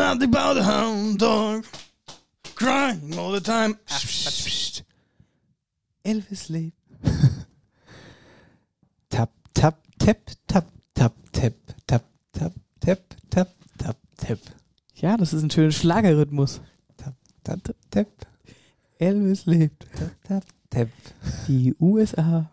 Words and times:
nothing 0.00 0.34
about 0.34 0.56
a 0.56 0.62
hound 0.62 1.18
dog. 1.18 1.64
Crying 2.54 3.18
all 3.18 3.32
the 3.32 3.40
time. 3.40 3.78
Elvis 6.04 6.48
lebt. 6.48 6.72
tap, 9.10 9.30
tap, 9.52 9.76
tap, 9.98 10.18
tap, 10.46 10.66
tap, 10.94 11.14
tap, 11.32 11.54
tap, 11.86 12.04
tap, 12.32 12.52
tap, 12.80 13.00
tap, 13.30 13.48
tap, 13.78 13.96
tap. 14.16 14.38
Ja, 14.94 15.16
das 15.16 15.32
ist 15.32 15.42
ein 15.42 15.50
schöner 15.50 15.72
Schlagerrhythmus. 15.72 16.60
Tap, 16.96 17.14
tap, 17.44 17.62
tap, 17.62 17.76
tap. 17.90 18.08
Elvis 18.98 19.46
lebt. 19.46 19.86
Tap, 19.96 20.14
tap, 20.24 20.44
tap. 20.70 20.88
Die 21.46 21.74
USA 21.78 22.50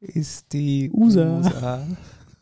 Ist 0.00 0.52
die 0.52 0.90
USA. 0.92 1.38
USA. 1.38 1.86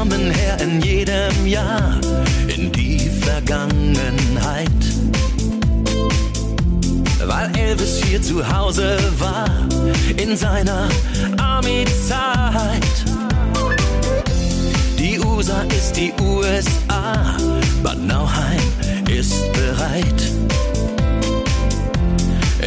Kommen 0.00 0.30
her 0.30 0.56
in 0.62 0.80
jedem 0.80 1.46
Jahr 1.46 2.00
in 2.48 2.72
die 2.72 2.98
Vergangenheit. 3.20 4.80
Weil 7.26 7.54
Elvis 7.54 8.02
hier 8.02 8.22
zu 8.22 8.40
Hause 8.50 8.96
war 9.18 9.46
in 10.16 10.38
seiner 10.38 10.88
Army-Zeit. 11.36 13.04
Die 14.98 15.20
USA 15.20 15.64
ist 15.64 15.94
die 15.94 16.14
USA, 16.18 17.36
Bad 17.82 17.98
Nauheim 17.98 18.72
ist 19.06 19.52
bereit. 19.52 20.22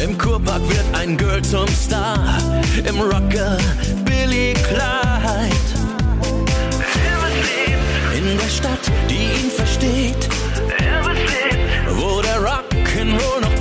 Im 0.03 0.15
Kurpark 0.19 0.61
wird 0.69 0.85
ein 0.93 1.17
Girl 1.17 1.41
zum 1.41 1.67
Star, 1.69 2.37
im 2.87 3.01
Rocker 3.01 3.57
Billy 4.05 4.53
Clyde. 4.53 5.82
In 8.25 8.37
der 8.37 8.47
Stadt, 8.47 8.79
die 9.09 9.15
ihn 9.15 9.51
versteht. 9.51 10.29
Elvis 10.77 11.19
lebt, 11.29 11.97
wo 11.97 12.21
der 12.21 12.39
Rock'n'Roll 12.39 13.41
noch 13.41 13.52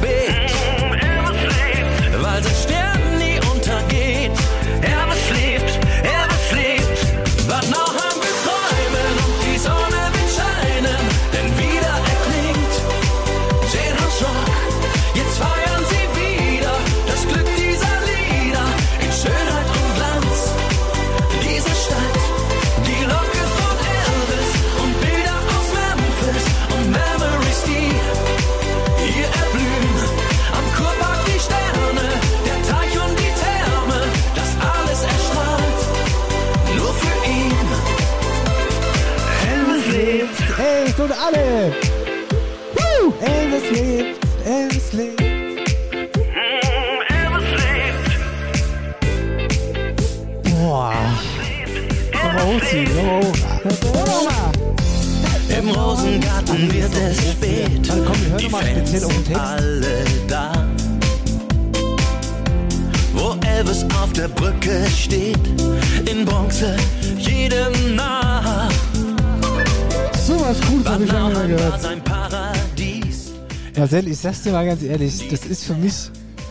sag's 74.22 74.42
dir 74.42 74.52
mal 74.52 74.64
ganz 74.64 74.82
ehrlich, 74.82 75.28
das 75.28 75.44
ist 75.46 75.64
für 75.64 75.74
mich 75.74 75.94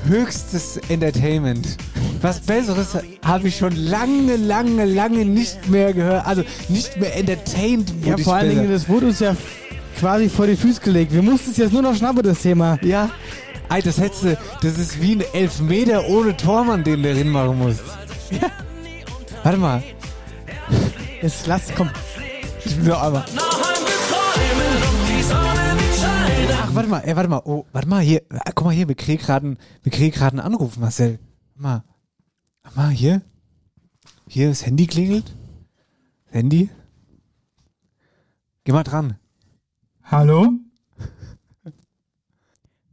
höchstes 0.08 0.78
Entertainment. 0.90 1.78
Was 2.22 2.40
Besseres 2.40 2.98
habe 3.24 3.48
ich 3.48 3.58
schon 3.58 3.76
lange, 3.76 4.36
lange, 4.36 4.86
lange 4.86 5.26
nicht 5.26 5.70
mehr 5.70 5.94
gehört. 5.94 6.26
Also 6.28 6.44
nicht 6.70 6.98
mehr 6.98 7.16
entertained. 7.16 7.94
Ja, 8.04 8.12
vor 8.12 8.20
ich 8.20 8.28
allen. 8.28 8.50
Dingen, 8.50 8.72
das 8.72 8.90
wurde 8.90 9.08
uns 9.08 9.20
ja 9.20 9.36
quasi 10.00 10.30
vor 10.30 10.48
die 10.48 10.56
Füße 10.56 10.82
gelegt. 10.82 11.14
Wir 11.14 11.22
mussten 11.22 11.52
es 11.52 11.58
jetzt 11.58 11.72
nur 11.74 11.82
noch 11.82 11.96
schnappen, 11.96 12.24
das 12.24 12.42
Thema. 12.42 12.78
Ja, 12.82 13.10
Ey, 13.70 13.82
das 13.82 14.00
hättest 14.00 14.24
du, 14.24 14.38
das 14.62 14.78
ist 14.78 15.02
wie 15.02 15.16
ein 15.16 15.24
Elfmeter 15.34 16.06
ohne 16.10 16.36
Tormann, 16.36 16.84
den 16.84 17.02
du 17.02 17.14
drin 17.14 17.30
machen 17.30 17.58
musst. 17.58 17.80
Warte 19.44 19.58
mal, 19.58 19.82
Jetzt 21.22 21.48
lass, 21.48 21.64
komm. 21.76 21.90
ich 22.66 22.76
will 22.78 22.90
noch 22.90 23.02
einmal. 23.02 23.24
Warte 26.76 26.90
mal, 26.90 27.00
ey, 27.00 27.16
warte 27.16 27.30
mal, 27.30 27.42
oh, 27.46 27.66
warte 27.72 27.88
mal, 27.88 28.02
hier, 28.02 28.22
ah, 28.30 28.52
guck 28.54 28.66
mal 28.66 28.74
hier, 28.74 28.88
wir 28.88 28.96
kriegen 28.96 29.22
gerade 29.22 29.46
einen, 29.46 29.58
wir 29.84 29.92
kriegen 29.92 30.14
gerade 30.14 30.38
einen 30.38 30.46
Anruf, 30.46 30.78
Marcel. 30.78 31.20
Warte 31.56 31.62
mal, 31.62 31.84
warte 32.64 32.78
mal, 32.78 32.90
hier, 32.90 33.22
hier, 34.28 34.50
das 34.50 34.66
Handy 34.66 34.88
klingelt. 34.88 35.36
Handy. 36.30 36.70
Geh 38.64 38.72
mal 38.72 38.84
dran. 38.84 39.18
Hallo? 40.04 40.54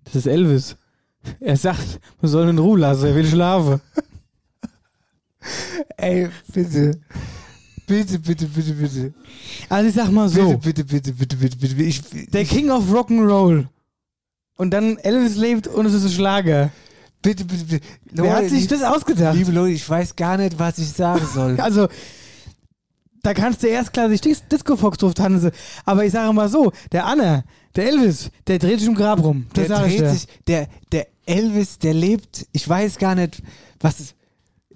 Das 0.05 0.17
ist 0.17 0.27
Elvis. 0.27 0.77
Er 1.41 1.57
sagt, 1.57 2.01
man 2.21 2.31
soll 2.31 2.45
ihn 2.45 2.51
in 2.51 2.59
Ruhe 2.59 2.79
lassen, 2.79 3.07
er 3.07 3.15
will 3.15 3.27
schlafen. 3.27 3.81
Ey, 5.97 6.31
bitte. 6.53 7.01
Bitte, 7.88 8.19
bitte, 8.19 8.46
bitte, 8.46 8.73
bitte. 8.75 9.14
Also 9.69 9.88
ich 9.88 9.94
sag 9.94 10.11
mal 10.11 10.29
so, 10.29 10.56
Bitte, 10.58 10.85
bitte, 10.85 11.12
bitte, 11.12 11.37
bitte, 11.37 11.56
bitte, 11.56 11.75
bitte. 11.75 11.82
Ich, 11.82 12.02
der 12.31 12.44
King 12.44 12.70
of 12.70 12.85
Rock'n'Roll. 12.93 13.67
Und 14.56 14.70
dann 14.73 14.99
Elvis 14.99 15.37
lebt 15.37 15.67
und 15.67 15.87
es 15.87 15.94
ist 15.94 16.05
ein 16.05 16.11
Schlager. 16.11 16.70
bitte, 17.23 17.44
bitte, 17.44 17.64
bitte. 17.64 17.87
Wer 18.12 18.37
hat 18.37 18.49
sich 18.50 18.67
das 18.67 18.82
ausgedacht? 18.82 19.37
Liebe 19.37 19.52
Leute, 19.52 19.73
ich 19.73 19.88
weiß 19.88 20.14
gar 20.17 20.37
nicht, 20.37 20.58
was 20.58 20.79
ich 20.79 20.90
sagen 20.90 21.26
soll. 21.32 21.56
Also, 21.61 21.88
da 23.23 23.35
kannst 23.35 23.62
du 23.62 23.69
erstklassig 23.69 24.20
Dis 24.20 24.43
Disco 24.49 24.76
Fox 24.76 24.99
drauf 24.99 25.14
tanzen. 25.14 25.50
Aber 25.84 26.05
ich 26.05 26.12
sage 26.12 26.32
mal 26.32 26.49
so, 26.49 26.73
der 26.93 27.06
Anna, 27.06 27.43
der 27.75 27.87
Elvis, 27.88 28.31
der 28.46 28.58
dreht 28.58 28.81
sich 28.81 28.88
im 28.88 28.94
Grab 28.94 29.23
rum. 29.23 29.46
Das 29.55 29.69
der 29.69 29.79
dreht 29.81 30.08
sich, 30.11 30.29
der, 30.46 30.69
der 30.93 31.06
Elvis, 31.25 31.79
der 31.79 31.94
lebt, 31.94 32.46
ich 32.52 32.69
weiß 32.69 32.99
gar 32.99 33.14
nicht, 33.14 33.43
was 33.81 34.00
es, 34.00 34.14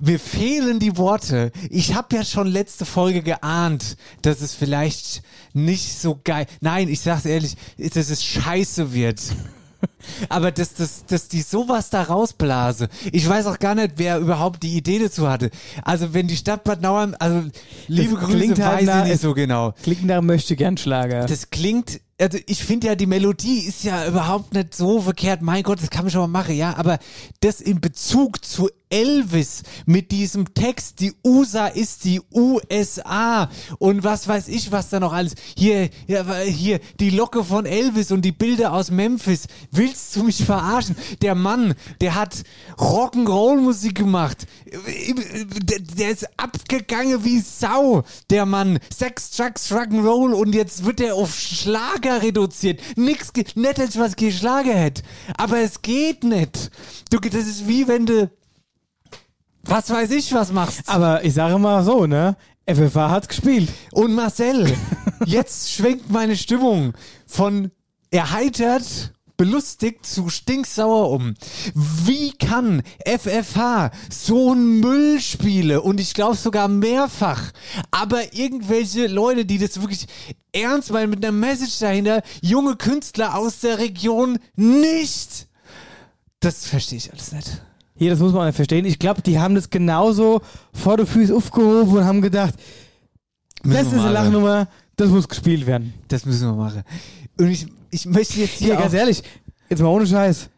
mir 0.03 0.19
fehlen 0.19 0.81
die 0.81 0.97
Worte. 0.97 1.53
Ich 1.71 1.95
habe 1.95 2.17
ja 2.17 2.25
schon 2.25 2.49
letzte 2.49 2.85
Folge 2.85 3.23
geahnt, 3.23 3.97
dass 4.23 4.41
es 4.41 4.53
vielleicht 4.55 5.23
nicht 5.53 5.99
so 5.99 6.21
geil, 6.25 6.47
nein, 6.61 6.89
ich 6.89 7.01
sag's 7.01 7.25
ehrlich, 7.25 7.57
dass 7.79 8.11
es 8.11 8.25
scheiße 8.25 8.93
wird. 8.93 9.21
Aber 10.29 10.51
dass, 10.51 10.75
dass, 10.75 11.05
dass 11.07 11.29
die 11.29 11.43
sowas 11.43 11.91
da 11.91 12.03
rausblase. 12.03 12.89
Ich 13.13 13.29
weiß 13.29 13.47
auch 13.47 13.59
gar 13.59 13.75
nicht, 13.75 13.93
wer 13.97 14.19
überhaupt 14.19 14.63
die 14.63 14.77
Idee 14.77 14.99
dazu 14.99 15.29
hatte. 15.29 15.51
Also 15.85 16.15
wenn 16.15 16.29
die 16.29 16.37
Stadt 16.37 16.65
Bad 16.65 16.81
Nauheim, 16.83 17.15
also 17.19 17.43
liebe 17.89 18.15
Grüße, 18.15 18.37
klingt 18.39 18.59
halt 18.61 18.79
weiß 18.81 18.87
nach- 18.87 19.05
ich 19.05 19.11
nicht 19.13 19.21
so 19.23 19.35
genau. 19.35 19.73
Klingt 19.83 20.05
nach 20.05 20.21
möchte 20.23 20.57
gern 20.57 20.77
Schlager. 20.77 21.27
Das 21.27 21.51
klingt, 21.51 22.01
also 22.21 22.39
ich 22.47 22.63
finde 22.65 22.89
ja, 22.89 22.95
die 22.95 23.07
Melodie 23.07 23.61
ist 23.61 23.85
ja 23.85 24.07
überhaupt 24.07 24.55
nicht 24.55 24.75
so 24.75 25.01
verkehrt. 25.01 25.43
Mein 25.43 25.63
Gott, 25.63 25.81
das 25.83 25.91
kann 25.91 26.05
man 26.05 26.11
schon 26.13 26.21
mal 26.23 26.27
machen, 26.41 26.55
ja. 26.55 26.77
Aber 26.77 26.99
das 27.41 27.61
in 27.61 27.81
Bezug 27.81 28.45
zu 28.45 28.69
Elvis 28.91 29.63
mit 29.87 30.11
diesem 30.13 30.53
Text, 30.53 31.01
die 31.01 31.15
USA 31.25 31.67
ist 31.67 32.05
die 32.05 32.21
USA 32.35 33.49
und 33.79 34.05
was 34.05 34.29
weiß 34.29 34.49
ich, 34.49 34.71
was 34.71 34.91
da 34.91 35.01
noch 35.01 35.13
alles. 35.15 35.35
Hier, 35.57 35.89
ja, 36.07 36.25
hier, 36.41 36.79
die 37.01 37.09
Locke 37.11 37.43
von 37.43 37.65
Elvis 37.65 38.13
und 38.13 38.23
die 38.23 38.33
Bilder 38.33 38.73
aus 38.75 38.91
Memphis. 38.91 39.47
Willst 39.93 40.17
du 40.17 40.23
mich 40.23 40.43
verarschen? 40.43 40.97
Der 41.21 41.35
Mann, 41.35 41.75
der 42.01 42.15
hat 42.15 42.45
Rock'n'Roll-Musik 42.79 43.95
gemacht. 43.95 44.47
Der, 45.99 46.11
ist 46.11 46.27
abgegangen 46.39 47.23
wie 47.25 47.41
Sau, 47.41 48.03
der 48.31 48.47
Mann. 48.47 48.79
Sex, 48.91 49.33
Drugs, 49.33 49.71
Rock'n'Roll 49.71 50.33
und 50.33 50.55
jetzt 50.55 50.87
wird 50.87 51.03
er 51.03 51.15
auf 51.15 51.39
Schlager 51.39 52.23
reduziert. 52.23 52.81
Nix, 52.97 53.33
nicht 53.55 53.79
als 53.79 53.99
was 53.99 54.17
gegen 54.17 54.33
Schlager 54.33 54.73
hätte. 54.73 55.03
Aber 55.37 55.59
es 55.59 55.83
geht 55.83 56.25
nicht. 56.25 56.71
Du, 57.11 57.19
das 57.19 57.47
ist 57.47 57.69
wie 57.69 57.87
wenn 57.87 58.07
du, 58.07 58.31
was 59.63 59.91
weiß 59.91 60.11
ich, 60.13 60.33
was 60.33 60.53
machst. 60.53 60.89
Aber 60.89 61.23
ich 61.23 61.35
sage 61.35 61.59
mal 61.59 61.85
so, 61.85 62.07
ne? 62.07 62.39
FFH 62.67 63.11
hat's 63.11 63.29
gespielt. 63.29 63.69
Und 63.91 64.15
Marcel, 64.15 64.75
jetzt 65.27 65.71
schwenkt 65.71 66.11
meine 66.11 66.35
Stimmung 66.35 66.95
von 67.27 67.71
erheitert, 68.11 69.12
belustigt 69.37 70.07
zu 70.07 70.29
stinksauer 70.29 71.11
um. 71.11 71.35
Wie 71.75 72.33
kann 72.33 72.83
FFH 73.07 73.91
so 74.11 74.53
ein 74.55 74.81
Müll 74.81 75.21
spiele 75.21 75.83
und 75.83 76.01
ich 76.01 76.15
glaube 76.15 76.37
sogar 76.37 76.69
mehrfach, 76.69 77.53
aber 77.91 78.35
irgendwelche 78.35 79.07
Leute, 79.07 79.45
die 79.45 79.59
das 79.59 79.81
wirklich 79.81 80.07
ernst 80.53 80.93
meinen 80.93 81.11
mit 81.11 81.25
einer 81.25 81.33
Message 81.33 81.79
dahinter, 81.79 82.23
junge 82.41 82.77
Künstler 82.77 83.37
aus 83.37 83.61
der 83.61 83.79
Region 83.79 84.39
nicht. 84.57 85.49
Das 86.41 86.67
verstehe 86.67 86.99
ich 86.99 87.13
alles 87.13 87.33
nicht. 87.33 87.63
Hier, 87.95 88.11
das 88.11 88.19
muss 88.21 88.33
man 88.33 88.47
ja 88.47 88.53
verstehen. 88.53 88.85
Ich 88.85 88.99
glaube, 88.99 89.23
die 89.23 89.39
haben 89.39 89.55
das 89.55 89.71
genauso 89.71 90.41
vor 90.73 90.97
der 90.97 91.07
Füße 91.07 91.35
aufgehoben 91.35 91.99
und 91.99 92.05
haben 92.05 92.23
gedacht, 92.23 92.55
Müssen 93.65 93.85
das 93.85 93.93
ist 93.93 94.01
eine. 94.01 94.13
Lachnummer, 94.13 94.69
das 94.97 95.09
muss 95.11 95.29
gespielt 95.29 95.67
werden. 95.67 95.95
Das 96.09 96.27
müssen 96.27 96.49
wir 96.49 96.55
machen. 96.55 96.83
Und 97.39 97.49
ich, 97.49 97.67
ich 97.93 98.07
möchte 98.07 98.41
jetzt 98.41 98.55
hier 98.55 98.75
auch 98.77 98.81
ganz 98.81 98.95
ehrlich, 98.95 99.23
jetzt 99.69 99.81
mal 99.81 99.89
ohne 99.89 100.07
Scheiß. 100.07 100.49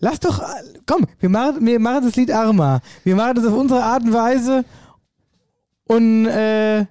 Lass 0.00 0.18
doch, 0.18 0.42
komm, 0.86 1.06
wir 1.18 1.28
machen, 1.28 1.64
wir 1.64 1.78
machen 1.78 2.04
das 2.06 2.16
Lied 2.16 2.32
Arma. 2.32 2.80
Wir 3.04 3.14
machen 3.14 3.34
das 3.36 3.44
auf 3.44 3.52
unsere 3.52 3.82
Art 3.82 4.02
und 4.02 4.14
Weise 4.14 4.64
und 5.84 6.26
äh, 6.26 6.86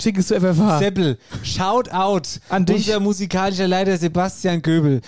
schicken 0.00 0.20
es 0.20 0.28
zu 0.28 0.40
FFH. 0.40 0.78
Seppel, 0.78 1.18
shout 1.42 1.90
out 1.92 2.40
An 2.48 2.64
dich. 2.64 2.86
Unser 2.88 3.00
musikalischer 3.00 3.68
Leiter 3.68 3.98
Sebastian 3.98 4.62
Göbel. 4.62 5.02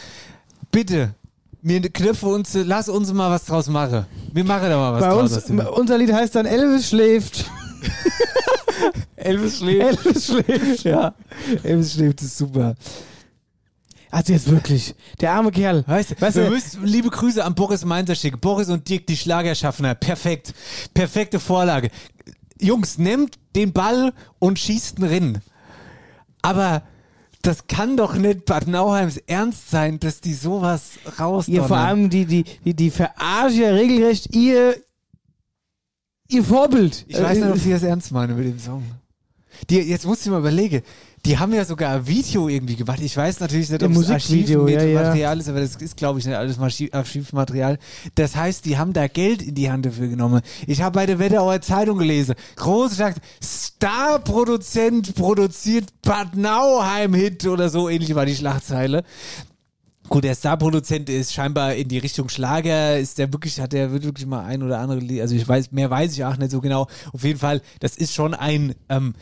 Bitte, 0.71 1.15
mir 1.63 1.81
Knöpfe 1.81 2.27
uns, 2.27 2.53
lass 2.53 2.91
uns 2.91 3.11
mal 3.15 3.31
was 3.31 3.47
draus 3.47 3.69
machen. 3.69 4.05
Wir 4.35 4.45
machen 4.45 4.69
da 4.69 4.77
mal 4.77 4.93
was 4.93 5.01
Bei 5.01 5.09
draus. 5.09 5.49
uns, 5.49 5.67
unser 5.69 5.97
Lied 5.97 6.13
heißt 6.13 6.35
dann 6.35 6.45
Elvis 6.45 6.91
schläft. 6.91 7.51
Elvis 9.17 9.59
schläft. 9.59 10.05
Elvis 10.07 10.27
schläft. 10.27 10.85
Ja, 10.85 11.15
Elvis 11.63 11.95
schläft 11.95 12.21
ist 12.21 12.37
super. 12.37 12.75
Also 14.17 14.33
jetzt 14.33 14.51
wirklich, 14.51 14.95
der 15.21 15.33
arme 15.33 15.51
Kerl. 15.51 15.85
Weißt, 15.87 16.19
Weißt 16.23 16.37
du, 16.37 16.41
du- 16.41 16.47
wir 16.47 16.51
müssen 16.53 16.87
liebe 16.87 17.11
Grüße 17.11 17.45
an 17.45 17.55
Boris 17.55 17.85
Mainzer 17.85 18.15
schicken. 18.15 18.41
Boris 18.41 18.71
und 18.71 18.89
Dirk, 18.89 19.07
die 19.07 19.17
Schlagerschaffner. 19.17 19.95
Perfekt. 19.95 20.55
Perfekte 20.95 21.39
Vorlage. 21.39 21.91
Jungs, 22.59 22.97
nehmt 22.97 23.35
den 23.55 23.75
Ball 23.75 24.15
und 24.39 24.59
schießt 24.59 25.01
ihn 25.01 25.05
rein. 25.05 25.43
Aber 26.41 26.83
das 27.43 27.67
kann 27.67 27.99
doch 27.99 28.15
nicht 28.15 28.47
Bad 28.47 28.67
Nauheims 28.69 29.19
Ernst 29.19 29.71
sein, 29.71 30.01
dass 30.01 30.23
die 30.23 30.33
sowas 30.33 30.93
raus. 31.21 31.47
Ihr 31.47 31.63
vor 31.65 31.77
allem 31.77 32.09
die, 32.09 32.25
die, 32.25 32.45
die, 32.65 32.73
die 32.73 32.91
verarschen 32.91 33.61
ja 33.61 33.69
regelrecht 33.69 34.35
ihr, 34.35 34.77
ihr 36.29 36.43
Vorbild. 36.43 37.05
Ich 37.07 37.21
weiß 37.21 37.37
nicht, 37.37 37.47
Äh, 37.49 37.51
ob 37.53 37.63
die 37.63 37.71
das 37.71 37.83
ernst 37.83 38.13
meinen 38.13 38.35
mit 38.35 38.47
dem 38.47 38.59
Song. 38.59 38.83
Die, 39.69 39.77
jetzt 39.81 40.07
muss 40.07 40.23
ich 40.25 40.31
mal 40.31 40.41
überlegen. 40.41 40.81
Die 41.27 41.37
haben 41.37 41.53
ja 41.53 41.65
sogar 41.65 41.93
ein 41.93 42.07
Video 42.07 42.49
irgendwie 42.49 42.77
gemacht. 42.77 43.01
Ich 43.03 43.17
weiß 43.17 43.41
natürlich 43.41 43.69
nicht, 43.69 43.83
ob 43.83 43.91
Ein 43.91 43.97
es 43.97 44.09
Musikvideo, 44.09 44.69
ja, 44.69 44.75
ja. 44.75 45.01
Archivmaterial 45.01 45.41
ist, 45.41 45.49
aber 45.49 45.61
das 45.61 45.75
ist, 45.75 45.97
glaube 45.97 46.21
ich, 46.21 46.25
nicht 46.25 46.37
alles 46.37 46.57
Archiv- 46.59 46.95
Archivmaterial. 46.95 47.79
Das 48.15 48.37
heißt, 48.37 48.65
die 48.65 48.79
haben 48.79 48.93
da 48.93 49.09
Geld 49.09 49.43
in 49.43 49.57
die 49.57 49.69
Hand 49.69 49.87
dafür 49.87 50.07
genommen. 50.07 50.41
Ich 50.69 50.83
habe 50.83 50.95
bei 50.95 51.05
der 51.05 51.19
Wetterauer 51.19 51.61
Zeitung 51.61 51.99
gelesen. 51.99 52.37
Groß 52.55 52.97
sagt, 52.97 53.21
Star-Produzent 53.43 55.17
produziert 55.17 55.87
Bad 56.03 56.37
Nauheim-Hit 56.37 57.47
oder 57.47 57.71
so 57.71 57.89
ähnlich 57.89 58.15
war 58.15 58.25
die 58.25 58.37
Schlagzeile. 58.37 59.03
Gut, 60.09 60.23
der 60.23 60.37
Star-Produzent 60.37 61.11
ist 61.11 61.33
scheinbar 61.35 61.75
in 61.75 61.89
die 61.89 61.99
Richtung 61.99 62.29
Schlager, 62.29 63.01
ist 63.01 63.19
der 63.19 63.33
wirklich, 63.33 63.61
hat 63.61 63.73
der 63.73 63.91
wirklich 63.91 64.27
mal 64.27 64.45
ein 64.45 64.63
oder 64.63 64.79
andere, 64.79 65.01
also 65.21 65.35
ich 65.35 65.49
weiß, 65.49 65.73
mehr 65.73 65.91
weiß 65.91 66.13
ich 66.13 66.25
auch 66.25 66.37
nicht 66.37 66.53
so 66.53 66.61
genau. 66.61 66.87
Auf 67.13 67.25
jeden 67.25 67.41
Fall, 67.41 67.63
das 67.81 67.97
ist 67.97 68.15
schon 68.15 68.33
ein, 68.33 68.77
ähm, 68.89 69.15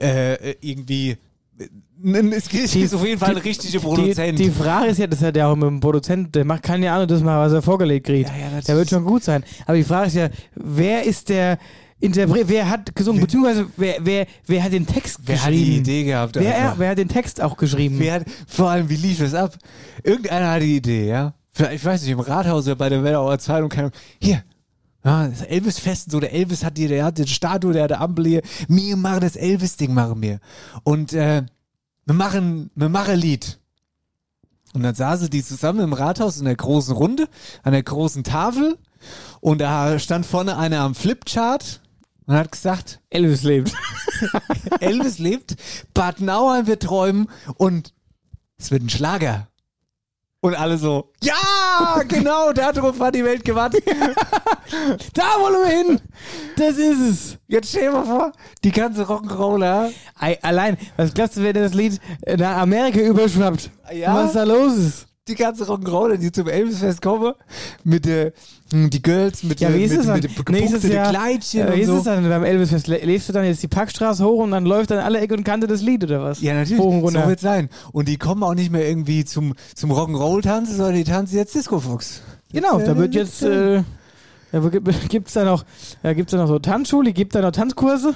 äh, 0.00 0.52
irgendwie, 0.60 1.16
äh, 1.58 2.36
es 2.36 2.74
ist 2.74 2.94
auf 2.94 3.04
jeden 3.04 3.18
Fall 3.18 3.30
ein 3.30 3.42
richtiger 3.42 3.80
Produzent. 3.80 4.38
Die, 4.38 4.44
die 4.44 4.50
Frage 4.50 4.90
ist 4.90 4.98
ja, 4.98 5.06
das 5.06 5.20
hat 5.22 5.36
ja 5.36 5.48
auch 5.48 5.56
mit 5.56 5.68
dem 5.68 5.80
Produzent, 5.80 6.34
der 6.34 6.44
macht 6.44 6.62
keine 6.62 6.90
Ahnung, 6.92 7.08
das 7.08 7.22
mal, 7.22 7.44
was 7.44 7.52
er 7.52 7.62
vorgelegt 7.62 8.06
kriegt. 8.06 8.28
Ja, 8.30 8.56
ja, 8.56 8.60
der 8.60 8.76
wird 8.76 8.88
schon 8.88 9.04
gut 9.04 9.24
sein. 9.24 9.42
Aber 9.66 9.76
die 9.76 9.84
Frage 9.84 10.06
ist 10.06 10.14
ja, 10.14 10.28
wer 10.54 11.04
ist 11.04 11.28
der 11.28 11.58
Interpret, 12.00 12.48
wer 12.48 12.70
hat 12.70 12.94
gesungen, 12.94 13.20
beziehungsweise 13.20 13.66
wer, 13.76 13.96
wer, 14.00 14.26
wer 14.46 14.62
hat 14.62 14.72
den 14.72 14.86
Text 14.86 15.20
Wer 15.24 15.42
hat 15.42 15.50
geschrieben? 15.50 15.70
die 15.70 15.76
Idee 15.78 16.04
gehabt? 16.04 16.36
Wer, 16.36 16.56
einfach? 16.56 16.78
wer 16.78 16.90
hat 16.90 16.98
den 16.98 17.08
Text 17.08 17.40
auch 17.40 17.56
geschrieben? 17.56 17.96
Wer 17.98 18.14
hat, 18.14 18.24
vor 18.46 18.70
allem, 18.70 18.88
wie 18.88 18.96
lief 18.96 19.20
es 19.20 19.34
ab? 19.34 19.56
Irgendeiner 20.04 20.52
hat 20.52 20.62
die 20.62 20.76
Idee, 20.76 21.08
ja? 21.08 21.34
Vielleicht, 21.50 21.74
ich 21.74 21.84
weiß 21.84 22.02
nicht, 22.02 22.12
im 22.12 22.20
Rathaus 22.20 22.66
oder 22.66 22.76
bei 22.76 22.88
der 22.88 23.02
Wetterauer 23.02 23.38
Zeitung, 23.40 23.68
keine 23.68 23.88
Ahnung. 23.88 23.98
Hier, 24.22 24.44
ja, 25.04 25.28
das 25.28 25.42
Elvis-Fest, 25.42 26.10
so 26.10 26.20
der 26.20 26.32
Elvis 26.32 26.64
hat 26.64 26.76
hier, 26.76 26.88
der 26.88 27.04
hat 27.04 27.18
die 27.18 27.26
Statue, 27.26 27.72
der 27.72 27.84
hat 27.84 27.92
eine 27.92 28.00
Ampel 28.00 28.26
hier. 28.26 28.42
Wir 28.68 28.96
machen 28.96 29.20
das 29.20 29.36
Elvis-Ding, 29.36 29.94
machen 29.94 30.20
wir. 30.22 30.40
Und 30.82 31.12
äh, 31.12 31.44
wir 32.04 32.14
machen, 32.14 32.70
wir 32.74 32.88
machen 32.88 33.12
ein 33.12 33.20
Lied. 33.20 33.58
Und 34.74 34.82
dann 34.82 34.94
saßen 34.94 35.30
die 35.30 35.42
zusammen 35.42 35.80
im 35.80 35.92
Rathaus 35.92 36.38
in 36.38 36.44
der 36.44 36.56
großen 36.56 36.94
Runde, 36.94 37.28
an 37.62 37.72
der 37.72 37.82
großen 37.82 38.24
Tafel. 38.24 38.76
Und 39.40 39.60
da 39.60 39.98
stand 39.98 40.26
vorne 40.26 40.56
einer 40.56 40.80
am 40.80 40.94
Flipchart 40.94 41.80
und 42.26 42.34
hat 42.34 42.52
gesagt, 42.52 43.00
Elvis 43.08 43.42
lebt. 43.44 43.72
Elvis 44.80 45.18
lebt, 45.18 45.56
Bad 45.94 46.20
Nauheim 46.20 46.66
wird 46.66 46.82
träumen 46.82 47.28
und 47.56 47.94
es 48.58 48.70
wird 48.70 48.82
ein 48.82 48.90
Schlager. 48.90 49.48
Und 50.40 50.54
alle 50.54 50.78
so, 50.78 51.10
ja, 51.20 52.00
genau, 52.06 52.52
darauf 52.52 53.00
hat 53.00 53.16
die 53.16 53.24
Welt 53.24 53.44
gewartet. 53.44 53.82
da 55.14 55.22
wollen 55.40 55.62
wir 55.64 55.76
hin! 55.76 56.00
Das 56.56 56.76
ist 56.76 57.00
es! 57.00 57.38
Jetzt 57.48 57.70
stell 57.70 57.90
dir 57.90 57.92
mal 57.92 58.04
vor, 58.04 58.32
die 58.62 58.70
ganze 58.70 59.02
Rock'n'Roller. 59.02 59.90
Ei, 60.16 60.38
allein, 60.42 60.76
was 60.96 61.12
glaubst 61.12 61.38
du, 61.38 61.42
wenn 61.42 61.54
das 61.54 61.74
Lied 61.74 62.00
nach 62.36 62.58
Amerika 62.58 63.00
überschwappt? 63.00 63.70
Ja. 63.92 64.14
Was 64.14 64.34
da 64.34 64.44
los 64.44 64.76
ist? 64.76 65.07
Die 65.28 65.34
ganze 65.34 65.64
Rock'n'Roller, 65.64 66.16
die 66.16 66.32
zum 66.32 66.48
Elvis-Fest 66.48 67.02
kommen, 67.02 67.34
mit 67.84 68.06
der, 68.06 68.32
hm, 68.72 68.88
die 68.90 69.02
Girls, 69.02 69.42
mit 69.42 69.60
Ja, 69.60 69.72
wie 69.74 69.82
ist 69.84 69.96
mit, 69.96 70.06
dann? 70.08 70.20
mit 70.20 70.36
gepunkteten 70.36 70.90
Jahr, 70.90 71.10
Kleidchen 71.10 71.60
äh, 71.68 71.70
wie 71.70 71.72
und 71.74 71.80
ist 71.80 71.86
so. 71.88 71.96
es 71.98 72.04
dann 72.04 72.28
beim 72.28 72.44
Elvis-Fest? 72.44 72.86
Lebst 72.88 73.28
du 73.28 73.32
dann 73.34 73.44
jetzt 73.44 73.62
die 73.62 73.68
Packstraße 73.68 74.24
hoch 74.24 74.42
und 74.42 74.50
dann 74.52 74.64
läuft 74.64 74.90
dann 74.90 74.98
alle 75.00 75.20
Ecke 75.20 75.34
und 75.34 75.44
Kante 75.44 75.66
das 75.66 75.82
Lied 75.82 76.02
oder 76.04 76.22
was? 76.22 76.40
Ja, 76.40 76.54
natürlich. 76.54 76.80
Hoch 76.80 76.92
und 76.94 77.00
runter. 77.02 77.22
So 77.24 77.28
wird's 77.28 77.42
sein. 77.42 77.68
Und 77.92 78.08
die 78.08 78.16
kommen 78.16 78.42
auch 78.42 78.54
nicht 78.54 78.72
mehr 78.72 78.88
irgendwie 78.88 79.24
zum, 79.24 79.54
zum 79.74 79.92
Rock'n'Roll 79.92 80.42
tanzen, 80.42 80.76
sondern 80.76 80.94
die 80.94 81.04
tanzen 81.04 81.36
jetzt 81.36 81.54
Disco 81.54 81.78
Fox. 81.78 82.22
Genau, 82.52 82.78
da 82.78 82.96
wird 82.96 83.14
jetzt, 83.14 83.42
äh, 83.42 83.82
da 84.50 84.58
gibt- 84.70 84.88
gibt's 85.10 85.34
da 85.34 85.44
noch, 85.44 85.64
da 86.02 86.14
gibt's 86.14 86.32
da 86.32 86.38
noch 86.38 86.48
so 86.48 86.58
Tanzschule, 86.58 87.12
gibt 87.12 87.34
da 87.34 87.42
noch 87.42 87.52
Tanzkurse, 87.52 88.14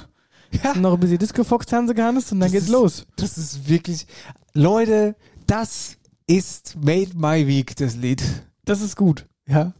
Ja. 0.63 0.73
noch 0.75 0.93
ein 0.95 0.99
bisschen 0.99 1.19
Disco-Fox-Tanze 1.19 1.93
kannst 1.93 2.31
und 2.31 2.39
dann 2.39 2.47
Das 2.47 2.51
geht's 2.53 2.65
ist- 2.65 2.71
los. 2.71 3.05
Das 3.17 3.37
ist 3.37 3.69
wirklich, 3.69 4.07
Leute, 4.55 5.15
das 5.47 5.97
ist 6.27 6.75
Made 6.75 7.11
My 7.15 7.47
Week, 7.47 7.75
das 7.75 7.95
Lied. 7.95 8.23
Das 8.65 8.81
ist 8.81 8.95
gut. 8.95 9.25
Ja. 9.47 9.73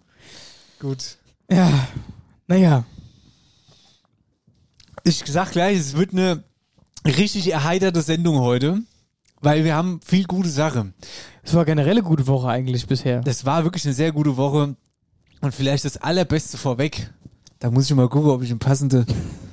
Gut. 0.80 1.18
Ja, 1.50 1.88
naja. 2.48 2.86
Ich 5.04 5.24
sag 5.26 5.52
gleich, 5.52 5.78
es 5.78 5.96
wird 5.96 6.14
eine 6.14 6.44
richtig 7.06 7.52
erheiterte 7.52 8.02
Sendung 8.02 8.40
heute, 8.40 8.82
weil 9.42 9.64
wir 9.64 9.76
haben 9.76 10.00
viel 10.04 10.26
gute 10.26 10.50
Sache. 10.50 10.94
Es 11.44 11.54
war 11.54 11.66
generell 11.66 11.92
eine 11.92 12.04
gute 12.04 12.28
Woche 12.28 12.48
eigentlich 12.48 12.88
bisher. 12.88 13.22
Das 13.22 13.46
war 13.46 13.64
wirklich 13.64 13.86
eine 13.86 13.94
sehr 13.94 14.12
gute 14.12 14.38
Woche 14.38 14.76
und 15.42 15.54
vielleicht 15.54 15.86
das 15.86 15.98
allerbeste 15.98 16.58
vorweg. 16.58 17.12
Da 17.60 17.70
muss 17.72 17.90
ich 17.90 17.96
mal 17.96 18.10
gucken, 18.10 18.32
ob 18.32 18.42
ich 18.42 18.50
eine 18.50 18.60
passende. 18.60 19.06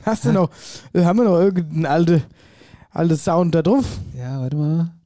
Hast 0.04 0.24
du 0.24 0.32
noch, 0.32 0.50
haben 0.94 1.18
wir 1.18 1.24
noch 1.24 1.38
irgendeinen 1.38 1.86
alte, 1.86 2.22
alte 2.90 3.16
Sound 3.16 3.54
da 3.54 3.62
drauf? 3.62 3.84
Ja, 4.16 4.40
warte 4.40 4.56
mal. 4.56 4.99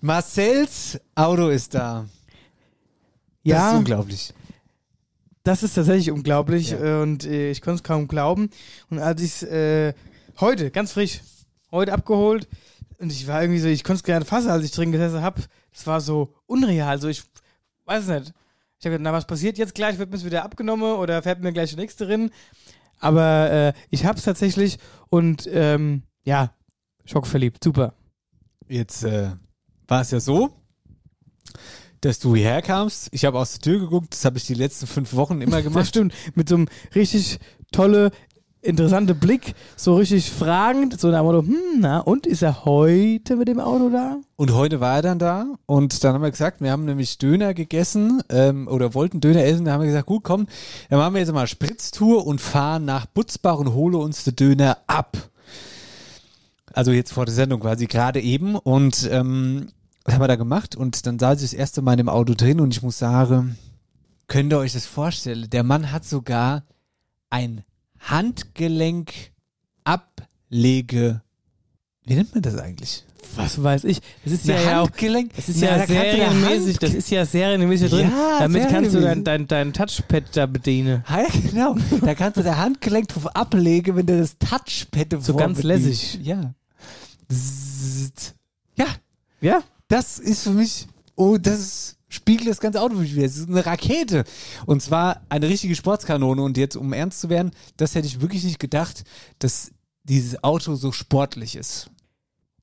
Marcells 0.00 1.00
Auto 1.14 1.48
ist 1.48 1.74
da. 1.74 2.02
Das 2.04 2.08
Ja, 3.44 3.70
ist 3.72 3.78
unglaublich. 3.78 4.34
das 5.44 5.62
ist 5.62 5.74
tatsächlich 5.74 6.10
unglaublich 6.10 6.70
Ja. 6.70 7.00
äh, 7.00 7.02
und 7.02 7.24
äh, 7.24 7.50
ich 7.50 7.60
konnte 7.60 7.76
es 7.76 7.82
kaum 7.82 8.08
glauben. 8.08 8.50
Und 8.90 8.98
als 8.98 9.20
ich 9.22 9.30
es 9.30 9.42
äh, 9.44 9.94
heute, 10.40 10.70
ganz 10.70 10.92
frisch, 10.92 11.20
heute 11.70 11.92
abgeholt 11.92 12.48
und 12.98 13.10
ich 13.12 13.26
war 13.26 13.42
irgendwie 13.42 13.60
so, 13.60 13.68
ich 13.68 13.84
konnte 13.84 13.98
es 13.98 14.02
gerade 14.04 14.24
fassen, 14.24 14.50
als 14.50 14.64
ich 14.64 14.70
drin 14.72 14.92
gesessen 14.92 15.22
habe. 15.22 15.42
Es 15.72 15.86
war 15.86 16.00
so 16.00 16.34
unreal. 16.46 17.00
So, 17.00 17.08
ich 17.08 17.22
weiß 17.86 18.06
nicht. 18.08 18.32
Ich 18.78 18.86
habe 18.86 18.96
gedacht, 18.98 19.00
na, 19.04 19.12
was 19.12 19.26
passiert 19.26 19.58
jetzt 19.58 19.74
gleich? 19.74 19.98
Wird 19.98 20.10
mir 20.10 20.16
es 20.16 20.24
wieder 20.24 20.44
abgenommen 20.44 20.94
oder 20.96 21.22
fährt 21.22 21.40
mir 21.40 21.52
gleich 21.52 21.70
der 21.70 21.78
nächste 21.78 22.06
drin? 22.06 22.30
Aber 22.98 23.50
äh, 23.50 23.72
ich 23.90 24.04
habe 24.04 24.18
es 24.18 24.24
tatsächlich 24.24 24.78
und 25.08 25.48
ähm, 25.52 26.02
ja, 26.24 26.52
schockverliebt. 27.04 27.62
Super. 27.62 27.94
Jetzt 28.72 29.04
äh, 29.04 29.32
war 29.86 30.00
es 30.00 30.10
ja 30.12 30.20
so, 30.20 30.48
dass 32.00 32.18
du 32.18 32.34
hierher 32.34 32.62
kamst. 32.62 33.08
Ich 33.12 33.26
habe 33.26 33.38
aus 33.38 33.52
der 33.52 33.60
Tür 33.60 33.80
geguckt. 33.80 34.14
Das 34.14 34.24
habe 34.24 34.38
ich 34.38 34.46
die 34.46 34.54
letzten 34.54 34.86
fünf 34.86 35.12
Wochen 35.14 35.42
immer 35.42 35.56
Das 35.62 35.64
gemacht. 35.64 35.88
stimmt. 35.88 36.14
Mit 36.34 36.48
so 36.48 36.54
einem 36.54 36.68
richtig 36.94 37.38
tolle, 37.70 38.12
interessante 38.62 39.14
Blick, 39.14 39.54
so 39.76 39.96
richtig 39.96 40.30
fragend, 40.30 40.98
so 40.98 41.08
nach 41.08 41.18
dem 41.18 41.26
Motto, 41.26 41.42
hm, 41.42 41.80
na, 41.80 41.98
und 42.00 42.26
ist 42.26 42.40
er 42.40 42.64
heute 42.64 43.36
mit 43.36 43.48
dem 43.48 43.60
Auto 43.60 43.90
da? 43.90 44.16
Und 44.36 44.54
heute 44.54 44.80
war 44.80 44.96
er 44.96 45.02
dann 45.02 45.18
da 45.18 45.46
und 45.66 46.02
dann 46.02 46.14
haben 46.14 46.22
wir 46.22 46.30
gesagt, 46.30 46.62
wir 46.62 46.70
haben 46.70 46.86
nämlich 46.86 47.18
Döner 47.18 47.52
gegessen 47.52 48.22
ähm, 48.30 48.68
oder 48.68 48.94
wollten 48.94 49.20
Döner 49.20 49.44
essen. 49.44 49.66
Da 49.66 49.72
haben 49.72 49.80
wir 49.80 49.88
gesagt, 49.88 50.06
gut, 50.06 50.24
komm, 50.24 50.46
dann 50.88 50.98
machen 50.98 51.12
wir 51.12 51.20
jetzt 51.20 51.32
mal 51.32 51.46
Spritztour 51.46 52.26
und 52.26 52.40
fahren 52.40 52.86
nach 52.86 53.04
Butzbach 53.04 53.58
und 53.58 53.74
hole 53.74 53.98
uns 53.98 54.24
den 54.24 54.36
Döner 54.36 54.78
ab. 54.86 55.31
Also 56.74 56.92
jetzt 56.92 57.12
vor 57.12 57.24
der 57.24 57.34
Sendung 57.34 57.60
quasi 57.60 57.86
gerade 57.86 58.20
eben 58.20 58.56
und 58.56 59.08
ähm, 59.10 59.68
was 60.04 60.14
haben 60.14 60.22
wir 60.22 60.28
da 60.28 60.36
gemacht? 60.36 60.74
Und 60.76 61.06
dann 61.06 61.18
saß 61.18 61.42
ich 61.42 61.50
das 61.50 61.58
erste 61.58 61.82
Mal 61.82 61.92
in 61.92 61.98
dem 61.98 62.08
Auto 62.08 62.34
drin 62.34 62.60
und 62.60 62.74
ich 62.74 62.82
muss 62.82 62.98
sagen, 62.98 63.56
könnt 64.26 64.52
ihr 64.52 64.58
euch 64.58 64.72
das 64.72 64.86
vorstellen? 64.86 65.48
Der 65.50 65.62
Mann 65.62 65.92
hat 65.92 66.04
sogar 66.04 66.64
ein 67.30 67.62
Handgelenk 68.00 69.12
ablege. 69.84 71.22
Wie 72.04 72.14
nennt 72.14 72.34
man 72.34 72.42
das 72.42 72.56
eigentlich? 72.56 73.04
Was 73.36 73.62
weiß 73.62 73.84
ich. 73.84 74.00
Das 74.24 74.32
ist 74.32 74.46
ja, 74.46 74.60
ja 74.60 74.80
auch. 74.80 74.86
Handgelenk? 74.88 75.34
Das 75.36 75.48
ist 75.48 75.60
ja, 75.60 75.78
der 75.78 75.86
serienmäßig, 75.86 76.78
das 76.78 76.92
ist 76.92 77.10
ja 77.10 77.24
serienmäßig 77.24 77.90
drin. 77.90 78.10
Ja, 78.10 78.40
Damit 78.40 78.68
kannst 78.68 78.94
du 78.94 79.00
dein, 79.00 79.24
dein, 79.24 79.46
dein 79.46 79.72
Touchpad 79.72 80.36
da 80.36 80.46
bedienen. 80.46 81.04
Ja, 81.08 81.26
genau. 81.50 81.76
Da 82.04 82.14
kannst 82.14 82.36
du 82.36 82.42
der 82.42 82.58
Handgelenk 82.58 83.08
drauf 83.08 83.34
ablegen, 83.34 83.96
wenn 83.96 84.06
du 84.06 84.18
das 84.18 84.36
Touchpad 84.38 85.22
So 85.22 85.34
ganz 85.34 85.62
lässig. 85.62 86.18
Ja. 86.22 86.54
Ja, 88.76 88.86
Ja? 89.40 89.62
das 89.88 90.18
ist 90.18 90.44
für 90.44 90.50
mich, 90.50 90.86
oh, 91.16 91.36
das 91.36 91.58
ist, 91.58 91.98
spiegelt 92.08 92.48
das 92.48 92.60
ganze 92.60 92.80
Auto 92.80 92.94
für 92.94 93.02
mich 93.02 93.14
wieder. 93.14 93.26
Das 93.26 93.36
ist 93.36 93.48
eine 93.48 93.64
Rakete. 93.64 94.24
Und 94.66 94.82
zwar 94.82 95.22
eine 95.28 95.48
richtige 95.48 95.74
Sportskanone. 95.74 96.42
Und 96.42 96.56
jetzt, 96.56 96.76
um 96.76 96.92
ernst 96.92 97.20
zu 97.20 97.28
werden, 97.28 97.52
das 97.76 97.94
hätte 97.94 98.06
ich 98.06 98.20
wirklich 98.20 98.44
nicht 98.44 98.58
gedacht, 98.58 99.04
dass 99.38 99.70
dieses 100.04 100.42
Auto 100.42 100.74
so 100.74 100.92
sportlich 100.92 101.56
ist. 101.56 101.90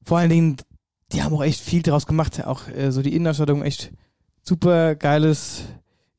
Vor 0.04 0.18
allen 0.18 0.30
Dingen, 0.30 0.58
die 1.12 1.24
haben 1.24 1.34
auch 1.36 1.44
echt 1.44 1.62
viel 1.62 1.82
draus 1.82 2.06
gemacht. 2.06 2.46
Auch 2.46 2.68
äh, 2.68 2.92
so 2.92 3.02
die 3.02 3.16
Innenausstattung, 3.16 3.64
echt 3.64 3.92
super 4.44 4.96
geiles 4.96 5.64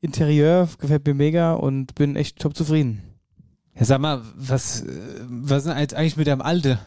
Interieur, 0.01 0.67
gefällt 0.79 1.05
mir 1.05 1.13
mega 1.13 1.53
und 1.53 1.93
bin 1.95 2.15
echt 2.15 2.39
top 2.39 2.55
zufrieden. 2.55 3.01
Ja, 3.75 3.85
sag 3.85 3.99
mal, 4.01 4.21
was, 4.35 4.81
äh, 4.81 4.85
was 5.27 5.59
ist 5.59 5.67
denn 5.67 5.77
jetzt 5.77 5.93
eigentlich 5.93 6.17
mit 6.17 6.27
deinem 6.27 6.41
Alte? 6.41 6.79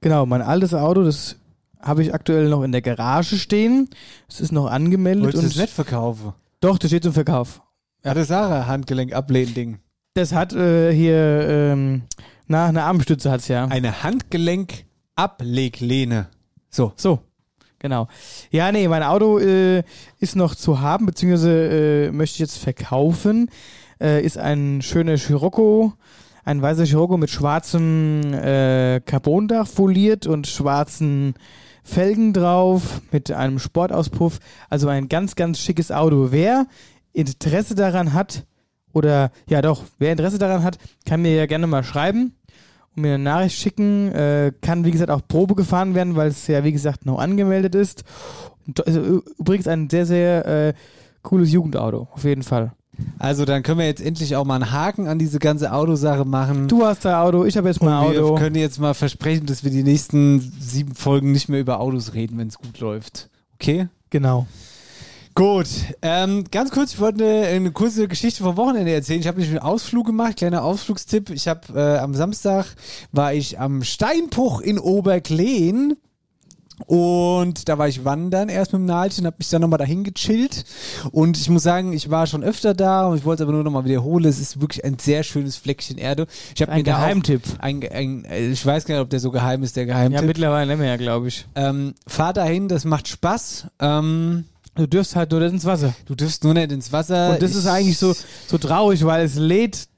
Genau, 0.00 0.24
mein 0.26 0.42
altes 0.42 0.74
Auto, 0.74 1.04
das 1.04 1.36
habe 1.80 2.02
ich 2.02 2.14
aktuell 2.14 2.48
noch 2.48 2.62
in 2.62 2.72
der 2.72 2.82
Garage 2.82 3.36
stehen. 3.38 3.88
Es 4.28 4.40
ist 4.40 4.52
noch 4.52 4.66
angemeldet 4.66 5.24
Wolltest 5.24 5.42
du 5.42 5.46
und 5.46 5.56
das 5.56 5.60
nicht 5.62 5.74
verkaufen? 5.74 6.32
doch, 6.60 6.78
das 6.78 6.90
steht 6.90 7.04
zum 7.04 7.12
Verkauf. 7.12 7.62
Ja, 8.04 8.14
das 8.14 8.28
Sarah 8.28 8.66
Handgelenk 8.66 9.12
ablehnen 9.12 9.54
Ding. 9.54 9.78
Das 10.14 10.32
hat 10.32 10.52
äh, 10.52 10.92
hier 10.92 11.14
ähm, 11.16 12.02
na 12.46 12.66
eine 12.66 12.82
Armstütze 12.82 13.30
hat's 13.30 13.48
ja. 13.48 13.66
Eine 13.66 14.02
Handgelenk 14.02 14.84
Ableglehne. 15.14 16.28
So. 16.70 16.92
So, 16.96 17.20
genau. 17.78 18.08
Ja, 18.50 18.72
nee, 18.72 18.88
mein 18.88 19.02
Auto 19.02 19.38
äh, 19.38 19.82
ist 20.18 20.34
noch 20.34 20.54
zu 20.54 20.80
haben, 20.80 21.06
beziehungsweise 21.06 22.08
äh, 22.08 22.10
möchte 22.10 22.34
ich 22.36 22.40
jetzt 22.40 22.58
verkaufen. 22.58 23.50
Äh, 24.00 24.24
ist 24.24 24.38
ein 24.38 24.80
schöner 24.82 25.18
Scirocco, 25.18 25.92
ein 26.44 26.62
weißer 26.62 26.86
Scirocco 26.86 27.16
mit 27.16 27.30
schwarzem 27.30 28.32
äh, 28.32 29.00
Carbondach 29.00 29.66
foliert 29.66 30.26
und 30.26 30.46
schwarzen 30.46 31.34
Felgen 31.82 32.32
drauf, 32.32 33.00
mit 33.10 33.32
einem 33.32 33.58
Sportauspuff. 33.58 34.38
Also 34.68 34.88
ein 34.88 35.08
ganz, 35.08 35.34
ganz 35.34 35.58
schickes 35.60 35.90
Auto. 35.90 36.28
Wer 36.30 36.66
Interesse 37.12 37.74
daran 37.74 38.12
hat, 38.12 38.44
oder 38.92 39.30
ja 39.48 39.62
doch, 39.62 39.84
wer 39.98 40.12
Interesse 40.12 40.38
daran 40.38 40.62
hat, 40.62 40.78
kann 41.06 41.22
mir 41.22 41.34
ja 41.34 41.46
gerne 41.46 41.66
mal 41.66 41.84
schreiben 41.84 42.34
und 42.94 43.02
mir 43.02 43.14
eine 43.14 43.22
Nachricht 43.22 43.56
schicken. 43.56 44.12
Äh, 44.12 44.52
kann, 44.60 44.84
wie 44.84 44.90
gesagt, 44.90 45.10
auch 45.10 45.22
Probe 45.26 45.54
gefahren 45.54 45.94
werden, 45.94 46.16
weil 46.16 46.28
es 46.28 46.46
ja, 46.46 46.64
wie 46.64 46.72
gesagt, 46.72 47.06
noch 47.06 47.18
angemeldet 47.18 47.74
ist. 47.74 48.04
Und, 48.66 48.86
also, 48.86 49.22
übrigens 49.38 49.68
ein 49.68 49.88
sehr, 49.90 50.06
sehr 50.06 50.46
äh, 50.46 50.74
cooles 51.22 51.52
Jugendauto, 51.52 52.08
auf 52.12 52.24
jeden 52.24 52.42
Fall. 52.42 52.72
Also 53.18 53.44
dann 53.44 53.62
können 53.62 53.78
wir 53.78 53.86
jetzt 53.86 54.00
endlich 54.00 54.36
auch 54.36 54.44
mal 54.44 54.56
einen 54.56 54.72
Haken 54.72 55.06
an 55.06 55.18
diese 55.18 55.38
ganze 55.38 55.72
Autosache 55.72 56.24
machen. 56.24 56.68
Du 56.68 56.84
hast 56.84 57.04
da 57.04 57.22
Auto, 57.22 57.44
ich 57.44 57.56
habe 57.56 57.68
jetzt 57.68 57.82
mal 57.82 58.06
Und 58.06 58.12
wir 58.14 58.24
Auto. 58.24 58.34
können 58.36 58.56
jetzt 58.56 58.78
mal 58.78 58.94
versprechen, 58.94 59.46
dass 59.46 59.62
wir 59.64 59.70
die 59.70 59.82
nächsten 59.82 60.40
sieben 60.60 60.94
Folgen 60.94 61.32
nicht 61.32 61.48
mehr 61.48 61.60
über 61.60 61.80
Autos 61.80 62.14
reden, 62.14 62.38
wenn 62.38 62.48
es 62.48 62.58
gut 62.58 62.80
läuft. 62.80 63.28
Okay? 63.54 63.88
Genau. 64.10 64.46
Gut. 65.34 65.68
Ähm, 66.02 66.44
ganz 66.50 66.70
kurz, 66.70 66.94
ich 66.94 67.00
wollte 67.00 67.24
eine, 67.24 67.46
eine 67.46 67.70
kurze 67.70 68.08
Geschichte 68.08 68.42
vom 68.42 68.56
Wochenende 68.56 68.92
erzählen. 68.92 69.20
Ich 69.20 69.26
habe 69.28 69.38
nämlich 69.38 69.56
einen 69.56 69.64
Ausflug 69.66 70.06
gemacht, 70.06 70.36
kleiner 70.36 70.64
Ausflugstipp. 70.64 71.30
Ich 71.30 71.46
habe 71.46 71.60
äh, 71.74 71.98
am 71.98 72.14
Samstag 72.14 72.66
war 73.12 73.32
ich 73.32 73.60
am 73.60 73.82
Steinbruch 73.82 74.60
in 74.60 74.78
Oberkleen 74.78 75.96
und 76.86 77.68
da 77.68 77.78
war 77.78 77.88
ich 77.88 78.04
wandern 78.04 78.48
erst 78.48 78.72
mit 78.72 78.80
dem 78.80 78.86
Nalchen, 78.86 79.26
habe 79.26 79.36
mich 79.38 79.48
dann 79.48 79.60
nochmal 79.62 79.78
dahin 79.78 80.04
gechillt 80.04 80.64
und 81.12 81.36
ich 81.38 81.48
muss 81.48 81.62
sagen, 81.62 81.92
ich 81.92 82.10
war 82.10 82.26
schon 82.26 82.42
öfter 82.42 82.74
da 82.74 83.06
und 83.06 83.18
ich 83.18 83.24
wollte 83.24 83.42
es 83.42 83.46
aber 83.46 83.52
nur 83.54 83.64
nochmal 83.64 83.84
wiederholen. 83.84 84.24
Es 84.24 84.40
ist 84.40 84.60
wirklich 84.60 84.84
ein 84.84 84.98
sehr 84.98 85.22
schönes 85.22 85.56
Fleckchen 85.56 85.98
Erde. 85.98 86.26
Ich 86.54 86.62
habe 86.62 86.72
mir 86.74 86.82
da 86.82 86.92
Geheimtipp. 86.96 87.42
Ein, 87.58 87.82
ein, 87.90 88.24
äh, 88.24 88.48
ich 88.48 88.64
weiß 88.64 88.84
gar 88.84 88.94
nicht, 88.96 89.02
ob 89.02 89.10
der 89.10 89.20
so 89.20 89.30
geheim 89.30 89.62
ist, 89.62 89.76
der 89.76 89.86
Geheimtipp. 89.86 90.20
Ja, 90.20 90.26
mittlerweile 90.26 90.66
nicht 90.70 90.80
mehr, 90.80 90.98
glaube 90.98 91.28
ich. 91.28 91.46
ähm, 91.54 91.94
fahr 92.06 92.32
dahin, 92.32 92.68
das 92.68 92.84
macht 92.84 93.08
Spaß. 93.08 93.66
Ähm, 93.80 94.44
Du 94.76 94.86
dürfst 94.86 95.16
halt 95.16 95.32
nur 95.32 95.42
ins 95.42 95.64
Wasser. 95.64 95.92
du 96.06 96.14
dürfst 96.14 96.44
nur 96.44 96.54
nicht 96.54 96.70
ins 96.70 96.92
Wasser. 96.92 97.30
Und 97.32 97.42
das 97.42 97.50
Ich- 97.50 97.56
ist 97.58 97.66
eigentlich 97.66 97.98
so, 97.98 98.14
so 98.46 98.56
traurig, 98.56 99.04
weil 99.04 99.24
es 99.26 99.34
lädt 99.34 99.88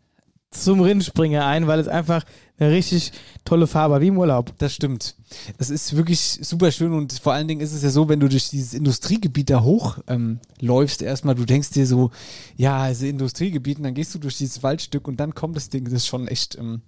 zum 0.53 0.81
Rinnspringer 0.81 1.45
ein, 1.47 1.67
weil 1.67 1.81
es 1.81 1.89
einfach 1.89 2.25
eine 2.59 2.71
richtig 2.71 3.13
tolle 3.45 3.67
Farbe 3.67 4.01
wie 4.01 4.09
im 4.09 4.19
Urlaub. 4.19 4.53
Das 4.59 4.75
stimmt. 4.75 5.17
Es 5.59 5.71
ist 5.71 5.97
wirklich 5.97 6.39
super 6.43 6.71
schön 6.71 6.93
und 6.93 7.13
vor 7.15 7.33
allen 7.33 7.49
Dingen 7.49 7.61
ist 7.61 7.73
es 7.73 7.83
ja 7.83 7.91
so, 7.91 8.09
wenn 8.09 8.21
du 8.21 8.29
durch 8.29 8.51
dieses 8.51 8.75
Industriegebiet 8.75 9.51
da 9.51 9.63
hoch 9.63 9.99
ähm, 10.07 10.39
läufst, 10.61 11.03
erstmal, 11.03 11.35
du 11.35 11.45
denkst 11.45 11.71
dir 11.71 11.87
so, 11.87 12.11
ja, 12.57 12.79
also 12.79 13.07
Industriegebiet, 13.07 13.79
und 13.79 13.85
dann 13.85 13.95
gehst 13.95 14.15
du 14.15 14.19
durch 14.19 14.37
dieses 14.39 14.63
Waldstück 14.63 15.09
und 15.09 15.19
dann 15.19 15.35
kommt 15.35 15.57
das 15.57 15.71
Ding, 15.71 15.85
das 15.85 15.95
ist 15.95 16.07
schon 16.07 16.29
echt. 16.29 16.57
Ähm, 16.57 16.83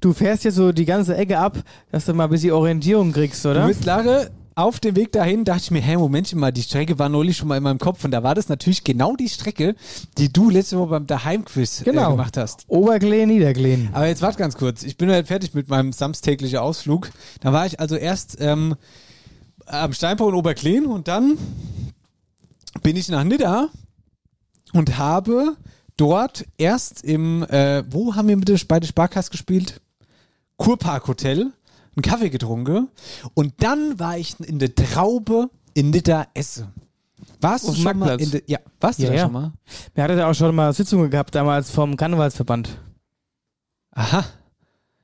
Du 0.00 0.12
fährst 0.12 0.44
jetzt 0.44 0.54
so 0.54 0.70
die 0.70 0.84
ganze 0.84 1.16
Ecke 1.16 1.38
ab, 1.38 1.58
dass 1.90 2.04
du 2.04 2.14
mal 2.14 2.24
ein 2.24 2.30
bisschen 2.30 2.52
Orientierung 2.52 3.12
kriegst, 3.12 3.44
Du 3.44 3.50
oder? 3.50 3.66
bist 3.66 3.84
Lare, 3.84 4.30
auf 4.56 4.78
dem 4.80 4.94
Weg 4.96 5.10
dahin 5.12 5.44
dachte 5.44 5.62
ich 5.64 5.70
mir, 5.70 5.80
hey, 5.82 5.96
Momentchen 5.96 6.38
mal, 6.38 6.52
die 6.52 6.62
Strecke 6.62 6.98
war 6.98 7.08
neulich 7.08 7.36
schon 7.36 7.48
mal 7.48 7.56
in 7.56 7.62
meinem 7.62 7.78
Kopf 7.78 8.04
und 8.04 8.10
da 8.12 8.22
war 8.22 8.34
das 8.34 8.48
natürlich 8.48 8.84
genau 8.84 9.16
die 9.16 9.28
Strecke, 9.28 9.74
die 10.16 10.32
du 10.32 10.48
letzte 10.50 10.78
Woche 10.78 10.90
beim 10.90 11.06
Daheimquiz 11.06 11.80
äh, 11.80 11.84
Genau. 11.84 12.12
gemacht 12.12 12.36
hast. 12.36 12.64
Oberkleen, 12.68 13.28
Niederkleen. 13.28 13.88
Aber 13.92 14.06
jetzt 14.06 14.22
warte 14.22 14.38
ganz 14.38 14.56
kurz. 14.56 14.82
Ich 14.84 14.96
bin 14.96 15.10
halt 15.10 15.26
fertig 15.26 15.54
mit 15.54 15.68
meinem 15.68 15.92
samstäglichen 15.92 16.58
Ausflug. 16.58 17.10
Da 17.40 17.52
war 17.52 17.66
ich 17.66 17.80
also 17.80 17.96
erst 17.96 18.36
ähm, 18.40 18.76
am 19.66 19.92
Steinbau 19.92 20.28
in 20.28 20.34
Oberkleen 20.34 20.86
und 20.86 21.08
dann 21.08 21.36
bin 22.82 22.96
ich 22.96 23.08
nach 23.08 23.24
Nidda 23.24 23.68
und 24.72 24.98
habe 24.98 25.56
dort 25.96 26.44
erst 26.58 27.04
im, 27.04 27.42
äh, 27.44 27.82
wo 27.90 28.14
haben 28.14 28.28
wir 28.28 28.36
mit 28.36 28.48
der, 28.48 28.58
bei 28.68 28.80
der 28.80 28.86
Sparkasse 28.88 29.30
gespielt? 29.30 29.80
Kurpark 30.56 31.08
Hotel, 31.08 31.52
einen 31.96 32.02
Kaffee 32.02 32.30
getrunken 32.30 32.88
und 33.34 33.54
dann 33.58 33.98
war 33.98 34.16
ich 34.18 34.38
in 34.40 34.58
der 34.58 34.74
Traube 34.74 35.50
in 35.74 35.90
Nidda 35.90 36.26
Esse. 36.34 36.68
Warst 37.40 37.64
du 37.64 37.68
Auf 37.70 37.74
dem 37.76 37.82
schon 37.82 37.98
mal 37.98 38.20
in 38.20 38.30
der, 38.30 38.42
ja, 38.46 38.58
warst 38.80 38.98
du 38.98 39.04
Ja, 39.04 39.08
da 39.10 39.14
ja. 39.16 39.22
schon 39.24 39.32
mal? 39.32 39.52
Wir 39.94 40.04
hatten 40.04 40.18
ja 40.18 40.28
auch 40.30 40.34
schon 40.34 40.54
mal 40.54 40.72
Sitzungen 40.72 41.10
gehabt 41.10 41.34
damals 41.34 41.70
vom 41.70 41.96
Karnevalsverband. 41.96 42.68
Aha. 43.92 44.24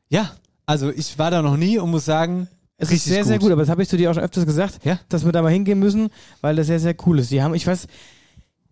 Ja, 0.09 0.31
also 0.67 0.91
ich 0.91 1.19
war 1.19 1.31
da 1.31 1.43
noch 1.43 1.57
nie 1.57 1.79
und 1.79 1.91
muss 1.91 2.05
sagen, 2.05 2.49
Es 2.77 2.91
ist 2.91 3.05
sehr, 3.05 3.25
sehr 3.25 3.39
gut, 3.39 3.53
aber 3.53 3.63
das 3.63 3.69
habe 3.69 3.83
ich 3.83 3.89
zu 3.89 3.97
dir 3.97 4.11
auch 4.11 4.15
schon 4.15 4.23
öfters 4.25 4.47
gesagt, 4.47 4.85
Ja? 4.85 4.99
dass 5.09 5.25
wir 5.25 5.33
da 5.33 5.43
mal 5.43 5.53
hingehen 5.53 5.79
müssen, 5.79 6.09
weil 6.41 6.57
das 6.57 6.67
sehr, 6.67 6.81
sehr 6.81 6.95
cool 7.07 7.19
ist. 7.21 7.31
Die 7.31 7.43
haben, 7.43 7.55
ich 7.55 7.67
weiß, 7.67 7.87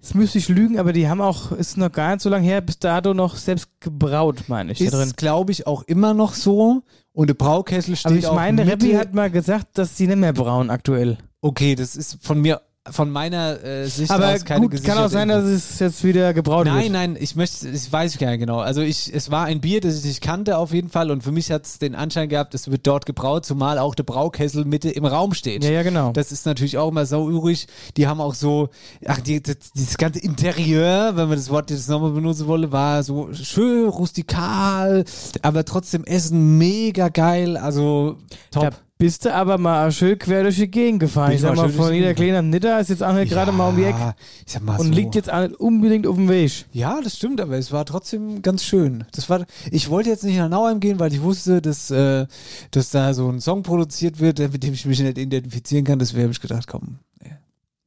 jetzt 0.01 0.15
müsste 0.15 0.39
ich 0.39 0.49
lügen, 0.49 0.79
aber 0.79 0.93
die 0.93 1.09
haben 1.09 1.21
auch, 1.21 1.53
ist 1.53 1.77
noch 1.77 1.93
gar 1.93 2.13
nicht 2.13 2.23
so 2.23 2.29
lange 2.31 2.45
her, 2.45 2.61
bis 2.61 2.79
dato 2.79 3.15
noch 3.15 3.37
selbst 3.37 3.69
gebraut, 3.81 4.45
meine 4.49 4.73
ich, 4.73 4.79
da. 4.79 5.03
Ist, 5.03 5.17
glaube 5.17 5.53
ich, 5.53 5.67
auch 5.67 5.83
immer 5.85 6.15
noch 6.15 6.35
so. 6.35 6.83
Und 7.19 7.27
der 7.27 7.35
Braukessel 7.35 7.97
steht 7.97 8.07
Aber 8.07 8.17
ich 8.17 8.31
meine, 8.31 8.65
der 8.65 8.77
Mitte- 8.77 8.97
hat 8.97 9.13
mal 9.13 9.29
gesagt, 9.29 9.77
dass 9.77 9.97
sie 9.97 10.07
nicht 10.07 10.19
mehr 10.21 10.33
brauen 10.33 10.71
aktuell. 10.71 11.19
Okay, 11.41 11.75
das 11.75 11.97
ist 11.97 12.19
von 12.25 12.41
mir, 12.41 12.61
von 12.93 13.11
meiner 13.11 13.63
äh, 13.65 13.87
Sicht 13.87 14.11
Aber 14.11 14.35
aus 14.35 14.45
keine 14.45 14.69
gut, 14.69 14.85
kann 14.85 14.99
auch 14.99 15.09
sein, 15.09 15.29
dass 15.29 15.45
es 15.45 15.79
jetzt 15.79 16.05
wieder 16.05 16.35
gebraut 16.35 16.67
Nein, 16.67 16.85
wird. 16.85 16.93
nein, 16.93 17.17
ich 17.19 17.35
möchte, 17.37 17.69
ich 17.69 17.91
weiß 17.91 18.19
gar 18.19 18.31
nicht 18.31 18.41
genau. 18.41 18.59
Also 18.59 18.83
ich, 18.83 19.13
es 19.13 19.31
war 19.31 19.47
ein 19.47 19.61
Bier, 19.61 19.81
das 19.81 20.05
ich 20.05 20.05
nicht 20.05 20.21
kannte 20.21 20.59
auf 20.59 20.73
jeden 20.73 20.89
Fall 20.89 21.11
und 21.11 21.23
für 21.23 21.33
mich 21.33 21.51
hat 21.51 21.65
es 21.65 21.79
den 21.79 21.95
Anschein 21.95 22.29
gehabt, 22.29 22.55
es 22.55 22.71
wird 22.71 22.87
dort 22.87 23.07
gebraut, 23.07 23.47
zumal 23.47 23.79
auch 23.79 23.95
der 23.95 24.03
Braukessel 24.03 24.65
Mitte 24.65 24.91
im 24.91 25.05
Raum 25.05 25.35
steht. 25.35 25.65
Ja, 25.65 25.71
ja, 25.71 25.83
genau. 25.83 26.13
Das 26.13 26.33
ist 26.33 26.47
natürlich 26.47 26.79
auch 26.79 26.89
immer 26.89 27.07
so 27.07 27.29
übrig. 27.31 27.67
Die 27.97 28.07
haben 28.07 28.21
auch 28.21 28.35
so, 28.35 28.69
ach, 29.07 29.21
die, 29.21 29.43
das, 29.43 29.57
dieses 29.75 29.97
ganze 29.97 30.21
Interieur, 30.21 31.17
wenn 31.17 31.29
man 31.29 31.39
das 31.39 31.51
Wort 31.51 31.71
jetzt 31.71 31.89
nochmal 31.89 32.11
benutzen 32.11 32.47
wolle, 32.47 32.73
war 32.73 33.03
so 33.03 33.33
schön 33.33 33.89
rustikal, 33.89 35.05
aber 35.43 35.65
trotzdem 35.65 36.05
Essen 36.05 36.59
mega 36.59 37.09
geil, 37.09 37.57
also 37.57 38.17
top. 38.51 38.71
Da 38.71 38.88
bist 38.99 39.25
du 39.25 39.33
aber 39.33 39.59
mal 39.59 39.91
schön 39.93 40.19
quer 40.19 40.43
durch 40.43 40.57
die 40.57 40.69
Gegend 40.71 41.01
gefahren. 41.01 41.29
Bin 41.29 41.37
Ich 41.37 41.43
sag 41.43 41.55
mal 41.55 41.69
von 41.69 41.95
jeder 41.95 42.15
kleinen 42.15 42.51
Nitter 42.51 42.81
ist 42.81 42.91
jetzt 42.91 43.03
auch 43.03 43.13
nicht 43.13 43.31
gerade 43.31 43.53
mal 43.53 43.69
um 43.69 43.77
die 43.77 43.85
Ecke 43.85 43.99
Ja, 43.99 44.15
Ich 44.45 44.53
sag 44.53 44.63
mal 44.65 44.77
und 44.77 44.89
so. 44.89 44.93
liegt 44.93 45.15
jetzt 45.15 45.33
auch 45.33 45.41
nicht 45.41 45.55
unbedingt 45.61 46.07
auf 46.07 46.17
dem 46.17 46.29
Weg. 46.29 46.67
Ja, 46.73 47.01
das 47.01 47.17
stimmt, 47.17 47.41
aber 47.41 47.57
es 47.57 47.71
war 47.71 47.85
trotzdem 47.85 48.43
ganz 48.43 48.65
schön. 48.65 49.05
Das 49.13 49.31
war, 49.31 49.47
ich 49.71 49.89
wollte 49.89 50.11
jetzt 50.11 50.25
nicht 50.25 50.37
nach 50.37 50.49
Nauheim 50.49 50.81
gehen, 50.81 50.99
weil 50.99 51.13
ich 51.13 51.23
wusste, 51.23 51.63
dass, 51.63 51.91
äh, 51.91 52.27
dass 52.73 52.91
da 52.91 53.15
so 53.15 53.29
ein 53.31 53.41
Song 53.41 53.63
produziert 53.63 54.19
wird, 54.19 54.41
mit 54.41 54.63
dem 54.63 54.75
ich 54.75 54.85
mich 54.85 54.99
nicht 55.01 55.17
identifizieren 55.17 55.85
kann. 55.85 55.99
Deswegen 56.01 56.25
habe 56.25 56.33
ich 56.33 56.41
gedacht, 56.41 56.67
komm, 56.67 56.99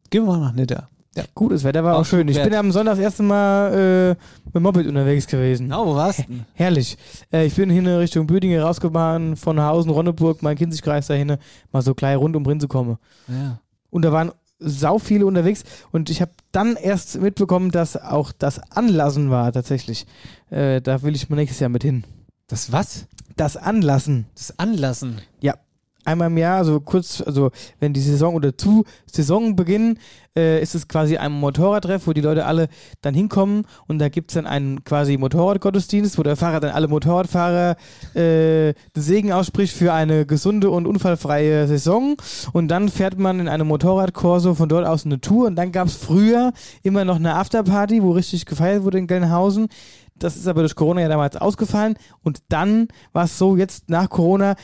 gehen 0.10 0.24
wir 0.24 0.38
mal 0.38 0.40
nach 0.40 0.54
Nidda. 0.54 0.88
Ja. 1.16 1.24
Gut, 1.36 1.52
das 1.52 1.64
Wetter 1.64 1.84
war 1.84 1.96
auch 1.96 2.02
Auch 2.02 2.06
schön. 2.06 2.28
Ich 2.30 2.42
bin 2.42 2.54
am 2.54 2.72
Sonntag 2.72 2.94
das 2.94 3.00
erste 3.00 3.24
Mal 3.24 4.16
äh, 4.18 4.50
mit 4.54 4.64
Moped 4.64 4.88
unterwegs 4.88 5.28
gewesen. 5.28 5.68
Na, 5.68 5.86
wo 5.86 5.94
warst 5.94 6.20
du? 6.20 6.24
Herrlich. 6.54 6.98
Äh, 7.34 7.48
ich 7.48 7.56
bin 7.56 7.70
hin 7.70 7.86
in 7.86 7.96
Richtung 7.96 8.28
Büdingen 8.28 8.62
rausgefahren, 8.62 9.36
von 9.36 9.62
Hausen, 9.62 9.92
Ronneburg, 9.92 10.42
mein 10.42 10.56
Kinzigkreis 10.56 11.08
dahin, 11.08 11.36
mal 11.74 11.82
so 11.82 11.94
klein 11.94 12.18
rund 12.18 12.36
um 12.38 12.46
Rin 12.46 12.62
zu 12.62 12.70
kommen. 12.70 12.98
Ja. 13.28 13.60
Und 13.90 14.04
da 14.04 14.14
waren 14.14 14.32
sau 14.60 15.00
viele 15.00 15.26
unterwegs 15.26 15.64
und 15.92 16.10
ich 16.10 16.22
habe 16.22 16.32
dann 16.52 16.76
erst 16.76 17.20
mitbekommen, 17.20 17.72
dass 17.72 17.98
auch 17.98 18.32
das 18.32 18.60
Anlassen 18.72 19.30
war 19.32 19.52
tatsächlich. 19.52 20.06
Äh, 20.50 20.82
da 20.82 21.02
will 21.02 21.16
ich 21.16 21.30
mal 21.30 21.36
nächstes 21.36 21.60
Jahr 21.60 21.70
mit 21.70 21.84
hin. 21.84 22.04
Das 22.48 22.72
was? 22.72 23.08
Das 23.36 23.58
Anlassen. 23.58 24.28
Das 24.36 24.58
Anlassen. 24.60 25.20
Ja. 25.42 25.56
Einmal 26.04 26.30
im 26.30 26.38
Jahr, 26.38 26.58
also 26.58 26.80
kurz, 26.80 27.22
also 27.22 27.52
wenn 27.80 27.94
die 27.94 28.02
Saison 28.02 28.34
oder 28.34 28.58
zu 28.58 28.86
Saisonbeginn 29.06 30.00
äh, 30.36 30.62
ist 30.62 30.74
es 30.74 30.88
quasi 30.88 31.18
ein 31.18 31.32
Motorradtreff, 31.32 32.08
wo 32.08 32.14
die 32.14 32.22
Leute 32.22 32.46
alle 32.46 32.70
dann 33.02 33.14
hinkommen 33.14 33.68
und 33.88 34.00
da 34.00 34.10
gibt 34.10 34.32
es 34.32 34.36
dann 34.36 34.48
einen 34.48 34.84
quasi 34.84 35.18
Motorradgottesdienst, 35.18 36.18
wo 36.18 36.24
der 36.24 36.36
Fahrer 36.36 36.60
dann 36.60 36.72
alle 36.72 36.88
Motorradfahrer 36.88 37.76
äh, 38.16 38.74
den 38.74 38.76
Segen 38.96 39.32
ausspricht 39.32 39.76
für 39.76 39.94
eine 39.94 40.26
gesunde 40.26 40.72
und 40.72 40.88
unfallfreie 40.88 41.68
Saison 41.68 42.16
und 42.52 42.70
dann 42.70 42.90
fährt 42.90 43.20
man 43.20 43.40
in 43.40 43.48
einem 43.48 43.68
Motorradkorso 43.68 44.56
von 44.56 44.70
dort 44.70 44.88
aus 44.88 45.06
eine 45.06 45.22
Tour 45.22 45.48
und 45.48 45.56
dann 45.56 45.72
gab 45.72 45.88
es 45.88 45.96
früher 45.96 46.52
immer 46.82 47.06
noch 47.06 47.18
eine 47.18 47.36
Afterparty, 47.36 48.02
wo 48.02 48.12
richtig 48.12 48.48
gefeiert 48.48 48.84
wurde 48.84 48.98
in 48.98 49.06
Gelnhausen. 49.06 49.68
Das 50.16 50.36
ist 50.36 50.48
aber 50.48 50.62
durch 50.62 50.76
Corona 50.76 51.02
ja 51.02 51.10
damals 51.10 51.36
ausgefallen 51.36 51.96
und 52.24 52.40
dann 52.50 52.88
war 53.12 53.26
es 53.26 53.38
so, 53.38 53.56
jetzt 53.56 53.90
nach 53.90 54.10
Corona 54.10 54.56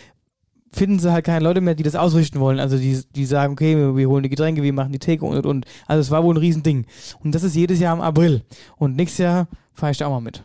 finden 0.77 0.99
sie 0.99 1.11
halt 1.11 1.25
keine 1.25 1.43
Leute 1.43 1.59
mehr, 1.59 1.75
die 1.75 1.83
das 1.83 1.95
ausrichten 1.95 2.39
wollen. 2.39 2.59
Also 2.59 2.77
die, 2.77 3.01
die 3.15 3.25
sagen, 3.25 3.53
okay, 3.53 3.75
wir, 3.75 3.95
wir 3.97 4.07
holen 4.07 4.23
die 4.23 4.29
Getränke, 4.29 4.61
wir 4.61 4.73
machen 4.73 4.91
die 4.91 4.99
Theke 4.99 5.25
und 5.25 5.35
und 5.37 5.45
und. 5.45 5.65
Also 5.87 6.01
es 6.01 6.11
war 6.11 6.23
wohl 6.23 6.35
ein 6.35 6.39
Riesending. 6.39 6.85
Und 7.23 7.33
das 7.33 7.43
ist 7.43 7.55
jedes 7.55 7.79
Jahr 7.79 7.95
im 7.95 8.01
April. 8.01 8.43
Und 8.77 8.95
nächstes 8.95 9.19
Jahr 9.19 9.47
fahre 9.73 9.91
ich 9.91 9.97
da 9.97 10.07
auch 10.07 10.11
mal 10.11 10.21
mit. 10.21 10.43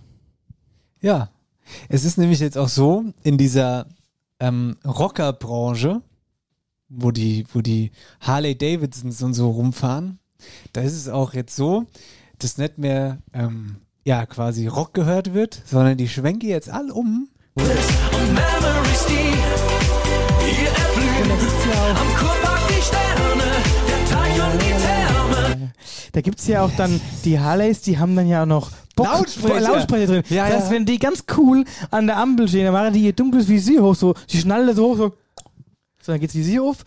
Ja. 1.00 1.30
Es 1.88 2.04
ist 2.04 2.18
nämlich 2.18 2.40
jetzt 2.40 2.58
auch 2.58 2.68
so, 2.68 3.04
in 3.22 3.38
dieser 3.38 3.86
ähm, 4.40 4.76
Rockerbranche, 4.84 6.02
wo 6.88 7.10
die, 7.10 7.44
wo 7.52 7.60
die 7.60 7.92
Harley 8.20 8.56
Davidsons 8.56 9.22
und 9.22 9.34
so 9.34 9.50
rumfahren, 9.50 10.18
da 10.72 10.80
ist 10.80 10.94
es 10.94 11.08
auch 11.08 11.34
jetzt 11.34 11.54
so, 11.54 11.84
dass 12.38 12.58
nicht 12.58 12.78
mehr 12.78 13.18
ähm, 13.32 13.76
ja 14.04 14.26
quasi 14.26 14.66
Rock 14.66 14.94
gehört 14.94 15.34
wird, 15.34 15.62
sondern 15.64 15.96
die 15.96 16.08
schwenken 16.08 16.48
jetzt 16.48 16.68
alle 16.68 16.92
um. 16.92 17.28
Und 17.54 17.64
Memories, 17.64 19.06
die 19.06 20.01
hier 20.44 20.68
erblühen. 20.68 21.30
Am 21.96 22.14
Kurpark 22.16 22.60
die 22.68 22.82
Sterne, 22.82 23.44
der 23.88 24.04
Teich 24.10 24.52
und 24.52 24.60
die 24.62 24.74
Therme. 24.82 25.72
Da 26.12 26.20
gibt 26.20 26.40
es 26.40 26.46
ja 26.46 26.62
auch 26.64 26.70
dann 26.76 27.00
die 27.24 27.38
Harleys, 27.40 27.80
die 27.82 27.98
haben 27.98 28.14
dann 28.16 28.28
ja 28.28 28.44
noch 28.46 28.70
Box 28.94 29.10
Lautsprecher. 29.10 29.60
Lautsprecher 29.60 30.06
drin. 30.06 30.22
Ja, 30.28 30.46
das 30.46 30.54
heißt, 30.56 30.66
ja. 30.66 30.74
wenn 30.74 30.84
die 30.84 30.98
ganz 30.98 31.24
cool 31.36 31.64
an 31.90 32.06
der 32.06 32.18
Ampel 32.18 32.46
stehen, 32.48 32.64
dann 32.66 32.74
machen 32.74 32.92
die 32.92 33.00
ihr 33.00 33.14
dunkles 33.14 33.48
Visier 33.48 33.82
hoch, 33.82 33.94
so, 33.94 34.14
die 34.28 34.38
schnallen 34.38 34.66
das 34.66 34.76
so 34.76 34.90
hoch, 34.90 34.96
so, 34.96 35.12
so 36.02 36.12
dann 36.12 36.20
geht's 36.20 36.34
Visier 36.34 36.62
auf 36.62 36.78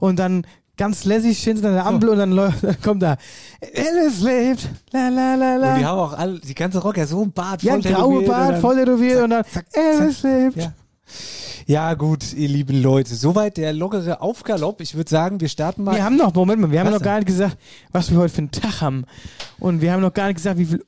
und 0.00 0.18
dann 0.18 0.44
ganz 0.76 1.04
lässig 1.04 1.38
stehen 1.38 1.58
sie 1.58 1.66
an 1.66 1.74
der 1.74 1.86
Ampel 1.86 2.08
und 2.08 2.18
dann, 2.18 2.32
läu- 2.32 2.50
dann 2.60 2.80
kommt 2.80 3.02
da 3.02 3.16
Alice 3.62 4.20
lebt, 4.22 4.68
la 4.90 5.08
la 5.10 5.36
la 5.36 5.56
la. 5.56 5.74
Und 5.74 5.78
die 5.78 5.86
haben 5.86 5.98
auch 5.98 6.14
alle, 6.14 6.40
die 6.40 6.54
ganze 6.54 6.78
Rocker 6.80 7.06
so 7.06 7.22
ein 7.22 7.30
Bart 7.30 7.62
ja, 7.62 7.74
voll 7.74 7.82
graue 7.82 7.92
tätowiert 7.92 8.18
und 8.18 8.26
Bart, 8.26 8.60
voll 8.60 8.76
tätowiert 8.76 9.22
und 9.22 9.30
dann 9.30 9.44
zack, 9.44 9.66
Alice 9.76 10.22
lebt. 10.24 10.56
Ja. 10.56 10.72
Ja, 11.66 11.94
gut, 11.94 12.32
ihr 12.34 12.48
lieben 12.48 12.82
Leute. 12.82 13.14
Soweit 13.14 13.56
der 13.56 13.72
lockere 13.72 14.20
Aufgalopp. 14.20 14.80
Ich 14.80 14.94
würde 14.94 15.10
sagen, 15.10 15.40
wir 15.40 15.48
starten 15.48 15.84
mal. 15.84 15.94
Wir 15.96 16.04
haben 16.04 16.16
noch, 16.16 16.34
Moment 16.34 16.60
mal, 16.60 16.70
wir 16.70 16.80
haben 16.80 16.86
Was 16.88 16.94
noch 16.94 17.02
gar 17.02 17.16
nicht 17.16 17.26
gesagt, 17.26 17.56
was 17.92 18.10
wir 18.10 18.18
heute 18.18 18.34
für 18.34 18.38
einen 18.38 18.50
Tag 18.50 18.80
haben. 18.80 19.04
Und 19.58 19.80
wir 19.80 19.92
haben 19.92 20.00
noch 20.02 20.12
gar 20.14 20.26
nicht 20.26 20.36
gesagt, 20.36 20.58
wie 20.58 20.64
viel 20.66 20.84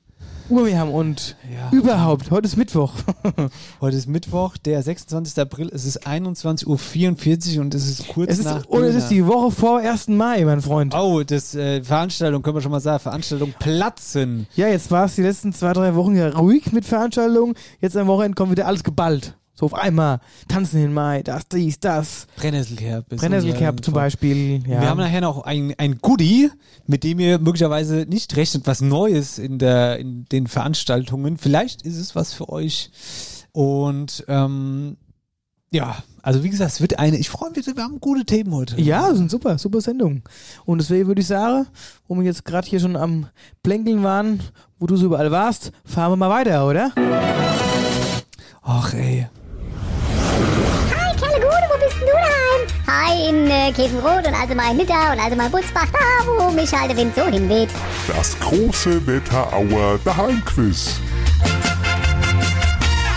Uhr 0.50 0.66
wir 0.66 0.78
haben 0.78 0.90
und 0.92 1.36
Ja. 1.50 1.70
überhaupt. 1.76 2.30
Heute 2.30 2.46
ist 2.46 2.56
Mittwoch. 2.58 2.92
Heute 3.80 3.96
ist 3.96 4.06
Mittwoch, 4.06 4.58
der 4.58 4.82
26. 4.82 5.38
April. 5.40 5.70
Es 5.72 5.86
ist 5.86 6.06
21.44 6.06 7.54
Uhr 7.56 7.60
und 7.62 7.74
es 7.74 7.88
ist 7.88 8.08
kurz 8.08 8.30
es 8.30 8.40
ist, 8.40 8.44
nach. 8.44 8.66
und 8.66 8.82
es 8.82 8.94
ist 8.94 9.08
die 9.08 9.26
Woche 9.26 9.50
vor 9.50 9.78
1. 9.78 10.08
Mai, 10.08 10.44
mein 10.44 10.60
Freund. 10.60 10.94
Oh, 10.94 11.22
das 11.22 11.54
äh, 11.54 11.82
Veranstaltung, 11.82 12.42
können 12.42 12.56
wir 12.56 12.60
schon 12.60 12.72
mal 12.72 12.80
sagen, 12.80 13.00
Veranstaltung 13.00 13.54
Platzen. 13.58 14.46
Ja, 14.54 14.68
jetzt 14.68 14.90
war 14.90 15.06
es 15.06 15.14
die 15.14 15.22
letzten 15.22 15.54
zwei, 15.54 15.72
drei 15.72 15.94
Wochen 15.94 16.14
ja 16.14 16.28
ruhig 16.28 16.72
mit 16.72 16.84
Veranstaltungen. 16.84 17.54
Jetzt 17.80 17.96
am 17.96 18.06
Wochenende 18.06 18.34
kommt 18.34 18.50
wieder 18.50 18.66
alles 18.66 18.84
geballt. 18.84 19.38
So 19.54 19.66
auf 19.66 19.74
einmal. 19.74 20.18
Tanzen 20.48 20.82
in 20.82 20.92
Mai, 20.92 21.22
das, 21.22 21.46
dies, 21.48 21.78
das. 21.78 22.26
Brennnesselkerb 23.20 23.74
unser- 23.76 23.82
zum 23.84 23.94
Beispiel. 23.94 24.62
Ja. 24.68 24.80
Wir 24.80 24.88
haben 24.90 24.98
nachher 24.98 25.20
noch 25.20 25.44
ein, 25.44 25.74
ein 25.78 25.98
Goodie, 26.00 26.50
mit 26.86 27.04
dem 27.04 27.20
ihr 27.20 27.38
möglicherweise 27.38 28.04
nicht 28.08 28.34
rechnet, 28.36 28.66
was 28.66 28.80
Neues 28.80 29.38
in, 29.38 29.58
der, 29.58 29.98
in 30.00 30.24
den 30.26 30.48
Veranstaltungen. 30.48 31.38
Vielleicht 31.38 31.82
ist 31.82 31.96
es 31.98 32.16
was 32.16 32.32
für 32.32 32.48
euch. 32.48 32.90
Und 33.52 34.24
ähm, 34.26 34.96
ja, 35.70 35.96
also 36.22 36.42
wie 36.42 36.50
gesagt, 36.50 36.72
es 36.72 36.80
wird 36.80 36.98
eine, 36.98 37.16
ich 37.16 37.28
freue 37.30 37.50
mich, 37.50 37.64
wir 37.66 37.82
haben 37.82 38.00
gute 38.00 38.24
Themen 38.24 38.52
heute. 38.54 38.80
Ja, 38.80 39.08
das 39.08 39.18
sind 39.18 39.30
super, 39.30 39.58
super 39.58 39.80
Sendungen. 39.80 40.24
Und 40.64 40.78
deswegen 40.80 41.06
würde 41.06 41.20
ich 41.20 41.26
sagen, 41.28 41.66
wo 42.08 42.16
wir 42.16 42.24
jetzt 42.24 42.44
gerade 42.44 42.66
hier 42.68 42.80
schon 42.80 42.96
am 42.96 43.26
Plänkeln 43.62 44.02
waren, 44.02 44.40
wo 44.80 44.86
du 44.88 44.96
so 44.96 45.06
überall 45.06 45.30
warst, 45.30 45.70
fahren 45.84 46.10
wir 46.12 46.16
mal 46.16 46.30
weiter, 46.30 46.66
oder? 46.66 46.90
Ach 48.62 48.92
ey. 48.94 49.28
Hi, 52.96 53.28
in 53.28 53.48
äh, 53.48 53.72
Käfenrot 53.72 54.24
und 54.24 54.34
also 54.34 54.54
mal 54.54 54.70
in 54.70 54.76
Nidda 54.76 55.12
und 55.12 55.18
also 55.18 55.34
mal 55.34 55.46
in 55.46 55.50
Butzbach, 55.50 55.88
da 55.90 55.98
wo 56.26 56.52
mich 56.52 56.72
halt 56.72 56.90
der 56.90 56.96
Wind 56.96 57.12
so 57.16 57.24
hinweht. 57.24 57.68
Das 58.06 58.38
große 58.38 59.04
Wetterauer 59.04 59.98
Daheimquiz. 60.04 61.00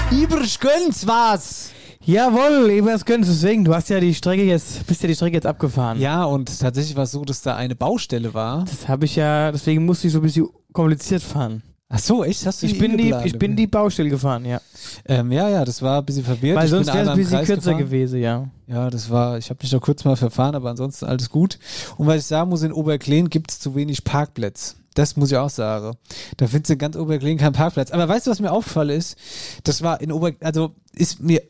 Ibrisch 0.10 0.60
gönn's 0.60 1.06
was! 1.06 1.70
Jawohl, 2.04 2.72
Ebers 2.72 3.06
Göns, 3.06 3.28
deswegen, 3.28 3.66
du 3.66 3.76
hast 3.76 3.90
ja 3.90 4.00
die 4.00 4.16
Strecke 4.16 4.44
jetzt, 4.44 4.88
bist 4.88 5.04
ja 5.04 5.10
die 5.10 5.16
Strecke 5.16 5.36
jetzt 5.36 5.46
abgefahren. 5.46 6.00
Ja, 6.00 6.24
und 6.24 6.60
tatsächlich 6.60 6.96
war 6.96 7.04
es 7.04 7.12
so, 7.12 7.24
dass 7.24 7.44
da 7.44 7.56
eine 7.56 7.76
Baustelle 7.76 8.34
war. 8.34 8.66
Das 8.66 8.88
habe 8.88 9.06
ich 9.06 9.16
ja, 9.16 9.52
deswegen 9.52 9.86
musste 9.86 10.08
ich 10.08 10.14
so 10.14 10.20
ein 10.20 10.24
bisschen 10.24 10.48
kompliziert 10.74 11.22
fahren. 11.22 11.62
Ach 11.90 12.00
so, 12.00 12.24
echt? 12.26 12.46
Hast 12.46 12.62
du 12.62 12.66
Ich 12.66 12.78
bin 12.78 12.98
die, 12.98 13.14
ich 13.24 13.40
bin 13.40 13.56
die 13.56 13.66
Baustelle 13.68 14.10
gefahren, 14.10 14.44
ja. 14.44 14.60
Ähm, 15.06 15.32
ja, 15.32 15.50
ja, 15.50 15.64
das 15.64 15.82
war 15.82 16.00
ein 16.00 16.06
bisschen 16.06 16.26
verwirrt. 16.26 16.58
Weil 16.58 16.68
sonst 16.68 16.88
wäre 16.88 17.04
es 17.04 17.08
ein 17.08 17.18
bisschen 17.18 17.38
Kreis 17.38 17.48
kürzer 17.48 17.72
gefahren. 17.72 17.78
gewesen, 17.86 18.20
ja. 18.20 18.50
Ja, 18.68 18.90
das 18.90 19.10
war, 19.10 19.38
ich 19.38 19.50
habe 19.50 19.60
mich 19.62 19.72
noch 19.72 19.80
kurz 19.80 20.04
mal 20.04 20.18
verfahren, 20.18 20.56
aber 20.56 20.70
ansonsten 20.70 21.06
alles 21.06 21.30
gut. 21.30 21.58
Und 21.98 22.08
was 22.08 22.18
ich 22.18 22.26
sagen 22.26 22.50
muss, 22.50 22.62
in 22.64 22.74
Oberkleen 22.74 23.30
gibt 23.30 23.52
es 23.52 23.60
zu 23.60 23.74
wenig 23.76 24.04
Parkplätze. 24.04 24.76
Das 24.96 25.16
muss 25.16 25.32
ich 25.32 25.38
auch 25.38 25.50
sagen. 25.50 25.96
Da 26.38 26.48
findest 26.48 26.70
du 26.70 26.74
in 26.74 26.80
ganz 26.80 26.96
Oberkleen 26.98 27.38
keinen 27.38 27.54
Parkplatz. 27.54 27.92
Aber 27.92 28.10
weißt 28.10 28.28
du, 28.28 28.32
was 28.32 28.40
mir 28.40 28.52
aufgefallen 28.52 28.90
ist? 28.90 29.16
Das 29.64 29.82
war 29.82 30.02
in 30.02 30.12
Ober, 30.12 30.32
also 30.42 30.72
ist 30.94 31.22
mir 31.22 31.42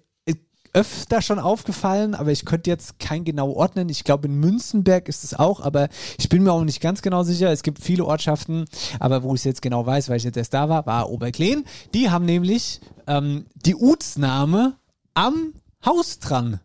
öfter 0.77 1.23
schon 1.23 1.39
aufgefallen, 1.39 2.13
aber 2.13 2.31
ich 2.31 2.45
könnte 2.45 2.69
jetzt 2.69 2.99
kein 2.99 3.23
genau 3.23 3.51
ordnen. 3.51 3.89
Ich 3.89 4.03
glaube, 4.03 4.27
in 4.27 4.35
Münzenberg 4.35 5.09
ist 5.09 5.23
es 5.23 5.33
auch, 5.33 5.59
aber 5.59 5.89
ich 6.19 6.29
bin 6.29 6.43
mir 6.43 6.51
auch 6.53 6.63
nicht 6.63 6.81
ganz 6.81 7.01
genau 7.01 7.23
sicher. 7.23 7.51
Es 7.51 7.63
gibt 7.63 7.79
viele 7.81 8.05
Ortschaften, 8.05 8.65
aber 8.99 9.23
wo 9.23 9.33
ich 9.33 9.41
es 9.41 9.45
jetzt 9.45 9.63
genau 9.63 9.85
weiß, 9.87 10.09
weil 10.09 10.17
ich 10.17 10.23
jetzt 10.23 10.37
erst 10.37 10.53
da 10.53 10.69
war, 10.69 10.85
war 10.85 11.09
Oberkleen. 11.09 11.65
Die 11.95 12.11
haben 12.11 12.25
nämlich 12.25 12.79
ähm, 13.07 13.47
die 13.55 13.75
Utsname 13.75 14.75
am 15.15 15.53
Haus 15.83 16.19
dran. 16.19 16.59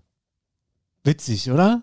Witzig, 1.05 1.51
oder? 1.51 1.83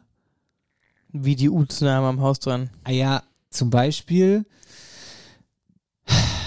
Wie 1.11 1.35
die 1.35 1.49
Uzname 1.49 2.05
am 2.07 2.21
Haus 2.21 2.39
dran. 2.39 2.69
Ah 2.83 2.91
ja, 2.91 3.23
zum 3.49 3.71
Beispiel, 3.71 4.45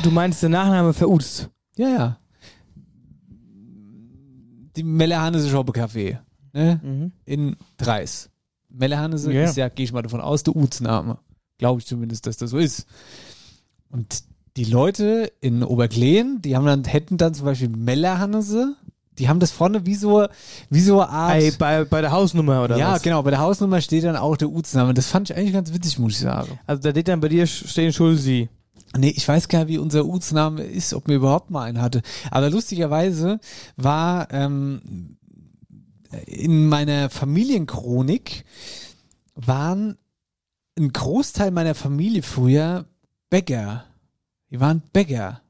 Du 0.04 0.10
meinst 0.10 0.42
der 0.42 0.48
Nachname 0.48 0.92
veruzt. 0.92 1.48
ja, 1.76 1.88
ja. 1.88 2.18
Die 4.76 4.82
Mellehanese 4.82 5.48
Shoppe 5.48 5.72
Café, 5.72 6.18
ne? 6.52 6.80
Mhm. 6.82 7.12
In 7.24 7.56
Dreis. 7.76 8.30
Mellehanese 8.68 9.32
Ja. 9.32 9.44
ist 9.44 9.56
ja, 9.56 9.68
gehe 9.68 9.84
ich 9.84 9.92
mal 9.92 10.02
davon 10.02 10.20
aus, 10.20 10.42
der 10.42 10.56
Utsname. 10.56 11.18
Glaube 11.58 11.80
ich 11.80 11.86
zumindest, 11.86 12.26
dass 12.26 12.36
das 12.38 12.50
so 12.50 12.58
ist. 12.58 12.86
Und 13.90 14.24
die 14.56 14.64
Leute 14.64 15.32
in 15.40 15.62
Oberkleen, 15.62 16.40
die 16.42 16.56
haben 16.56 16.66
dann, 16.66 16.84
hätten 16.84 17.16
dann 17.16 17.34
zum 17.34 17.44
Beispiel 17.46 17.68
Mellehanese, 17.68 18.74
die 19.18 19.28
haben 19.28 19.40
das 19.40 19.50
vorne 19.50 19.84
wie 19.86 19.94
so, 19.94 20.26
wie 20.70 20.80
so 20.80 21.00
eine 21.00 21.10
Art. 21.10 21.38
Bei, 21.38 21.50
bei, 21.58 21.84
bei 21.84 22.00
der 22.00 22.12
Hausnummer 22.12 22.64
oder 22.64 22.76
ja, 22.78 22.92
was? 22.92 23.02
genau, 23.02 23.22
bei 23.22 23.30
der 23.30 23.40
Hausnummer 23.40 23.80
steht 23.80 24.04
dann 24.04 24.16
auch 24.16 24.36
der 24.36 24.48
Utsname. 24.50 24.94
Das 24.94 25.06
fand 25.06 25.30
ich 25.30 25.36
eigentlich 25.36 25.52
ganz 25.52 25.72
witzig, 25.72 25.98
muss 25.98 26.12
ich 26.12 26.18
sagen. 26.20 26.58
Also 26.66 26.82
da 26.82 26.90
steht 26.90 27.08
dann 27.08 27.20
bei 27.20 27.28
dir 27.28 27.46
stehen 27.46 27.92
Schulzi. 27.92 28.48
Nee, 28.96 29.10
ich 29.16 29.26
weiß 29.26 29.48
gar 29.48 29.60
nicht, 29.60 29.68
wie 29.68 29.78
unser 29.78 30.04
Utsname 30.06 30.62
ist, 30.62 30.94
ob 30.94 31.08
mir 31.08 31.14
überhaupt 31.14 31.50
mal 31.50 31.64
einen 31.64 31.80
hatte. 31.80 32.02
Aber 32.30 32.50
lustigerweise 32.50 33.40
war 33.76 34.30
ähm, 34.32 35.16
in 36.26 36.68
meiner 36.68 37.10
Familienchronik 37.10 38.44
waren 39.34 39.96
ein 40.78 40.92
Großteil 40.92 41.50
meiner 41.50 41.74
Familie 41.74 42.22
früher 42.22 42.86
Bäcker. 43.30 43.84
Die 44.50 44.60
waren 44.60 44.82
Bäcker. 44.92 45.41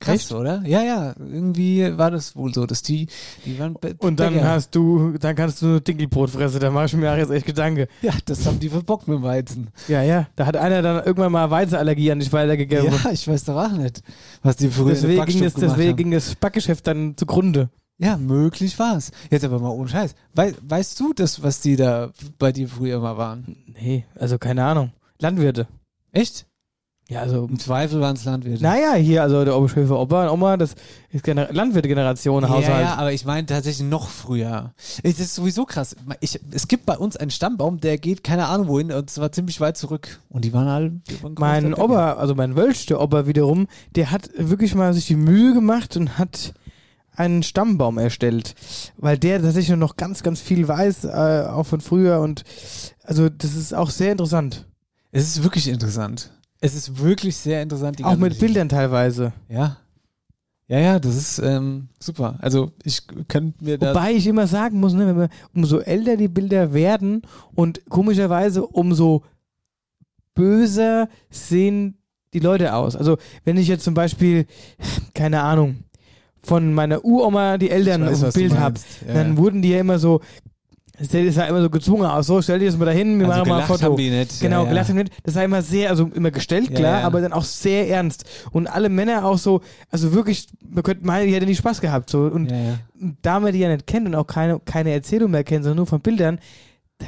Krass, 0.00 0.14
Echt? 0.14 0.32
oder? 0.32 0.62
Ja, 0.64 0.82
ja, 0.82 1.14
irgendwie 1.18 1.96
war 1.98 2.10
das 2.10 2.34
wohl 2.34 2.54
so, 2.54 2.64
dass 2.64 2.80
die, 2.82 3.06
die 3.44 3.58
waren 3.58 3.76
Und 3.98 4.18
dann 4.18 4.32
Bäcker. 4.32 4.48
hast 4.48 4.74
du, 4.74 5.12
dann 5.18 5.36
kannst 5.36 5.60
du 5.60 5.78
Dinkelbrot 5.78 6.30
fressen. 6.30 6.58
Da 6.58 6.70
mache 6.70 6.86
ich 6.86 6.94
mir 6.94 7.12
auch 7.12 7.18
jetzt 7.18 7.30
echt 7.30 7.44
Gedanke. 7.44 7.86
ja, 8.00 8.12
das 8.24 8.46
haben 8.46 8.58
die 8.58 8.70
verbockt 8.70 9.08
mit 9.08 9.22
Weizen. 9.22 9.68
Ja, 9.88 10.02
ja. 10.02 10.26
Da 10.36 10.46
hat 10.46 10.56
einer 10.56 10.80
dann 10.80 11.04
irgendwann 11.04 11.32
mal 11.32 11.50
Weizenallergie 11.50 12.10
an 12.12 12.18
dich 12.20 12.32
weitergegeben. 12.32 12.86
Ja, 13.04 13.10
ich 13.10 13.28
weiß 13.28 13.44
doch 13.44 13.56
auch 13.62 13.72
nicht, 13.72 14.00
was 14.42 14.56
die 14.56 14.68
früher 14.70 14.94
Deswegen, 14.94 15.22
ging 15.26 15.42
das, 15.42 15.52
deswegen 15.52 15.90
haben. 15.90 15.96
ging 15.96 16.10
das 16.12 16.34
Backgeschäft 16.34 16.86
dann 16.86 17.14
zugrunde. 17.18 17.68
Ja, 17.98 18.16
möglich 18.16 18.78
war's. 18.78 19.10
Jetzt 19.30 19.44
aber 19.44 19.58
mal 19.58 19.68
ohne 19.68 19.90
Scheiß. 19.90 20.14
Wei 20.34 20.54
weißt 20.66 20.98
du 20.98 21.12
das, 21.12 21.42
was 21.42 21.60
die 21.60 21.76
da 21.76 22.10
bei 22.38 22.52
dir 22.52 22.66
früher 22.68 23.00
mal 23.00 23.18
waren? 23.18 23.54
Nee, 23.78 24.06
also 24.18 24.38
keine 24.38 24.64
Ahnung. 24.64 24.92
Landwirte. 25.20 25.68
Echt? 26.10 26.46
Ja, 27.10 27.22
also. 27.22 27.46
Im 27.46 27.58
Zweifel 27.58 28.00
waren 28.00 28.14
es 28.14 28.24
Landwirte. 28.24 28.62
Naja, 28.62 28.94
hier, 28.94 29.22
also 29.22 29.44
der 29.44 29.56
Oberschöfer 29.56 29.98
Opa 29.98 30.26
und 30.26 30.30
Oma, 30.30 30.56
das 30.56 30.76
ist 31.10 31.24
Gener 31.24 31.52
Landwirte-Generation, 31.52 32.44
ja, 32.44 32.48
Haushalt. 32.48 32.84
ja, 32.84 32.94
aber 32.94 33.12
ich 33.12 33.24
meine 33.24 33.46
tatsächlich 33.46 33.88
noch 33.88 34.08
früher. 34.08 34.72
Es 35.02 35.18
ist 35.18 35.34
sowieso 35.34 35.64
krass. 35.64 35.96
Ich, 36.20 36.38
es 36.52 36.68
gibt 36.68 36.86
bei 36.86 36.96
uns 36.96 37.16
einen 37.16 37.32
Stammbaum, 37.32 37.80
der 37.80 37.98
geht 37.98 38.22
keine 38.22 38.46
Ahnung 38.46 38.68
wohin 38.68 38.92
und 38.92 39.10
zwar 39.10 39.32
ziemlich 39.32 39.60
weit 39.60 39.76
zurück. 39.76 40.20
Und 40.28 40.44
die 40.44 40.52
waren 40.52 40.68
alle. 40.68 40.90
Die 41.10 41.20
waren 41.20 41.34
Mein 41.36 41.74
Opa, 41.74 42.12
also 42.12 42.36
mein 42.36 42.54
Wölschte 42.54 43.00
Opa 43.00 43.26
wiederum, 43.26 43.66
der 43.96 44.12
hat 44.12 44.30
wirklich 44.36 44.76
mal 44.76 44.94
sich 44.94 45.08
die 45.08 45.16
Mühe 45.16 45.52
gemacht 45.52 45.96
und 45.96 46.16
hat 46.16 46.54
einen 47.16 47.42
Stammbaum 47.42 47.98
erstellt, 47.98 48.54
weil 48.98 49.18
der 49.18 49.42
tatsächlich 49.42 49.76
noch 49.76 49.96
ganz, 49.96 50.22
ganz 50.22 50.40
viel 50.40 50.68
weiß, 50.68 51.06
äh, 51.06 51.46
auch 51.48 51.66
von 51.66 51.80
früher 51.80 52.20
und 52.20 52.44
also 53.02 53.28
das 53.28 53.56
ist 53.56 53.74
auch 53.74 53.90
sehr 53.90 54.12
interessant. 54.12 54.66
Es 55.10 55.24
ist 55.24 55.42
wirklich 55.42 55.66
interessant. 55.66 56.30
Es 56.60 56.74
ist 56.74 57.00
wirklich 57.00 57.36
sehr 57.36 57.62
interessant. 57.62 57.98
Die 57.98 58.04
auch 58.04 58.16
mit 58.16 58.30
Geschichte. 58.30 58.46
Bildern 58.46 58.68
teilweise. 58.68 59.32
Ja. 59.48 59.78
Ja, 60.68 60.78
ja, 60.78 60.98
das 61.00 61.16
ist 61.16 61.38
ähm, 61.40 61.88
super. 61.98 62.38
Also 62.40 62.70
ich 62.84 63.02
könnte 63.26 63.64
mir 63.64 63.76
da. 63.76 63.90
Wobei 63.90 64.12
ich 64.12 64.26
immer 64.26 64.46
sagen 64.46 64.78
muss, 64.78 64.92
ne, 64.92 65.16
wir, 65.16 65.28
umso 65.52 65.78
älter 65.78 66.16
die 66.16 66.28
Bilder 66.28 66.72
werden 66.72 67.22
und 67.56 67.80
komischerweise 67.88 68.64
umso 68.64 69.24
böser 70.34 71.08
sehen 71.28 71.98
die 72.34 72.38
Leute 72.38 72.74
aus. 72.74 72.94
Also 72.94 73.18
wenn 73.44 73.56
ich 73.56 73.66
jetzt 73.66 73.82
zum 73.82 73.94
Beispiel, 73.94 74.46
keine 75.14 75.42
Ahnung, 75.42 75.82
von 76.42 76.72
meiner 76.72 77.04
Uroma 77.04 77.58
die 77.58 77.70
Eltern 77.70 78.06
weiß, 78.06 78.24
auf 78.24 78.34
dem 78.34 78.40
Bild 78.40 78.58
habe. 78.58 78.80
Ja, 79.06 79.14
dann 79.14 79.32
ja. 79.32 79.36
wurden 79.38 79.62
die 79.62 79.70
ja 79.70 79.80
immer 79.80 79.98
so, 79.98 80.20
es 81.00 81.34
sah 81.34 81.44
immer 81.44 81.62
so 81.62 81.70
gezwungen 81.70 82.04
aus, 82.04 82.26
so 82.26 82.42
stell 82.42 82.58
dir 82.58 82.66
das 82.66 82.76
mal 82.76 82.84
dahin, 82.84 83.18
wir 83.18 83.26
Also 83.26 83.38
machen 83.40 83.48
mal 83.48 83.60
ein 83.60 83.66
Foto. 83.66 83.82
haben 83.84 83.96
die 83.96 84.10
nicht. 84.10 84.40
Genau, 84.40 84.58
Ja, 84.58 84.62
ja. 84.64 84.68
gelacht 84.70 84.88
haben 84.90 84.96
die 84.96 85.02
nicht. 85.04 85.16
Das 85.24 85.34
war 85.34 85.44
immer 85.44 85.62
sehr, 85.62 85.88
also 85.90 86.10
immer 86.14 86.30
gestellt, 86.30 86.68
Ja, 86.70 86.76
klar, 86.76 87.00
ja. 87.00 87.06
aber 87.06 87.20
dann 87.20 87.32
auch 87.32 87.44
sehr 87.44 87.88
ernst. 87.88 88.24
Und 88.52 88.66
alle 88.66 88.88
Männer 88.90 89.24
auch 89.24 89.38
so, 89.38 89.62
also 89.90 90.12
wirklich, 90.12 90.46
man 90.68 90.82
könnte 90.82 91.06
meinen, 91.06 91.26
die 91.28 91.34
hätten 91.34 91.46
nie 91.46 91.54
Spaß 91.54 91.80
gehabt. 91.80 92.10
So. 92.10 92.20
Und 92.24 92.50
Ja, 92.50 92.56
ja. 92.56 92.78
da 93.22 93.40
man 93.40 93.52
die 93.52 93.60
ja 93.60 93.68
nicht 93.68 93.86
kennt 93.86 94.06
und 94.06 94.14
auch 94.14 94.26
keine, 94.26 94.60
keine 94.60 94.90
Erzählung 94.92 95.30
mehr 95.30 95.42
kennt, 95.44 95.64
sondern 95.64 95.78
nur 95.78 95.86
von 95.86 96.00
Bildern, 96.00 96.38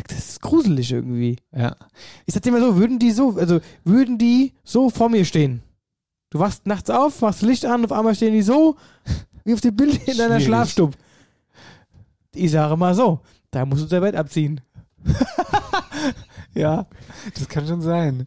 das 0.09 0.19
ist 0.31 0.41
gruselig 0.41 0.91
irgendwie. 0.91 1.37
ja. 1.55 1.77
Ich 2.25 2.33
sag 2.33 2.43
dir 2.43 2.51
mal 2.53 2.63
so, 2.63 2.77
würden 2.79 2.99
die 2.99 3.11
so, 3.11 3.37
also 3.37 3.61
würden 3.85 4.17
die 4.17 4.55
so 4.65 4.89
vor 4.89 5.11
mir 5.11 5.25
stehen? 5.27 5.61
Du 6.31 6.39
wachst 6.39 6.67
nachts 6.67 6.89
auf, 6.89 7.21
machst 7.21 7.43
Licht 7.43 7.67
an, 7.67 7.85
auf 7.85 7.93
einmal 7.93 8.15
stehen 8.15 8.33
die 8.33 8.41
so, 8.41 8.77
wie 9.45 9.53
auf 9.53 9.61
dem 9.61 9.77
Bild 9.77 10.09
in 10.09 10.17
deiner. 10.17 10.41
Schlafstube. 10.41 10.97
Ich 12.35 12.51
sage 12.53 12.75
mal 12.79 12.95
so, 12.95 13.21
da 13.53 13.65
musst 13.65 13.83
du 13.83 13.87
dein 13.87 14.01
Bett 14.01 14.17
abziehen. 14.17 14.61
Ja, 16.55 16.87
das 17.35 17.49
kann 17.49 17.67
schon 17.67 17.81
sein. 17.81 18.27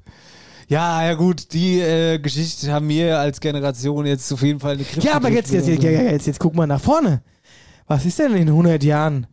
Ja, 0.67 1.03
ja 1.03 1.13
gut, 1.13 1.53
die 1.53 1.79
äh, 1.79 2.17
Geschichte 2.17 2.71
haben 2.71 2.89
wir 2.89 3.19
als 3.19 3.39
Generation 3.39 4.05
jetzt 4.05 4.31
auf 4.31 4.41
jeden 4.41 4.59
Fall 4.59 4.73
eine 4.73 4.83
Griff 4.83 5.03
Ja, 5.03 5.13
aber 5.13 5.29
jetzt, 5.29 5.51
jetzt, 5.51 5.67
jetzt, 5.67 5.83
jetzt, 5.83 6.01
jetzt, 6.01 6.27
jetzt 6.27 6.39
guck 6.39 6.55
mal 6.55 6.65
nach 6.65 6.81
vorne. 6.81 7.21
Was 7.87 8.03
ist 8.05 8.17
denn 8.17 8.33
in 8.33 8.47
100 8.47 8.83
Jahren? 8.83 9.27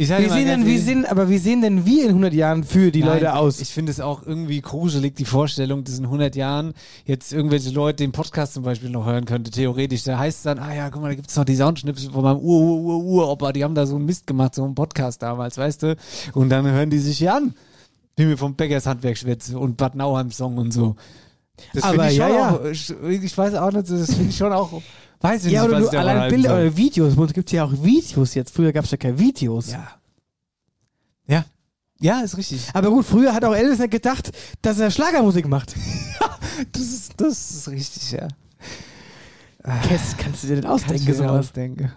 Wie 0.00 0.06
sehen 0.06 0.46
denn, 0.46 0.66
wie 0.66 0.78
sehen, 0.78 1.04
aber 1.04 1.28
wie 1.28 1.36
sehen 1.36 1.60
denn 1.60 1.84
wir 1.84 2.04
in 2.04 2.08
100 2.08 2.32
Jahren 2.32 2.64
für 2.64 2.90
die 2.90 3.00
nein, 3.00 3.16
Leute 3.16 3.36
aus? 3.36 3.60
Ich 3.60 3.68
finde 3.68 3.92
es 3.92 4.00
auch 4.00 4.26
irgendwie 4.26 4.62
gruselig, 4.62 5.14
die 5.14 5.26
Vorstellung, 5.26 5.84
dass 5.84 5.98
in 5.98 6.06
100 6.06 6.34
Jahren 6.36 6.72
jetzt 7.04 7.34
irgendwelche 7.34 7.68
Leute 7.68 7.96
den 7.96 8.10
Podcast 8.10 8.54
zum 8.54 8.62
Beispiel 8.62 8.88
noch 8.88 9.04
hören 9.04 9.26
könnte, 9.26 9.50
theoretisch. 9.50 10.04
Da 10.04 10.18
heißt 10.18 10.38
es 10.38 10.42
dann, 10.44 10.58
ah 10.58 10.74
ja, 10.74 10.88
guck 10.88 11.02
mal, 11.02 11.08
da 11.08 11.16
gibt 11.16 11.28
es 11.28 11.36
noch 11.36 11.44
die 11.44 11.54
Soundschnipsel 11.54 12.12
von 12.12 12.22
meinem 12.22 12.38
Ur, 12.38 12.60
Ur, 12.62 12.80
Ur, 12.80 13.04
Uropa, 13.04 13.52
die 13.52 13.62
haben 13.62 13.74
da 13.74 13.84
so 13.84 13.96
einen 13.96 14.06
Mist 14.06 14.26
gemacht, 14.26 14.54
so 14.54 14.64
einen 14.64 14.74
Podcast 14.74 15.20
damals, 15.20 15.58
weißt 15.58 15.82
du? 15.82 15.96
Und 16.32 16.48
dann 16.48 16.64
hören 16.64 16.88
die 16.88 16.98
sich 16.98 17.18
hier 17.18 17.34
an, 17.34 17.52
wie 18.16 18.26
wir 18.26 18.38
vom 18.38 18.54
Bäckers 18.54 18.86
Handwerk 18.86 19.18
schwätze 19.18 19.58
und 19.58 19.76
Bad 19.76 19.96
Nauheim 19.96 20.30
Song 20.30 20.56
und 20.56 20.72
so. 20.72 20.96
Das 21.74 21.82
Aber 21.82 21.92
finde 21.92 22.12
ich 22.12 22.16
ja, 22.16 22.26
schon 22.26 22.36
ja. 22.36 23.06
auch, 23.06 23.22
ich 23.22 23.36
weiß 23.36 23.54
auch 23.54 23.70
nicht, 23.70 23.90
das 23.90 24.14
finde 24.14 24.30
ich 24.30 24.36
schon 24.38 24.50
auch, 24.54 24.80
weiß 25.20 25.44
ich 25.46 25.52
ja, 25.52 25.62
nicht, 25.62 25.70
oder 25.70 25.82
was 25.84 25.92
nur 25.92 26.00
allein 26.00 26.30
Bilder 26.30 26.50
soll. 26.50 26.60
oder 26.60 26.76
Videos. 26.76 27.16
Uns 27.16 27.32
gibt 27.32 27.52
ja 27.52 27.64
auch 27.64 27.72
Videos 27.72 28.34
jetzt. 28.34 28.54
Früher 28.54 28.72
gab 28.72 28.84
es 28.84 28.90
ja 28.90 28.96
keine 28.96 29.18
Videos. 29.18 29.72
Ja. 29.72 29.88
Ja. 31.26 31.44
Ja, 32.00 32.20
ist 32.20 32.36
richtig. 32.36 32.68
Aber 32.72 32.90
gut, 32.90 33.04
früher 33.04 33.34
hat 33.34 33.44
auch 33.44 33.54
Elvis 33.54 33.78
nicht 33.78 33.90
gedacht, 33.90 34.30
dass 34.62 34.78
er 34.78 34.90
Schlagermusik 34.90 35.46
macht. 35.48 35.74
Das 36.72 36.82
ist, 36.82 37.12
das 37.16 37.50
ist 37.52 37.68
richtig, 37.68 38.12
ja. 38.12 38.28
Das 39.62 40.16
kannst 40.18 40.42
du 40.42 40.48
dir 40.48 40.58
ich 40.58 40.66
ausdenken, 40.66 41.04
mir 41.06 41.14
sowas. 41.14 41.30
ausdenken. 41.30 41.92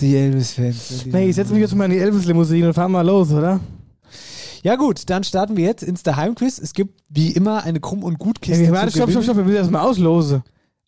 Die 0.00 0.16
Elvis-Fans. 0.16 1.06
Nee, 1.06 1.28
ich 1.28 1.36
setze 1.36 1.52
mich 1.52 1.60
jetzt 1.60 1.74
mal 1.74 1.84
in 1.84 1.90
die 1.90 1.98
Elvis-Limousine 1.98 2.68
und 2.68 2.74
fahr 2.74 2.88
mal 2.88 3.06
los, 3.06 3.30
oder? 3.30 3.60
Ja 4.62 4.76
gut, 4.76 5.10
dann 5.10 5.22
starten 5.22 5.56
wir 5.56 5.64
jetzt 5.64 5.82
ins 5.82 6.02
Daheimquiz. 6.02 6.58
Es 6.58 6.72
gibt 6.72 6.98
wie 7.10 7.32
immer 7.32 7.64
eine 7.64 7.80
Krumm- 7.80 8.04
und 8.04 8.18
Gutkiste 8.18 8.64
Ja, 8.64 8.72
warte, 8.72 8.90
stopp, 8.92 9.10
stopp, 9.10 9.22
stopp, 9.22 9.36
wir 9.36 9.44
müssen 9.44 9.56
erstmal 9.56 9.86
auslosen. 9.86 10.42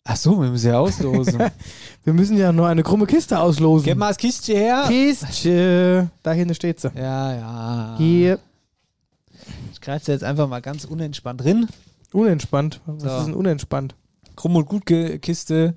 Ach 0.09 0.15
so, 0.15 0.41
wir 0.41 0.49
müssen 0.49 0.67
ja 0.69 0.79
auslosen. 0.79 1.37
Wir 2.05 2.13
müssen 2.13 2.37
ja 2.37 2.53
nur 2.53 2.65
eine 2.67 2.83
krumme 2.83 3.05
Kiste 3.05 3.37
auslosen. 3.37 3.83
Gib 3.83 3.97
mal 3.97 4.07
das 4.07 4.17
Kistchen 4.17 4.55
her. 4.55 4.85
Kiste. 4.87 6.09
Da 6.23 6.31
hinten 6.31 6.55
steht 6.55 6.79
sie. 6.79 6.89
Ja, 6.95 7.33
ja. 7.35 7.95
Hier. 7.97 8.39
Ich 9.73 9.81
greife 9.81 10.05
da 10.05 10.11
jetzt 10.13 10.23
einfach 10.23 10.47
mal 10.47 10.61
ganz 10.61 10.85
unentspannt 10.85 11.41
drin. 11.43 11.67
Unentspannt. 12.13 12.79
Was 12.85 13.03
So. 13.03 13.17
ist 13.17 13.25
denn 13.25 13.33
unentspannt? 13.33 13.93
Krumm- 14.37 14.55
und 14.55 14.67
Gutkiste. 14.67 15.75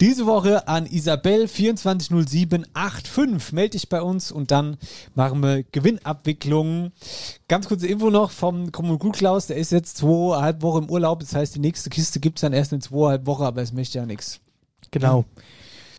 Diese 0.00 0.26
Woche 0.26 0.68
an 0.68 0.86
Isabel 0.86 1.48
240785. 1.48 3.52
Meld 3.52 3.74
dich 3.74 3.88
bei 3.88 4.00
uns 4.00 4.30
und 4.30 4.52
dann 4.52 4.76
machen 5.16 5.42
wir 5.42 5.64
Gewinnabwicklung. 5.64 6.92
Ganz 7.48 7.66
kurze 7.66 7.88
Info 7.88 8.10
noch 8.10 8.30
vom 8.30 8.70
Krumm- 8.70 8.90
und 8.90 9.00
Gut 9.00 9.16
Klaus. 9.16 9.48
Der 9.48 9.56
ist 9.56 9.72
jetzt 9.72 9.96
zweieinhalb 9.96 10.62
Wochen 10.62 10.84
im 10.84 10.90
Urlaub. 10.90 11.18
Das 11.20 11.34
heißt, 11.34 11.56
die 11.56 11.60
nächste 11.60 11.90
Kiste 11.90 12.20
gibt 12.20 12.38
es 12.38 12.42
dann 12.42 12.52
erst 12.52 12.72
in 12.72 12.80
zweieinhalb 12.80 13.26
Wochen, 13.26 13.42
aber 13.42 13.62
es 13.62 13.72
möchte 13.72 13.98
ja 13.98 14.06
nichts. 14.06 14.38
Genau. 14.92 15.24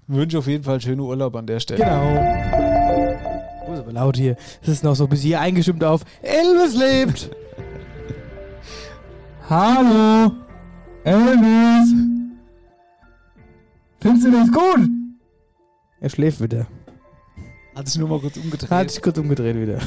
Ich 0.08 0.16
wünsche 0.16 0.38
auf 0.38 0.48
jeden 0.48 0.64
Fall 0.64 0.80
schönen 0.80 1.02
Urlaub 1.02 1.36
an 1.36 1.48
der 1.48 1.60
Stelle. 1.60 1.84
Genau. 1.84 2.16
Oh, 3.68 3.74
ist 3.74 3.80
aber 3.80 3.92
laut 3.92 4.16
hier. 4.16 4.38
Es 4.62 4.70
ist 4.70 4.84
noch 4.84 4.96
so 4.96 5.08
bis 5.08 5.22
hier 5.22 5.42
eingestimmt 5.42 5.84
auf 5.84 6.02
Elvis 6.22 6.78
lebt. 6.78 7.32
Hallo. 9.50 10.47
Elvis. 11.08 11.94
Findest 14.02 14.26
du 14.28 14.32
das 14.32 14.52
gut? 14.52 14.90
Er 16.02 16.10
schläft 16.10 16.42
wieder. 16.42 16.68
Hat 17.76 17.88
sich 17.88 17.98
nur 18.00 18.10
mal 18.10 18.20
kurz 18.20 18.38
umgedreht. 18.38 18.70
Hat 18.70 18.92
sich 18.92 19.02
kurz 19.02 19.18
umgedreht 19.18 19.56
wieder. 19.56 19.80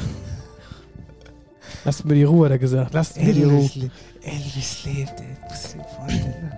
Lasst 1.85 2.05
mir 2.05 2.15
die 2.15 2.23
Ruhe, 2.23 2.45
hat 2.45 2.51
er 2.51 2.59
gesagt. 2.59 2.93
Lasst 2.93 3.17
mir 3.17 3.33
die 3.33 3.43
Ruhe. 3.43 3.59
Elvis, 3.61 3.75
le- 3.75 3.91
Elvis 4.23 4.85
lebt, 4.85 5.19
ey. 5.19 5.37
Musst 5.49 5.73
du 5.73 5.77
dir 5.77 5.83
vorstellen. 5.95 6.51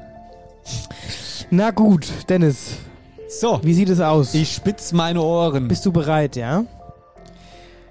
Na 1.49 1.71
gut, 1.71 2.07
Dennis, 2.29 2.77
So, 3.27 3.59
wie 3.63 3.73
sieht 3.73 3.89
es 3.89 3.99
aus? 3.99 4.33
ich 4.33 4.53
spitz 4.53 4.91
meine 4.93 5.21
Ohren. 5.21 5.67
Bist 5.67 5.85
du 5.85 5.91
bereit, 5.91 6.35
ja? 6.35 6.65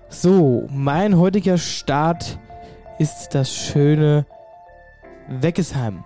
So, 0.08 0.68
mein 0.70 1.16
heutiger 1.18 1.58
Start 1.58 2.38
ist 2.98 3.30
das 3.34 3.54
schöne 3.54 4.26
Weggesheim. 5.28 6.04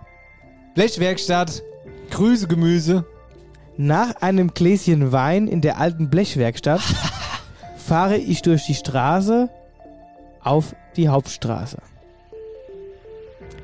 Blechwerkstatt, 0.76 1.62
Grüße, 2.10 2.48
Gemüse. 2.48 3.06
Nach 3.78 4.16
einem 4.16 4.52
Gläschen 4.52 5.10
Wein 5.10 5.48
in 5.48 5.62
der 5.62 5.78
alten 5.80 6.10
Blechwerkstatt 6.10 6.82
fahre 7.78 8.18
ich 8.18 8.42
durch 8.42 8.66
die 8.66 8.74
Straße 8.74 9.48
auf 10.42 10.76
die 10.96 11.08
Hauptstraße. 11.08 11.78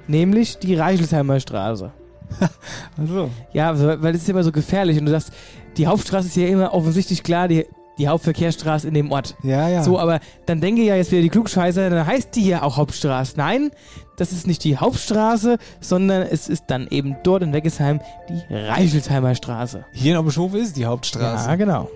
Nämlich 0.06 0.56
die 0.58 0.74
Reichelsheimer 0.74 1.38
Straße. 1.38 1.92
Also, 2.96 3.28
Ja, 3.52 3.78
weil 4.00 4.14
es 4.14 4.22
ist 4.22 4.30
immer 4.30 4.42
so 4.42 4.50
gefährlich 4.50 4.98
und 4.98 5.04
du 5.04 5.12
sagst, 5.12 5.32
die 5.76 5.86
Hauptstraße 5.86 6.28
ist 6.28 6.36
ja 6.36 6.46
immer 6.46 6.72
offensichtlich 6.72 7.22
klar 7.22 7.46
die, 7.46 7.66
die 7.98 8.08
Hauptverkehrsstraße 8.08 8.88
in 8.88 8.94
dem 8.94 9.12
Ort. 9.12 9.36
ja, 9.42 9.68
ja. 9.68 9.82
So, 9.82 9.98
aber 9.98 10.20
dann 10.46 10.60
denke 10.60 10.82
ja 10.82 10.96
jetzt 10.96 11.12
wieder 11.12 11.22
die 11.22 11.28
Klugscheißer, 11.28 11.90
dann 11.90 12.06
heißt 12.06 12.34
die 12.34 12.42
hier 12.42 12.64
auch 12.64 12.76
Hauptstraße. 12.76 13.34
Nein, 13.36 13.70
das 14.16 14.32
ist 14.32 14.46
nicht 14.46 14.64
die 14.64 14.78
Hauptstraße, 14.78 15.58
sondern 15.80 16.22
es 16.22 16.48
ist 16.48 16.64
dann 16.68 16.86
eben 16.90 17.16
dort 17.22 17.42
in 17.42 17.52
Weggesheim 17.52 18.00
die 18.28 18.54
Reichelsheimer 18.54 19.34
Straße. 19.34 19.84
Hier 19.92 20.12
in 20.12 20.18
Oberschof 20.18 20.54
ist 20.54 20.76
die 20.76 20.86
Hauptstraße. 20.86 21.48
Ja, 21.48 21.56
genau. 21.56 21.90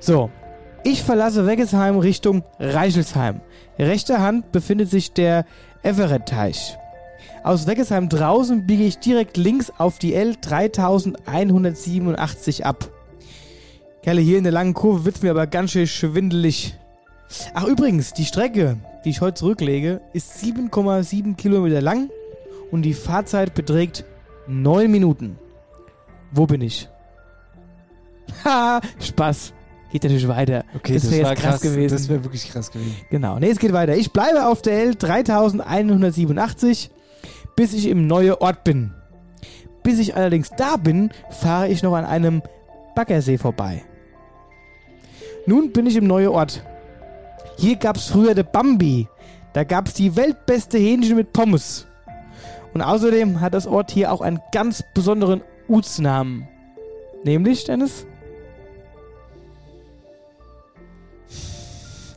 So, 0.00 0.30
ich 0.84 1.02
verlasse 1.02 1.46
Weggesheim 1.46 1.98
Richtung 1.98 2.44
Reichelsheim. 2.58 3.40
Rechter 3.78 4.22
Hand 4.22 4.52
befindet 4.52 4.90
sich 4.90 5.12
der 5.12 5.44
Everett-Teich. 5.82 6.76
Aus 7.42 7.66
Weggesheim 7.66 8.08
draußen 8.08 8.66
biege 8.66 8.84
ich 8.84 8.98
direkt 8.98 9.36
links 9.36 9.72
auf 9.78 9.98
die 9.98 10.14
L 10.14 10.36
3187 10.40 12.64
ab. 12.66 12.88
Kerle, 14.02 14.22
hier 14.22 14.38
in 14.38 14.44
der 14.44 14.52
langen 14.52 14.72
Kurve 14.72 15.04
wird's 15.04 15.20
mir 15.20 15.30
aber 15.30 15.46
ganz 15.46 15.72
schön 15.72 15.86
schwindelig. 15.86 16.74
Ach 17.52 17.64
übrigens, 17.66 18.14
die 18.14 18.24
Strecke, 18.24 18.78
die 19.04 19.10
ich 19.10 19.20
heute 19.20 19.34
zurücklege, 19.34 20.00
ist 20.14 20.42
7,7 20.42 21.36
Kilometer 21.36 21.82
lang 21.82 22.08
und 22.70 22.82
die 22.82 22.94
Fahrzeit 22.94 23.54
beträgt 23.54 24.04
9 24.48 24.90
Minuten. 24.90 25.38
Wo 26.32 26.46
bin 26.46 26.62
ich? 26.62 26.88
Ha, 28.44 28.80
Spaß. 29.00 29.52
Geht 29.90 30.04
natürlich 30.04 30.28
weiter. 30.28 30.64
Okay, 30.74 30.94
das 30.94 31.10
wäre 31.10 31.30
jetzt 31.30 31.42
krass, 31.42 31.60
gewesen. 31.60 31.92
Das 31.96 32.08
wäre 32.08 32.22
wirklich 32.22 32.48
krass 32.48 32.70
gewesen. 32.70 32.94
Genau. 33.10 33.40
Nee, 33.40 33.50
es 33.50 33.58
geht 33.58 33.72
weiter. 33.72 33.96
Ich 33.96 34.12
bleibe 34.12 34.46
auf 34.46 34.62
der 34.62 34.80
L 34.84 34.94
3187, 34.94 36.90
bis 37.56 37.74
ich 37.74 37.88
im 37.88 38.06
neue 38.06 38.40
Ort 38.40 38.62
bin. 38.62 38.92
Bis 39.82 39.98
ich 39.98 40.14
allerdings 40.14 40.50
da 40.56 40.76
bin, 40.76 41.10
fahre 41.30 41.68
ich 41.68 41.82
noch 41.82 41.94
an 41.94 42.04
einem 42.04 42.40
Baggersee 42.94 43.36
vorbei. 43.36 43.82
Nun 45.50 45.72
bin 45.72 45.84
ich 45.86 45.96
im 45.96 46.06
neue 46.06 46.30
Ort. 46.30 46.62
Hier 47.58 47.74
gab 47.74 47.96
es 47.96 48.06
früher 48.06 48.34
der 48.36 48.44
Bambi. 48.44 49.08
Da 49.52 49.64
gab 49.64 49.88
es 49.88 49.94
die 49.94 50.14
weltbeste 50.14 50.78
Hähnchen 50.78 51.16
mit 51.16 51.32
Pommes. 51.32 51.88
Und 52.72 52.82
außerdem 52.82 53.40
hat 53.40 53.52
das 53.52 53.66
Ort 53.66 53.90
hier 53.90 54.12
auch 54.12 54.20
einen 54.20 54.38
ganz 54.52 54.84
besonderen 54.94 55.42
Utsnamen. 55.66 56.46
Nämlich, 57.24 57.64
Dennis? 57.64 58.06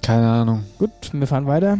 Keine 0.03 0.29
Ahnung. 0.29 0.65
Gut, 0.77 0.91
wir 1.11 1.25
fahren 1.25 1.47
weiter. 1.47 1.79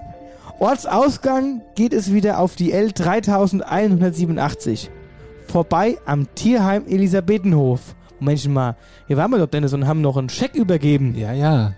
Ortsausgang 0.58 1.62
geht 1.74 1.94
es 1.94 2.12
wieder 2.12 2.38
auf 2.38 2.54
die 2.54 2.70
L 2.70 2.92
3187. 2.92 4.90
Vorbei 5.46 5.96
am 6.04 6.34
Tierheim 6.34 6.84
Elisabethenhof. 6.86 7.94
Moment 8.22 8.48
mal, 8.50 8.76
hier 9.08 9.16
waren 9.16 9.32
wir 9.32 9.38
doch, 9.38 9.48
Dennis, 9.48 9.72
und 9.72 9.88
haben 9.88 10.00
noch 10.00 10.16
einen 10.16 10.28
Scheck 10.28 10.54
übergeben. 10.54 11.16
Ja, 11.16 11.32
ja. 11.32 11.72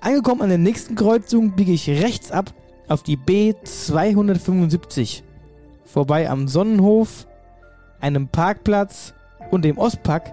Angekommen 0.00 0.42
an 0.42 0.48
der 0.48 0.58
nächsten 0.58 0.96
Kreuzung 0.96 1.54
biege 1.54 1.70
ich 1.70 1.88
rechts 1.88 2.32
ab 2.32 2.52
auf 2.88 3.04
die 3.04 3.16
B 3.16 3.54
275. 3.62 5.22
Vorbei 5.84 6.28
am 6.28 6.48
Sonnenhof, 6.48 7.28
einem 8.00 8.26
Parkplatz 8.26 9.14
und 9.52 9.64
dem 9.64 9.78
Ostpark, 9.78 10.32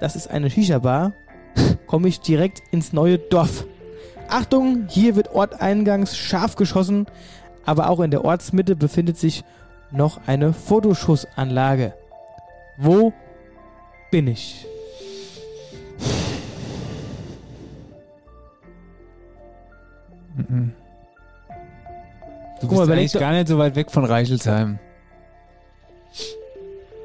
das 0.00 0.14
ist 0.14 0.28
eine 0.28 0.50
Shisha-Bar, 0.50 1.14
komme 1.86 2.08
ich 2.08 2.20
direkt 2.20 2.60
ins 2.70 2.92
neue 2.92 3.16
Dorf. 3.16 3.64
Achtung, 4.28 4.88
hier 4.90 5.16
wird 5.16 5.34
orteingangs 5.34 6.18
scharf 6.18 6.54
geschossen, 6.56 7.06
aber 7.64 7.88
auch 7.88 8.00
in 8.00 8.10
der 8.10 8.26
Ortsmitte 8.26 8.76
befindet 8.76 9.16
sich 9.16 9.42
noch 9.90 10.20
eine 10.26 10.52
Fotoschussanlage. 10.52 11.94
Wo 12.76 13.14
bin 14.14 14.28
ich? 14.28 14.64
Du 20.36 20.44
Guck 22.60 22.70
bist 22.70 22.86
mal, 22.86 22.92
eigentlich 22.92 23.12
gar 23.14 23.32
nicht 23.32 23.48
so 23.48 23.58
weit 23.58 23.74
weg 23.74 23.90
von 23.90 24.04
Reichelsheim. 24.04 24.78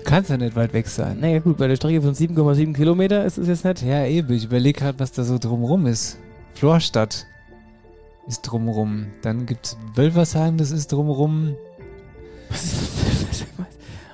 Kannst 0.04 0.30
ja 0.30 0.38
nicht 0.38 0.56
weit 0.56 0.72
weg 0.74 0.88
sein. 0.88 1.20
Naja 1.20 1.40
gut, 1.40 1.58
bei 1.58 1.68
der 1.68 1.78
Strecke 1.78 2.04
von 2.04 2.14
7,7 2.14 2.76
Kilometer 2.76 3.26
ist 3.26 3.40
es 3.40 3.48
jetzt 3.48 3.66
nicht. 3.66 3.82
Ja, 3.82 4.06
eben. 4.06 4.32
Ich 4.32 4.46
überlege 4.46 4.80
gerade, 4.80 5.00
was 5.00 5.12
da 5.12 5.24
so 5.24 5.40
drumrum 5.40 5.88
ist. 5.88 6.20
Florstadt 6.54 7.26
ist 8.28 8.42
drumrum. 8.44 9.08
Dann 9.24 9.48
gibt's 9.48 9.80
Wölversheim, 9.96 10.58
das 10.58 10.70
ist 10.70 10.92
drumrum. 10.92 11.56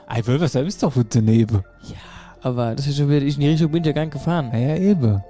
Ey, 0.07 0.25
Wölversheim 0.25 0.65
ist 0.65 0.81
doch 0.81 0.93
gut 0.93 1.07
daneben. 1.09 1.61
Aber 2.45 2.75
das 2.75 2.85
ist 2.85 2.97
schon 2.97 3.09
wieder, 3.09 3.25
ich 3.25 3.35
in 3.35 3.41
die 3.41 3.47
Richtung 3.49 3.71
bin 3.71 3.81
ich 3.81 3.87
ja 3.87 3.93
gar 3.93 4.01
nicht 4.03 4.13
gefahren. 4.13 4.51
Ja, 4.53 4.59
ja, 4.59 4.75
eben. 4.77 5.23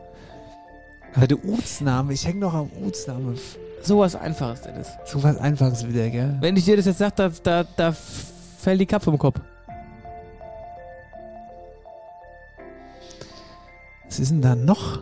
Aber 1.16 1.28
der 1.28 1.38
Ortsname, 1.50 2.12
ich 2.12 2.28
hänge 2.28 2.40
noch 2.42 2.54
am 2.54 2.70
Ortsname. 2.84 3.36
Sowas 3.82 4.18
Einfaches, 4.18 4.64
Dennis. 4.64 4.90
So 5.06 5.24
was 5.24 5.38
Einfaches 5.38 5.88
wieder, 5.88 6.10
gell? 6.10 6.36
Wenn 6.42 6.58
ich 6.58 6.66
dir 6.66 6.76
das 6.76 6.88
jetzt 6.88 6.98
sage, 6.98 7.14
da, 7.16 7.32
da, 7.42 7.64
da 7.78 7.92
fällt 7.94 8.82
die 8.82 8.86
Kappe 8.86 9.06
vom 9.06 9.18
Kopf. 9.18 9.40
Was 14.06 14.20
ist 14.20 14.32
denn 14.32 14.42
da 14.42 14.54
noch? 14.56 15.00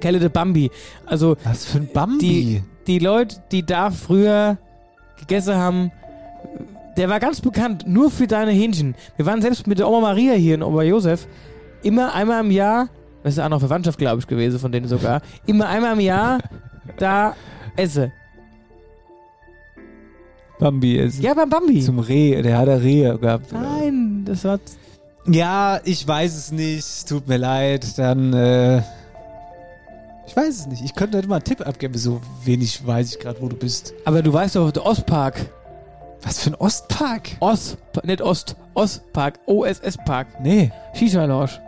Kelle 0.00 0.18
de 0.18 0.28
Bambi. 0.28 0.72
Also 1.06 1.36
Was 1.44 1.64
für 1.66 1.78
ein 1.78 1.88
Bambi? 1.92 2.18
Die- 2.18 2.62
die 2.88 2.98
Leute, 2.98 3.36
die 3.52 3.64
da 3.64 3.92
früher 3.92 4.58
gegessen 5.20 5.54
haben, 5.54 5.92
der 6.96 7.08
war 7.08 7.20
ganz 7.20 7.40
bekannt, 7.40 7.84
nur 7.86 8.10
für 8.10 8.26
deine 8.26 8.52
Hähnchen. 8.52 8.94
Wir 9.16 9.26
waren 9.26 9.42
selbst 9.42 9.66
mit 9.66 9.78
der 9.78 9.88
Oma 9.88 10.00
Maria 10.00 10.34
hier 10.34 10.54
in 10.54 10.62
Oberjosef 10.62 11.26
immer 11.82 12.14
einmal 12.14 12.44
im 12.44 12.50
Jahr, 12.50 12.88
das 13.22 13.34
ist 13.34 13.38
auch 13.40 13.48
noch 13.48 13.60
Verwandtschaft, 13.60 13.98
glaube 13.98 14.20
ich, 14.20 14.26
gewesen 14.26 14.58
von 14.58 14.72
denen 14.72 14.88
sogar, 14.88 15.22
immer 15.46 15.68
einmal 15.68 15.94
im 15.94 16.00
Jahr 16.00 16.40
da 16.98 17.34
esse. 17.76 18.12
Bambi 20.58 20.96
ist. 20.96 21.20
Ja, 21.20 21.34
beim 21.34 21.50
Bambi. 21.50 21.80
Zum 21.80 21.98
Reh, 21.98 22.40
der 22.40 22.56
hat 22.56 22.68
er 22.68 22.82
Rehe 22.82 23.18
gehabt. 23.18 23.52
Nein, 23.52 24.22
das 24.24 24.44
war 24.44 24.60
Ja, 25.26 25.80
ich 25.84 26.06
weiß 26.06 26.36
es 26.36 26.52
nicht. 26.52 27.08
Tut 27.08 27.26
mir 27.26 27.38
leid. 27.38 27.98
Dann, 27.98 28.32
äh. 28.32 28.82
Ich 30.24 30.36
weiß 30.36 30.60
es 30.60 30.66
nicht. 30.68 30.84
Ich 30.84 30.94
könnte 30.94 31.16
nicht 31.16 31.28
mal 31.28 31.36
einen 31.36 31.44
Tipp 31.44 31.66
abgeben. 31.66 31.94
So 31.98 32.20
wenig 32.44 32.86
weiß 32.86 33.12
ich 33.14 33.18
gerade, 33.18 33.42
wo 33.42 33.48
du 33.48 33.56
bist. 33.56 33.92
Aber 34.04 34.22
du 34.22 34.32
weißt 34.32 34.54
doch, 34.54 34.70
der 34.70 34.86
Ostpark. 34.86 35.50
Was 36.22 36.38
für 36.38 36.50
ein 36.50 36.54
Ostpark? 36.54 37.30
Ost, 37.40 37.78
nicht 38.04 38.22
Ost, 38.22 38.56
Ostpark, 38.74 39.40
OSS-Park. 39.46 40.40
Nee. 40.40 40.70
Shisha-Lounge. 40.94 41.60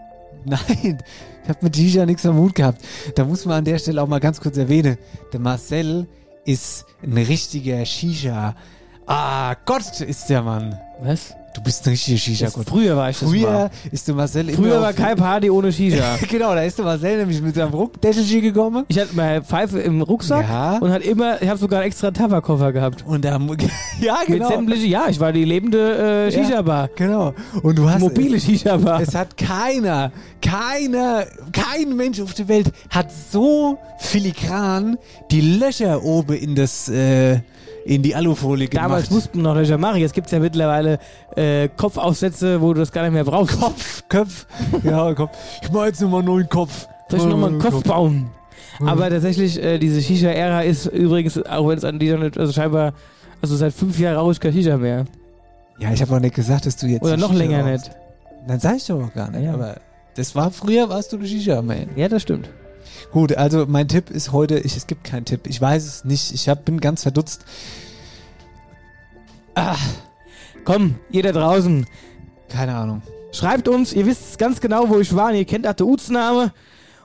Nein. 0.45 1.03
Ich 1.43 1.49
habe 1.49 1.59
mit 1.63 1.77
Shisha 1.77 2.07
nichts 2.07 2.25
am 2.25 2.39
Hut 2.39 2.55
gehabt. 2.55 2.81
Da 3.17 3.25
muss 3.25 3.45
man 3.45 3.59
an 3.59 3.65
der 3.65 3.79
Stelle 3.79 4.03
auch 4.03 4.07
mal 4.09 4.21
ganz 4.21 4.41
kurz 4.41 4.57
erwähnen. 4.57 4.97
Der 5.33 5.41
Marcel 5.41 6.07
ist 6.45 6.87
ein 7.03 7.13
richtiger 7.13 7.85
Shisha. 7.85 8.55
Ah, 9.07 9.55
Gott 9.67 10.01
ist 10.01 10.31
der 10.31 10.43
Mann. 10.43 10.79
Was? 11.01 11.35
Du 11.55 11.63
bist 11.63 11.87
ein 11.87 11.91
richtiger 11.91 12.19
shisha 12.19 12.47
Das, 12.47 12.57
früher 12.67 12.97
war 12.97 13.11
ich 13.11 13.19
das 13.21 13.29
Früher 13.29 13.51
mal. 13.51 13.71
ist 13.93 14.09
der 14.09 14.15
Marcel 14.17 14.49
Früher 14.51 14.81
war 14.81 14.93
keine 14.93 15.15
Party 15.15 15.49
ohne 15.49 15.73
Shisha. 15.73 16.19
genau, 16.29 16.53
da 16.53 16.63
ist 16.63 16.77
der 16.77 16.85
Marcel 16.85 17.19
nämlich 17.19 17.41
mit 17.41 17.55
seinem 17.55 17.73
Rucktäschchen 17.73 18.43
gekommen. 18.43 18.85
Ich 18.89 18.99
hatte 18.99 19.15
meine 19.15 19.41
Pfeife 19.43 19.79
im 19.81 20.03
Rucksack 20.03 20.49
Ja. 20.49 20.79
und 20.79 20.91
hat 20.91 21.03
immer, 21.03 21.41
ich 21.41 21.49
habe 21.49 21.59
sogar 21.59 21.81
einen 21.81 21.87
extra 21.89 22.11
Tabakkoffer 22.11 22.73
gehabt. 22.73 23.05
Und 23.07 23.25
da, 23.25 23.39
ja, 24.01 24.19
Mit 24.27 24.39
genau. 24.39 24.49
sämtliche, 24.49 24.87
ja, 24.87 25.05
ich 25.09 25.21
war 25.21 25.33
die 25.33 25.45
lebende 25.45 26.29
äh, 26.29 26.35
Ja. 26.37 26.45
Shisha-Bar. 26.45 26.91
Genau. 26.97 27.35
Und 27.63 27.79
du 27.79 27.89
hast 27.89 28.01
Mobile 28.01 28.41
Shisha-Bar. 28.41 29.01
Es 29.01 29.15
hat 29.15 29.37
keiner, 29.37 30.11
keiner, 30.43 31.25
kein 31.53 31.95
Mensch 31.97 32.21
auf 32.21 32.35
der 32.35 32.49
Welt 32.49 32.73
hat 32.91 33.13
so 33.31 33.79
filigran 33.99 34.97
die 35.31 35.41
Löcher 35.41 36.03
oben 36.03 36.35
in 36.37 36.57
das, 36.57 36.89
äh, 36.89 37.41
in 37.85 38.03
die 38.03 38.15
Alufolie 38.15 38.69
gemacht. 38.69 38.87
Damals 38.87 39.11
mussten 39.11 39.43
noch 39.43 39.55
Löcher 39.55 39.79
machen. 39.79 40.01
Jetzt 40.01 40.15
gibt 40.15 40.27
es 40.27 40.33
ja 40.33 40.39
mittlerweile 40.39 40.99
äh, 41.37 41.69
Kopfaufsätze, 41.69 42.61
wo 42.61 42.73
du 42.73 42.81
das 42.81 42.93
gar 42.93 43.03
nicht 43.03 43.13
mehr 43.13 43.25
brauchst. 43.25 43.61
Kopf, 43.61 44.03
Kopf, 44.09 44.47
ja, 44.83 45.13
Kopf. 45.15 45.37
Ich 45.63 45.71
mach 45.71 45.87
jetzt 45.87 46.01
nochmal 46.01 46.21
einen 46.21 46.29
neuen 46.29 46.49
Kopf. 46.49 46.87
Soll 47.09 47.21
ich 47.21 47.27
nochmal 47.27 47.51
einen 47.51 47.59
Kopf 47.59 47.83
bauen? 47.83 48.31
Aber 48.81 49.09
tatsächlich, 49.11 49.63
äh, 49.63 49.79
diese 49.79 50.01
Shisha-Ära 50.03 50.63
ist 50.63 50.87
übrigens, 50.87 51.41
auch 51.47 51.69
wenn 51.69 51.79
es 51.79 51.85
an 51.85 51.99
dieser, 51.99 52.19
also 52.19 52.53
scheinbar, 52.53 52.93
also 53.41 53.55
seit 53.57 53.73
fünf 53.73 53.99
Jahren 53.99 54.17
rauche 54.17 54.33
ich 54.33 54.41
kein 54.41 54.53
Shisha 54.53 54.77
mehr. 54.77 55.05
Ja, 55.79 55.93
ich 55.93 56.01
habe 56.01 56.15
auch 56.15 56.21
nicht 56.21 56.35
gesagt, 56.35 56.67
dass 56.67 56.77
du 56.77 56.87
jetzt. 56.87 57.03
Oder 57.03 57.17
noch 57.17 57.31
Shisha 57.31 57.39
länger 57.45 57.65
rauchst. 57.65 57.89
nicht. 57.89 57.97
Dann 58.49 58.61
sag 58.61 58.77
ich 58.77 58.87
doch 58.87 59.03
auch 59.03 59.15
gar 59.15 59.31
nicht. 59.31 59.45
Ja. 59.45 59.55
Aber 59.55 59.77
das 60.17 60.35
war 60.35 60.51
früher, 60.51 60.89
warst 60.89 61.13
du 61.13 61.17
eine 61.17 61.27
Shisha-Man. 61.27 61.89
Ja, 61.97 62.09
das 62.09 62.23
stimmt. 62.23 62.49
Gut, 63.13 63.37
also 63.37 63.67
mein 63.67 63.89
Tipp 63.89 64.11
ist 64.11 64.33
heute, 64.33 64.59
ich, 64.59 64.77
es 64.77 64.87
gibt 64.87 65.05
keinen 65.05 65.25
Tipp. 65.25 65.47
Ich 65.47 65.61
weiß 65.61 65.85
es 65.85 66.05
nicht. 66.05 66.33
Ich 66.33 66.49
hab, 66.49 66.65
bin 66.65 66.81
ganz 66.81 67.03
verdutzt. 67.03 67.45
Komm, 70.65 70.97
ihr 71.11 71.23
da 71.23 71.33
draußen, 71.33 71.87
Keine 72.49 72.75
Ahnung. 72.75 73.03
schreibt 73.33 73.69
uns, 73.69 73.93
ihr 73.93 74.07
wisst 74.07 74.39
ganz 74.39 74.61
genau, 74.61 74.89
wo 74.89 74.99
ich 74.99 75.15
war, 75.15 75.29
und 75.31 75.37
ihr 75.37 75.45
kennt 75.45 75.67
auch 75.67 75.75
den 75.75 75.87
Utsname. 75.87 76.53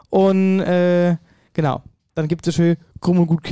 Und, 0.10 0.62
äh, 0.62 1.18
genau. 1.54 1.84
Dann 2.16 2.28
gibt 2.28 2.48
es 2.48 2.56
schön 2.56 2.78
Krumm 3.00 3.20
und 3.20 3.28
Gut 3.28 3.44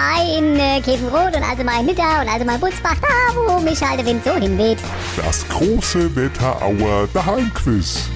Hi, 0.00 0.38
in 0.38 0.54
äh, 0.54 0.80
Käfenrot 0.80 1.34
und 1.34 1.42
also 1.42 1.64
mal 1.64 1.80
in 1.80 1.86
Nidda 1.86 2.22
und 2.22 2.28
also 2.28 2.44
mal 2.44 2.54
in 2.54 2.60
Butzbach, 2.60 2.94
da 3.00 3.34
wo 3.34 3.58
mich 3.58 3.82
halt 3.82 3.98
der 3.98 4.06
Wind 4.06 4.22
so 4.22 4.32
hinweht. 4.34 4.78
Das 5.16 5.48
große 5.48 6.14
Wetterauer 6.14 7.08
Daheimquiz. 7.12 8.08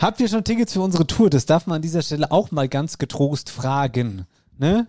Habt 0.00 0.18
ihr 0.18 0.26
schon 0.26 0.42
Tickets 0.42 0.72
für 0.72 0.80
unsere 0.80 1.06
Tour? 1.06 1.30
Das 1.30 1.46
darf 1.46 1.68
man 1.68 1.76
an 1.76 1.82
dieser 1.82 2.02
Stelle 2.02 2.32
auch 2.32 2.50
mal 2.50 2.68
ganz 2.68 2.98
getrost 2.98 3.50
fragen. 3.50 4.26
Ne? 4.58 4.88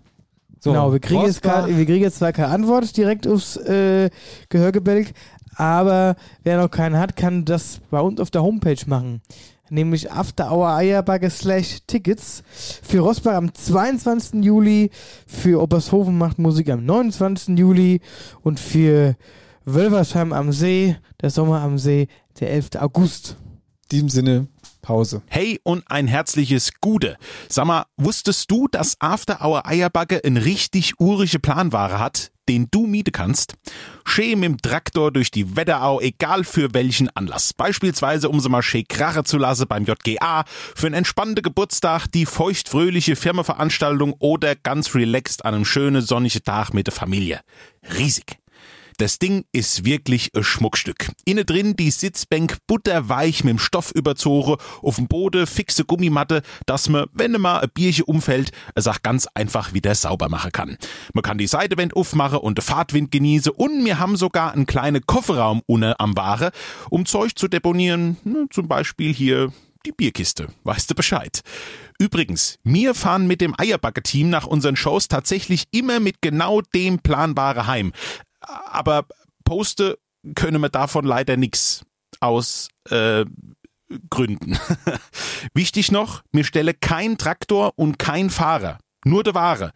So, 0.59 0.71
genau, 0.71 0.91
wir 0.91 0.99
kriegen, 0.99 1.21
jetzt 1.21 1.43
grad, 1.43 1.67
wir 1.67 1.85
kriegen 1.85 2.01
jetzt 2.01 2.17
zwar 2.17 2.33
keine 2.33 2.47
Antwort 2.47 2.97
direkt 2.97 3.27
aufs 3.27 3.57
äh, 3.57 4.09
Gehörgebälk, 4.49 5.13
aber 5.55 6.15
wer 6.41 6.59
noch 6.59 6.71
keinen 6.71 6.97
hat, 6.97 7.15
kann 7.15 7.45
das 7.45 7.79
bei 7.91 7.99
uns 7.99 8.19
auf 8.19 8.31
der 8.31 8.41
Homepage 8.41 8.81
machen. 8.87 9.21
Nämlich 9.69 10.11
After 10.11 10.51
Hour 10.51 10.69
Eierbagge 10.75 11.29
slash 11.29 11.79
Tickets. 11.87 12.43
Für 12.83 12.99
Rosbach 12.99 13.33
am 13.33 13.53
22. 13.53 14.43
Juli, 14.43 14.91
für 15.25 15.61
Obershofen 15.61 16.17
macht 16.17 16.37
Musik 16.37 16.69
am 16.69 16.85
29. 16.85 17.57
Juli 17.57 18.01
und 18.41 18.59
für 18.59 19.15
Wölversheim 19.65 20.33
am 20.33 20.51
See, 20.51 20.95
der 21.21 21.31
Sommer 21.31 21.61
am 21.61 21.79
See, 21.79 22.07
der 22.39 22.51
11. 22.51 22.75
August. 22.79 23.37
In 23.83 23.89
diesem 23.91 24.09
Sinne, 24.09 24.47
Pause. 24.83 25.23
Hey 25.27 25.59
und 25.63 25.83
ein 25.87 26.07
herzliches 26.07 26.71
Gude. 26.79 27.17
Sag 27.49 27.65
mal, 27.65 27.85
wusstest 27.97 28.51
du, 28.51 28.67
dass 28.67 29.01
After 29.01 29.43
Hour 29.43 29.65
Eierbagge 29.65 30.21
ein 30.23 30.37
richtig 30.37 30.99
urische 30.99 31.39
Planware 31.39 31.97
hat, 31.97 32.31
den 32.47 32.67
du 32.71 32.87
mieten 32.87 33.11
kannst? 33.11 33.55
Schön 34.05 34.39
mit 34.39 34.61
Traktor 34.61 35.11
durch 35.11 35.31
die 35.31 35.55
Wetterau, 35.55 35.99
egal 35.99 36.43
für 36.43 36.73
welchen 36.73 37.09
Anlass. 37.15 37.53
Beispielsweise, 37.53 38.29
um 38.29 38.39
sie 38.39 38.49
mal 38.49 38.61
schön 38.61 38.87
krache 38.87 39.23
zu 39.23 39.37
lassen 39.37 39.67
beim 39.67 39.85
JGA, 39.85 40.45
für 40.47 40.87
einen 40.87 40.95
entspannten 40.95 41.41
Geburtstag, 41.41 42.07
die 42.07 42.25
feuchtfröhliche 42.25 43.15
Firmenveranstaltung 43.15 44.13
oder 44.19 44.55
ganz 44.55 44.95
relaxed 44.95 45.45
an 45.45 45.55
einem 45.55 45.65
schönen 45.65 46.01
sonnigen 46.01 46.43
Tag 46.43 46.73
mit 46.73 46.87
der 46.87 46.93
Familie. 46.93 47.41
Riesig. 47.97 48.37
Das 48.97 49.19
Ding 49.19 49.43
ist 49.51 49.83
wirklich 49.83 50.31
ein 50.33 50.43
Schmuckstück. 50.43 51.11
Innen 51.25 51.45
drin 51.45 51.75
die 51.75 51.91
Sitzbank 51.91 52.59
butterweich 52.65 53.43
mit 53.43 53.51
dem 53.51 53.59
Stoff 53.59 53.91
überzogen, 53.91 54.55
auf 54.81 54.95
dem 54.95 55.09
Boden 55.09 55.45
fixe 55.47 55.83
Gummimatte, 55.83 56.41
dass 56.65 56.87
man, 56.87 57.07
wenn 57.11 57.33
mal 57.33 57.59
ein 57.59 57.69
Bierchen 57.73 58.05
umfällt, 58.05 58.51
es 58.73 58.87
auch 58.87 59.01
ganz 59.03 59.27
einfach 59.33 59.73
wieder 59.73 59.93
sauber 59.95 60.29
machen 60.29 60.53
kann. 60.53 60.77
Man 61.13 61.23
kann 61.23 61.37
die 61.37 61.47
Seitewand 61.47 61.93
aufmachen 61.93 62.39
und 62.39 62.57
den 62.57 62.63
Fahrtwind 62.63 63.11
genießen 63.11 63.51
und 63.51 63.83
wir 63.83 63.99
haben 63.99 64.15
sogar 64.15 64.53
einen 64.53 64.65
kleinen 64.65 65.05
Kofferraum 65.05 65.61
unten 65.65 65.93
am 65.97 66.15
Ware, 66.15 66.51
um 66.89 67.05
Zeug 67.05 67.37
zu 67.37 67.49
deponieren, 67.49 68.15
ne, 68.23 68.45
zum 68.49 68.69
Beispiel 68.69 69.13
hier 69.13 69.51
die 69.85 69.91
Bierkiste. 69.91 70.47
Weißt 70.63 70.89
du 70.89 70.95
Bescheid? 70.95 71.41
Übrigens, 71.97 72.59
wir 72.63 72.93
fahren 72.93 73.27
mit 73.27 73.39
dem 73.39 73.55
Eierbacke-Team 73.57 74.29
nach 74.29 74.45
unseren 74.45 74.75
Shows 74.75 75.07
tatsächlich 75.07 75.63
immer 75.71 75.99
mit 75.99 76.21
genau 76.21 76.61
dem 76.61 76.99
Planbare 76.99 77.67
heim. 77.67 77.93
Aber 78.47 79.05
poste 79.43 79.97
können 80.35 80.61
wir 80.61 80.69
davon 80.69 81.05
leider 81.05 81.37
nix 81.37 81.83
aus 82.19 82.69
äh, 82.89 83.25
Gründen. 84.09 84.57
Wichtig 85.53 85.91
noch, 85.91 86.23
mir 86.31 86.43
stelle 86.43 86.73
kein 86.73 87.17
Traktor 87.17 87.73
und 87.75 87.99
kein 87.99 88.29
Fahrer. 88.29 88.79
Nur 89.05 89.23
der 89.23 89.35
Ware. 89.35 89.71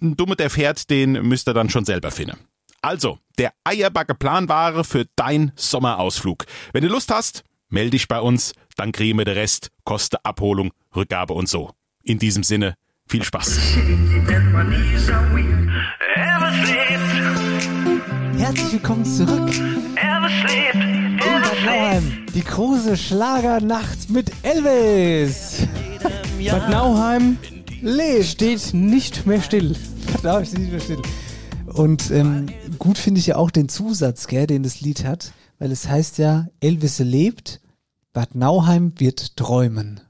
Ein 0.00 0.16
Dumme, 0.16 0.34
der 0.34 0.50
fährt, 0.50 0.90
den 0.90 1.12
müsst 1.12 1.48
ihr 1.48 1.54
dann 1.54 1.70
schon 1.70 1.84
selber 1.84 2.10
finden. 2.10 2.36
Also, 2.80 3.18
der 3.38 3.52
Eierbacke 3.62 4.16
Planware 4.16 4.82
für 4.82 5.06
dein 5.14 5.52
Sommerausflug. 5.54 6.44
Wenn 6.72 6.82
du 6.82 6.88
Lust 6.88 7.12
hast, 7.12 7.44
melde 7.68 7.90
dich 7.90 8.08
bei 8.08 8.20
uns, 8.20 8.54
dann 8.76 8.90
kriegen 8.90 9.18
wir 9.18 9.24
den 9.24 9.34
Rest, 9.34 9.68
Koste, 9.84 10.24
Abholung, 10.24 10.72
Rückgabe 10.94 11.32
und 11.32 11.48
so. 11.48 11.70
In 12.02 12.18
diesem 12.18 12.42
Sinne, 12.42 12.74
viel 13.06 13.22
Spaß. 13.22 13.60
Herzlich 18.54 18.72
willkommen 18.74 19.04
zurück. 19.06 19.48
In 19.54 21.16
Bad 21.16 21.64
Nauheim. 21.64 22.26
Die 22.34 22.44
große 22.44 22.98
Schlagernacht 22.98 24.10
mit 24.10 24.30
Elvis. 24.42 25.66
Bad 26.50 26.68
Nauheim 26.68 27.38
Lebt. 27.80 28.26
steht 28.26 28.74
nicht 28.74 29.24
mehr 29.24 29.40
still. 29.40 29.74
Da 30.22 30.34
hab 30.34 30.42
ich 30.42 30.52
nicht 30.52 30.70
mehr 30.70 30.80
still. 30.80 31.00
Und 31.64 32.10
ähm, 32.10 32.50
gut 32.78 32.98
finde 32.98 33.20
ich 33.20 33.28
ja 33.28 33.36
auch 33.36 33.50
den 33.50 33.70
Zusatz, 33.70 34.26
gell, 34.26 34.46
den 34.46 34.64
das 34.64 34.82
Lied 34.82 35.06
hat, 35.06 35.32
weil 35.58 35.72
es 35.72 35.88
heißt 35.88 36.18
ja, 36.18 36.48
Elvis 36.60 36.98
lebt, 36.98 37.62
Bad 38.12 38.34
Nauheim 38.34 38.92
wird 38.98 39.38
träumen. 39.38 40.02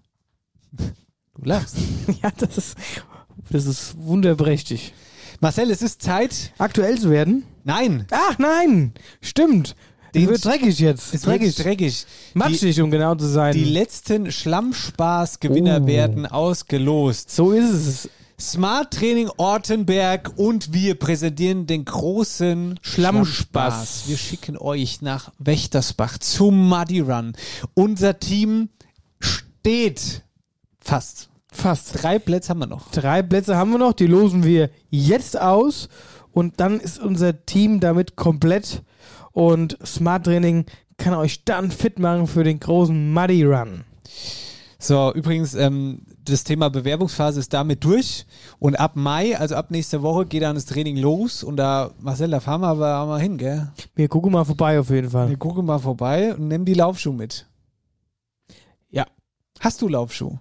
Du 0.73 1.45
lachst. 1.45 1.77
Ja, 2.21 2.33
das 2.37 2.59
ist, 2.59 2.77
das 3.51 3.67
ist 3.67 3.97
wunderprächtig. 3.99 4.95
Marcel, 5.41 5.71
es 5.71 5.81
ist 5.81 6.03
Zeit. 6.03 6.53
Aktuell 6.59 6.99
zu 6.99 7.09
werden? 7.09 7.45
Nein, 7.65 8.07
Ach 8.11 8.39
nein, 8.39 8.93
stimmt. 9.21 9.75
Den- 10.15 10.25
Es 10.25 10.29
wird 10.31 10.45
dreckig 10.45 10.79
jetzt. 10.79 11.15
es 11.15 11.23
dreckig. 11.23 11.57
wird 11.57 11.65
dreckig. 11.65 12.07
Matschig, 12.35 12.81
um 12.83 12.91
genau 12.91 13.15
zu 13.15 13.27
sein. 13.27 13.55
Die 13.55 13.65
letzten 13.65 14.31
Schlammspaß-Gewinner 14.31 15.81
Oh. 15.83 15.87
werden 15.87 16.27
ausgelost. 16.27 17.31
so 17.31 17.53
ist 17.53 17.71
es. 17.73 18.11
Smart 18.41 18.93
Training 18.93 19.31
Ortenberg 19.37 20.33
und 20.37 20.73
wir 20.73 20.97
präsentieren 20.97 21.67
den 21.67 21.85
großen 21.85 22.79
Schlammspaß. 22.83 24.05
Wir 24.09 24.17
schicken 24.19 24.59
euch 24.59 25.01
nach 25.01 25.31
Wächtersbach 25.39 26.19
zum 26.19 26.69
Muddy 26.69 27.01
Run. 27.01 27.35
Unser 27.75 28.19
Team 28.19 28.69
steht 29.21 30.23
fast. 30.81 31.29
Fast. 31.53 32.03
Drei 32.03 32.19
Plätze 32.19 32.49
haben 32.51 32.61
wir 32.61 32.67
noch. 32.67 32.91
Drei 32.91 33.23
Plätze 33.23 33.57
haben 33.57 33.71
wir 33.71 33.79
noch, 33.79 33.93
die 33.93 34.07
losen 34.07 34.43
wir 34.43 34.71
jetzt 34.91 35.39
aus 35.41 35.89
und 36.33 36.61
dann 36.61 36.81
ist 36.81 36.99
unser 36.99 37.45
Team 37.45 37.81
damit 37.81 38.17
komplett 38.17 38.83
und 39.33 39.79
Smart 39.85 40.25
Training 40.25 40.67
kann 40.97 41.15
euch 41.15 41.45
dann 41.45 41.71
fit 41.71 41.99
machen 41.99 42.27
für 42.27 42.45
den 42.45 42.61
großen 42.61 43.13
Muddy 43.13 43.45
Run. 43.45 43.85
So, 44.79 45.15
übrigens, 45.15 45.55
ähm, 45.55 46.03
das 46.25 46.43
Thema 46.43 46.69
Bewerbungsphase 46.69 47.39
ist 47.39 47.53
damit 47.53 47.85
durch. 47.85 48.27
Und 48.59 48.75
ab 48.81 48.97
Mai, 48.97 49.39
also 49.39 49.55
ab 49.55 49.71
nächster 49.71 50.03
Woche, 50.03 50.27
geht 50.27 50.43
dann 50.43 50.57
das 50.57 50.67
Training 50.67 50.97
los. 50.97 51.45
Und 51.45 51.57
da, 51.57 51.93
Marcel, 52.01 52.31
da 52.31 52.41
fahren 52.41 52.63
wir 52.63 52.69
aber 52.69 53.07
mal 53.07 53.21
hin, 53.21 53.39
gell? 53.39 53.71
Wir 53.95 54.09
gucken 54.09 54.33
mal 54.33 54.45
vorbei 54.45 54.81
auf 54.81 54.91
jeden 54.91 55.11
Fall. 55.11 55.29
Wir 55.29 55.37
gucken 55.37 55.67
mal 55.67 55.79
vorbei 55.79 56.35
und 56.35 56.49
nehmen 56.49 56.65
die 56.65 56.75
Laufschuhe 56.75 57.15
mit. 57.15 57.47
Ja. 58.91 59.07
Hast 59.61 59.83
du 59.83 59.89
Laufschuhe? 59.89 60.41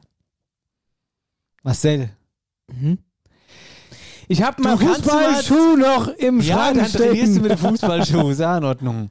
Marcel. 1.61 2.09
Mhm. 2.67 2.97
Ich 4.31 4.41
habe 4.41 4.61
mal 4.61 4.77
Fußballschuh 4.77 5.75
noch 5.75 6.07
im 6.07 6.39
Ja, 6.39 6.55
Schrank 6.55 6.77
dann 6.77 6.91
trainierst 6.91 7.21
du 7.35 7.39
stecken. 7.39 7.41
mit 7.41 7.51
dem 7.51 7.57
Fußballschuh. 7.57 8.29
Ist 8.29 8.39
ja 8.39 8.57
in 8.57 8.63
Ordnung. 8.63 9.09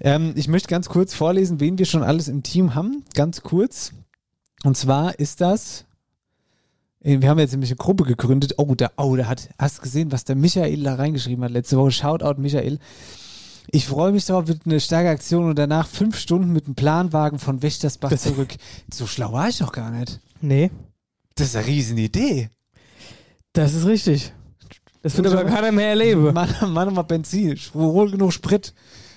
Ähm, 0.00 0.32
ich 0.36 0.48
möchte 0.48 0.68
ganz 0.68 0.88
kurz 0.88 1.14
vorlesen, 1.14 1.60
wen 1.60 1.78
wir 1.78 1.86
schon 1.86 2.02
alles 2.02 2.28
im 2.28 2.42
Team 2.42 2.74
haben. 2.74 3.04
Ganz 3.14 3.42
kurz. 3.42 3.92
Und 4.64 4.76
zwar 4.76 5.18
ist 5.18 5.40
das. 5.40 5.84
äh, 7.04 7.20
Wir 7.20 7.28
haben 7.28 7.38
jetzt 7.38 7.52
nämlich 7.52 7.70
eine 7.70 7.76
Gruppe 7.76 8.02
gegründet. 8.04 8.54
Oh, 8.56 8.74
da, 8.74 8.90
oh, 8.96 9.14
da 9.14 9.26
hat, 9.26 9.48
hast 9.58 9.78
du 9.78 9.82
gesehen, 9.82 10.10
was 10.10 10.24
der 10.24 10.34
Michael 10.36 10.82
da 10.82 10.94
reingeschrieben 10.96 11.44
hat 11.44 11.52
letzte 11.52 11.76
Woche? 11.76 11.92
Shoutout 11.92 12.40
Michael. 12.40 12.78
Ich 13.70 13.86
freue 13.86 14.10
mich 14.12 14.24
darauf, 14.24 14.48
wird 14.48 14.62
eine 14.64 14.80
starke 14.80 15.10
Aktion 15.10 15.44
und 15.48 15.56
danach 15.58 15.86
fünf 15.86 16.18
Stunden 16.18 16.52
mit 16.52 16.66
dem 16.66 16.74
Planwagen 16.74 17.38
von 17.38 17.62
Wächtersbach 17.62 18.10
Das- 18.10 18.22
zurück. 18.22 18.54
So 18.92 19.06
schlau 19.06 19.32
war 19.34 19.48
ich 19.50 19.58
doch 19.58 19.70
gar 19.72 19.90
nicht. 19.90 20.20
Nee, 20.40 20.70
Das 21.36 21.48
ist 21.48 21.56
eine 21.56 21.66
Riesenidee. 21.66 22.48
das 23.52 23.74
ist 23.74 23.84
richtig. 23.86 24.32
Das 25.02 25.16
wird 25.16 25.26
aber 25.28 25.44
keiner 25.44 25.72
mehr 25.72 25.90
erleben. 25.90 26.32
Mann, 26.34 26.48
Mann, 26.68 26.92
mal 26.94 27.02
Benzin. 27.02 27.56
Hol 27.74 28.10
genug 28.10 28.32
Sprit 28.32 28.74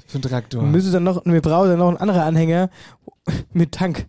für 0.07 0.15
einen 0.15 0.23
Traktor. 0.23 0.61
Wir 0.61 0.69
müssen 0.69 0.91
dann 0.91 1.03
noch, 1.03 1.21
wir 1.25 1.41
brauchen 1.41 1.69
dann 1.69 1.79
noch 1.79 1.87
einen 1.89 1.97
anderen 1.97 2.21
Anhänger 2.21 2.69
mit 3.53 3.71
Tank, 3.71 4.07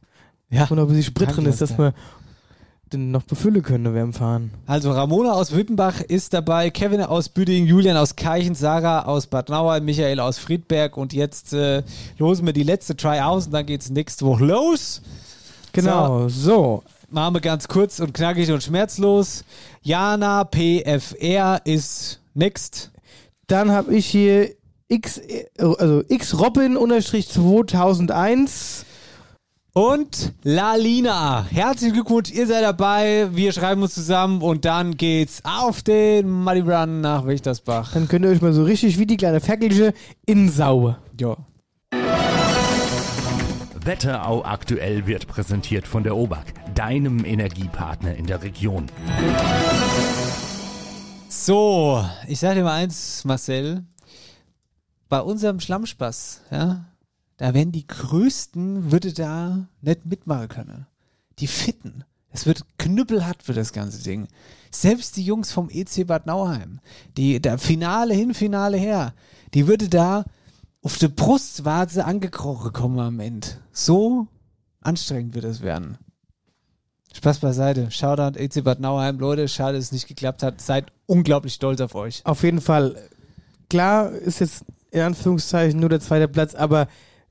Ja. 0.50 0.68
wo 0.68 0.74
noch 0.74 0.82
ein 0.82 0.88
bisschen 0.88 1.04
Sprit 1.04 1.34
drin 1.34 1.46
ist, 1.46 1.60
dass 1.60 1.78
wir 1.78 1.94
den 2.92 3.10
noch 3.10 3.22
befüllen 3.22 3.62
können 3.62 3.94
beim 3.94 4.12
Fahren. 4.12 4.50
Also 4.66 4.90
Ramona 4.92 5.32
aus 5.32 5.56
Wittenbach 5.56 6.02
ist 6.02 6.34
dabei, 6.34 6.68
Kevin 6.68 7.00
aus 7.00 7.30
Büding, 7.30 7.64
Julian 7.66 7.96
aus 7.96 8.16
Keichen, 8.16 8.54
Sarah 8.54 9.06
aus 9.06 9.26
Bad 9.26 9.48
Nauheim, 9.48 9.84
Michael 9.86 10.20
aus 10.20 10.36
Friedberg 10.38 10.98
und 10.98 11.14
jetzt 11.14 11.54
äh, 11.54 11.82
losen 12.18 12.44
wir 12.44 12.52
die 12.52 12.64
letzte 12.64 12.94
Try 12.94 13.20
aus 13.20 13.46
und 13.46 13.52
dann 13.52 13.64
geht's 13.64 13.88
nächste 13.88 14.26
Woche 14.26 14.44
los. 14.44 15.00
Genau, 15.72 16.28
so. 16.28 16.82
Machen 17.08 17.34
wir 17.34 17.40
ganz 17.40 17.68
kurz 17.68 18.00
und 18.00 18.12
knackig 18.14 18.50
und 18.52 18.62
schmerzlos. 18.62 19.44
Jana 19.82 20.44
PFR 20.44 21.60
ist 21.64 22.20
next. 22.34 22.92
Dann 23.48 23.70
habe 23.72 23.94
ich 23.94 24.06
hier 24.06 24.50
X, 24.88 25.20
also 25.58 26.04
X 26.08 26.38
Robin 26.38 26.76
unterstrich 26.76 27.28
2001. 27.28 28.86
Und 29.74 30.34
Lalina. 30.42 31.46
Herzlichen 31.50 31.94
Glückwunsch, 31.94 32.30
ihr 32.30 32.46
seid 32.46 32.62
dabei. 32.62 33.28
Wir 33.32 33.52
schreiben 33.52 33.82
uns 33.82 33.94
zusammen 33.94 34.42
und 34.42 34.66
dann 34.66 34.98
geht's 34.98 35.40
auf 35.44 35.82
den 35.82 36.30
Muddy 36.30 36.60
Run 36.60 37.00
nach 37.00 37.26
Wächtersbach. 37.26 37.92
Dann 37.94 38.06
könnt 38.06 38.26
ihr 38.26 38.30
euch 38.30 38.42
mal 38.42 38.52
so 38.52 38.64
richtig 38.64 38.98
wie 38.98 39.06
die 39.06 39.16
kleine 39.16 39.40
Ferkelche 39.40 39.94
in 40.26 40.50
Sau. 40.50 40.94
Ja. 41.18 41.38
Wetterau 43.84 44.44
aktuell 44.44 45.06
wird 45.06 45.26
präsentiert 45.26 45.88
von 45.88 46.04
der 46.04 46.16
OBAK, 46.16 46.74
deinem 46.74 47.24
Energiepartner 47.24 48.14
in 48.14 48.26
der 48.26 48.42
Region. 48.42 48.86
So, 51.44 52.06
ich 52.28 52.38
sag 52.38 52.54
dir 52.54 52.62
mal 52.62 52.74
eins, 52.74 53.24
Marcel. 53.24 53.82
Bei 55.08 55.20
unserem 55.20 55.58
Schlammspaß, 55.58 56.42
ja, 56.52 56.84
da 57.36 57.52
werden 57.52 57.72
die 57.72 57.84
Größten, 57.84 58.92
würde 58.92 59.12
da 59.12 59.66
nicht 59.80 60.06
mitmachen 60.06 60.46
können. 60.46 60.86
Die 61.40 61.48
Fitten. 61.48 62.04
Es 62.30 62.46
wird 62.46 62.64
knüppelhart 62.78 63.42
für 63.42 63.54
das 63.54 63.72
ganze 63.72 64.04
Ding. 64.04 64.28
Selbst 64.70 65.16
die 65.16 65.24
Jungs 65.24 65.50
vom 65.50 65.68
EC 65.68 66.06
Bad 66.06 66.26
Nauheim, 66.26 66.78
die 67.16 67.42
da 67.42 67.58
Finale 67.58 68.14
hin, 68.14 68.34
Finale 68.34 68.76
her, 68.76 69.12
die 69.52 69.66
würde 69.66 69.88
da 69.88 70.24
auf 70.80 70.96
der 70.98 71.08
Brustwarze 71.08 72.04
angekrochen 72.04 72.72
kommen 72.72 73.00
am 73.00 73.18
Ende. 73.18 73.48
So 73.72 74.28
anstrengend 74.80 75.34
wird 75.34 75.46
es 75.46 75.60
werden. 75.60 75.98
Spaß 77.14 77.38
beiseite. 77.38 77.90
Shoutout 77.90 78.38
EC 78.38 78.64
Bad 78.64 78.80
Nauheim. 78.80 79.18
Leute, 79.18 79.48
schade, 79.48 79.76
dass 79.76 79.86
es 79.86 79.92
nicht 79.92 80.08
geklappt 80.08 80.42
hat. 80.42 80.60
Seid 80.60 80.86
unglaublich 81.06 81.54
stolz 81.54 81.80
auf 81.80 81.94
euch. 81.94 82.22
Auf 82.24 82.42
jeden 82.42 82.60
Fall. 82.60 82.96
Klar 83.68 84.10
ist 84.10 84.40
jetzt 84.40 84.64
in 84.90 85.00
Anführungszeichen 85.00 85.80
nur 85.80 85.88
der 85.88 86.00
zweite 86.00 86.28
Platz, 86.28 86.54
aber 86.54 86.88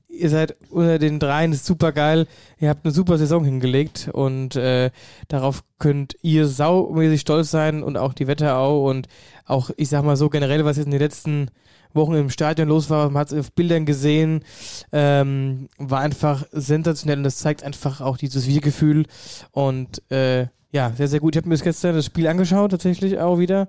ihr 0.08 0.28
seid 0.28 0.56
unter 0.70 0.98
den 0.98 1.18
dreien, 1.18 1.52
ist 1.52 1.64
super 1.64 1.92
geil. 1.92 2.26
Ihr 2.58 2.68
habt 2.68 2.84
eine 2.84 2.92
super 2.92 3.18
Saison 3.18 3.44
hingelegt 3.44 4.10
und 4.12 4.56
äh, 4.56 4.90
darauf 5.28 5.64
könnt 5.78 6.16
ihr 6.22 6.46
saumäßig 6.46 7.20
stolz 7.20 7.50
sein 7.50 7.82
und 7.82 7.96
auch 7.96 8.12
die 8.12 8.26
Wetterau 8.26 8.88
und 8.88 9.08
auch, 9.46 9.70
ich 9.76 9.88
sag 9.88 10.04
mal 10.04 10.16
so 10.16 10.28
generell, 10.28 10.64
was 10.64 10.76
jetzt 10.76 10.86
in 10.86 10.92
den 10.92 11.00
letzten 11.00 11.50
Wochen 11.94 12.14
im 12.14 12.30
Stadion 12.30 12.68
los 12.68 12.90
war, 12.90 13.10
man 13.10 13.20
hat 13.20 13.32
es 13.32 13.38
auf 13.38 13.52
Bildern 13.52 13.86
gesehen, 13.86 14.44
ähm, 14.92 15.68
war 15.78 16.00
einfach 16.00 16.46
sensationell 16.52 17.18
und 17.18 17.24
das 17.24 17.38
zeigt 17.38 17.62
einfach 17.62 18.00
auch 18.00 18.16
dieses 18.16 18.46
Wir-Gefühl 18.46 19.06
und 19.50 20.02
äh, 20.10 20.46
ja, 20.72 20.92
sehr, 20.96 21.08
sehr 21.08 21.20
gut. 21.20 21.34
Ich 21.34 21.38
habe 21.38 21.48
mir 21.48 21.54
das 21.54 21.62
gestern 21.62 21.94
das 21.94 22.06
Spiel 22.06 22.26
angeschaut, 22.26 22.70
tatsächlich 22.70 23.18
auch 23.18 23.38
wieder. 23.38 23.68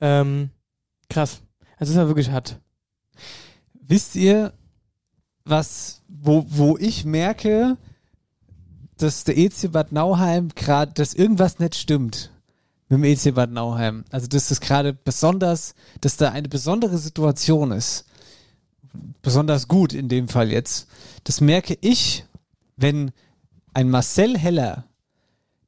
Ähm, 0.00 0.50
krass. 1.10 1.40
Also 1.76 1.92
es 1.92 1.98
war 1.98 2.06
wirklich 2.06 2.30
hart. 2.30 2.60
Wisst 3.74 4.14
ihr, 4.14 4.52
was, 5.44 6.02
wo, 6.08 6.44
wo 6.48 6.76
ich 6.78 7.04
merke, 7.04 7.76
dass 8.96 9.24
der 9.24 9.36
EC 9.36 9.72
Bad 9.72 9.92
Nauheim 9.92 10.48
gerade, 10.54 10.92
dass 10.94 11.14
irgendwas 11.14 11.58
nicht 11.58 11.74
stimmt 11.74 12.30
mit 12.88 12.98
dem 12.98 13.04
EC 13.04 13.34
Bad 13.34 13.50
Nauheim. 13.50 14.04
Also, 14.10 14.26
dass 14.26 14.48
das 14.48 14.60
gerade 14.60 14.92
besonders, 14.92 15.74
dass 16.00 16.16
da 16.16 16.30
eine 16.30 16.48
besondere 16.48 16.98
Situation 16.98 17.72
ist. 17.72 18.04
Besonders 19.22 19.68
gut 19.68 19.92
in 19.92 20.08
dem 20.08 20.28
Fall 20.28 20.50
jetzt. 20.50 20.86
Das 21.24 21.40
merke 21.40 21.76
ich, 21.80 22.24
wenn 22.76 23.10
ein 23.74 23.90
Marcel 23.90 24.38
Heller, 24.38 24.84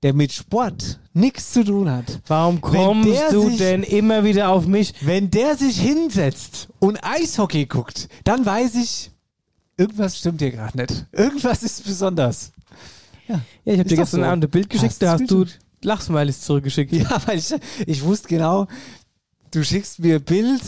der 0.02 0.14
mit 0.14 0.32
Sport 0.32 1.00
nichts 1.12 1.52
zu 1.52 1.64
tun 1.64 1.90
hat. 1.90 2.20
Warum 2.28 2.60
kommst 2.60 3.32
du 3.32 3.48
sich- 3.50 3.58
denn 3.58 3.82
immer 3.82 4.22
wieder 4.24 4.48
auf 4.50 4.66
mich? 4.66 4.94
Wenn 5.00 5.30
der 5.30 5.56
sich 5.56 5.78
hinsetzt 5.80 6.68
und 6.78 7.02
Eishockey 7.02 7.66
guckt, 7.66 8.08
dann 8.24 8.46
weiß 8.46 8.76
ich, 8.76 9.10
irgendwas 9.76 10.16
stimmt 10.18 10.40
hier 10.40 10.52
gerade 10.52 10.76
nicht. 10.78 11.06
Irgendwas 11.12 11.62
ist 11.64 11.84
besonders. 11.84 12.52
Ja, 13.26 13.40
ich 13.64 13.78
habe 13.80 13.88
dir 13.88 13.96
gestern 13.96 14.20
so. 14.20 14.26
Abend 14.26 14.44
ein 14.44 14.50
Bild 14.50 14.70
geschickt, 14.70 14.92
Hast 14.92 15.02
da 15.02 15.12
hast 15.12 15.30
du 15.30 15.44
Bild 15.78 15.84
Lachsmileys 15.84 16.40
zurückgeschickt. 16.42 16.92
Ja, 16.92 17.20
weil 17.26 17.38
ich, 17.38 17.54
ich 17.86 18.02
wusste 18.04 18.28
genau, 18.28 18.66
du 19.50 19.64
schickst 19.64 20.00
mir 20.00 20.16
ein 20.16 20.24
Bild 20.24 20.62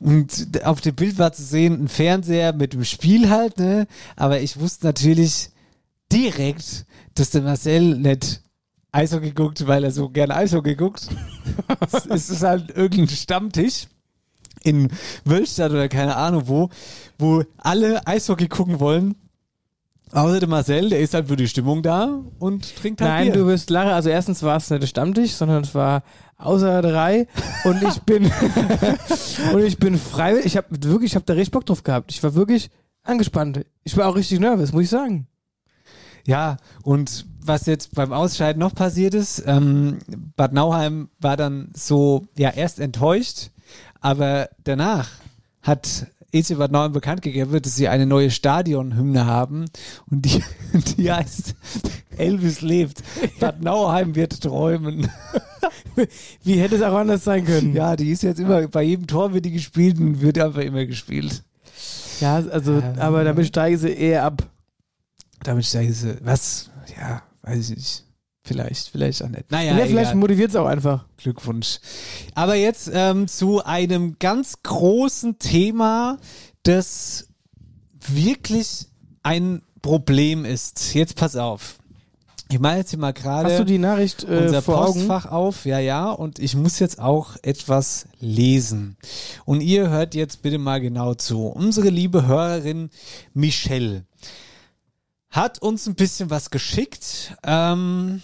und 0.00 0.64
auf 0.64 0.80
dem 0.80 0.94
Bild 0.94 1.18
war 1.18 1.32
zu 1.32 1.42
sehen 1.42 1.84
ein 1.84 1.88
Fernseher 1.88 2.52
mit 2.52 2.74
dem 2.74 2.84
Spiel 2.84 3.30
halt, 3.30 3.58
ne? 3.58 3.86
Aber 4.14 4.40
ich 4.40 4.60
wusste 4.60 4.86
natürlich 4.86 5.50
direkt, 6.12 6.84
dass 7.14 7.30
der 7.30 7.42
Marcel 7.42 7.96
nicht 7.96 8.42
Eishockey 8.92 9.32
guckt, 9.32 9.66
weil 9.66 9.84
er 9.84 9.90
so 9.90 10.08
gerne 10.08 10.36
Eishockey 10.36 10.74
guckt. 10.74 11.08
es 12.10 12.30
ist 12.30 12.42
halt 12.42 12.70
irgendein 12.70 13.08
Stammtisch 13.08 13.86
in 14.62 14.90
Wölstadt 15.24 15.70
oder 15.70 15.88
keine 15.88 16.16
Ahnung 16.16 16.42
wo, 16.46 16.70
wo 17.18 17.44
alle 17.56 18.06
Eishockey 18.06 18.48
gucken 18.48 18.80
wollen. 18.80 19.14
Außer 20.12 20.38
der 20.38 20.48
Marcel, 20.48 20.88
der 20.88 21.00
ist 21.00 21.14
halt 21.14 21.26
für 21.28 21.36
die 21.36 21.48
Stimmung 21.48 21.82
da 21.82 22.20
und 22.38 22.76
trinkt 22.76 23.00
halt 23.00 23.10
Nein, 23.10 23.24
Bier. 23.32 23.42
du 23.42 23.46
wirst 23.48 23.70
lachen. 23.70 23.90
Also 23.90 24.08
erstens 24.08 24.42
war 24.42 24.56
es 24.56 24.70
nicht 24.70 24.82
der 24.82 24.86
Stammtisch, 24.86 25.32
sondern 25.32 25.64
es 25.64 25.74
war 25.74 26.04
außer 26.38 26.80
drei 26.80 27.26
und 27.64 27.82
ich 27.82 28.00
bin 28.02 28.24
und 29.52 29.62
ich 29.62 29.78
bin 29.78 29.98
frei. 29.98 30.38
Ich 30.44 30.56
habe 30.56 30.68
wirklich, 30.70 31.12
ich 31.12 31.16
habe 31.16 31.24
da 31.24 31.34
richtig 31.34 31.52
Bock 31.52 31.66
drauf 31.66 31.82
gehabt. 31.82 32.12
Ich 32.12 32.22
war 32.22 32.34
wirklich 32.34 32.70
angespannt. 33.02 33.64
Ich 33.82 33.96
war 33.96 34.08
auch 34.08 34.16
richtig 34.16 34.38
nervös, 34.38 34.72
muss 34.72 34.84
ich 34.84 34.90
sagen. 34.90 35.26
Ja, 36.24 36.56
und 36.82 37.26
was 37.40 37.66
jetzt 37.66 37.94
beim 37.94 38.12
Ausscheiden 38.12 38.60
noch 38.60 38.74
passiert 38.74 39.14
ist, 39.14 39.42
ähm, 39.46 39.98
Bad 40.36 40.52
Nauheim 40.52 41.08
war 41.20 41.36
dann 41.36 41.70
so, 41.74 42.26
ja, 42.36 42.50
erst 42.50 42.80
enttäuscht, 42.80 43.50
aber 44.00 44.48
danach 44.64 45.08
hat 45.62 46.08
EC 46.38 46.58
Bad 46.58 46.72
Nauheim 46.72 46.92
bekannt 46.92 47.22
gegeben, 47.22 47.60
dass 47.60 47.76
sie 47.76 47.88
eine 47.88 48.06
neue 48.06 48.30
Stadionhymne 48.30 49.26
haben 49.26 49.66
und 50.10 50.22
die, 50.22 50.42
die 50.96 51.10
heißt 51.10 51.54
Elvis 52.16 52.60
lebt. 52.60 53.02
Bad 53.40 53.62
Nauheim 53.62 54.14
wird 54.14 54.40
träumen. 54.40 55.08
Wie 56.42 56.60
hätte 56.60 56.76
es 56.76 56.82
auch 56.82 56.94
anders 56.94 57.24
sein 57.24 57.44
können? 57.44 57.74
Ja, 57.74 57.96
die 57.96 58.10
ist 58.10 58.22
jetzt 58.22 58.40
immer, 58.40 58.68
bei 58.68 58.82
jedem 58.82 59.06
Tor 59.06 59.32
wird 59.32 59.44
die 59.44 59.52
gespielt 59.52 59.98
und 59.98 60.20
wird 60.20 60.38
einfach 60.38 60.62
immer 60.62 60.84
gespielt. 60.86 61.42
Ja, 62.20 62.36
also, 62.36 62.82
aber 62.98 63.24
damit 63.24 63.46
steige 63.46 63.76
sie 63.76 63.90
eher 63.90 64.24
ab. 64.24 64.42
Damit 65.42 65.66
steige 65.66 65.90
ich 65.90 65.98
sie, 65.98 66.16
was? 66.22 66.70
Ja, 66.98 67.22
weiß 67.42 67.70
ich 67.70 67.76
nicht. 67.76 68.05
Vielleicht, 68.46 68.88
vielleicht 68.88 69.24
auch 69.24 69.28
nicht. 69.28 69.50
Naja, 69.50 69.76
Ja, 69.76 69.86
vielleicht 69.86 70.14
motiviert 70.14 70.50
es 70.50 70.56
auch 70.56 70.66
einfach. 70.66 71.04
Glückwunsch. 71.16 71.78
Aber 72.34 72.54
jetzt 72.54 72.88
ähm, 72.92 73.26
zu 73.26 73.64
einem 73.64 74.16
ganz 74.18 74.62
großen 74.62 75.38
Thema, 75.38 76.18
das 76.62 77.28
wirklich 78.08 78.86
ein 79.22 79.62
Problem 79.82 80.44
ist. 80.44 80.94
Jetzt 80.94 81.16
pass 81.16 81.34
auf. 81.36 81.78
Ich 82.48 82.60
mache 82.60 82.76
jetzt 82.76 82.90
hier 82.90 83.00
mal 83.00 83.12
gerade 83.12 83.50
Hast 83.50 83.58
du 83.58 83.64
die 83.64 83.78
Nachricht 83.78 84.22
äh, 84.22 84.44
unser 84.44 84.62
vor 84.62 84.86
Augen? 84.86 85.06
Postfach 85.08 85.26
auf, 85.32 85.66
ja, 85.66 85.80
ja, 85.80 86.10
und 86.12 86.38
ich 86.38 86.54
muss 86.54 86.78
jetzt 86.78 87.00
auch 87.00 87.34
etwas 87.42 88.06
lesen. 88.20 88.96
Und 89.44 89.60
ihr 89.62 89.90
hört 89.90 90.14
jetzt 90.14 90.42
bitte 90.42 90.58
mal 90.58 90.80
genau 90.80 91.14
zu. 91.14 91.46
Unsere 91.46 91.88
liebe 91.88 92.26
Hörerin 92.28 92.90
Michelle 93.34 94.04
hat 95.30 95.60
uns 95.60 95.88
ein 95.88 95.96
bisschen 95.96 96.30
was 96.30 96.50
geschickt. 96.50 97.34
Ähm, 97.42 98.22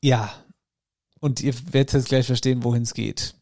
ja, 0.00 0.32
und 1.20 1.40
ihr 1.40 1.54
werdet 1.72 1.92
jetzt 1.92 2.08
gleich 2.08 2.26
verstehen, 2.26 2.64
wohin 2.64 2.82
es 2.82 2.94
geht. 2.94 3.34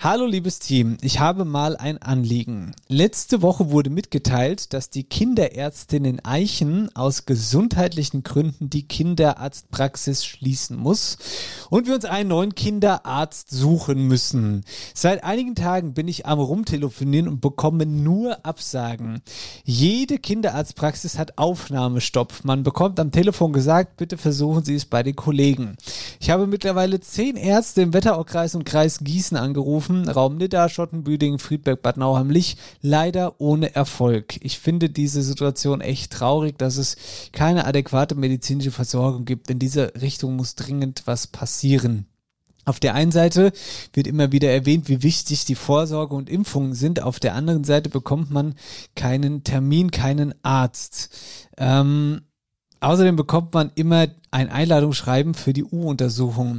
Hallo 0.00 0.26
liebes 0.26 0.60
Team, 0.60 0.96
ich 1.00 1.18
habe 1.18 1.44
mal 1.44 1.76
ein 1.76 2.00
Anliegen. 2.00 2.72
Letzte 2.86 3.42
Woche 3.42 3.72
wurde 3.72 3.90
mitgeteilt, 3.90 4.72
dass 4.72 4.90
die 4.90 5.02
Kinderärztin 5.02 6.04
in 6.04 6.24
Eichen 6.24 6.94
aus 6.94 7.26
gesundheitlichen 7.26 8.22
Gründen 8.22 8.70
die 8.70 8.86
Kinderarztpraxis 8.86 10.24
schließen 10.24 10.76
muss 10.76 11.18
und 11.68 11.88
wir 11.88 11.96
uns 11.96 12.04
einen 12.04 12.28
neuen 12.28 12.54
Kinderarzt 12.54 13.50
suchen 13.50 14.06
müssen. 14.06 14.64
Seit 14.94 15.24
einigen 15.24 15.56
Tagen 15.56 15.94
bin 15.94 16.06
ich 16.06 16.26
am 16.26 16.38
Rumtelefonieren 16.38 17.26
und 17.26 17.40
bekomme 17.40 17.84
nur 17.84 18.46
Absagen. 18.46 19.20
Jede 19.64 20.18
Kinderarztpraxis 20.18 21.18
hat 21.18 21.38
Aufnahmestopp. 21.38 22.44
Man 22.44 22.62
bekommt 22.62 23.00
am 23.00 23.10
Telefon 23.10 23.52
gesagt, 23.52 23.96
bitte 23.96 24.16
versuchen 24.16 24.62
Sie 24.62 24.76
es 24.76 24.84
bei 24.86 25.02
den 25.02 25.16
Kollegen. 25.16 25.76
Ich 26.20 26.30
habe 26.30 26.46
mittlerweile 26.46 27.00
zehn 27.00 27.34
Ärzte 27.34 27.82
im 27.82 27.92
Wetteraukreis 27.92 28.54
und 28.54 28.64
Kreis 28.64 29.00
Gießen 29.00 29.36
angerufen 29.36 29.47
angerufen. 29.48 30.08
Raum 30.08 30.36
Nidda, 30.36 30.68
Schottenbüding, 30.68 31.38
Friedberg, 31.38 31.82
Bad 31.82 31.96
Nauheim-Lich. 31.96 32.56
Leider 32.80 33.40
ohne 33.40 33.74
Erfolg. 33.74 34.36
Ich 34.40 34.58
finde 34.58 34.90
diese 34.90 35.22
Situation 35.22 35.80
echt 35.80 36.12
traurig, 36.12 36.58
dass 36.58 36.76
es 36.76 36.96
keine 37.32 37.66
adäquate 37.66 38.14
medizinische 38.14 38.70
Versorgung 38.70 39.24
gibt. 39.24 39.50
In 39.50 39.58
dieser 39.58 40.00
Richtung 40.00 40.36
muss 40.36 40.54
dringend 40.54 41.02
was 41.06 41.26
passieren. 41.26 42.06
Auf 42.68 42.80
der 42.80 42.94
einen 42.94 43.12
Seite 43.12 43.52
wird 43.94 44.06
immer 44.06 44.30
wieder 44.30 44.50
erwähnt, 44.50 44.90
wie 44.90 45.02
wichtig 45.02 45.46
die 45.46 45.54
Vorsorge 45.54 46.14
und 46.14 46.28
Impfungen 46.28 46.74
sind. 46.74 47.02
Auf 47.02 47.18
der 47.18 47.34
anderen 47.34 47.64
Seite 47.64 47.88
bekommt 47.88 48.30
man 48.30 48.56
keinen 48.94 49.42
Termin, 49.42 49.90
keinen 49.90 50.34
Arzt. 50.42 51.08
Ähm, 51.56 52.20
außerdem 52.80 53.16
bekommt 53.16 53.54
man 53.54 53.72
immer 53.74 54.08
ein 54.30 54.50
Einladungsschreiben 54.50 55.32
für 55.32 55.54
die 55.54 55.64
U-Untersuchung. 55.64 56.58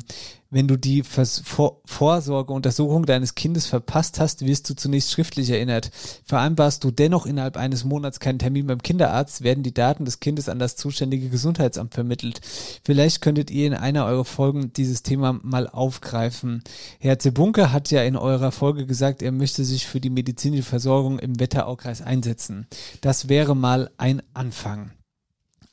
Wenn 0.52 0.68
du 0.68 0.78
die 0.78 1.04
Vers 1.04 1.43
Vor 1.45 1.82
Vorsorgeuntersuchung 1.86 3.06
deines 3.06 3.36
Kindes 3.36 3.68
verpasst 3.68 4.20
hast, 4.20 4.45
wirst 4.45 4.68
du 4.68 4.76
zunächst 4.76 5.12
schriftlich 5.12 5.52
erinnert. 5.52 5.91
Vereinbarst 6.26 6.84
du 6.84 6.89
dennoch 6.89 7.28
innerhalb 7.28 7.56
eines 7.56 7.84
Monats 7.84 8.20
keinen 8.20 8.39
Termin 8.39 8.66
beim 8.66 8.82
Kinderarzt, 8.82 9.43
werden 9.43 9.64
die 9.64 9.74
Daten 9.74 10.06
des 10.06 10.20
Kindes 10.20 10.50
an 10.50 10.58
das 10.58 10.76
zuständige 10.76 11.30
Gesundheitsamt 11.30 11.93
vermittelt. 11.93 12.41
Vielleicht 12.84 13.22
könntet 13.22 13.52
ihr 13.52 13.68
in 13.68 13.76
einer 13.76 14.06
eurer 14.06 14.26
Folgen 14.26 14.74
dieses 14.74 15.04
Thema 15.04 15.39
mal 15.43 15.68
aufgreifen. 15.68 16.64
Herr 17.00 17.20
Zebunke 17.20 17.72
hat 17.72 17.91
ja 17.91 18.02
in 18.02 18.16
eurer 18.16 18.52
Folge 18.52 18.88
gesagt, 18.88 19.22
er 19.22 19.32
möchte 19.32 19.64
sich 19.64 19.86
für 19.86 20.02
die 20.02 20.10
medizinische 20.10 20.64
Versorgung 20.64 21.20
im 21.20 21.39
Wetteraukreis 21.39 22.02
einsetzen. 22.02 22.66
Das 23.02 23.30
wäre 23.30 23.56
mal 23.56 23.91
ein 23.97 24.24
Anfang. 24.34 24.91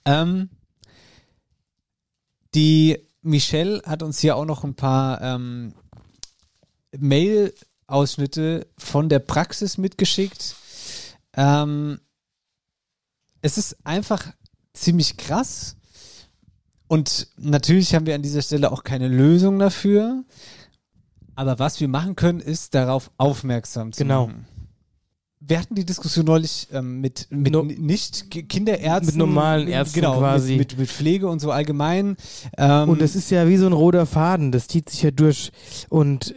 Ähm, 0.04 0.50
die 2.54 3.05
Michelle 3.26 3.82
hat 3.84 4.02
uns 4.02 4.18
hier 4.20 4.36
auch 4.36 4.44
noch 4.44 4.64
ein 4.64 4.74
paar 4.74 5.20
ähm, 5.20 5.74
Mail-Ausschnitte 6.96 8.66
von 8.78 9.08
der 9.08 9.18
Praxis 9.18 9.78
mitgeschickt. 9.78 10.54
Ähm, 11.34 12.00
es 13.42 13.58
ist 13.58 13.76
einfach 13.84 14.32
ziemlich 14.72 15.16
krass. 15.16 15.76
Und 16.88 17.28
natürlich 17.36 17.94
haben 17.94 18.06
wir 18.06 18.14
an 18.14 18.22
dieser 18.22 18.42
Stelle 18.42 18.70
auch 18.70 18.84
keine 18.84 19.08
Lösung 19.08 19.58
dafür. 19.58 20.24
Aber 21.34 21.58
was 21.58 21.80
wir 21.80 21.88
machen 21.88 22.16
können, 22.16 22.40
ist 22.40 22.74
darauf 22.74 23.10
aufmerksam 23.18 23.92
zu 23.92 24.04
Genau. 24.04 24.28
machen. 24.28 24.46
Wir 25.48 25.60
hatten 25.60 25.74
die 25.76 25.84
Diskussion 25.84 26.24
neulich 26.26 26.66
ähm, 26.72 27.00
mit, 27.00 27.28
mit 27.30 27.52
No- 27.52 27.62
nicht 27.62 28.30
Ki- 28.30 28.42
Kinderärzten. 28.42 29.06
Mit 29.06 29.16
normalen 29.16 29.68
Ärzten 29.68 30.00
genau, 30.00 30.18
quasi. 30.18 30.56
Mit, 30.56 30.72
mit, 30.72 30.78
mit 30.80 30.88
Pflege 30.90 31.28
und 31.28 31.38
so 31.40 31.52
allgemein. 31.52 32.16
Ähm, 32.58 32.88
Und 32.88 33.00
das 33.00 33.14
ist 33.14 33.30
ja 33.30 33.46
wie 33.48 33.56
so 33.56 33.66
ein 33.66 33.72
roter 33.72 34.06
Faden, 34.06 34.50
das 34.50 34.66
zieht 34.66 34.90
sich 34.90 35.02
ja 35.02 35.10
durch. 35.12 35.52
Und 35.88 36.34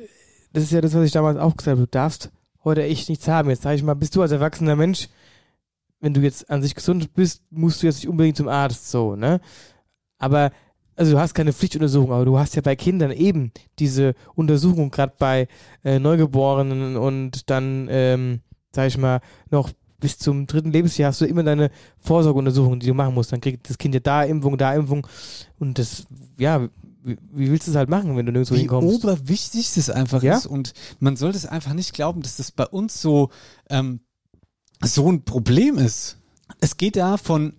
das 0.54 0.64
ist 0.64 0.72
ja 0.72 0.82
das, 0.82 0.94
was 0.94 1.06
ich 1.06 1.12
damals 1.12 1.38
auch 1.40 1.58
gesagt 1.58 1.78
habe. 1.78 1.88
Du 1.88 1.92
darfst 1.92 2.30
heute 2.64 2.84
echt 2.84 3.10
nichts 3.10 3.28
haben. 3.28 3.50
Jetzt 3.50 3.64
sage 3.64 3.78
ich 3.78 3.84
mal, 3.84 3.96
bist 3.96 4.16
du 4.16 4.22
als 4.22 4.32
erwachsener 4.32 4.76
Mensch, 4.76 5.08
wenn 6.02 6.14
du 6.14 6.22
jetzt 6.22 6.50
an 6.50 6.62
sich 6.62 6.76
gesund 6.76 7.14
bist, 7.14 7.42
musst 7.50 7.82
du 7.82 7.88
jetzt 7.88 7.98
nicht 7.98 8.08
unbedingt 8.10 8.38
zum 8.38 8.48
Arzt, 8.48 8.92
so, 8.92 9.16
ne? 9.16 9.42
Aber, 10.18 10.52
also 10.96 11.14
du 11.14 11.20
hast 11.20 11.34
keine 11.34 11.52
Pflichtuntersuchung, 11.52 12.12
aber 12.12 12.26
du 12.26 12.38
hast 12.38 12.56
ja 12.56 12.62
bei 12.62 12.76
Kindern 12.76 13.12
eben 13.12 13.52
diese 13.80 14.14
Untersuchung, 14.36 14.92
gerade 14.92 15.14
bei 15.18 15.48
äh, 15.84 15.98
Neugeborenen 16.00 16.96
und 16.96 17.50
dann, 17.50 17.88
ähm, 17.90 18.42
sag 18.72 18.88
ich 18.88 18.98
mal, 18.98 19.22
noch 19.50 19.72
bis 20.00 20.18
zum 20.18 20.48
dritten 20.48 20.72
Lebensjahr 20.72 21.10
hast 21.10 21.22
du 21.22 21.26
immer 21.26 21.44
deine 21.44 21.72
Vorsorgeuntersuchung, 22.00 22.80
die 22.80 22.88
du 22.88 22.94
machen 22.94 23.14
musst. 23.14 23.32
Dann 23.32 23.42
kriegt 23.42 23.70
das 23.70 23.78
Kind 23.78 23.94
ja 23.94 24.00
da 24.00 24.24
Impfung, 24.24 24.58
da 24.58 24.74
Impfung. 24.74 25.06
Und 25.60 25.78
das, 25.78 26.06
ja, 26.38 26.70
wie, 27.04 27.18
wie 27.32 27.52
willst 27.52 27.68
du 27.68 27.72
es 27.72 27.78
halt 27.78 27.90
machen, 27.90 28.16
wenn 28.16 28.26
du 28.26 28.32
nirgendwo 28.32 28.56
wie 28.56 28.60
hinkommst? 28.60 29.04
oberwichtig 29.04 29.74
das 29.74 29.90
einfach 29.90 30.24
Ja? 30.24 30.38
ist. 30.38 30.46
Und 30.46 30.74
man 31.00 31.16
sollte 31.16 31.38
es 31.38 31.46
einfach 31.46 31.74
nicht 31.74 31.94
glauben, 31.94 32.22
dass 32.22 32.38
das 32.38 32.52
bei 32.52 32.66
uns 32.66 33.02
so, 33.02 33.30
ähm, 33.70 34.00
so 34.84 35.12
ein 35.12 35.24
Problem 35.24 35.78
ist. 35.78 36.18
Es 36.62 36.78
geht 36.78 36.96
da 36.96 37.18
von, 37.18 37.54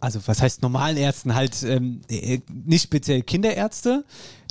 also 0.00 0.20
was 0.26 0.40
heißt 0.40 0.62
normalen 0.62 0.96
Ärzten, 0.96 1.34
halt 1.34 1.62
ähm, 1.62 2.00
äh, 2.08 2.40
nicht 2.48 2.84
speziell 2.84 3.22
Kinderärzte. 3.22 4.04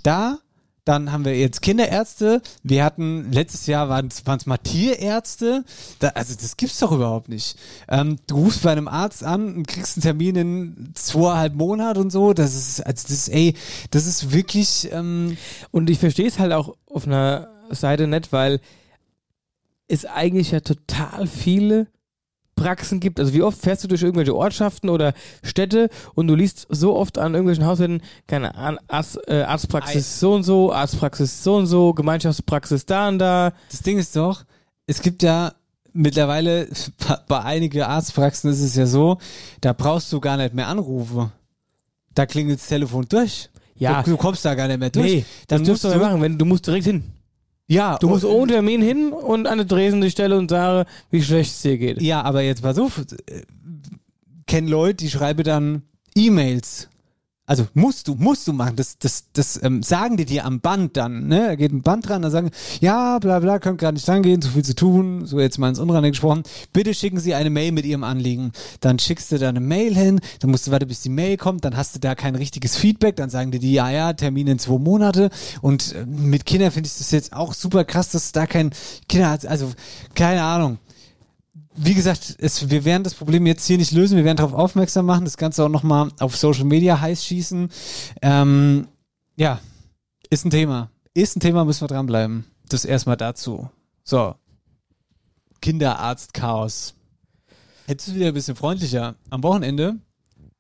Da, 0.03 0.39
dann 0.85 1.11
haben 1.11 1.23
wir 1.25 1.37
jetzt 1.37 1.61
Kinderärzte. 1.61 2.41
Wir 2.61 2.83
hatten, 2.83 3.31
letztes 3.31 3.67
Jahr 3.67 3.87
waren 3.89 4.07
es 4.07 4.45
mal 4.45 4.57
Tierärzte. 4.57 5.63
Da, 5.99 6.09
also 6.09 6.35
das 6.35 6.57
gibt's 6.57 6.79
doch 6.79 6.91
überhaupt 6.91 7.29
nicht. 7.29 7.57
Ähm, 7.87 8.17
du 8.27 8.35
rufst 8.35 8.63
bei 8.63 8.71
einem 8.71 8.87
Arzt 8.87 9.23
an 9.23 9.55
und 9.55 9.67
kriegst 9.67 9.97
einen 9.97 10.03
Termin 10.03 10.35
in 10.35 10.91
zweieinhalb 10.93 11.55
Monaten 11.55 11.99
und 11.99 12.11
so. 12.11 12.33
Das 12.33 12.53
ist, 12.53 12.85
also 12.85 13.03
das 13.03 13.11
ist, 13.11 13.29
ey, 13.29 13.55
das 13.91 14.05
ist 14.05 14.33
wirklich, 14.33 14.89
ähm, 14.91 15.37
Und 15.71 15.89
ich 15.89 15.99
verstehe 15.99 16.27
es 16.27 16.39
halt 16.39 16.51
auch 16.51 16.75
auf 16.85 17.07
einer 17.07 17.47
Seite 17.69 18.07
nicht, 18.07 18.31
weil 18.33 18.59
es 19.87 20.05
eigentlich 20.05 20.51
ja 20.51 20.59
total 20.59 21.27
viele 21.27 21.87
Praxen 22.55 22.99
gibt. 22.99 23.19
Also 23.19 23.33
wie 23.33 23.41
oft 23.41 23.59
fährst 23.59 23.83
du 23.83 23.87
durch 23.87 24.01
irgendwelche 24.03 24.35
Ortschaften 24.35 24.89
oder 24.89 25.13
Städte 25.43 25.89
und 26.15 26.27
du 26.27 26.35
liest 26.35 26.67
so 26.69 26.95
oft 26.95 27.17
an 27.17 27.33
irgendwelchen 27.33 27.65
Haushalten, 27.65 28.01
keine 28.27 28.55
Ahnung, 28.55 28.79
Arzt, 28.87 29.19
äh, 29.27 29.41
Arztpraxis 29.43 30.19
so 30.19 30.33
und 30.33 30.43
so, 30.43 30.71
Arztpraxis 30.71 31.43
so 31.43 31.55
und 31.55 31.65
so, 31.67 31.93
Gemeinschaftspraxis 31.93 32.85
da 32.85 33.07
und 33.07 33.19
da. 33.19 33.53
Das 33.71 33.81
Ding 33.81 33.97
ist 33.97 34.15
doch, 34.15 34.43
es 34.87 35.01
gibt 35.01 35.23
ja 35.23 35.53
mittlerweile 35.93 36.67
bei- 37.27 37.41
einigen 37.43 37.81
Arztpraxen 37.81 38.51
ist 38.51 38.61
es 38.61 38.75
ja 38.75 38.85
so, 38.85 39.17
da 39.61 39.73
brauchst 39.73 40.11
du 40.13 40.19
gar 40.19 40.37
nicht 40.37 40.53
mehr 40.53 40.67
Anrufe. 40.67 41.31
Da 42.13 42.25
klingelt 42.25 42.59
das 42.59 42.67
Telefon 42.67 43.05
durch. 43.09 43.49
Ja. 43.75 44.03
Du, 44.03 44.11
du 44.11 44.17
kommst 44.17 44.45
da 44.45 44.53
gar 44.53 44.67
nicht 44.67 44.79
mehr 44.79 44.91
durch. 44.91 45.05
Nee, 45.05 45.25
das 45.25 45.47
Dann 45.47 45.59
musst 45.61 45.69
musst 45.71 45.83
du 45.85 45.89
du, 45.89 45.97
machen, 45.97 46.21
wenn 46.21 46.37
du 46.37 46.45
musst 46.45 46.67
direkt 46.67 46.85
hin. 46.85 47.03
Ja, 47.67 47.97
Du 47.97 48.09
musst 48.09 48.25
oh, 48.25 48.41
ohne 48.41 48.53
Termin 48.53 48.81
hin 48.81 49.13
und 49.13 49.47
an 49.47 49.57
der 49.57 49.65
Dresen 49.65 50.01
die 50.01 50.11
Stelle 50.11 50.37
und 50.37 50.49
sagen, 50.49 50.87
wie 51.09 51.21
schlecht 51.21 51.51
es 51.51 51.61
dir 51.61 51.77
geht. 51.77 52.01
Ja, 52.01 52.21
aber 52.21 52.41
jetzt 52.41 52.61
pass 52.61 52.77
auf, 52.77 52.99
äh, 52.99 53.41
kennen 54.45 54.67
Leute, 54.67 54.97
die 54.97 55.09
schreiben 55.09 55.43
dann 55.43 55.83
E-Mails. 56.15 56.89
Also 57.45 57.67
musst 57.73 58.07
du, 58.07 58.15
musst 58.15 58.47
du 58.47 58.53
machen. 58.53 58.77
Das, 58.77 58.97
das, 58.97 59.25
das 59.33 59.61
ähm, 59.61 59.83
sagen 59.83 60.15
die 60.15 60.23
dir 60.23 60.45
am 60.45 60.61
Band 60.61 60.95
dann, 60.95 61.27
ne? 61.27 61.47
Da 61.47 61.55
geht 61.55 61.73
ein 61.73 61.81
Band 61.81 62.07
dran, 62.07 62.21
da 62.21 62.29
sagen, 62.29 62.51
ja, 62.79 63.19
bla 63.19 63.39
bla, 63.39 63.59
könnt 63.59 63.79
gerade 63.79 63.95
nicht 63.95 64.07
rangehen, 64.07 64.41
zu 64.41 64.49
viel 64.49 64.63
zu 64.63 64.75
tun, 64.75 65.25
so 65.25 65.41
jetzt 65.41 65.57
mal 65.57 65.67
ins 65.67 65.79
Unreine 65.79 66.09
gesprochen. 66.09 66.43
Bitte 66.71 66.93
schicken 66.93 67.19
Sie 67.19 67.33
eine 67.33 67.49
Mail 67.49 67.73
mit 67.73 67.85
Ihrem 67.85 68.05
Anliegen. 68.05 68.53
Dann 68.79 68.97
schickst 68.97 69.29
du 69.33 69.39
da 69.39 69.49
eine 69.49 69.59
Mail 69.59 69.93
hin, 69.93 70.21
dann 70.39 70.51
musst 70.51 70.67
du 70.67 70.71
warten, 70.71 70.87
bis 70.87 71.01
die 71.01 71.09
Mail 71.09 71.35
kommt, 71.35 71.65
dann 71.65 71.75
hast 71.75 71.95
du 71.95 71.99
da 71.99 72.15
kein 72.15 72.35
richtiges 72.35 72.77
Feedback, 72.77 73.17
dann 73.17 73.29
sagen 73.29 73.51
die, 73.51 73.59
die 73.59 73.73
ja, 73.73 73.89
ja, 73.89 74.13
Termin 74.13 74.47
in 74.47 74.57
zwei 74.59 74.77
Monate. 74.77 75.29
Und 75.61 75.95
äh, 75.95 76.05
mit 76.05 76.45
Kindern 76.45 76.71
finde 76.71 76.87
ich 76.87 76.97
das 76.97 77.11
jetzt 77.11 77.33
auch 77.33 77.53
super 77.53 77.83
krass, 77.83 78.09
dass 78.11 78.31
da 78.31 78.47
kein 78.47 78.71
Kinderarzt, 79.09 79.45
also 79.45 79.69
keine 80.15 80.43
Ahnung 80.43 80.77
wie 81.75 81.93
gesagt, 81.93 82.35
es, 82.39 82.69
wir 82.69 82.85
werden 82.85 83.03
das 83.03 83.15
Problem 83.15 83.45
jetzt 83.45 83.65
hier 83.65 83.77
nicht 83.77 83.91
lösen. 83.91 84.17
Wir 84.17 84.25
werden 84.25 84.37
darauf 84.37 84.53
aufmerksam 84.53 85.05
machen, 85.05 85.25
das 85.25 85.37
Ganze 85.37 85.63
auch 85.63 85.69
nochmal 85.69 86.11
auf 86.19 86.35
Social 86.35 86.65
Media 86.65 86.99
heiß 86.99 87.25
schießen. 87.25 87.69
Ähm, 88.21 88.87
ja, 89.35 89.59
ist 90.29 90.45
ein 90.45 90.51
Thema. 90.51 90.91
Ist 91.13 91.35
ein 91.35 91.39
Thema, 91.39 91.65
müssen 91.65 91.81
wir 91.81 91.87
dranbleiben. 91.87 92.45
Das 92.69 92.85
erstmal 92.85 93.17
dazu. 93.17 93.69
So. 94.03 94.35
Kinderarzt-Chaos. 95.61 96.95
Jetzt 97.87 98.03
ist 98.03 98.09
es 98.09 98.15
wieder 98.15 98.27
ein 98.27 98.33
bisschen 98.33 98.55
freundlicher. 98.55 99.15
Am 99.29 99.43
Wochenende, 99.43 99.97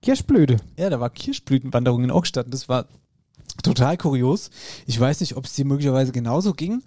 Kirschblöde. 0.01 0.57
ja, 0.77 0.89
da 0.89 0.99
war 0.99 1.09
Kirschblütenwanderung 1.09 2.03
in 2.03 2.11
Ockstadt. 2.11 2.47
Das 2.49 2.69
war 2.69 2.87
total 3.63 3.97
kurios. 3.97 4.49
Ich 4.85 4.99
weiß 4.99 5.21
nicht, 5.21 5.35
ob 5.37 5.45
es 5.45 5.53
dir 5.53 5.65
möglicherweise 5.65 6.11
genauso 6.11 6.53
ging. 6.53 6.83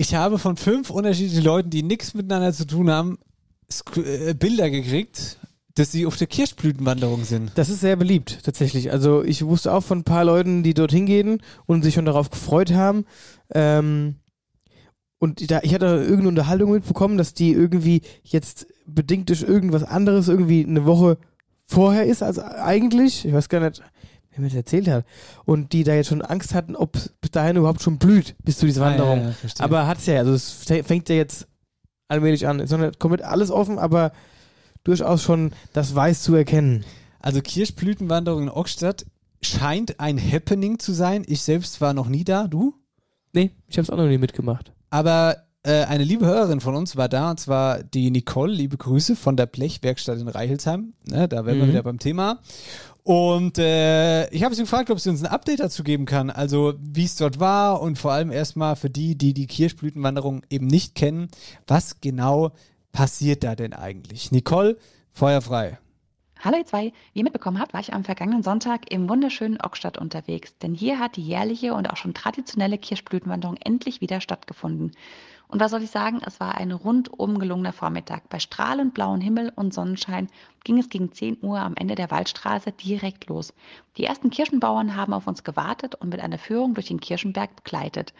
Ich 0.00 0.14
habe 0.14 0.38
von 0.38 0.56
fünf 0.56 0.90
unterschiedlichen 0.90 1.42
Leuten, 1.42 1.70
die 1.70 1.82
nichts 1.82 2.14
miteinander 2.14 2.52
zu 2.52 2.68
tun 2.68 2.88
haben, 2.88 3.18
Sk 3.70 3.96
äh, 3.96 4.32
Bilder 4.32 4.70
gekriegt, 4.70 5.38
dass 5.74 5.90
sie 5.90 6.06
auf 6.06 6.16
der 6.16 6.28
Kirschblütenwanderung 6.28 7.24
sind. 7.24 7.50
Das 7.56 7.68
ist 7.68 7.80
sehr 7.80 7.96
beliebt, 7.96 8.44
tatsächlich. 8.44 8.92
Also 8.92 9.24
ich 9.24 9.44
wusste 9.44 9.72
auch 9.72 9.82
von 9.82 9.98
ein 9.98 10.04
paar 10.04 10.24
Leuten, 10.24 10.62
die 10.62 10.72
dorthin 10.72 11.04
gehen 11.04 11.42
und 11.66 11.82
sich 11.82 11.94
schon 11.94 12.04
darauf 12.04 12.30
gefreut 12.30 12.72
haben. 12.72 13.06
Ähm, 13.52 14.14
und 15.18 15.50
da, 15.50 15.62
ich 15.64 15.74
hatte 15.74 15.86
irgendeine 15.86 16.28
Unterhaltung 16.28 16.70
mitbekommen, 16.70 17.18
dass 17.18 17.34
die 17.34 17.50
irgendwie 17.50 18.02
jetzt 18.22 18.68
bedingt 18.86 19.30
durch 19.30 19.42
irgendwas 19.42 19.82
anderes 19.82 20.28
irgendwie 20.28 20.64
eine 20.64 20.86
Woche 20.86 21.18
vorher 21.66 22.06
ist 22.06 22.22
als 22.22 22.38
eigentlich. 22.38 23.24
Ich 23.24 23.32
weiß 23.32 23.48
gar 23.48 23.68
nicht, 23.68 23.82
wer 24.38 24.42
mir 24.44 24.48
das 24.48 24.56
erzählt 24.56 24.88
hat. 24.88 25.04
Und 25.44 25.72
die 25.72 25.84
da 25.84 25.94
jetzt 25.94 26.08
schon 26.08 26.22
Angst 26.22 26.54
hatten, 26.54 26.74
ob 26.76 26.92
bis 27.20 27.30
dahin 27.30 27.56
überhaupt 27.56 27.82
schon 27.82 27.98
blüht, 27.98 28.34
bis 28.44 28.58
zu 28.58 28.66
dieser 28.66 28.82
Ah, 28.82 28.86
ja, 28.86 28.90
Wanderung. 28.98 29.22
ja, 29.26 29.32
verstehe. 29.32 29.64
aber 29.64 29.86
hat's 29.86 30.06
ja, 30.06 30.16
also 30.18 30.32
es 30.32 30.64
fä- 30.66 30.82
fängt 30.84 31.08
ja 31.08 31.16
jetzt 31.16 31.46
allmählich 32.08 32.46
an. 32.46 32.60
Es 32.60 32.72
ist 32.72 32.98
komplett 32.98 33.22
alles 33.22 33.50
offen, 33.50 33.78
aber 33.78 34.12
durchaus 34.84 35.22
schon 35.22 35.52
das 35.72 35.94
Weiß 35.94 36.22
zu 36.22 36.34
erkennen. 36.34 36.84
Also 37.20 37.40
Kirschblütenwanderung 37.42 38.44
in 38.44 38.48
Ockstadt 38.48 39.04
scheint 39.42 40.00
ein 40.00 40.18
Happening 40.18 40.78
zu 40.78 40.92
sein. 40.92 41.24
Ich 41.26 41.42
selbst 41.42 41.80
war 41.80 41.92
noch 41.92 42.08
nie 42.08 42.24
da, 42.24 42.46
du? 42.48 42.74
Nee, 43.32 43.50
ich 43.66 43.76
habe 43.76 43.82
es 43.82 43.90
auch 43.90 43.96
noch 43.96 44.06
nie 44.06 44.18
mitgemacht. 44.18 44.72
Aber 44.90 45.36
äh, 45.64 45.84
eine 45.84 46.04
liebe 46.04 46.24
Hörerin 46.24 46.60
von 46.60 46.74
uns 46.76 46.96
war 46.96 47.08
da, 47.08 47.32
und 47.32 47.40
zwar 47.40 47.82
die 47.82 48.10
Nicole, 48.10 48.52
liebe 48.52 48.76
Grüße 48.78 49.16
von 49.16 49.36
der 49.36 49.46
Blechwerkstatt 49.46 50.18
in 50.18 50.28
Reichelsheim. 50.28 50.94
Ne, 51.04 51.28
da 51.28 51.44
wären 51.44 51.58
wir 51.58 51.64
Mhm. 51.66 51.70
wieder 51.70 51.82
beim 51.82 51.98
Thema. 51.98 52.38
Und 53.08 53.56
äh, 53.56 54.28
ich 54.28 54.44
habe 54.44 54.54
sie 54.54 54.60
gefragt, 54.64 54.90
ob 54.90 55.00
sie 55.00 55.08
uns 55.08 55.24
ein 55.24 55.30
Update 55.30 55.60
dazu 55.60 55.82
geben 55.82 56.04
kann, 56.04 56.28
also 56.28 56.74
wie 56.78 57.06
es 57.06 57.16
dort 57.16 57.40
war 57.40 57.80
und 57.80 57.96
vor 57.96 58.12
allem 58.12 58.30
erstmal 58.30 58.76
für 58.76 58.90
die, 58.90 59.16
die 59.16 59.32
die 59.32 59.46
Kirschblütenwanderung 59.46 60.42
eben 60.50 60.66
nicht 60.66 60.94
kennen, 60.94 61.30
was 61.66 62.02
genau 62.02 62.52
passiert 62.92 63.44
da 63.44 63.56
denn 63.56 63.72
eigentlich? 63.72 64.30
Nicole, 64.30 64.76
Feuer 65.10 65.40
frei. 65.40 65.78
Hallo 66.40 66.56
ihr 66.56 66.66
zwei, 66.66 66.92
wie 67.12 67.18
ihr 67.18 67.24
mitbekommen 67.24 67.58
habt, 67.58 67.72
war 67.72 67.80
ich 67.80 67.92
am 67.92 68.04
vergangenen 68.04 68.44
Sonntag 68.44 68.92
im 68.92 69.08
wunderschönen 69.08 69.60
Ockstadt 69.60 69.98
unterwegs, 69.98 70.56
denn 70.58 70.72
hier 70.72 71.00
hat 71.00 71.16
die 71.16 71.26
jährliche 71.26 71.74
und 71.74 71.90
auch 71.90 71.96
schon 71.96 72.14
traditionelle 72.14 72.78
Kirschblütenwanderung 72.78 73.56
endlich 73.56 74.00
wieder 74.00 74.20
stattgefunden. 74.20 74.92
Und 75.48 75.58
was 75.58 75.72
soll 75.72 75.82
ich 75.82 75.90
sagen, 75.90 76.20
es 76.24 76.38
war 76.38 76.56
ein 76.56 76.70
rundum 76.70 77.40
gelungener 77.40 77.72
Vormittag. 77.72 78.28
Bei 78.28 78.38
strahlend 78.38 78.94
blauem 78.94 79.20
Himmel 79.20 79.52
und 79.56 79.74
Sonnenschein 79.74 80.28
ging 80.62 80.78
es 80.78 80.88
gegen 80.88 81.10
10 81.10 81.38
Uhr 81.42 81.58
am 81.58 81.74
Ende 81.74 81.96
der 81.96 82.12
Waldstraße 82.12 82.70
direkt 82.70 83.26
los. 83.26 83.52
Die 83.96 84.04
ersten 84.04 84.30
Kirschenbauern 84.30 84.94
haben 84.94 85.14
auf 85.14 85.26
uns 85.26 85.42
gewartet 85.42 85.96
und 85.96 86.08
mit 86.08 86.20
einer 86.20 86.38
Führung 86.38 86.74
durch 86.74 86.86
den 86.86 87.00
Kirschenberg 87.00 87.56
begleitet. 87.56 88.14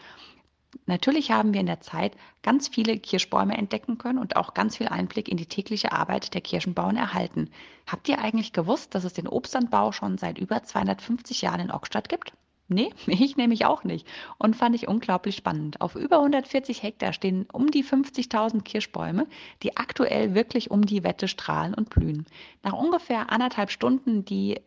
Natürlich 0.85 1.31
haben 1.31 1.53
wir 1.53 1.59
in 1.59 1.65
der 1.65 1.81
Zeit 1.81 2.15
ganz 2.43 2.67
viele 2.67 2.99
Kirschbäume 2.99 3.57
entdecken 3.57 3.97
können 3.97 4.19
und 4.19 4.35
auch 4.35 4.53
ganz 4.53 4.77
viel 4.77 4.87
Einblick 4.87 5.27
in 5.27 5.37
die 5.37 5.47
tägliche 5.47 5.91
Arbeit 5.91 6.33
der 6.33 6.41
Kirschenbauern 6.41 6.95
erhalten. 6.95 7.49
Habt 7.87 8.07
ihr 8.07 8.19
eigentlich 8.19 8.53
gewusst, 8.53 8.93
dass 8.95 9.03
es 9.03 9.13
den 9.13 9.27
Obstanbau 9.27 9.91
schon 9.91 10.17
seit 10.17 10.37
über 10.37 10.63
250 10.63 11.41
Jahren 11.41 11.59
in 11.59 11.71
Ockstadt 11.71 12.09
gibt? 12.09 12.33
Nee, 12.71 12.93
ich 13.07 13.35
nämlich 13.35 13.65
auch 13.65 13.83
nicht. 13.83 14.07
Und 14.37 14.55
fand 14.55 14.75
ich 14.75 14.87
unglaublich 14.87 15.35
spannend. 15.35 15.81
Auf 15.81 15.95
über 15.95 16.17
140 16.17 16.83
Hektar 16.83 17.13
stehen 17.13 17.47
um 17.51 17.71
die 17.71 17.83
50.000 17.83 18.61
Kirschbäume, 18.61 19.27
die 19.63 19.75
aktuell 19.75 20.35
wirklich 20.35 20.69
um 20.69 20.85
die 20.85 21.03
Wette 21.03 21.27
strahlen 21.27 21.73
und 21.73 21.89
blühen. 21.89 22.25
Nach 22.63 22.73
ungefähr 22.73 23.31
anderthalb 23.31 23.71
Stunden, 23.71 24.23
die 24.23 24.59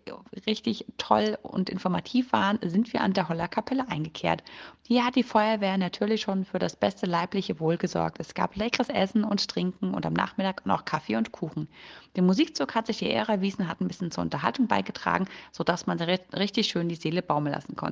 richtig 0.46 0.84
toll 0.98 1.38
und 1.42 1.70
informativ 1.70 2.32
waren, 2.32 2.59
sind 2.62 2.92
wir 2.92 3.03
an 3.03 3.12
der 3.12 3.28
Hollerkapelle 3.28 3.86
eingekehrt. 3.88 4.42
Hier 4.86 5.05
hat 5.05 5.14
die 5.14 5.22
Feuerwehr 5.22 5.78
natürlich 5.78 6.22
schon 6.22 6.44
für 6.44 6.59
das 6.59 6.74
beste 6.74 7.07
leibliche 7.07 7.61
Wohl 7.61 7.76
gesorgt. 7.76 8.18
Es 8.18 8.34
gab 8.34 8.57
leckeres 8.57 8.88
Essen 8.88 9.22
und 9.22 9.46
Trinken 9.48 9.94
und 9.94 10.05
am 10.07 10.12
Nachmittag 10.12 10.66
noch 10.66 10.84
Kaffee 10.84 11.16
und 11.16 11.30
Kuchen. 11.30 11.68
Der 12.16 12.22
Musikzug 12.22 12.74
hat 12.74 12.86
sich 12.88 12.98
die 12.98 13.07
Ehre 13.09 13.32
erwiesen, 13.32 13.68
hat 13.68 13.80
ein 13.80 13.88
bisschen 13.88 14.11
zur 14.11 14.22
Unterhaltung 14.24 14.66
beigetragen, 14.66 15.26
sodass 15.53 15.86
man 15.86 15.98
ri- 15.98 16.20
richtig 16.36 16.66
schön 16.68 16.88
die 16.88 16.94
Seele 16.96 17.22
baumeln 17.22 17.55
lassen 17.55 17.76
konnte. 17.76 17.91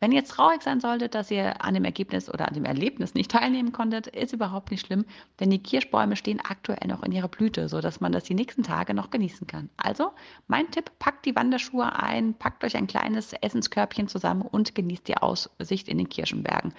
Wenn 0.00 0.12
ihr 0.12 0.18
jetzt 0.18 0.32
traurig 0.32 0.62
sein 0.62 0.80
solltet, 0.80 1.14
dass 1.14 1.30
ihr 1.30 1.62
an 1.64 1.74
dem 1.74 1.84
Ergebnis 1.84 2.32
oder 2.32 2.48
an 2.48 2.54
dem 2.54 2.64
Erlebnis 2.64 3.14
nicht 3.14 3.30
teilnehmen 3.38 3.72
konntet, 3.72 4.08
ist 4.08 4.32
überhaupt 4.32 4.70
nicht 4.70 4.86
schlimm, 4.86 5.04
denn 5.40 5.50
die 5.50 5.62
Kirschbäume 5.62 6.16
stehen 6.16 6.40
aktuell 6.40 6.88
noch 6.88 7.02
in 7.02 7.12
ihrer 7.12 7.28
Blüte, 7.28 7.68
sodass 7.68 8.00
man 8.00 8.12
das 8.12 8.24
die 8.24 8.34
nächsten 8.34 8.62
Tage 8.62 8.94
noch 8.94 9.10
genießen 9.10 9.46
kann. 9.46 9.68
Also, 9.76 10.12
mein 10.46 10.70
Tipp, 10.70 10.90
packt 10.98 11.26
die 11.26 11.36
Wanderschuhe 11.36 11.94
ein, 11.94 12.34
packt 12.34 12.64
euch 12.64 12.76
ein 12.76 12.86
kleines 12.86 13.32
Essenskörbchen 13.32 14.08
zusammen 14.08 14.42
und 14.42 14.74
genießt 14.74 15.06
die 15.06 15.16
Aussicht 15.16 15.88
in 15.88 15.98
den 15.98 16.08
Kirschenbergen. 16.08 16.72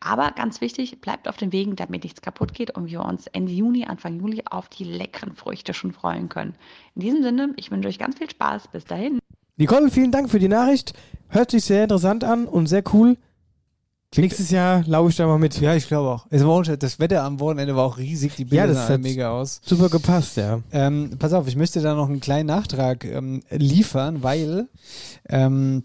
Aber 0.00 0.30
ganz 0.32 0.60
wichtig, 0.60 1.00
bleibt 1.00 1.28
auf 1.28 1.36
den 1.36 1.52
Wegen, 1.52 1.76
damit 1.76 2.04
nichts 2.04 2.20
kaputt 2.20 2.54
geht 2.54 2.70
und 2.70 2.86
wir 2.86 3.04
uns 3.04 3.26
Ende 3.28 3.52
Juni, 3.52 3.86
Anfang 3.86 4.20
Juli 4.20 4.42
auf 4.48 4.68
die 4.68 4.84
leckeren 4.84 5.34
Früchte 5.34 5.74
schon 5.74 5.92
freuen 5.92 6.28
können. 6.28 6.54
In 6.94 7.00
diesem 7.00 7.22
Sinne, 7.22 7.54
ich 7.56 7.70
wünsche 7.70 7.88
euch 7.88 7.98
ganz 7.98 8.18
viel 8.18 8.30
Spaß. 8.30 8.68
Bis 8.68 8.84
dahin. 8.84 9.18
Nicole, 9.56 9.90
vielen 9.90 10.12
Dank 10.12 10.30
für 10.30 10.38
die 10.38 10.48
Nachricht. 10.48 10.92
Hört 11.28 11.50
sich 11.50 11.64
sehr 11.64 11.82
interessant 11.84 12.24
an 12.24 12.46
und 12.46 12.66
sehr 12.66 12.82
cool. 12.92 13.16
Nächstes 14.16 14.50
Jahr 14.50 14.82
laufe 14.86 15.10
ich 15.10 15.16
da 15.16 15.26
mal 15.26 15.38
mit. 15.38 15.60
Ja, 15.60 15.74
ich 15.74 15.88
glaube 15.88 16.08
auch. 16.08 16.26
Es 16.30 16.42
war 16.46 16.62
Das 16.62 16.98
Wetter 17.00 17.22
am 17.22 17.38
Wochenende 17.40 17.76
war 17.76 17.84
auch 17.84 17.98
riesig, 17.98 18.34
die 18.36 18.44
Bilder 18.44 18.66
Ja, 18.66 18.72
das 18.72 18.86
sahen 18.86 19.02
mega 19.02 19.30
aus. 19.30 19.60
Super 19.64 19.90
gepasst, 19.90 20.36
ja. 20.38 20.60
Ähm, 20.72 21.10
pass 21.18 21.32
auf, 21.34 21.46
ich 21.48 21.56
möchte 21.56 21.80
da 21.82 21.94
noch 21.94 22.08
einen 22.08 22.20
kleinen 22.20 22.46
Nachtrag 22.46 23.04
ähm, 23.04 23.42
liefern, 23.50 24.22
weil 24.22 24.68
ähm, 25.28 25.84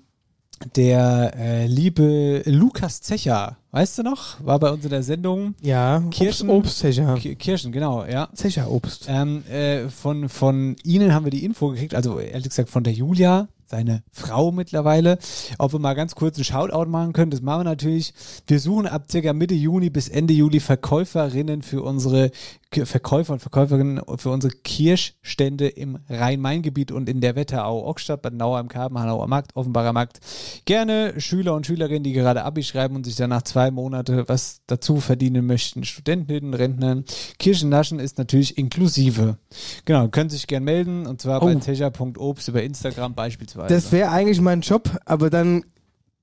der 0.76 1.34
äh, 1.36 1.66
liebe 1.66 2.44
Lukas 2.46 3.02
Zecher, 3.02 3.58
weißt 3.72 3.98
du 3.98 4.04
noch, 4.04 4.46
war 4.46 4.60
bei 4.60 4.70
uns 4.70 4.84
in 4.86 4.92
der 4.92 5.04
Sendung. 5.04 5.56
Ja, 5.60 6.02
Kirschen, 6.12 6.50
Obst- 6.50 6.58
Obstzecher. 6.58 7.16
Ki- 7.16 7.36
Kirschen, 7.36 7.72
genau, 7.72 8.06
ja. 8.06 8.30
Zecherobst. 8.34 9.08
Ähm, 9.10 9.44
äh, 9.48 9.90
von, 9.90 10.30
von 10.30 10.76
Ihnen 10.84 11.14
haben 11.14 11.26
wir 11.26 11.32
die 11.32 11.44
Info 11.44 11.70
gekriegt, 11.70 11.96
also 11.96 12.20
ehrlich 12.20 12.50
gesagt 12.50 12.70
von 12.70 12.84
der 12.84 12.94
Julia, 12.94 13.48
seine 13.72 14.04
Frau 14.12 14.52
mittlerweile, 14.52 15.18
ob 15.58 15.74
wir 15.74 15.80
mal 15.80 15.96
ganz 15.96 16.14
kurz 16.14 16.36
einen 16.38 16.44
Shoutout 16.46 16.90
machen 16.90 17.14
können. 17.14 17.32
Das 17.32 17.42
machen 17.42 17.62
wir 17.62 17.64
natürlich. 17.64 18.14
Wir 18.46 18.60
suchen 18.60 18.86
ab 18.86 19.06
circa 19.10 19.34
Mitte 19.34 19.56
Juni 19.56 19.90
bis 19.90 20.08
Ende 20.08 20.34
Juli 20.34 20.60
Verkäuferinnen 20.60 21.64
für 21.64 21.82
unsere 21.82 22.32
Verkäufer 22.74 23.34
und 23.34 23.40
Verkäuferinnen 23.40 24.02
für 24.18 24.30
unsere 24.30 24.54
Kirschstände 24.54 25.68
im 25.68 26.00
Rhein-Main-Gebiet 26.08 26.92
und 26.92 27.10
in 27.10 27.20
der 27.20 27.36
Wetterau, 27.36 27.86
Ockstadt, 27.86 28.22
Bad 28.22 28.34
Nauheim, 28.34 28.70
Karben, 28.70 28.98
Hanauer 28.98 29.28
Markt, 29.28 29.56
Offenbarer 29.56 29.92
Markt. 29.92 30.20
Gerne 30.66 31.20
Schüler 31.20 31.54
und 31.54 31.66
Schülerinnen, 31.68 32.04
die 32.04 32.14
gerade 32.14 32.44
Abi 32.44 32.64
schreiben 32.64 32.96
und 32.96 33.06
sich 33.06 33.16
danach 33.18 33.42
zwei 33.42 33.72
Monate 33.72 34.24
was 34.28 34.62
dazu 34.68 35.02
verdienen 35.02 35.46
möchten. 35.46 35.84
Studentinnen, 35.84 36.54
Rentnern. 36.54 37.04
Kirschennaschen 37.40 38.00
ist 38.00 38.18
natürlich 38.18 38.58
inklusive. 38.58 39.38
Genau, 39.84 40.08
können 40.08 40.30
sich 40.30 40.48
gern 40.48 40.64
melden 40.64 41.06
und 41.08 41.22
zwar 41.22 41.42
bei 41.42 41.56
Oh. 41.56 41.60
techer.obst 41.60 42.48
über 42.48 42.64
Instagram 42.64 43.14
beispielsweise. 43.16 43.74
Das 43.74 43.92
wäre 43.92 44.12
eigentlich 44.12 44.40
mein 44.40 44.62
Job, 44.62 44.98
aber 45.06 45.30
dann 45.30 45.66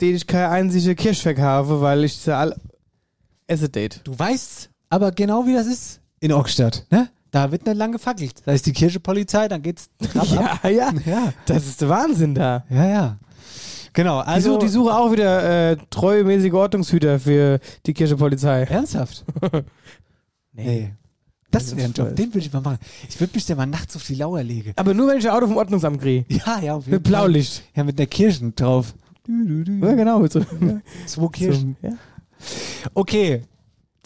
den 0.00 0.14
ich 0.14 0.26
keine 0.26 0.50
einzige 0.50 0.94
Kirsch 0.94 1.22
verkaufe, 1.22 1.80
weil 1.80 2.04
ich 2.04 2.16
sie 2.16 2.34
all 2.34 2.54
esse 3.48 3.68
date. 3.68 4.00
Du 4.04 4.16
weißt 4.18 4.70
aber 4.90 5.12
genau, 5.12 5.46
wie 5.46 5.54
das 5.54 5.66
ist 5.66 6.00
in 6.20 6.32
Ockstadt, 6.32 6.86
ne? 6.90 7.08
Da 7.30 7.52
wird 7.52 7.66
nicht 7.66 7.76
lang 7.76 7.92
gefackelt. 7.92 8.42
Da 8.46 8.52
ist 8.52 8.64
die 8.64 8.72
Kirchepolizei, 8.72 9.48
dann 9.48 9.60
geht's. 9.60 9.90
Ja, 10.14 10.58
ja. 10.68 10.92
ja. 11.04 11.32
Das 11.44 11.66
ist 11.66 11.80
der 11.82 11.88
Wahnsinn 11.90 12.34
da. 12.34 12.64
Ja, 12.70 12.88
ja. 12.88 13.18
Genau, 13.92 14.18
Also, 14.20 14.58
die, 14.58 14.68
suche 14.68 14.94
auch 14.94 15.12
wieder 15.12 15.70
äh, 15.72 15.76
treuemäßige 15.90 16.52
Ordnungshüter 16.52 17.18
für 17.18 17.58
die 17.84 17.92
Kirchepolizei. 17.94 18.62
Ernsthaft? 18.62 19.24
nee. 20.52 20.94
Das 21.50 21.74
wäre 21.74 21.88
ein 21.88 21.94
Job, 21.94 22.14
den 22.14 22.28
würde 22.28 22.46
ich 22.46 22.52
mal 22.52 22.60
machen. 22.60 22.78
Ich 23.08 23.18
würde 23.18 23.32
mich 23.34 23.46
da 23.46 23.54
mal 23.54 23.66
nachts 23.66 23.96
auf 23.96 24.04
die 24.04 24.14
Lauer 24.14 24.42
legen. 24.42 24.72
Aber 24.76 24.92
nur 24.92 25.08
wenn 25.08 25.18
ich 25.18 25.26
ein 25.28 25.34
Auto 25.34 25.46
vom 25.46 25.56
Ordnungsamt 25.56 26.00
kriege. 26.00 26.24
Ja, 26.46 26.60
ja, 26.60 26.74
auf 26.74 26.84
jeden 26.84 26.96
Mit 26.96 27.04
Blaulicht. 27.04 27.62
Ja, 27.74 27.84
mit 27.84 27.98
der 27.98 28.06
Kirschen 28.06 28.54
drauf. 28.54 28.94
Ja, 29.26 29.94
genau. 29.94 30.18
Mit 30.20 30.32
so, 30.32 30.42
Zwei 31.06 31.28
Kirschen. 31.32 31.76
so, 31.82 31.88
ja. 31.88 31.94
Okay. 32.94 33.42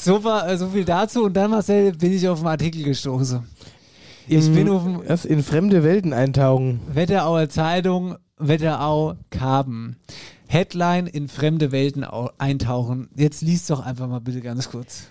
So, 0.05 0.25
war, 0.25 0.49
äh, 0.49 0.57
so 0.59 0.69
viel 0.69 0.85
dazu. 0.85 1.25
Und 1.25 1.35
dann, 1.35 1.51
Marcel, 1.51 1.93
bin 1.93 2.13
ich 2.13 2.29
auf 2.29 2.39
einen 2.39 2.49
Artikel 2.49 2.83
gestoßen. 2.83 3.41
Ich 4.27 4.47
In- 4.49 4.55
bin 4.55 4.69
auf 4.69 4.83
dem 4.85 5.03
erst 5.07 5.27
in 5.27 5.43
fremde 5.43 5.83
Welten 5.85 6.13
eintauchen. 6.13 6.81
Wetterauer 6.93 7.49
Zeitung, 7.49 8.17
Wetterau 8.39 9.15
Karben. 9.31 9.97
Headline 10.49 11.07
in 11.07 11.29
fremde 11.29 11.73
Welten 11.73 12.05
au- 12.05 12.31
eintauchen. 12.39 13.09
Jetzt 13.17 13.43
liest 13.43 13.71
doch 13.71 13.81
einfach 13.85 14.09
mal 14.09 14.21
bitte 14.21 14.41
ganz 14.41 14.71
kurz. 14.71 15.05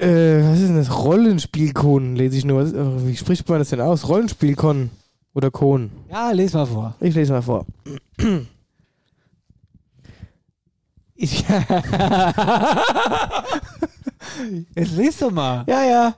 Äh, 0.00 0.42
was 0.42 0.58
ist 0.60 0.68
denn 0.68 0.76
das? 0.76 0.96
Rollenspielkon 1.04 2.16
lese 2.16 2.36
ich 2.38 2.44
nur. 2.44 2.62
Was, 2.62 2.72
äh, 2.72 3.06
wie 3.06 3.16
spricht 3.16 3.48
man 3.48 3.58
das 3.58 3.68
denn 3.70 3.80
aus? 3.80 4.08
Rollenspielkon 4.08 4.90
oder 5.34 5.50
Kon? 5.50 5.90
Ja, 6.10 6.30
les 6.32 6.52
mal 6.54 6.66
vor. 6.66 6.94
Ich 7.00 7.14
lese 7.14 7.32
mal 7.32 7.42
vor. 7.42 7.66
Ich, 11.22 11.44
Jetzt 14.74 14.92
lies 14.96 15.18
doch 15.18 15.30
mal. 15.30 15.62
ja, 15.68 15.84
ja. 15.84 16.14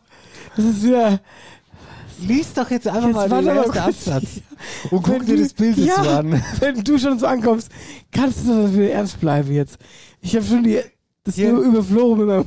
Das 0.57 0.65
ist 0.65 0.83
wieder. 0.83 1.21
Lies 2.21 2.55
doch 2.55 2.71
jetzt 2.71 2.87
einfach 2.89 3.09
Jetzt 3.09 3.15
mal 3.29 3.43
den 3.43 3.49
ersten. 3.49 3.79
Absatz. 3.79 4.25
Und 4.91 5.03
guck 5.03 5.21
Wenn 5.21 5.27
dir 5.27 5.37
du- 5.37 5.43
das 5.43 5.53
Bild 5.53 5.77
ja, 5.77 5.97
dazu 5.97 6.09
an. 6.11 6.43
Wenn 6.61 6.83
du 6.83 6.99
schon 6.99 7.19
so 7.19 7.27
ankommst, 7.27 7.69
kannst 8.13 8.47
du 8.47 8.63
das 8.63 8.73
wieder 8.73 8.93
ernst 8.93 9.21
bleiben 9.21 9.53
jetzt. 9.53 9.77
Ich 10.23 10.35
habe 10.37 10.47
schon 10.47 10.63
die, 10.63 10.81
das 11.25 11.37
nur 11.37 11.61
überflogen 11.63 12.19
mit 12.19 12.29
meinem. 12.29 12.47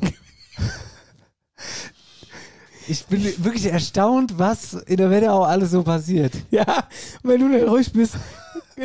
Ich 2.87 3.05
bin 3.05 3.23
wirklich 3.43 3.65
erstaunt, 3.65 4.39
was 4.39 4.73
in 4.73 4.97
der 4.97 5.11
Wetterau 5.11 5.43
alles 5.43 5.71
so 5.71 5.83
passiert. 5.83 6.33
Ja, 6.49 6.65
wenn 7.21 7.41
du 7.41 7.49
nicht 7.49 7.67
ruhig 7.67 7.91
bist, 7.91 8.15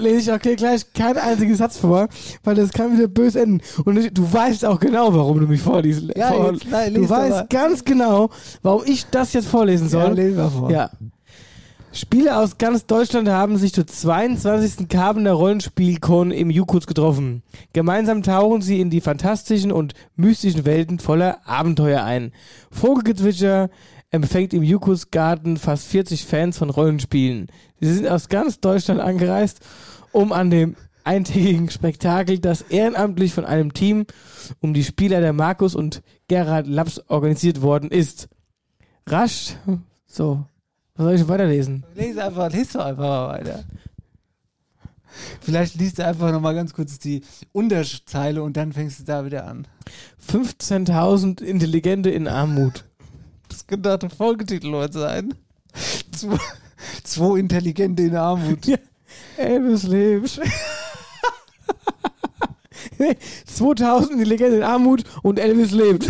lese 0.01 0.19
ich 0.19 0.33
auch 0.33 0.39
gleich 0.57 0.93
keinen 0.95 1.19
einzigen 1.19 1.55
Satz 1.55 1.77
vor, 1.77 2.09
weil 2.45 2.55
das 2.55 2.73
kann 2.73 2.97
wieder 2.97 3.09
böse 3.09 3.41
enden. 3.43 3.61
Und 3.85 3.99
ich- 3.99 4.13
du 4.13 4.31
weißt 4.33 4.65
auch 4.65 4.81
genau, 4.81 5.13
warum 5.15 5.41
du 5.41 5.47
mich 5.47 5.61
vorliest. 5.61 6.05
Ja, 6.17 6.33
vor, 6.33 6.53
jetzt, 6.53 6.67
nein, 6.71 6.95
du 6.95 7.09
weißt 7.09 7.31
mal. 7.31 7.47
ganz 7.51 7.85
genau, 7.85 8.31
warum 8.63 8.83
ich 8.87 9.07
das 9.11 9.33
jetzt 9.33 9.49
vorlesen 9.49 9.89
soll. 9.89 10.03
Ja, 10.05 10.09
les 10.11 10.37
mal 10.37 10.51
vor. 10.51 10.71
Ja. 10.71 10.91
Spieler 11.95 12.41
aus 12.41 12.57
ganz 12.57 12.87
Deutschland 12.87 13.29
haben 13.29 13.59
sich 13.59 13.75
zur 13.75 13.87
22. 13.87 14.89
Karbener 14.89 15.33
Rollenspielkon 15.33 16.31
im 16.31 16.49
Jukuts 16.49 16.87
getroffen. 16.87 17.43
Gemeinsam 17.75 18.23
tauchen 18.23 18.63
sie 18.63 18.81
in 18.81 18.89
die 18.89 19.03
fantastischen 19.03 19.71
und 19.71 19.93
mystischen 20.17 20.65
Welten 20.65 21.01
voller 21.01 21.47
Abenteuer 21.47 22.03
ein. 22.03 22.33
Vogelgezwitscher 22.71 23.69
empfängt 24.13 24.55
im 24.55 24.63
Jukuts 24.63 25.11
Garten 25.11 25.57
fast 25.57 25.87
40 25.89 26.25
Fans 26.25 26.59
von 26.59 26.71
Rollenspielen. 26.71 27.49
Sie 27.81 27.93
sind 27.93 28.07
aus 28.07 28.29
ganz 28.29 28.61
Deutschland 28.61 29.01
angereist, 29.01 29.61
um 30.13 30.33
an 30.33 30.51
dem 30.51 30.77
eintägigen 31.03 31.71
Spektakel, 31.71 32.39
das 32.39 32.63
ehrenamtlich 32.63 33.35
von 33.35 33.45
einem 33.45 33.73
Team 33.73 34.07
um 34.61 34.75
die 34.75 34.85
Spieler 34.85 35.21
der 35.21 35.33
Markus 35.33 35.75
und 35.75 36.03
Gerhard 36.29 36.69
Laps 36.69 37.01
organisiert 37.09 37.63
worden 37.63 37.91
ist. 37.91 38.29
Rasch, 39.07 39.57
so, 40.07 40.45
was 40.95 41.05
soll 41.05 41.15
ich 41.15 41.29
weiterlesen? 41.29 41.85
Lese 41.97 42.25
einfach, 42.25 42.53
lese 42.53 42.79
doch 42.79 42.85
einfach 42.85 43.03
mal 43.03 43.29
weiter. 43.31 43.65
Vielleicht 45.41 45.75
liest 45.75 45.99
du 45.99 46.07
einfach 46.07 46.33
nochmal 46.33 46.55
ganz 46.55 46.73
kurz 46.73 46.99
die 46.99 47.23
Unterzeile 47.53 48.43
und 48.43 48.57
dann 48.57 48.73
fängst 48.73 49.01
du 49.01 49.05
da 49.05 49.25
wieder 49.25 49.47
an. 49.47 49.67
15.000 50.27 51.43
Intelligente 51.43 52.11
in 52.11 52.29
Armut. 52.29 52.85
Das 53.53 53.67
könnte 53.67 53.93
auch 53.95 53.99
der 53.99 54.11
Folgetitel 54.11 54.73
heute 54.73 54.99
sein. 55.01 55.35
Zwei, 56.13 56.39
zwei 57.05 57.39
Intelligente 57.39 58.03
in 58.03 58.17
Armut. 58.17 58.67
Ja. 58.67 58.77
Elvis 59.37 59.83
lebt. 59.85 60.41
2000 63.47 64.13
Intelligente 64.13 64.57
in 64.57 64.63
Armut 64.63 65.05
und 65.23 65.39
Elvis 65.39 65.71
lebt. 65.73 66.09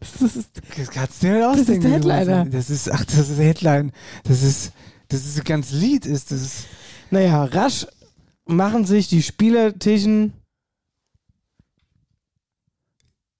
das 0.00 0.36
ist, 0.36 0.50
Das 0.76 0.90
kannst 0.90 1.22
du 1.22 1.26
dir 1.26 1.34
nicht 1.34 1.42
Das 1.44 1.56
ist 1.56 1.60
ausdenken. 1.60 1.82
der 1.82 1.90
Headliner. 1.92 2.44
Das 2.46 2.70
ist, 2.70 2.90
ach, 2.90 3.04
das 3.04 3.28
ist 3.28 3.38
Headline. 3.38 3.92
Das 4.24 4.42
ist, 4.42 4.72
das 5.08 5.24
ist 5.26 5.38
ein 5.38 5.44
ganz 5.44 5.70
Lied, 5.72 6.06
ist 6.06 6.30
das. 6.32 6.64
naja, 7.10 7.44
rasch 7.44 7.86
machen 8.46 8.84
sich 8.84 9.08
die 9.08 9.22
Spielertischen. 9.22 10.32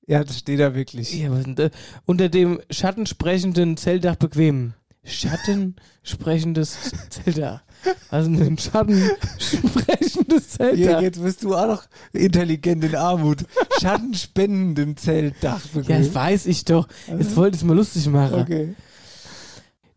Ja, 0.08 0.24
das 0.24 0.38
steht 0.38 0.58
da 0.58 0.74
wirklich. 0.74 1.14
Ja, 1.14 1.30
was 1.30 1.44
denn 1.44 1.54
da? 1.54 1.68
Unter 2.06 2.30
dem 2.30 2.60
schattensprechenden 2.70 3.76
Zeltdach 3.76 4.16
bequem. 4.16 4.72
Schattensprechendes 5.04 6.92
Zeltdach. 7.10 7.62
Also 8.10 8.30
ein 8.30 8.56
schattensprechendes 8.58 10.48
Zeltdach. 10.48 11.02
jetzt 11.02 11.22
bist 11.22 11.44
du 11.44 11.54
auch 11.54 11.66
noch 11.66 11.84
intelligent 12.14 12.84
in 12.84 12.96
Armut. 12.96 13.44
Schattenspendenden 13.80 14.96
Zeltdach. 14.96 15.60
Ja, 15.74 15.98
das 15.98 16.14
weiß 16.14 16.46
ich 16.46 16.64
doch. 16.64 16.88
Jetzt 17.06 17.36
wollte 17.36 17.56
ich 17.56 17.62
es 17.62 17.66
mal 17.66 17.76
lustig 17.76 18.06
machen. 18.08 18.40
Okay. 18.40 18.74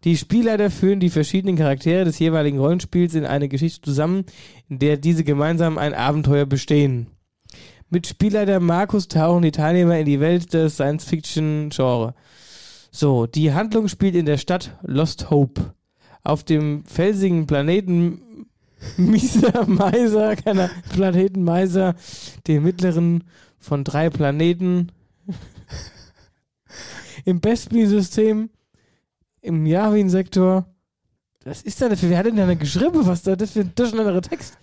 Die 0.04 0.18
Spielleiter 0.18 0.70
führen 0.72 1.00
die 1.00 1.10
verschiedenen 1.10 1.56
Charaktere 1.56 2.04
des 2.04 2.20
jeweiligen 2.20 2.60
Rollenspiels 2.60 3.14
in 3.14 3.26
eine 3.26 3.48
Geschichte 3.48 3.82
zusammen, 3.82 4.26
in 4.68 4.80
der 4.80 4.98
diese 4.98 5.24
gemeinsam 5.24 5.78
ein 5.78 5.94
Abenteuer 5.94 6.46
bestehen. 6.46 7.08
Mit 7.94 8.08
Spielleiter 8.08 8.62
Markus 8.62 9.10
tauchen 9.10 9.42
die 9.42 9.52
Teilnehmer 9.52 10.00
in 10.00 10.06
die 10.06 10.22
Welt 10.22 10.54
des 10.54 10.76
Science-Fiction-Genre. 10.76 12.16
So, 12.90 13.28
die 13.28 13.52
Handlung 13.52 13.90
spielt 13.90 14.16
in 14.16 14.26
der 14.26 14.38
Stadt 14.38 14.78
Lost 14.82 15.30
Hope. 15.30 15.74
Auf 16.24 16.46
dem 16.46 16.86
felsigen 16.86 17.48
Planeten 17.48 18.48
Misa 18.98 19.66
Meiser, 19.66 20.38
keiner 20.38 20.70
Planeten 20.94 21.44
Meiser, 21.44 21.96
dem 22.48 22.64
mittleren 22.64 23.26
von 23.60 23.84
drei 23.84 24.10
Planeten 24.10 24.94
im 27.26 27.42
Bestby-System 27.42 28.52
im 29.42 29.66
Yavin-Sektor. 29.66 30.66
Was 31.44 31.62
ist 31.62 31.82
da 31.82 31.90
denn 31.90 31.98
für, 31.98 32.10
wer 32.10 32.20
hat 32.20 32.26
denn 32.28 32.38
da 32.38 32.54
geschrieben? 32.54 33.06
Was 33.06 33.24
da 33.24 33.36
das 33.36 33.52
für 33.52 33.62
ein 33.62 33.76
durcheinanderer 33.76 34.22
Text? 34.22 34.58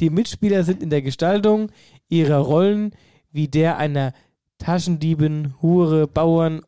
Die 0.00 0.10
Mitspieler 0.10 0.64
sind 0.64 0.82
in 0.82 0.90
der 0.90 1.02
Gestaltung 1.02 1.70
ihrer 2.08 2.38
Rollen 2.38 2.92
wie 3.32 3.48
der 3.48 3.78
einer 3.78 4.12
Taschendiebin, 4.58 5.54
Hure, 5.60 6.06
Bauern 6.06 6.62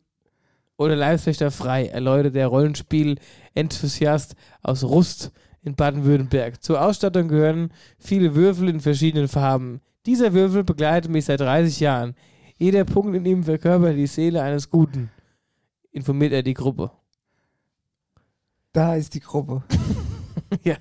oder 0.76 0.96
Leibwächter 0.96 1.50
frei, 1.50 1.86
erläutert 1.86 2.34
der 2.34 2.46
Rollenspiel-Enthusiast 2.48 4.34
aus 4.62 4.84
Rust 4.84 5.32
in 5.62 5.74
Baden-Württemberg. 5.74 6.62
Zur 6.62 6.82
Ausstattung 6.82 7.28
gehören 7.28 7.72
viele 7.98 8.34
Würfel 8.34 8.68
in 8.68 8.80
verschiedenen 8.80 9.28
Farben. 9.28 9.80
Dieser 10.06 10.32
Würfel 10.32 10.64
begleitet 10.64 11.10
mich 11.10 11.26
seit 11.26 11.40
30 11.40 11.80
Jahren. 11.80 12.14
Jeder 12.56 12.84
Punkt 12.84 13.14
in 13.14 13.26
ihm 13.26 13.44
verkörpert 13.44 13.96
die 13.96 14.06
Seele 14.06 14.42
eines 14.42 14.70
Guten, 14.70 15.10
informiert 15.92 16.32
er 16.32 16.42
die 16.42 16.54
Gruppe. 16.54 16.90
Da 18.72 18.94
ist 18.94 19.14
die 19.14 19.20
Gruppe. 19.20 19.64
ja. 20.64 20.76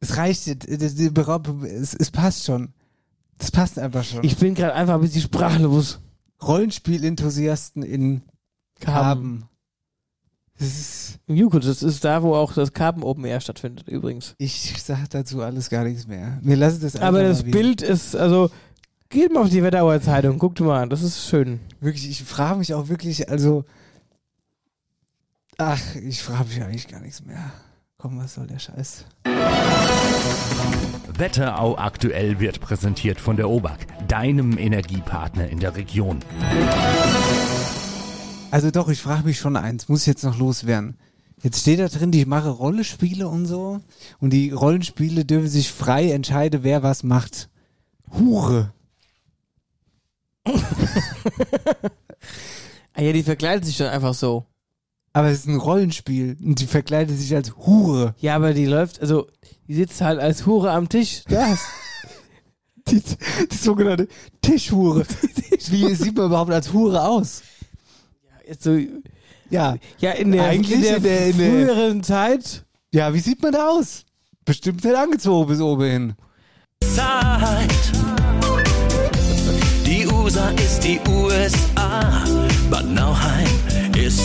Es 0.00 0.16
reicht, 0.16 0.48
es, 0.48 1.94
es 1.94 2.10
passt 2.10 2.44
schon. 2.44 2.72
Das 3.38 3.50
passt 3.50 3.78
einfach 3.78 4.04
schon. 4.04 4.24
Ich 4.24 4.36
bin 4.36 4.54
gerade 4.54 4.74
einfach 4.74 4.94
ein 4.94 5.00
bisschen 5.00 5.22
sprachlos. 5.22 6.00
Rollenspiel-Enthusiasten 6.42 7.82
in 7.82 8.22
Karben. 8.80 9.48
Das 10.58 10.68
ist, 10.68 11.18
das 11.26 11.82
ist 11.82 12.04
da, 12.04 12.22
wo 12.22 12.34
auch 12.34 12.52
das 12.52 12.74
Karben 12.74 13.02
Open 13.02 13.24
Air 13.24 13.40
stattfindet, 13.40 13.88
übrigens. 13.88 14.34
ich 14.36 14.74
sag 14.82 15.08
dazu 15.08 15.40
alles 15.40 15.70
gar 15.70 15.84
nichts 15.84 16.06
mehr. 16.06 16.38
Wir 16.42 16.56
lassen 16.56 16.82
das 16.82 16.96
einfach 16.96 17.08
Aber 17.08 17.22
das 17.22 17.44
Bild 17.44 17.80
ist, 17.80 18.14
also, 18.14 18.50
geht 19.08 19.32
mal 19.32 19.42
auf 19.42 19.48
die 19.48 19.62
Wetterauer 19.62 20.02
Zeitung, 20.02 20.38
guckt 20.38 20.60
mal 20.60 20.82
an, 20.82 20.90
das 20.90 21.02
ist 21.02 21.26
schön. 21.26 21.60
Wirklich, 21.80 22.10
ich 22.10 22.22
frage 22.24 22.58
mich 22.58 22.74
auch 22.74 22.88
wirklich, 22.88 23.30
also. 23.30 23.64
Ach, 25.56 25.80
ich 25.96 26.22
frage 26.22 26.48
mich 26.48 26.62
eigentlich 26.62 26.88
gar 26.88 27.00
nichts 27.00 27.24
mehr. 27.24 27.52
Komm, 28.00 28.18
was 28.18 28.32
soll 28.32 28.46
der 28.46 28.58
Scheiß? 28.58 29.04
Wetterau 31.18 31.76
aktuell 31.76 32.40
wird 32.40 32.62
präsentiert 32.62 33.20
von 33.20 33.36
der 33.36 33.50
OBAK, 33.50 34.08
deinem 34.08 34.56
Energiepartner 34.56 35.50
in 35.50 35.60
der 35.60 35.76
Region. 35.76 36.20
Also 38.50 38.70
doch, 38.70 38.88
ich 38.88 39.02
frage 39.02 39.24
mich 39.24 39.38
schon 39.38 39.54
eins, 39.54 39.90
muss 39.90 40.00
ich 40.00 40.06
jetzt 40.06 40.24
noch 40.24 40.38
loswerden. 40.38 40.96
Jetzt 41.42 41.60
steht 41.60 41.78
da 41.78 41.88
drin, 41.88 42.10
ich 42.14 42.24
mache 42.24 42.48
Rollenspiele 42.48 43.28
und 43.28 43.44
so. 43.44 43.80
Und 44.18 44.32
die 44.32 44.50
Rollenspiele 44.50 45.26
dürfen 45.26 45.48
sich 45.48 45.70
frei 45.70 46.10
entscheiden, 46.10 46.62
wer 46.62 46.82
was 46.82 47.02
macht. 47.02 47.50
Hure. 48.12 48.72
Ah 52.92 53.02
ja, 53.02 53.12
die 53.12 53.22
verkleidet 53.22 53.64
sich 53.64 53.78
dann 53.78 53.88
einfach 53.88 54.14
so. 54.14 54.44
Aber 55.12 55.28
es 55.28 55.40
ist 55.40 55.48
ein 55.48 55.56
Rollenspiel 55.56 56.36
und 56.44 56.60
die 56.60 56.66
verkleidet 56.66 57.18
sich 57.18 57.34
als 57.34 57.56
Hure. 57.56 58.14
Ja, 58.20 58.36
aber 58.36 58.52
die 58.54 58.66
läuft, 58.66 59.00
also, 59.00 59.26
die 59.66 59.74
sitzt 59.74 60.00
halt 60.00 60.20
als 60.20 60.46
Hure 60.46 60.70
am 60.70 60.88
Tisch. 60.88 61.22
Das. 61.28 61.60
Die, 62.88 63.00
die 63.52 63.56
sogenannte 63.56 64.08
Tischhure. 64.42 65.04
Wie 65.68 65.94
sieht 65.94 66.16
man 66.16 66.26
überhaupt 66.26 66.50
als 66.50 66.72
Hure 66.72 67.06
aus? 67.06 67.42
Jetzt 68.48 68.64
so, 68.64 68.76
Ja. 69.48 69.76
ja, 69.98 70.10
in 70.12 70.32
der, 70.32 70.44
Eigentlich 70.46 70.72
in 70.74 70.82
der, 70.82 70.96
in 70.96 71.02
der- 71.04 71.26
in 71.28 71.38
der- 71.38 71.50
früheren 71.50 72.02
Zeit. 72.02 72.64
Ja, 72.92 73.14
wie 73.14 73.20
sieht 73.20 73.40
man 73.42 73.52
da 73.52 73.68
aus? 73.68 74.04
Bestimmt 74.44 74.82
nicht 74.82 74.96
angezogen 74.96 75.46
bis 75.48 75.60
oben 75.60 75.84
hin. 75.88 76.14
Zeit. 76.96 77.70
Die 79.86 80.06
USA 80.08 80.48
ist 80.50 80.80
die 80.82 80.98
USA. 81.08 82.24
Bad 82.70 82.86
Nauheim 82.90 83.46
ist 83.96 84.22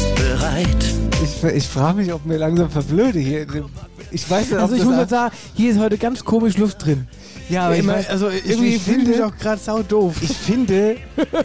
bereit. 0.63 0.85
Ich, 1.23 1.43
ich 1.43 1.67
frage 1.67 1.97
mich, 1.97 2.13
ob 2.13 2.25
mir 2.25 2.37
langsam 2.37 2.69
verblöde 2.69 3.19
hier. 3.19 3.45
Ich 4.11 4.29
weiß 4.29 4.45
nicht, 4.47 4.55
ob 4.55 4.61
Also 4.61 4.75
ich 4.75 4.83
muss 4.83 4.97
jetzt 4.97 5.09
sagen, 5.09 5.35
hier 5.53 5.71
ist 5.71 5.79
heute 5.79 5.97
ganz 5.97 6.23
komisch 6.23 6.57
Luft 6.57 6.85
drin. 6.85 7.07
Ja, 7.49 7.65
aber 7.67 7.77
ich 7.77 7.85
weiß- 7.85 8.07
also 8.07 8.29
ich- 8.29 8.45
irgendwie 8.49 8.75
ich 8.75 8.81
fühle 8.81 9.01
ich 9.01 9.07
mich 9.07 9.15
finde- 9.17 9.27
auch 9.27 9.37
gerade 9.37 9.61
sau 9.61 9.83
doof. 9.83 10.15
Ich 10.21 10.35
finde, 10.35 10.97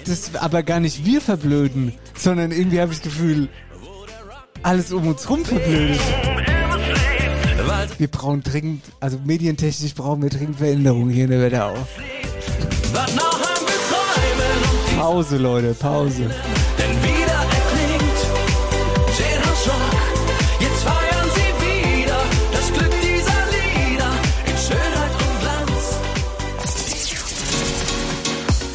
das 0.06 0.30
aber 0.34 0.62
gar 0.62 0.80
nicht 0.80 1.04
wir 1.04 1.20
verblöden, 1.20 1.92
sondern 2.16 2.52
irgendwie 2.52 2.80
habe 2.80 2.92
ich 2.92 2.98
das 3.00 3.04
Gefühl, 3.04 3.48
alles 4.62 4.92
um 4.92 5.06
uns 5.06 5.28
rum 5.28 5.44
verblödet. 5.44 6.00
Wir 7.98 8.08
brauchen 8.08 8.42
dringend, 8.42 8.82
also 8.98 9.18
medientechnisch 9.24 9.94
brauchen 9.94 10.22
wir 10.22 10.30
dringend 10.30 10.56
Veränderungen 10.56 11.10
hier 11.10 11.24
in 11.24 11.30
der 11.30 11.40
Wetterau. 11.42 11.74
Pause, 14.98 15.36
Leute, 15.38 15.74
Pause. 15.74 16.30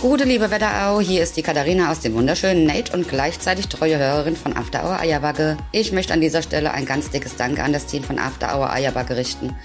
Gute 0.05 0.23
liebe 0.23 0.51
Wetterau, 0.51 1.01
hier 1.01 1.23
ist 1.23 1.35
die 1.35 1.41
Katharina 1.41 1.91
aus 1.91 1.99
dem 1.99 2.13
wunderschönen 2.13 2.67
Nate 2.67 2.93
und 2.93 3.09
gleichzeitig 3.09 3.69
treue 3.69 3.97
Hörerin 3.97 4.35
von 4.35 4.55
After 4.55 4.83
Hour 4.83 4.99
Eierbacke. 4.99 5.57
Ich 5.71 5.91
möchte 5.93 6.13
an 6.13 6.21
dieser 6.21 6.43
Stelle 6.43 6.69
ein 6.73 6.85
ganz 6.85 7.09
dickes 7.09 7.37
Danke 7.37 7.63
an 7.63 7.73
das 7.73 7.87
Team 7.87 8.03
von 8.03 8.19
After 8.19 8.55
Hour 8.55 8.69
Eierbacke 8.69 9.17
richten. 9.17 9.55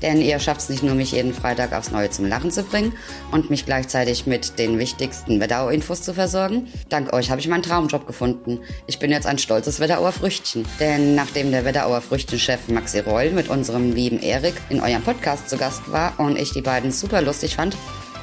Denn 0.00 0.20
ihr 0.20 0.38
schafft 0.38 0.60
es 0.60 0.68
nicht 0.68 0.84
nur, 0.84 0.94
mich 0.94 1.10
jeden 1.10 1.34
Freitag 1.34 1.72
aufs 1.72 1.90
Neue 1.90 2.10
zum 2.10 2.26
Lachen 2.26 2.52
zu 2.52 2.62
bringen 2.62 2.92
und 3.32 3.50
mich 3.50 3.66
gleichzeitig 3.66 4.24
mit 4.24 4.60
den 4.60 4.78
wichtigsten 4.78 5.40
Wetterau-Infos 5.40 6.02
zu 6.02 6.14
versorgen. 6.14 6.68
Dank 6.88 7.12
euch 7.12 7.32
habe 7.32 7.40
ich 7.40 7.48
meinen 7.48 7.64
Traumjob 7.64 8.06
gefunden. 8.06 8.60
Ich 8.86 9.00
bin 9.00 9.10
jetzt 9.10 9.26
ein 9.26 9.38
stolzes 9.38 9.80
Wetterauer 9.80 10.12
Früchtchen. 10.12 10.64
Denn 10.78 11.16
nachdem 11.16 11.50
der 11.50 11.64
Wetterauer 11.64 12.02
Früchtchenchef 12.02 12.68
Maxi 12.68 13.00
Reul 13.00 13.32
mit 13.32 13.48
unserem 13.48 13.92
lieben 13.92 14.22
Erik 14.22 14.54
in 14.68 14.80
eurem 14.80 15.02
Podcast 15.02 15.50
zu 15.50 15.56
Gast 15.56 15.90
war 15.90 16.12
und 16.18 16.38
ich 16.38 16.52
die 16.52 16.62
beiden 16.62 16.92
super 16.92 17.20
lustig 17.20 17.56
fand, 17.56 17.76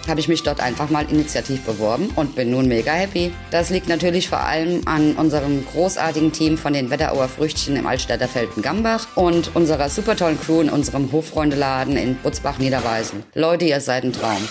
habe 0.07 0.19
ich 0.19 0.27
mich 0.27 0.43
dort 0.43 0.59
einfach 0.59 0.89
mal 0.89 1.05
initiativ 1.09 1.61
beworben 1.61 2.09
und 2.15 2.35
bin 2.35 2.51
nun 2.51 2.67
mega 2.67 2.91
happy. 2.91 3.31
Das 3.51 3.69
liegt 3.69 3.87
natürlich 3.87 4.29
vor 4.29 4.39
allem 4.39 4.81
an 4.85 5.13
unserem 5.13 5.65
großartigen 5.65 6.31
Team 6.31 6.57
von 6.57 6.73
den 6.73 6.89
Wetterauer 6.89 7.27
Früchtchen 7.27 7.75
im 7.75 7.87
Altstädter 7.87 8.27
Felden-Gambach 8.27 9.07
und 9.15 9.55
unserer 9.55 9.89
super 9.89 10.15
tollen 10.15 10.39
Crew 10.39 10.61
in 10.61 10.69
unserem 10.69 11.11
Hoffreundeladen 11.11 11.97
in 11.97 12.15
Butzbach-Niederweisen. 12.15 13.23
Leute, 13.33 13.65
ihr 13.65 13.81
seid 13.81 14.03
ein 14.03 14.13
Traum. 14.13 14.47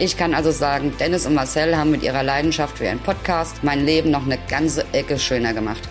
Ich 0.00 0.16
kann 0.16 0.32
also 0.32 0.52
sagen, 0.52 0.94
Dennis 1.00 1.26
und 1.26 1.34
Marcel 1.34 1.76
haben 1.76 1.90
mit 1.90 2.04
ihrer 2.04 2.22
Leidenschaft 2.22 2.78
für 2.78 2.84
ihren 2.84 3.00
Podcast 3.00 3.56
mein 3.62 3.84
Leben 3.84 4.12
noch 4.12 4.24
eine 4.24 4.38
ganze 4.48 4.84
Ecke 4.92 5.18
schöner 5.18 5.52
gemacht. 5.52 5.82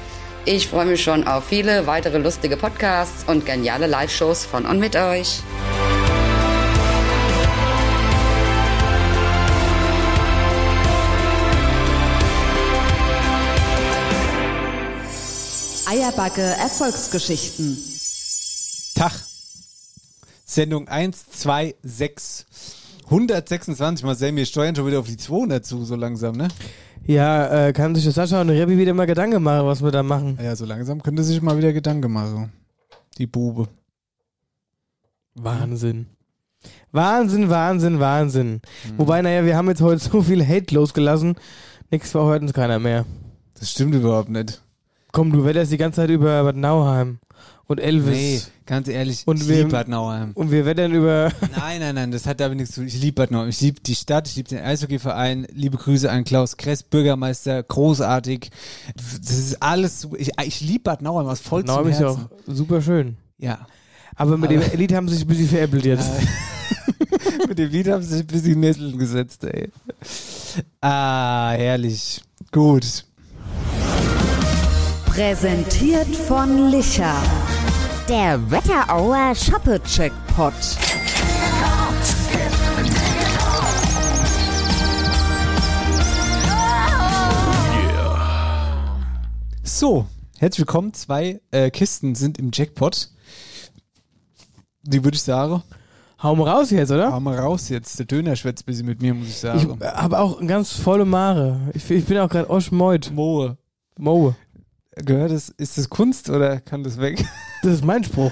Ich 0.46 0.70
freue 0.70 0.86
mich 0.86 1.04
schon 1.04 1.28
auf 1.28 1.46
viele 1.46 1.88
weitere 1.88 2.20
lustige 2.20 2.56
Podcasts 2.56 3.26
und 3.28 3.46
geniale 3.46 3.86
Live-Shows 3.86 4.46
von 4.46 4.66
und 4.66 4.80
mit 4.80 4.96
euch. 4.96 5.42
Eierbacke 16.18 16.42
Erfolgsgeschichten. 16.42 17.78
Tag. 18.96 19.12
Sendung 20.46 20.88
126. 20.88 22.46
126 23.04 24.04
Marcel, 24.04 24.36
wir 24.36 24.46
steuern 24.48 24.76
schon 24.76 24.88
wieder 24.88 25.00
auf 25.00 25.06
die 25.06 25.18
200 25.18 25.64
zu, 25.64 25.86
so 25.86 25.96
langsam, 25.96 26.36
ne? 26.36 26.48
Ja, 27.06 27.68
äh, 27.68 27.74
kann 27.74 27.94
sich 27.94 28.04
das 28.04 28.16
Sascha 28.16 28.42
und 28.42 28.50
Rebi 28.50 28.80
wieder 28.80 28.96
mal 28.96 29.06
Gedanken 29.06 29.44
machen, 29.44 29.68
was 29.68 29.84
wir 29.84 29.92
da 29.92 30.02
machen. 30.02 30.40
Ja, 30.42 30.56
so 30.56 30.66
langsam 30.66 31.04
könnte 31.04 31.24
sich 31.24 31.40
mal 31.44 31.56
wieder 31.56 31.72
Gedanken 31.72 32.12
machen. 32.12 32.52
Die 33.20 33.28
Bube. 33.28 33.68
Wahnsinn. 35.36 36.08
Wahnsinn, 36.92 37.52
Wahnsinn, 37.52 38.00
Wahnsinn. 38.00 38.54
Mhm. 38.54 38.98
Wobei, 38.98 39.22
naja, 39.22 39.46
wir 39.46 39.56
haben 39.56 39.70
jetzt 39.70 39.82
heute 39.82 40.04
so 40.04 40.24
viel 40.24 40.44
Hate 40.46 40.74
losgelassen. 40.74 41.36
Nix 41.92 42.10
verhört 42.10 42.42
uns 42.42 42.54
keiner 42.54 42.80
mehr. 42.80 43.06
Das 43.60 43.70
stimmt 43.70 43.94
überhaupt 43.94 44.30
nicht. 44.30 44.62
Komm, 45.18 45.32
du 45.32 45.44
wetterst 45.44 45.72
die 45.72 45.78
ganze 45.78 45.96
Zeit 46.02 46.12
über 46.12 46.44
Bad 46.44 46.58
Nauheim 46.58 47.18
und 47.66 47.80
Elvis. 47.80 48.14
Nee, 48.14 48.42
ganz 48.68 48.88
ehrlich, 48.88 49.24
Und 49.26 49.42
ich 49.42 49.48
wir- 49.48 49.58
liebe 49.58 49.70
Bad 49.72 49.88
Nauheim. 49.88 50.30
Und 50.36 50.52
wir 50.52 50.64
wettern 50.68 50.92
über. 50.94 51.32
Nein, 51.58 51.80
nein, 51.80 51.96
nein, 51.96 52.12
das 52.12 52.28
hat 52.28 52.40
damit 52.40 52.60
nichts 52.60 52.76
zu 52.76 52.82
tun. 52.82 52.88
Ich 52.88 53.02
liebe 53.02 53.16
Bad 53.24 53.32
Nauheim. 53.32 53.50
Ich 53.50 53.60
liebe 53.60 53.80
die 53.82 53.96
Stadt, 53.96 54.28
ich 54.28 54.36
liebe 54.36 54.50
den 54.50 54.60
Eishockeyverein. 54.60 55.48
Liebe 55.56 55.76
Grüße 55.78 56.08
an 56.12 56.24
Klaus 56.24 56.56
Kress, 56.56 56.84
Bürgermeister, 56.84 57.64
großartig. 57.64 58.52
Das 58.96 59.32
ist 59.36 59.60
alles 59.64 60.02
super. 60.02 60.18
Ich, 60.20 60.30
ich 60.46 60.62
liebe 60.62 60.84
Bad 60.84 61.02
Nauheim 61.02 61.26
aus 61.26 61.40
vollstem 61.40 61.74
Nauheim 61.74 61.90
ist 61.92 62.00
Herzen. 62.00 62.26
auch 62.48 62.54
super 62.54 62.80
schön. 62.84 63.18
Ja. 63.40 63.66
Aber 64.16 64.38
mit 64.38 64.52
Aber- 64.52 64.60
dem 64.60 64.72
Elite 64.72 64.96
haben 64.96 65.10
sie 65.10 65.16
sich 65.16 65.26
ein 65.26 65.30
bisschen 65.30 65.50
veräppelt 65.50 65.84
jetzt. 65.86 66.12
Mit 67.48 67.58
dem 67.58 67.70
Lied 67.72 67.88
haben 67.88 68.02
sie 68.04 68.10
sich 68.10 68.22
ein 68.24 68.28
bisschen 68.28 68.60
Nesseln 68.60 68.98
gesetzt, 68.98 69.44
ey. 69.46 69.70
Ah, 70.82 71.52
herrlich. 71.52 72.22
Gut. 72.52 73.06
Präsentiert 75.18 76.16
von 76.16 76.70
Licher. 76.70 77.16
Der 78.08 78.40
Wetterauer 78.52 79.34
Shoppe-Checkpot. 79.34 80.54
So, 89.64 90.06
herzlich 90.38 90.60
willkommen. 90.68 90.94
Zwei 90.94 91.42
äh, 91.50 91.72
Kisten 91.72 92.14
sind 92.14 92.38
im 92.38 92.52
Jackpot. 92.54 93.10
Die 94.84 95.04
würde 95.04 95.16
ich 95.16 95.24
sagen. 95.24 95.64
Hau 96.22 96.36
mal 96.36 96.48
raus 96.48 96.70
jetzt, 96.70 96.92
oder? 96.92 97.12
Hau 97.12 97.20
mal 97.20 97.40
raus 97.40 97.70
jetzt. 97.70 97.98
Der 97.98 98.06
Döner 98.06 98.36
schwätzt 98.36 98.64
ein 98.64 98.66
bisschen 98.68 98.86
mit 98.86 99.02
mir, 99.02 99.16
muss 99.16 99.30
ich 99.30 99.34
Ich 99.34 99.40
sagen. 99.40 99.80
habe 99.84 100.20
auch 100.20 100.40
ganz 100.46 100.74
volle 100.74 101.06
Mare. 101.06 101.60
Ich, 101.74 101.90
ich 101.90 102.06
bin 102.06 102.20
auch 102.20 102.30
gerade 102.30 102.52
Oschmeut. 102.52 103.12
Moe. 103.16 103.58
Moe. 103.98 104.36
Gehört 105.06 105.32
das, 105.32 105.50
ist 105.50 105.78
das 105.78 105.90
Kunst 105.90 106.30
oder 106.30 106.60
kann 106.60 106.84
das 106.84 107.00
weg? 107.00 107.24
Das 107.64 107.74
ist 107.74 107.84
mein 107.84 108.04
Spruch. 108.04 108.32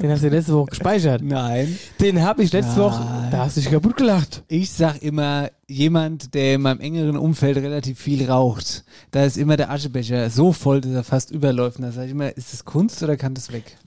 Den 0.00 0.10
hast 0.10 0.22
du 0.22 0.28
letzte 0.28 0.52
Woche 0.52 0.66
gespeichert. 0.66 1.22
Nein. 1.22 1.78
Den 2.00 2.20
habe 2.22 2.42
ich 2.42 2.52
letzte 2.52 2.72
Nein. 2.72 2.80
Woche. 2.80 3.28
Da 3.30 3.38
hast 3.46 3.56
du 3.56 3.62
dich 3.62 3.70
kaputt 3.70 3.96
gelacht. 3.96 4.44
Ich 4.46 4.70
sag 4.70 5.02
immer, 5.02 5.50
jemand, 5.66 6.34
der 6.34 6.56
in 6.56 6.60
meinem 6.60 6.80
engeren 6.80 7.16
Umfeld 7.16 7.56
relativ 7.56 7.98
viel 7.98 8.30
raucht, 8.30 8.84
da 9.10 9.24
ist 9.24 9.38
immer 9.38 9.56
der 9.56 9.70
Aschebecher 9.70 10.28
so 10.28 10.52
voll, 10.52 10.82
dass 10.82 10.92
er 10.92 11.02
fast 11.02 11.30
überläuft. 11.30 11.78
Und 11.78 11.84
da 11.84 11.92
sage 11.92 12.06
ich 12.06 12.12
immer, 12.12 12.36
ist 12.36 12.52
das 12.52 12.66
Kunst 12.66 13.02
oder 13.02 13.16
kann 13.16 13.34
das 13.34 13.50
weg? 13.50 13.78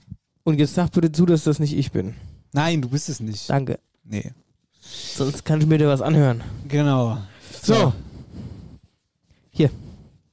Und 0.42 0.58
jetzt 0.58 0.74
sag 0.74 0.90
bitte 0.90 1.12
zu, 1.12 1.24
dass 1.24 1.44
das 1.44 1.60
nicht 1.60 1.76
ich 1.76 1.92
bin. 1.92 2.14
Nein, 2.52 2.82
du 2.82 2.88
bist 2.88 3.08
es 3.08 3.20
nicht. 3.20 3.48
Danke. 3.48 3.78
Nee. 4.04 4.32
Sonst 4.80 5.44
kann 5.44 5.60
ich 5.60 5.66
mir 5.66 5.78
dir 5.78 5.88
was 5.88 6.02
anhören. 6.02 6.42
Genau. 6.68 7.18
So. 7.62 7.94
Hier. 9.50 9.70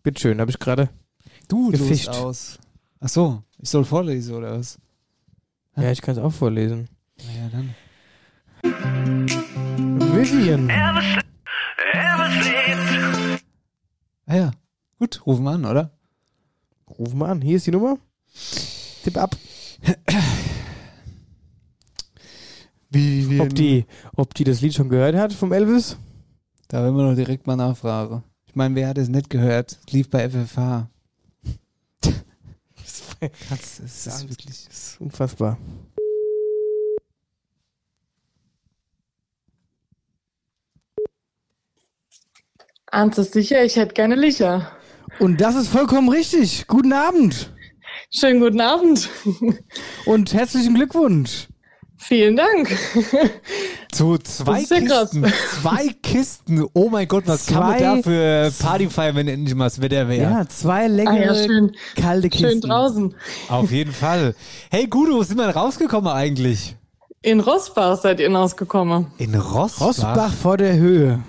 Bitteschön, 0.03 0.41
habe 0.41 0.49
ich 0.49 0.59
gerade. 0.59 0.89
Du 1.49 1.71
Gefischt. 1.71 1.89
gefischt 1.89 2.09
aus. 2.09 2.59
Ach 2.99 3.09
so, 3.09 3.43
ich 3.57 3.69
soll 3.69 3.83
vorlesen 3.83 4.35
oder 4.35 4.57
was? 4.59 4.77
Ja, 5.75 5.91
ich 5.91 5.99
kann 6.01 6.15
es 6.15 6.21
auch 6.21 6.31
vorlesen. 6.31 6.87
Naja, 7.25 7.49
dann. 7.51 7.75
Vivian. 10.13 10.69
Ah 14.27 14.35
ja, 14.35 14.51
gut, 14.99 15.25
rufen 15.25 15.43
wir 15.43 15.51
an, 15.51 15.65
oder? 15.65 15.89
Rufen 16.99 17.17
wir 17.17 17.27
an. 17.27 17.41
Hier 17.41 17.57
ist 17.57 17.65
die 17.65 17.71
Nummer. 17.71 17.97
Tipp 19.03 19.17
ab. 19.17 19.35
Wie, 22.91 23.27
wie 23.29 23.39
Ob 23.39 23.53
die, 23.55 23.85
ob 24.15 24.33
die 24.35 24.43
das 24.43 24.61
Lied 24.61 24.75
schon 24.75 24.89
gehört 24.89 25.15
hat 25.15 25.33
vom 25.33 25.51
Elvis? 25.51 25.97
Da 26.67 26.83
werden 26.83 26.95
wir 26.95 27.09
noch 27.09 27.15
direkt 27.15 27.47
mal 27.47 27.55
nachfragen. 27.55 28.23
Ich 28.45 28.55
meine, 28.55 28.75
wer 28.75 28.87
hat 28.89 28.97
es 28.99 29.09
nicht 29.09 29.29
gehört? 29.31 29.79
Es 29.87 29.93
lief 29.93 30.09
bei 30.09 30.29
FFH. 30.29 30.89
Krass, 33.19 33.81
es 33.83 34.07
ist 34.07 34.29
wirklich. 34.29 34.65
Das 34.65 34.77
ist 34.77 35.01
unfassbar. 35.01 35.57
Ernst 42.91 43.19
ist 43.19 43.33
sicher, 43.33 43.63
ich 43.63 43.75
hätte 43.75 43.93
gerne 43.93 44.15
Licher. 44.15 44.71
Und 45.19 45.41
das 45.41 45.55
ist 45.55 45.67
vollkommen 45.67 46.09
richtig. 46.09 46.65
Guten 46.67 46.93
Abend. 46.93 47.53
Schönen 48.09 48.39
guten 48.39 48.61
Abend. 48.61 49.09
Und 50.05 50.33
herzlichen 50.33 50.73
Glückwunsch. 50.73 51.47
Vielen 52.01 52.37
Dank. 52.37 52.69
So, 53.93 54.17
zwei 54.17 54.61
ja 54.61 54.79
krass. 54.81 55.11
Kisten. 55.11 55.33
Zwei 55.61 55.87
Kisten. 56.01 56.65
Oh 56.73 56.89
mein 56.89 57.07
Gott, 57.07 57.23
was 57.27 57.45
kann 57.47 57.59
man 57.59 57.77
Zwei- 57.77 57.83
da 57.97 58.01
für 58.01 58.51
Party 58.63 58.89
feiern, 58.89 59.15
wenn 59.17 59.27
endlich 59.27 59.53
mal 59.53 59.65
das 59.65 59.81
Wetter 59.81 60.07
wäre? 60.07 60.31
Ja, 60.31 60.47
zwei 60.47 60.85
Ah 60.85 60.87
leckere, 60.87 61.25
ja, 61.25 61.35
schön, 61.35 61.71
kalte 61.95 62.29
Kisten. 62.29 62.47
schön 62.47 62.61
draußen. 62.61 63.15
Auf 63.49 63.71
jeden 63.71 63.91
Fall. 63.91 64.33
Hey 64.71 64.87
Gudo, 64.87 65.15
wo 65.15 65.23
sind 65.23 65.37
wir 65.37 65.45
denn 65.47 65.55
rausgekommen 65.55 66.11
eigentlich? 66.11 66.75
In 67.21 67.41
Rossbach 67.41 67.99
seid 68.01 68.21
ihr 68.21 68.33
rausgekommen. 68.33 69.07
In 69.17 69.35
Rossbach? 69.35 69.87
Rossbach 69.87 70.33
vor 70.33 70.55
der 70.55 70.77
Höhe. 70.77 71.19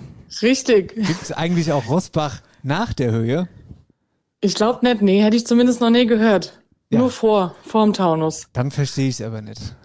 Richtig. 0.40 0.94
Gibt 0.94 1.22
es 1.22 1.32
eigentlich 1.32 1.72
auch 1.72 1.88
Rossbach 1.88 2.42
nach 2.62 2.92
der 2.92 3.10
Höhe? 3.10 3.48
Ich 4.40 4.54
glaube 4.54 4.86
nicht, 4.86 5.02
nee, 5.02 5.20
hätte 5.22 5.36
ich 5.36 5.46
zumindest 5.46 5.80
noch 5.80 5.90
nie 5.90 6.06
gehört. 6.06 6.60
Ja. 6.90 7.00
Nur 7.00 7.10
vor, 7.10 7.56
vorm 7.66 7.92
Taunus. 7.92 8.46
Dann 8.52 8.70
verstehe 8.70 9.08
ich 9.08 9.18
es 9.20 9.26
aber 9.26 9.42
nicht. 9.42 9.60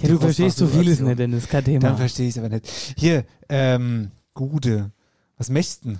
Ja, 0.00 0.08
du 0.08 0.18
verstehst 0.18 0.58
so 0.58 0.66
vieles 0.66 1.00
nicht, 1.00 1.18
denn 1.18 1.32
das 1.32 1.44
ist 1.44 1.50
kein 1.50 1.64
Thema. 1.64 1.80
Dann 1.80 1.96
verstehe 1.96 2.28
ich 2.28 2.36
es 2.36 2.38
aber 2.38 2.48
nicht. 2.48 2.94
Hier, 2.96 3.24
ähm, 3.48 4.10
Gude, 4.34 4.90
was 5.36 5.50
möchtest 5.50 5.84
du? 5.84 5.96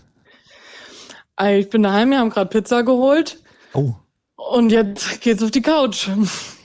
Ah, 1.37 1.51
Ich 1.51 1.69
bin 1.71 1.83
daheim, 1.83 2.11
wir 2.11 2.19
haben 2.19 2.31
gerade 2.31 2.49
Pizza 2.51 2.83
geholt 2.83 3.43
Oh. 3.73 3.95
und 4.37 4.71
jetzt 4.71 5.21
geht's 5.21 5.43
auf 5.43 5.51
die 5.51 5.63
Couch. 5.63 6.09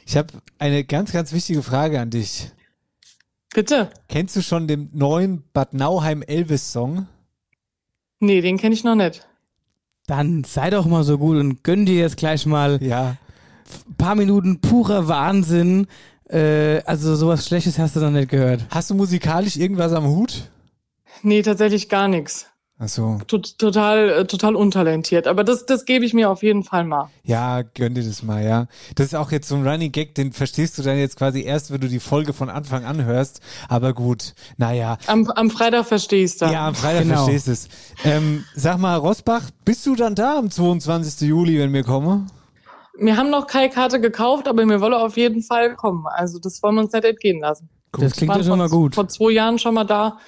Ich 0.05 0.15
habe 0.17 0.33
eine 0.59 0.83
ganz, 0.83 1.11
ganz 1.11 1.31
wichtige 1.33 1.63
Frage 1.63 1.99
an 1.99 2.09
dich. 2.09 2.51
Bitte? 3.53 3.89
Kennst 4.09 4.35
du 4.35 4.41
schon 4.41 4.67
den 4.67 4.89
neuen 4.93 5.43
Bad 5.53 5.73
Nauheim 5.73 6.21
Elvis-Song? 6.21 7.07
Nee, 8.19 8.41
den 8.41 8.57
kenne 8.57 8.75
ich 8.75 8.83
noch 8.83 8.95
nicht. 8.95 9.27
Dann 10.07 10.43
sei 10.43 10.69
doch 10.69 10.85
mal 10.85 11.03
so 11.03 11.17
gut 11.17 11.37
und 11.37 11.63
gönn 11.63 11.85
dir 11.85 11.95
jetzt 11.95 12.17
gleich 12.17 12.45
mal 12.45 12.81
Ja. 12.83 13.15
ein 13.87 13.95
paar 13.97 14.15
Minuten 14.15 14.59
purer 14.61 15.07
Wahnsinn. 15.07 15.87
Äh, 16.29 16.81
also 16.85 17.15
sowas 17.15 17.45
Schlechtes 17.45 17.77
hast 17.77 17.95
du 17.95 17.99
noch 17.99 18.11
nicht 18.11 18.29
gehört. 18.29 18.65
Hast 18.69 18.89
du 18.89 18.95
musikalisch 18.95 19.57
irgendwas 19.57 19.93
am 19.93 20.07
Hut? 20.07 20.49
Nee, 21.21 21.41
tatsächlich 21.41 21.87
gar 21.89 22.07
nichts. 22.07 22.47
Ach 22.77 22.89
so. 22.89 23.19
Tot, 23.27 23.57
total, 23.57 24.09
äh, 24.09 24.25
total 24.25 24.53
untalentiert. 24.57 25.27
Aber 25.27 25.45
das, 25.45 25.65
das 25.65 25.85
gebe 25.85 26.03
ich 26.03 26.13
mir 26.13 26.29
auf 26.29 26.43
jeden 26.43 26.63
Fall 26.65 26.83
mal. 26.83 27.09
Ja, 27.23 27.61
gönn 27.61 27.93
dir 27.93 28.03
das 28.03 28.21
mal, 28.21 28.43
ja. 28.43 28.67
Das 28.95 29.07
ist 29.07 29.13
auch 29.15 29.31
jetzt 29.31 29.47
so 29.47 29.55
ein 29.55 29.65
Running 29.65 29.93
Gag, 29.93 30.13
den 30.15 30.33
verstehst 30.33 30.77
du 30.77 30.81
dann 30.81 30.97
jetzt 30.97 31.15
quasi 31.15 31.41
erst, 31.43 31.71
wenn 31.71 31.79
du 31.79 31.87
die 31.87 32.01
Folge 32.01 32.33
von 32.33 32.49
Anfang 32.49 32.83
an 32.83 33.05
hörst. 33.05 33.39
Aber 33.69 33.93
gut, 33.93 34.33
naja. 34.57 34.97
Am, 35.07 35.29
am 35.31 35.49
Freitag 35.51 35.85
verstehst 35.85 36.41
du. 36.41 36.47
Ja, 36.47 36.67
am 36.67 36.75
Freitag 36.75 37.03
Genau. 37.03 37.23
verstehst 37.23 37.47
du 37.47 37.51
es. 37.53 37.67
Ähm, 38.03 38.43
sag 38.55 38.77
mal, 38.77 38.97
Rosbach, 38.97 39.43
bist 39.63 39.85
du 39.85 39.95
dann 39.95 40.13
da 40.15 40.37
am 40.37 40.51
22. 40.51 41.29
Juli, 41.29 41.57
wenn 41.59 41.71
wir 41.71 41.83
kommen? 41.85 42.29
Wir 42.97 43.17
haben 43.17 43.29
noch 43.29 43.47
keine 43.47 43.69
Karte 43.69 43.99
gekauft, 43.99 44.47
aber 44.47 44.65
wir 44.65 44.81
wollen 44.81 44.93
auf 44.93 45.17
jeden 45.17 45.41
Fall 45.41 45.75
kommen. 45.75 46.05
Also 46.07 46.39
das 46.39 46.61
wollen 46.63 46.75
wir 46.75 46.81
uns 46.81 46.93
nicht 46.93 47.05
entgehen 47.05 47.41
lassen. 47.41 47.69
Das 47.91 48.13
klingt 48.13 48.35
ja 48.35 48.43
schon 48.43 48.57
mal 48.57 48.69
vor, 48.69 48.79
gut. 48.79 48.95
Vor 48.95 49.07
zwei 49.07 49.31
Jahren 49.31 49.59
schon 49.59 49.73
mal 49.73 49.83
da. 49.83 50.19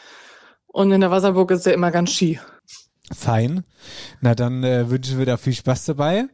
Und 0.67 0.91
in 0.91 1.01
der 1.01 1.11
Wasserburg 1.11 1.51
ist 1.51 1.65
ja 1.65 1.71
immer 1.73 1.91
ganz 1.91 2.11
ski. 2.11 2.39
Fein. 3.13 3.63
Na, 4.21 4.35
dann 4.35 4.63
äh, 4.63 4.89
wünschen 4.89 5.17
wir 5.17 5.25
da 5.25 5.37
viel 5.37 5.53
Spaß 5.53 5.85
dabei. 5.85 6.25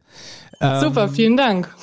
Ähm, 0.60 0.82
Super, 0.82 1.08
vielen 1.08 1.38
Dank. 1.38 1.74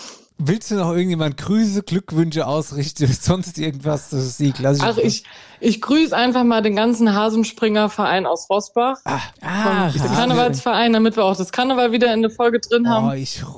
Willst 0.42 0.70
du 0.70 0.76
noch 0.76 0.92
irgendjemand 0.92 1.36
Grüße, 1.36 1.82
Glückwünsche 1.82 2.46
ausrichten, 2.46 3.06
sonst 3.20 3.58
irgendwas? 3.58 4.08
Das 4.10 4.24
ist 4.24 4.40
die 4.40 4.52
klassische 4.52 4.86
Ach, 4.88 4.96
ich, 4.96 5.24
ich 5.60 5.80
grüße 5.82 6.16
einfach 6.16 6.44
mal 6.44 6.62
den 6.62 6.76
ganzen 6.76 7.14
Hasenspringerverein 7.14 8.24
aus 8.26 8.48
Rossbach. 8.48 8.96
Ah, 9.04 9.18
Ah, 9.42 9.90
den 9.90 10.00
Karnevalsverein, 10.02 10.92
damit 10.94 11.16
wir 11.16 11.24
auch 11.24 11.36
das 11.36 11.52
Karneval 11.52 11.92
wieder 11.92 12.12
in 12.14 12.22
der 12.22 12.30
Folge 12.30 12.58
drin 12.60 12.84
Oh, 12.86 12.90
haben. 12.90 13.16
ich. 13.18 13.42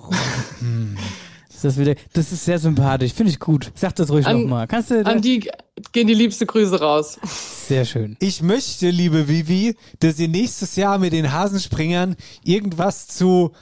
Ist 1.48 1.64
das, 1.64 1.78
wieder, 1.78 1.94
das 2.12 2.32
ist 2.32 2.44
sehr 2.44 2.58
sympathisch, 2.58 3.12
finde 3.12 3.30
ich 3.30 3.38
gut. 3.38 3.70
Sag 3.76 3.94
das 3.94 4.10
ruhig 4.10 4.26
nochmal. 4.26 4.66
Kannst 4.66 4.90
du. 4.90 5.06
An 5.06 5.22
die 5.22 5.48
gehen 5.92 6.08
die 6.08 6.14
liebste 6.14 6.44
Grüße 6.44 6.80
raus. 6.80 7.20
Sehr 7.68 7.84
schön. 7.84 8.16
Ich 8.18 8.42
möchte, 8.42 8.90
liebe 8.90 9.28
Vivi, 9.28 9.76
dass 10.00 10.18
ihr 10.18 10.26
nächstes 10.26 10.74
Jahr 10.74 10.98
mit 10.98 11.12
den 11.12 11.32
Hasenspringern 11.32 12.16
irgendwas 12.42 13.06
zu 13.06 13.52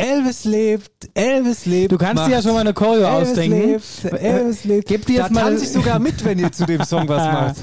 Elvis 0.00 0.44
lebt, 0.44 0.90
Elvis 1.14 1.66
lebt. 1.66 1.92
Du 1.92 1.98
kannst 1.98 2.26
dir 2.26 2.30
ja 2.32 2.42
schon 2.42 2.52
mal 2.54 2.60
eine 2.60 2.72
Choreo 2.74 3.04
Elvis 3.06 3.28
ausdenken. 3.30 3.70
Lebt, 3.72 4.22
Elvis 4.22 4.64
lebt. 4.64 4.88
Gib 4.88 5.06
dir 5.06 5.18
da 5.18 5.24
jetzt 5.24 5.32
mal- 5.34 5.40
tanze 5.42 5.64
ich 5.64 5.70
sogar 5.72 5.98
mit, 5.98 6.24
wenn 6.24 6.38
ihr 6.38 6.50
zu 6.52 6.66
dem 6.66 6.82
Song 6.84 7.08
was 7.08 7.24
macht. 7.32 7.56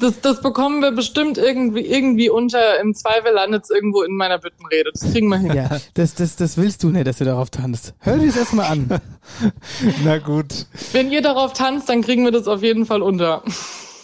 Das, 0.00 0.20
das 0.20 0.40
bekommen 0.40 0.80
wir 0.82 0.92
bestimmt 0.92 1.38
irgendwie, 1.38 1.80
irgendwie 1.86 2.30
unter. 2.30 2.80
Im 2.80 2.94
Zweifel 2.94 3.32
landet 3.32 3.64
es 3.64 3.70
irgendwo 3.70 4.02
in 4.02 4.14
meiner 4.14 4.38
Büttenrede. 4.38 4.90
Das 4.92 5.10
kriegen 5.12 5.28
wir 5.28 5.38
hin. 5.38 5.52
Ja, 5.54 5.68
das, 5.94 6.14
das, 6.14 6.36
das 6.36 6.56
willst 6.56 6.82
du 6.82 6.90
nicht, 6.90 7.06
dass 7.06 7.18
du 7.18 7.24
darauf 7.24 7.50
tanzt. 7.50 7.94
Hör 8.00 8.16
dir 8.18 8.26
das 8.28 8.36
erstmal 8.36 8.66
an. 8.70 8.88
Na 10.04 10.18
gut. 10.18 10.66
Wenn 10.92 11.10
ihr 11.10 11.22
darauf 11.22 11.52
tanzt, 11.52 11.88
dann 11.88 12.02
kriegen 12.02 12.24
wir 12.24 12.32
das 12.32 12.46
auf 12.48 12.62
jeden 12.62 12.86
Fall 12.86 13.02
unter. 13.02 13.42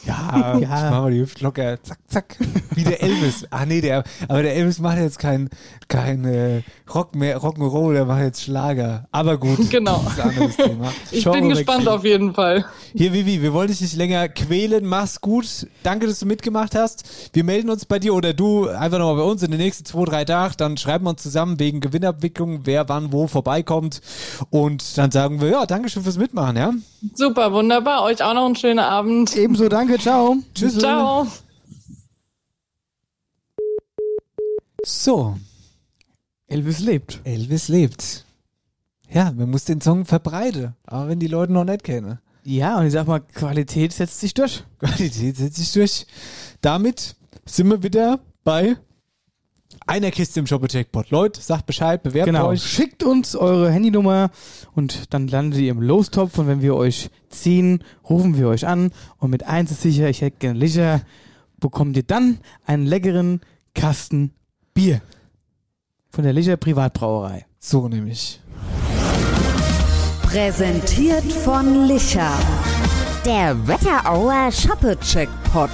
Ja, 0.07 0.59
Ja. 0.59 0.59
ich 0.59 0.69
mach 0.69 0.91
mal 1.03 1.11
die 1.11 1.21
Hüfte 1.21 1.43
locker. 1.45 1.83
Zack, 1.83 1.99
zack. 2.09 2.37
Wie 2.75 2.85
der 2.85 3.03
Elvis. 3.03 3.47
Ach 3.51 3.65
nee, 3.65 3.81
der, 3.81 4.05
aber 4.29 4.43
der 4.43 4.55
Elvis 4.55 4.79
macht 4.79 4.99
jetzt 4.99 5.19
kein, 5.19 5.49
kein 5.89 6.25
äh, 6.25 6.63
Rock 6.95 7.15
mehr, 7.15 7.39
Rock'n'Roll, 7.41 7.95
der 7.95 8.05
macht 8.05 8.23
jetzt 8.23 8.43
Schlager. 8.43 9.07
Aber 9.13 9.39
gut. 9.39 9.59
Genau. 9.71 10.03
Das 10.05 10.13
ist 10.15 10.21
ein 10.21 10.29
anderes 10.31 10.57
Thema. 10.57 10.93
Ich 11.11 11.25
bin 11.25 11.49
gespannt 11.49 11.89
auf 11.89 12.05
jeden 12.05 12.35
Fall. 12.35 12.65
Hier, 12.95 13.13
Vivi, 13.13 13.43
wir 13.43 13.53
wollen 13.53 13.69
dich 13.69 13.81
nicht 13.81 13.97
länger 13.97 14.29
quälen. 14.29 14.87
Mach's 14.87 15.21
gut. 15.21 15.67
Danke, 15.83 16.07
dass 16.07 16.21
du 16.21 16.27
mitgemacht 16.27 16.75
hast. 16.75 17.31
Wir 17.33 17.45
melden 17.45 17.69
uns 17.71 17.85
bei 17.85 17.99
dir 17.99 18.15
oder 18.15 18.33
du 18.33 18.69
einfach 18.69 18.99
nochmal 18.99 19.17
bei 19.17 19.31
uns 19.31 19.43
in 19.43 19.51
den 19.51 19.61
nächsten 19.61 19.85
zwei, 19.85 20.05
drei 20.05 20.25
Tagen. 20.25 20.55
Dann 20.59 20.77
schreiben 20.77 21.05
wir 21.05 21.11
uns 21.11 21.23
zusammen 21.23 21.59
wegen 21.59 21.81
Gewinnabwicklung, 21.81 22.61
wer 22.65 22.89
wann 22.89 23.13
wo 23.13 23.27
vorbeikommt. 23.27 24.01
Und 24.51 24.97
dann 24.99 25.11
sagen 25.11 25.41
wir, 25.41 25.49
ja, 25.51 25.67
Dankeschön 25.67 26.03
fürs 26.03 26.19
Mitmachen, 26.19 26.57
ja? 26.57 26.73
Super, 27.15 27.53
wunderbar. 27.53 28.03
Euch 28.05 28.23
auch 28.23 28.35
noch 28.35 28.47
einen 28.47 28.57
schönen 28.57 28.79
Abend. 28.79 29.37
Ebenso, 29.37 29.69
danke, 29.69 29.96
ciao. 29.99 30.37
Tschüss. 30.55 30.79
Ciao. 30.79 31.27
So, 34.85 35.37
Elvis 36.47 36.79
lebt. 36.79 37.21
Elvis 37.25 37.69
lebt. 37.69 38.25
Ja, 39.11 39.33
man 39.33 39.51
muss 39.51 39.65
den 39.65 39.81
Song 39.81 40.05
verbreiten. 40.05 40.75
Aber 40.85 41.09
wenn 41.09 41.19
die 41.19 41.27
Leute 41.27 41.53
noch 41.53 41.65
nicht 41.65 41.85
kennen. 41.85 42.19
Ja, 42.45 42.79
und 42.79 42.87
ich 42.87 42.93
sag 42.93 43.07
mal, 43.07 43.21
Qualität 43.21 43.93
setzt 43.93 44.21
sich 44.21 44.33
durch. 44.33 44.63
Qualität 44.79 45.37
setzt 45.37 45.57
sich 45.57 45.73
durch. 45.73 46.07
Damit 46.61 47.17
sind 47.45 47.69
wir 47.69 47.83
wieder 47.83 48.21
bei 48.45 48.77
einer 49.87 50.11
Kiste 50.11 50.41
im 50.41 50.47
Shopper-Jackpot. 50.47 51.11
Leute, 51.11 51.41
sagt 51.41 51.67
Bescheid, 51.67 52.03
bewerbt 52.03 52.27
Genau. 52.27 52.49
euch. 52.49 52.63
Schickt 52.63 53.03
uns 53.03 53.37
eure 53.37 53.71
Handynummer 53.71 54.31
und 54.75 55.15
dann 55.15 55.29
landet 55.29 55.61
ihr 55.61 55.71
im 55.71 55.81
Lostopf 55.81 56.39
und 56.39 56.49
wenn 56.49 56.61
wir 56.63 56.75
euch 56.75 57.11
ziehen, 57.31 57.83
rufen 58.09 58.37
wir 58.37 58.49
euch 58.49 58.67
an 58.67 58.91
und 59.19 59.31
mit 59.31 59.45
eins 59.45 59.71
ist 59.71 59.83
sicher, 59.83 60.09
ich 60.09 60.21
hätte 60.23 60.39
gerne 60.39 60.59
Licher, 60.59 61.03
bekommt 61.59 61.97
ihr 61.97 62.03
dann 62.03 62.39
einen 62.67 62.87
leckeren 62.87 63.41
Kasten 63.75 64.33
Bier 64.75 65.01
von 66.11 66.25
der 66.25 66.33
Licher 66.33 66.57
Privatbrauerei. 66.57 67.47
So 67.59 67.89
nämlich. 67.89 68.41
Präsentiert 70.23 71.25
von 71.33 71.87
Licher. 71.87 72.33
Der 73.25 73.57
Wetterauer 73.67 74.51
Shoppe-Checkpot. 74.53 75.71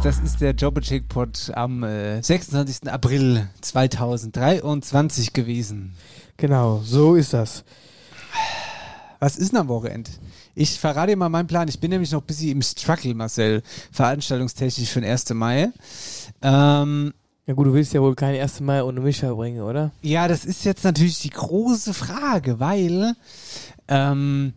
Ist. 0.00 0.04
Das 0.04 0.18
ist 0.18 0.40
der 0.40 0.52
Jobber-Jackpot 0.52 1.52
am 1.54 1.82
äh, 1.84 2.22
26. 2.22 2.90
April 2.90 3.48
2023 3.60 5.32
gewesen. 5.32 5.94
Genau, 6.36 6.80
so 6.84 7.14
ist 7.16 7.32
das. 7.34 7.64
Was 9.18 9.36
ist 9.36 9.52
denn 9.52 9.60
am 9.60 9.68
Wochenende? 9.68 10.10
Ich 10.54 10.78
verrate 10.78 11.10
dir 11.12 11.16
mal 11.16 11.28
meinen 11.28 11.46
Plan. 11.46 11.68
Ich 11.68 11.78
bin 11.80 11.90
nämlich 11.90 12.12
noch 12.12 12.22
ein 12.22 12.26
bisschen 12.26 12.50
im 12.52 12.62
Struggle, 12.62 13.14
Marcel, 13.14 13.62
veranstaltungstechnisch 13.92 14.88
für 14.88 15.00
den 15.02 15.10
1. 15.10 15.30
Mai. 15.34 15.70
Ähm, 16.42 17.12
Ja 17.46 17.54
gut, 17.54 17.66
du 17.66 17.74
willst 17.74 17.92
ja 17.92 18.00
wohl 18.00 18.14
kein 18.14 18.40
1. 18.40 18.60
Mai 18.60 18.82
ohne 18.82 19.00
mich 19.00 19.18
verbringen, 19.20 19.60
oder? 19.62 19.90
Ja, 20.00 20.28
das 20.28 20.44
ist 20.46 20.64
jetzt 20.64 20.84
natürlich 20.84 21.18
die 21.20 21.30
große 21.30 21.92
Frage, 21.92 22.58
weil 22.58 23.14
ähm, 23.88 24.54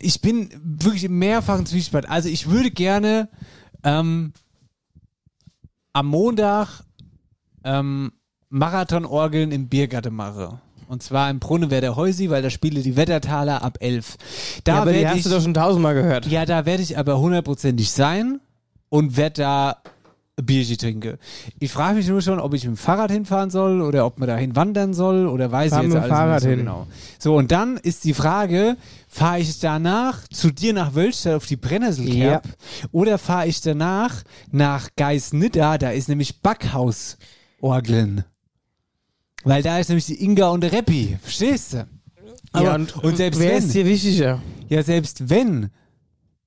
ich 0.00 0.20
bin 0.20 0.48
wirklich 0.62 1.04
im 1.04 1.18
mehrfachen 1.18 1.66
Zwiespalt. 1.66 2.08
Also 2.08 2.28
ich 2.28 2.48
würde 2.48 2.70
gerne 2.70 3.28
ähm, 3.84 4.32
am 5.92 6.06
Montag 6.06 6.82
ähm, 7.64 8.12
Marathonorgeln 8.48 9.52
im 9.52 9.68
Biergarten 9.68 10.14
machen. 10.14 10.60
Und 10.88 11.02
zwar 11.02 11.30
im 11.30 11.40
Brunnenwerder 11.40 11.96
Heusi, 11.96 12.30
weil 12.30 12.42
da 12.42 12.50
spiele 12.50 12.80
die 12.80 12.96
Wettertaler 12.96 13.62
ab 13.62 13.78
11. 13.80 14.16
Da 14.64 14.74
ja, 14.74 14.82
aber 14.82 14.92
die 14.92 15.06
hast 15.06 15.16
ich, 15.16 15.22
du 15.24 15.30
doch 15.30 15.42
schon 15.42 15.54
tausendmal 15.54 15.94
gehört. 15.94 16.26
ja, 16.26 16.46
da 16.46 16.64
werde 16.64 16.82
ich 16.82 16.96
aber 16.96 17.18
hundertprozentig 17.18 17.90
sein 17.90 18.40
und 18.88 19.16
werde 19.16 19.42
da 19.42 19.76
Bierchen 20.42 20.76
trinken. 20.76 21.16
Ich 21.60 21.72
frage 21.72 21.96
mich 21.96 22.08
nur 22.08 22.20
schon, 22.20 22.38
ob 22.40 22.52
ich 22.52 22.64
mit 22.64 22.74
dem 22.74 22.76
Fahrrad 22.76 23.10
hinfahren 23.10 23.48
soll 23.50 23.80
oder 23.80 24.04
ob 24.04 24.18
man 24.18 24.28
dahin 24.28 24.54
wandern 24.54 24.92
soll 24.92 25.26
oder 25.26 25.50
weiß 25.50 25.70
Fahr 25.70 25.78
ich 25.80 25.84
jetzt 25.84 25.94
mit 25.94 26.02
dem 26.02 26.02
alles 26.04 26.18
Fahrrad 26.18 26.34
nicht 26.34 26.42
so 26.42 26.48
hin. 26.50 26.58
genau. 26.58 26.86
So, 27.18 27.36
und 27.36 27.52
dann 27.52 27.78
ist 27.78 28.04
die 28.04 28.12
Frage, 28.12 28.76
fahre 29.08 29.40
ich 29.40 29.58
danach 29.60 30.28
zu 30.28 30.50
dir 30.50 30.74
nach 30.74 30.94
Wölstadt 30.94 31.34
auf 31.36 31.46
die 31.46 31.56
Brennnesselkerb 31.56 32.44
oder 32.92 33.16
fahre 33.16 33.46
ich 33.46 33.62
danach 33.62 34.22
nach 34.52 34.90
Geisnidda, 34.96 35.78
da 35.78 35.90
ist 35.90 36.08
nämlich 36.10 36.42
Backhausorgeln. 36.42 38.24
Weil 39.44 39.62
da 39.62 39.78
ist 39.78 39.88
nämlich 39.88 40.06
die 40.06 40.22
Inga 40.22 40.48
und 40.48 40.60
der 40.62 40.72
Reppi, 40.72 41.16
verstehst 41.22 41.72
du? 41.74 41.88
Aber, 42.52 42.64
Ja, 42.64 42.74
und, 42.74 42.96
und 42.96 43.16
selbst 43.16 43.40
wer 43.40 43.50
wenn, 43.52 43.58
ist 43.58 43.74
dir 43.74 43.86
wichtiger? 43.86 44.42
ja, 44.68 44.82
selbst 44.82 45.30
wenn, 45.30 45.70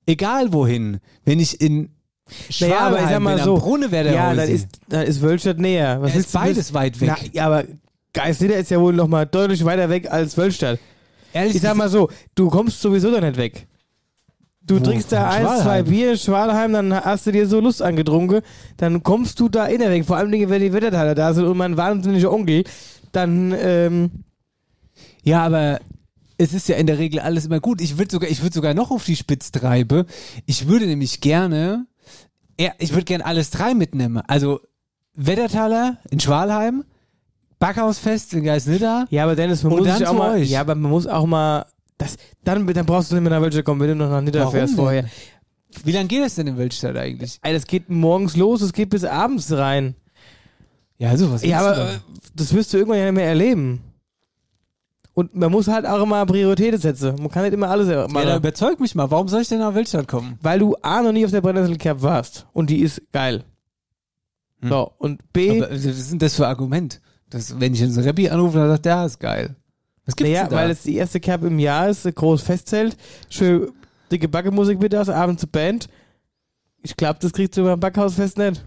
egal 0.06 0.52
wohin, 0.52 1.00
wenn 1.24 1.40
ich 1.40 1.60
in 1.60 1.90
Naja, 2.60 2.78
aber 2.80 3.00
ich 3.02 3.08
sag 3.08 3.20
mal 3.20 3.38
so. 3.42 3.54
am 3.54 3.60
Brunnewerder 3.60 4.12
ja, 4.12 4.34
dann 4.34 4.48
ist, 4.48 4.68
dann 4.88 5.06
ist 5.06 5.20
Wölstadt 5.20 5.58
näher. 5.58 6.00
Was 6.00 6.14
Ja, 6.14 6.20
ist 6.20 6.32
beides 6.32 6.56
willst- 6.56 6.74
weit 6.74 7.00
weg. 7.00 7.08
Na, 7.08 7.16
ja, 7.32 7.46
aber 7.46 7.64
Geisnieder 8.12 8.56
ist 8.56 8.70
ja 8.70 8.80
wohl 8.80 8.92
noch 8.92 9.06
mal 9.08 9.24
deutlich 9.26 9.64
weiter 9.64 9.88
weg 9.88 10.10
als 10.10 10.36
Wölstadt. 10.36 10.78
Ehrlich, 11.32 11.54
ich 11.56 11.62
sag 11.62 11.76
mal 11.76 11.88
so, 11.88 12.10
du 12.34 12.48
kommst 12.48 12.80
sowieso 12.80 13.10
da 13.12 13.20
nicht 13.20 13.36
weg. 13.36 13.66
Du 14.62 14.78
Wo? 14.78 14.84
trinkst 14.84 15.10
da 15.12 15.30
Von 15.30 15.38
ein, 15.38 15.42
zwei 15.46 15.62
Schwalheim? 15.62 15.84
Bier 15.86 16.10
in 16.12 16.18
Schwalheim, 16.18 16.72
dann 16.72 16.94
hast 17.04 17.26
du 17.26 17.32
dir 17.32 17.46
so 17.46 17.60
Lust 17.60 17.82
angetrunken, 17.82 18.40
dann 18.76 19.02
kommst 19.02 19.38
du 19.40 19.48
da 19.48 19.66
inner 19.66 19.90
weg. 19.90 20.04
Vor 20.04 20.16
allem, 20.16 20.30
wenn 20.32 20.60
die 20.60 20.72
Wettertaler 20.72 21.14
da 21.14 21.32
sind 21.32 21.46
und 21.46 21.56
mein 21.56 21.76
wahnsinniger 21.76 22.32
Onkel, 22.32 22.64
dann, 23.12 23.54
ähm, 23.58 24.10
Ja, 25.22 25.44
aber 25.44 25.80
es 26.38 26.52
ist 26.54 26.68
ja 26.68 26.76
in 26.76 26.86
der 26.86 26.98
Regel 26.98 27.20
alles 27.20 27.46
immer 27.46 27.60
gut. 27.60 27.80
Ich 27.80 27.98
würde 27.98 28.10
sogar, 28.10 28.30
ich 28.30 28.42
würde 28.42 28.54
sogar 28.54 28.72
noch 28.74 28.90
auf 28.90 29.04
die 29.04 29.16
Spitze 29.16 29.52
treiben. 29.52 30.04
Ich 30.46 30.66
würde 30.66 30.86
nämlich 30.86 31.20
gerne, 31.20 31.86
ja, 32.60 32.72
ich 32.78 32.92
würde 32.92 33.04
gerne 33.04 33.24
alles 33.24 33.50
drei 33.50 33.74
mitnehmen. 33.74 34.22
Also 34.26 34.60
Wettertaler 35.14 35.98
in 36.10 36.20
Schwalheim, 36.20 36.84
Backhausfest 37.58 38.32
in 38.34 38.44
Geisnidda. 38.44 39.06
ja, 39.10 39.24
aber 39.24 39.36
Dennis, 39.36 39.62
man 39.62 39.72
Und 39.72 39.78
muss 39.80 39.88
dann 39.88 40.04
auch 40.06 40.14
mal, 40.14 40.38
euch. 40.38 40.50
ja, 40.50 40.60
aber 40.60 40.74
man 40.74 40.90
muss 40.90 41.06
auch 41.06 41.26
mal, 41.26 41.66
das, 41.98 42.16
dann, 42.44 42.66
dann 42.66 42.86
brauchst 42.86 43.10
du 43.10 43.16
nicht 43.16 43.22
mehr 43.22 43.30
nach 43.32 43.42
Wölstadt 43.42 43.64
kommen, 43.64 43.80
wenn 43.80 43.88
du 43.88 43.94
noch 43.96 44.10
nach 44.10 44.20
Nidda 44.22 44.40
Warum 44.40 44.52
fährst 44.52 44.72
denn? 44.72 44.76
vorher. 44.78 45.04
Wie 45.84 45.92
lange 45.92 46.08
geht 46.08 46.24
es 46.24 46.34
denn 46.36 46.46
in 46.46 46.56
Wildstadt 46.56 46.96
eigentlich? 46.96 47.38
Ey, 47.42 47.52
das 47.52 47.66
geht 47.66 47.88
morgens 47.90 48.36
los, 48.36 48.60
es 48.62 48.72
geht 48.72 48.90
bis 48.90 49.04
abends 49.04 49.52
rein. 49.52 49.94
Ja, 50.98 51.10
also 51.10 51.30
was 51.32 51.42
Ja, 51.44 51.60
aber 51.60 51.74
da? 51.76 51.90
das 52.34 52.52
wirst 52.54 52.72
du 52.72 52.78
irgendwann 52.78 52.98
ja 52.98 53.04
nicht 53.06 53.14
mehr 53.14 53.26
erleben. 53.26 53.80
Und 55.20 55.36
man 55.36 55.52
muss 55.52 55.68
halt 55.68 55.84
auch 55.84 56.02
immer 56.02 56.24
Prioritäten 56.24 56.80
setzen. 56.80 57.14
Man 57.20 57.30
kann 57.30 57.42
nicht 57.42 57.52
immer 57.52 57.68
alles 57.68 57.90
ja, 57.90 58.08
machen. 58.08 58.26
da 58.26 58.36
überzeug 58.38 58.80
mich 58.80 58.94
mal. 58.94 59.10
Warum 59.10 59.28
soll 59.28 59.42
ich 59.42 59.48
denn 59.48 59.58
nach 59.58 59.74
Wildstadt 59.74 60.08
kommen? 60.08 60.38
weil 60.40 60.58
du 60.58 60.76
A 60.80 61.02
noch 61.02 61.12
nie 61.12 61.26
auf 61.26 61.30
der 61.30 61.42
Brennnesselkerb 61.42 62.00
warst. 62.00 62.46
Und 62.54 62.70
die 62.70 62.80
ist 62.80 63.02
geil. 63.12 63.44
So, 64.62 64.92
und 64.96 65.30
B, 65.34 65.50
Hm. 65.50 65.62
Aber 65.64 65.74
was 65.74 65.84
ist 65.84 66.10
denn 66.10 66.18
das 66.18 66.36
für 66.36 66.46
ein 66.46 66.50
Argument? 66.50 67.02
Das, 67.28 67.60
wenn 67.60 67.74
ich 67.74 67.80
jetzt 67.80 67.98
einen 67.98 68.06
Rappi 68.06 68.30
anrufe, 68.30 68.56
dann 68.56 68.70
sagt 68.70 68.86
der, 68.86 68.94
ja, 68.94 69.04
ist 69.04 69.20
geil. 69.20 69.56
Was 70.06 70.16
gibt's 70.16 70.32
naja, 70.32 70.44
denn 70.44 70.52
da? 70.52 70.56
weil 70.56 70.70
es 70.70 70.84
die 70.84 70.96
erste 70.96 71.20
Kerb 71.20 71.44
im 71.44 71.58
Jahr 71.58 71.90
ist, 71.90 72.06
ein 72.06 72.14
großes 72.14 72.46
Festzelt, 72.46 72.96
schön 73.28 73.72
dicke 74.10 74.26
Backemusik 74.26 74.80
mit 74.80 74.94
das, 74.94 75.10
abends 75.10 75.46
Band. 75.46 75.88
Ich 76.82 76.96
glaube, 76.96 77.18
das 77.20 77.34
kriegst 77.34 77.58
du 77.58 77.64
beim 77.64 77.78
Backhausfest 77.78 78.38
nicht. 78.38 78.64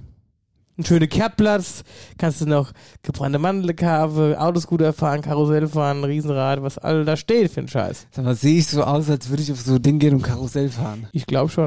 Ein 0.75 0.85
schöner 0.85 1.05
Kerbplatz, 1.05 1.83
kannst 2.17 2.41
du 2.41 2.47
noch 2.47 2.71
gebrannte 3.03 3.37
Mandelkave, 3.37 4.37
Autoscooter 4.39 4.91
fahren, 4.91 5.21
Karussell 5.21 5.67
fahren, 5.67 6.03
Riesenrad, 6.03 6.63
was 6.63 6.79
all 6.79 7.05
da 7.05 7.15
steht 7.15 7.51
für 7.51 7.59
einen 7.59 7.67
Scheiß. 7.67 8.07
Sag 8.09 8.25
mal, 8.25 8.33
sehe 8.33 8.57
ich 8.57 8.65
so 8.65 8.83
aus, 8.83 9.07
als 9.07 9.29
würde 9.29 9.43
ich 9.43 9.51
auf 9.51 9.61
so 9.61 9.75
ein 9.75 9.81
Ding 9.83 9.99
gehen 9.99 10.15
und 10.15 10.23
Karussell 10.23 10.69
fahren? 10.69 11.07
Ich 11.11 11.27
glaube 11.27 11.51
schon. 11.51 11.65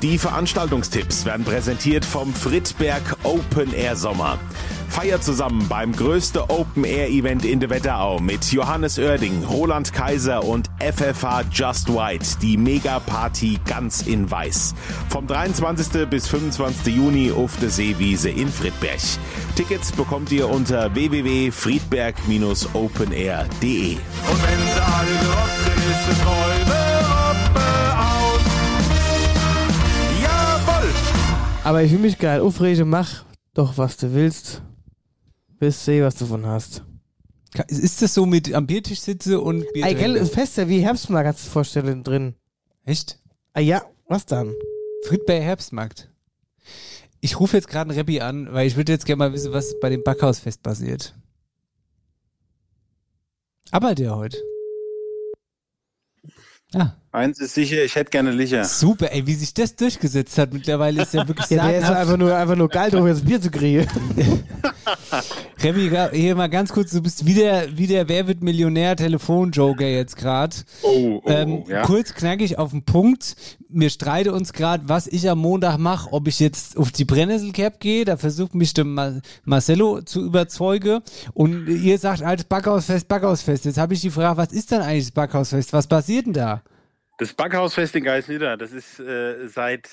Die 0.00 0.16
Veranstaltungstipps 0.16 1.24
werden 1.24 1.44
präsentiert 1.44 2.04
vom 2.04 2.32
Friedberg 2.32 3.16
Open 3.24 3.74
Air 3.74 3.96
Sommer. 3.96 4.38
Feiert 4.90 5.22
zusammen 5.22 5.68
beim 5.68 5.92
größten 5.92 6.42
Open 6.48 6.82
Air 6.84 7.08
Event 7.08 7.44
in 7.44 7.60
der 7.60 7.70
Wetterau 7.70 8.18
mit 8.18 8.50
Johannes 8.52 8.98
Oerding, 8.98 9.44
Roland 9.44 9.92
Kaiser 9.92 10.42
und 10.44 10.68
FFH 10.80 11.44
Just 11.52 11.88
White, 11.88 12.26
die 12.42 12.56
Mega 12.56 12.98
Party 12.98 13.60
ganz 13.66 14.02
in 14.02 14.28
weiß. 14.28 14.74
Vom 15.08 15.28
23. 15.28 16.08
bis 16.10 16.26
25. 16.26 16.92
Juni 16.94 17.30
auf 17.30 17.56
der 17.58 17.70
Seewiese 17.70 18.30
in 18.30 18.48
Friedberg. 18.48 18.98
Tickets 19.54 19.92
bekommt 19.92 20.32
ihr 20.32 20.48
unter 20.48 20.92
www.friedberg-openair.de. 20.92 23.92
Und 23.92 24.42
wenn 24.42 24.58
sie 24.58 24.82
alle 24.82 25.12
gerockt 25.20 25.60
sind, 25.64 25.76
ist 25.76 26.08
es. 26.10 26.18
Jawohl! 30.20 30.90
Aber 31.62 31.82
ich 31.82 31.92
will 31.92 32.00
mich 32.00 32.18
geil 32.18 32.40
aufregen, 32.40 32.90
mach 32.90 33.22
doch, 33.54 33.78
was 33.78 33.96
du 33.96 34.12
willst. 34.14 34.62
Bis 35.60 35.84
seh, 35.84 36.02
was 36.02 36.14
du 36.16 36.24
von 36.24 36.46
hast. 36.46 36.82
Ist 37.68 38.00
das 38.00 38.14
so 38.14 38.24
mit 38.24 38.54
am 38.54 38.66
Biertisch 38.66 39.00
sitze 39.00 39.40
und 39.40 39.70
Bier 39.74 39.84
Ey, 39.84 39.94
gell, 39.94 40.16
ist 40.16 40.32
fester 40.32 40.68
wie 40.68 40.80
Herbstmarkt, 40.80 41.26
kannst 41.26 41.46
du 41.46 41.50
vorstellen, 41.50 42.02
drin. 42.02 42.34
Echt? 42.84 43.20
Ah 43.52 43.60
ja, 43.60 43.82
was 44.08 44.24
dann? 44.24 44.54
Friedberg 45.04 45.42
Herbstmarkt. 45.42 46.10
Ich 47.20 47.38
rufe 47.38 47.58
jetzt 47.58 47.68
gerade 47.68 47.90
einen 47.90 47.98
Rappi 47.98 48.20
an, 48.20 48.50
weil 48.52 48.66
ich 48.66 48.76
würde 48.76 48.92
jetzt 48.92 49.04
gerne 49.04 49.18
mal 49.18 49.32
wissen, 49.34 49.52
was 49.52 49.78
bei 49.80 49.90
dem 49.90 50.02
Backhausfest 50.02 50.62
passiert. 50.62 51.14
Aber 53.70 53.94
der 53.94 54.16
heute. 54.16 54.38
Ah. 56.72 56.92
Eins 57.12 57.40
ist 57.40 57.54
sicher, 57.54 57.82
ich 57.82 57.96
hätte 57.96 58.10
gerne 58.10 58.30
Licher. 58.30 58.64
Super, 58.64 59.10
ey, 59.10 59.26
wie 59.26 59.34
sich 59.34 59.52
das 59.52 59.74
durchgesetzt 59.74 60.38
hat. 60.38 60.52
Mittlerweile 60.52 61.02
ist 61.02 61.12
ja 61.12 61.26
wirklich 61.26 61.50
Ja, 61.50 61.66
der 61.66 61.80
ist 61.80 61.90
einfach 61.90 62.16
nur, 62.16 62.36
einfach 62.36 62.54
nur 62.54 62.68
geil 62.68 62.88
drauf, 62.88 63.04
jetzt 63.04 63.26
Bier 63.26 63.40
zu 63.40 63.50
kriegen. 63.50 63.84
Remy, 65.60 65.90
hier 66.12 66.36
mal 66.36 66.48
ganz 66.48 66.72
kurz, 66.72 66.92
du 66.92 67.02
bist 67.02 67.26
wieder, 67.26 67.76
wieder 67.76 68.08
Wer 68.08 68.28
wird 68.28 68.44
Millionär 68.44 68.94
Telefonjoker 68.94 69.88
jetzt 69.88 70.16
gerade. 70.16 70.54
Oh, 70.82 71.20
oh, 71.24 71.28
ähm, 71.28 71.64
ja. 71.66 71.82
Kurz 71.82 72.14
knackig 72.14 72.58
auf 72.58 72.70
den 72.70 72.84
Punkt. 72.84 73.34
Wir 73.68 73.90
streiten 73.90 74.30
uns 74.30 74.52
gerade, 74.52 74.88
was 74.88 75.08
ich 75.08 75.28
am 75.28 75.40
Montag 75.40 75.78
mache, 75.78 76.12
ob 76.12 76.28
ich 76.28 76.38
jetzt 76.38 76.76
auf 76.76 76.92
die 76.92 77.04
Brennnesselcap 77.04 77.80
gehe, 77.80 78.04
da 78.04 78.18
versucht 78.18 78.54
mich 78.54 78.72
der 78.72 78.84
Ma 78.84 79.20
Marcello 79.44 80.00
zu 80.02 80.24
überzeugen 80.24 81.00
und 81.34 81.66
ihr 81.66 81.98
sagt 81.98 82.22
altes 82.22 82.44
Backhausfest, 82.44 83.08
Backhausfest. 83.08 83.64
Jetzt 83.64 83.78
habe 83.78 83.94
ich 83.94 84.00
die 84.00 84.10
Frage, 84.10 84.36
was 84.36 84.52
ist 84.52 84.70
denn 84.70 84.80
eigentlich 84.80 85.06
das 85.06 85.12
Backhausfest? 85.12 85.72
Was 85.72 85.88
passiert 85.88 86.26
denn 86.26 86.34
da? 86.34 86.62
Das 87.20 87.34
Backhausfest 87.34 87.94
in 87.96 88.04
Geisnitter, 88.04 88.56
das 88.56 88.72
ist 88.72 88.98
äh, 88.98 89.46
seit, 89.46 89.90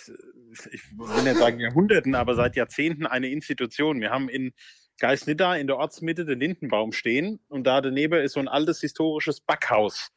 ich 0.71 0.82
will 0.97 1.23
nicht 1.23 1.36
sagen 1.36 1.59
Jahrhunderten, 1.59 2.15
aber 2.15 2.36
seit 2.36 2.55
Jahrzehnten 2.55 3.05
eine 3.05 3.28
Institution. 3.28 3.99
Wir 3.99 4.11
haben 4.11 4.30
in 4.30 4.53
Geisnitter 4.97 5.59
in 5.59 5.67
der 5.67 5.75
Ortsmitte 5.75 6.23
den 6.23 6.39
Lindenbaum 6.39 6.93
stehen 6.93 7.41
und 7.49 7.67
da 7.67 7.82
daneben 7.82 8.23
ist 8.23 8.32
so 8.32 8.39
ein 8.39 8.47
altes 8.47 8.80
historisches 8.80 9.41
Backhaus. 9.41 10.07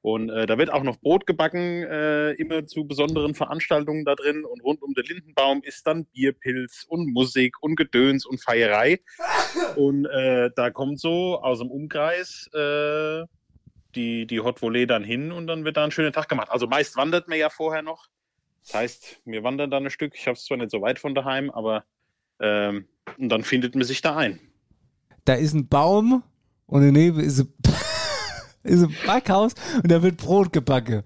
Und 0.00 0.30
äh, 0.30 0.46
da 0.46 0.56
wird 0.56 0.70
auch 0.70 0.84
noch 0.84 1.00
Brot 1.00 1.26
gebacken, 1.26 1.82
äh, 1.82 2.30
immer 2.34 2.64
zu 2.66 2.86
besonderen 2.86 3.34
Veranstaltungen 3.34 4.04
da 4.04 4.14
drin. 4.14 4.44
Und 4.44 4.62
rund 4.62 4.80
um 4.80 4.94
den 4.94 5.06
Lindenbaum 5.06 5.60
ist 5.64 5.84
dann 5.88 6.04
Bierpilz 6.06 6.84
und 6.86 7.12
Musik 7.12 7.56
und 7.62 7.74
Gedöns 7.74 8.26
und 8.26 8.40
Feierei. 8.40 9.00
Und 9.74 10.06
äh, 10.06 10.50
da 10.54 10.70
kommt 10.70 11.00
so 11.00 11.40
aus 11.40 11.58
dem 11.58 11.70
Umkreis 11.70 12.48
äh, 12.54 13.24
die, 13.94 14.26
die 14.26 14.40
Hot 14.40 14.62
Volley 14.62 14.86
dann 14.86 15.04
hin 15.04 15.32
und 15.32 15.46
dann 15.46 15.64
wird 15.64 15.76
da 15.76 15.84
ein 15.84 15.90
schöner 15.90 16.12
Tag 16.12 16.28
gemacht. 16.28 16.50
Also 16.50 16.66
meist 16.66 16.96
wandert 16.96 17.28
man 17.28 17.38
ja 17.38 17.50
vorher 17.50 17.82
noch. 17.82 18.06
Das 18.66 18.74
heißt, 18.74 19.20
wir 19.24 19.42
wandern 19.42 19.70
dann 19.70 19.84
ein 19.84 19.90
Stück. 19.90 20.14
Ich 20.14 20.26
habe 20.26 20.36
es 20.36 20.44
zwar 20.44 20.56
nicht 20.56 20.70
so 20.70 20.80
weit 20.80 20.98
von 20.98 21.14
daheim, 21.14 21.50
aber 21.50 21.84
ähm, 22.40 22.88
und 23.18 23.28
dann 23.28 23.44
findet 23.44 23.74
man 23.74 23.84
sich 23.84 24.00
da 24.00 24.16
ein. 24.16 24.40
Da 25.24 25.34
ist 25.34 25.54
ein 25.54 25.68
Baum 25.68 26.22
und 26.66 26.82
daneben 26.82 27.20
ist 27.20 27.40
ein, 27.40 27.54
ist 28.62 28.82
ein 28.82 28.96
Backhaus 29.06 29.54
und 29.82 29.90
da 29.90 30.02
wird 30.02 30.16
Brot 30.16 30.52
gebacken. 30.52 31.02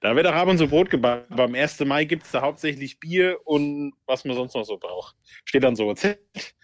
Da 0.00 0.14
wird 0.14 0.26
auch 0.26 0.34
ab 0.34 0.48
und 0.48 0.58
zu 0.58 0.68
Brot 0.68 0.90
gebacken. 0.90 1.32
Aber 1.32 1.44
am 1.44 1.54
1. 1.54 1.80
Mai 1.80 2.04
gibt 2.04 2.24
es 2.24 2.32
da 2.32 2.42
hauptsächlich 2.42 3.00
Bier 3.00 3.38
und 3.44 3.94
was 4.06 4.24
man 4.24 4.36
sonst 4.36 4.54
noch 4.54 4.64
so 4.64 4.78
braucht. 4.78 5.16
Steht 5.44 5.64
dann 5.64 5.76
so 5.76 5.90
ein 5.90 5.96
Zelt 5.96 6.54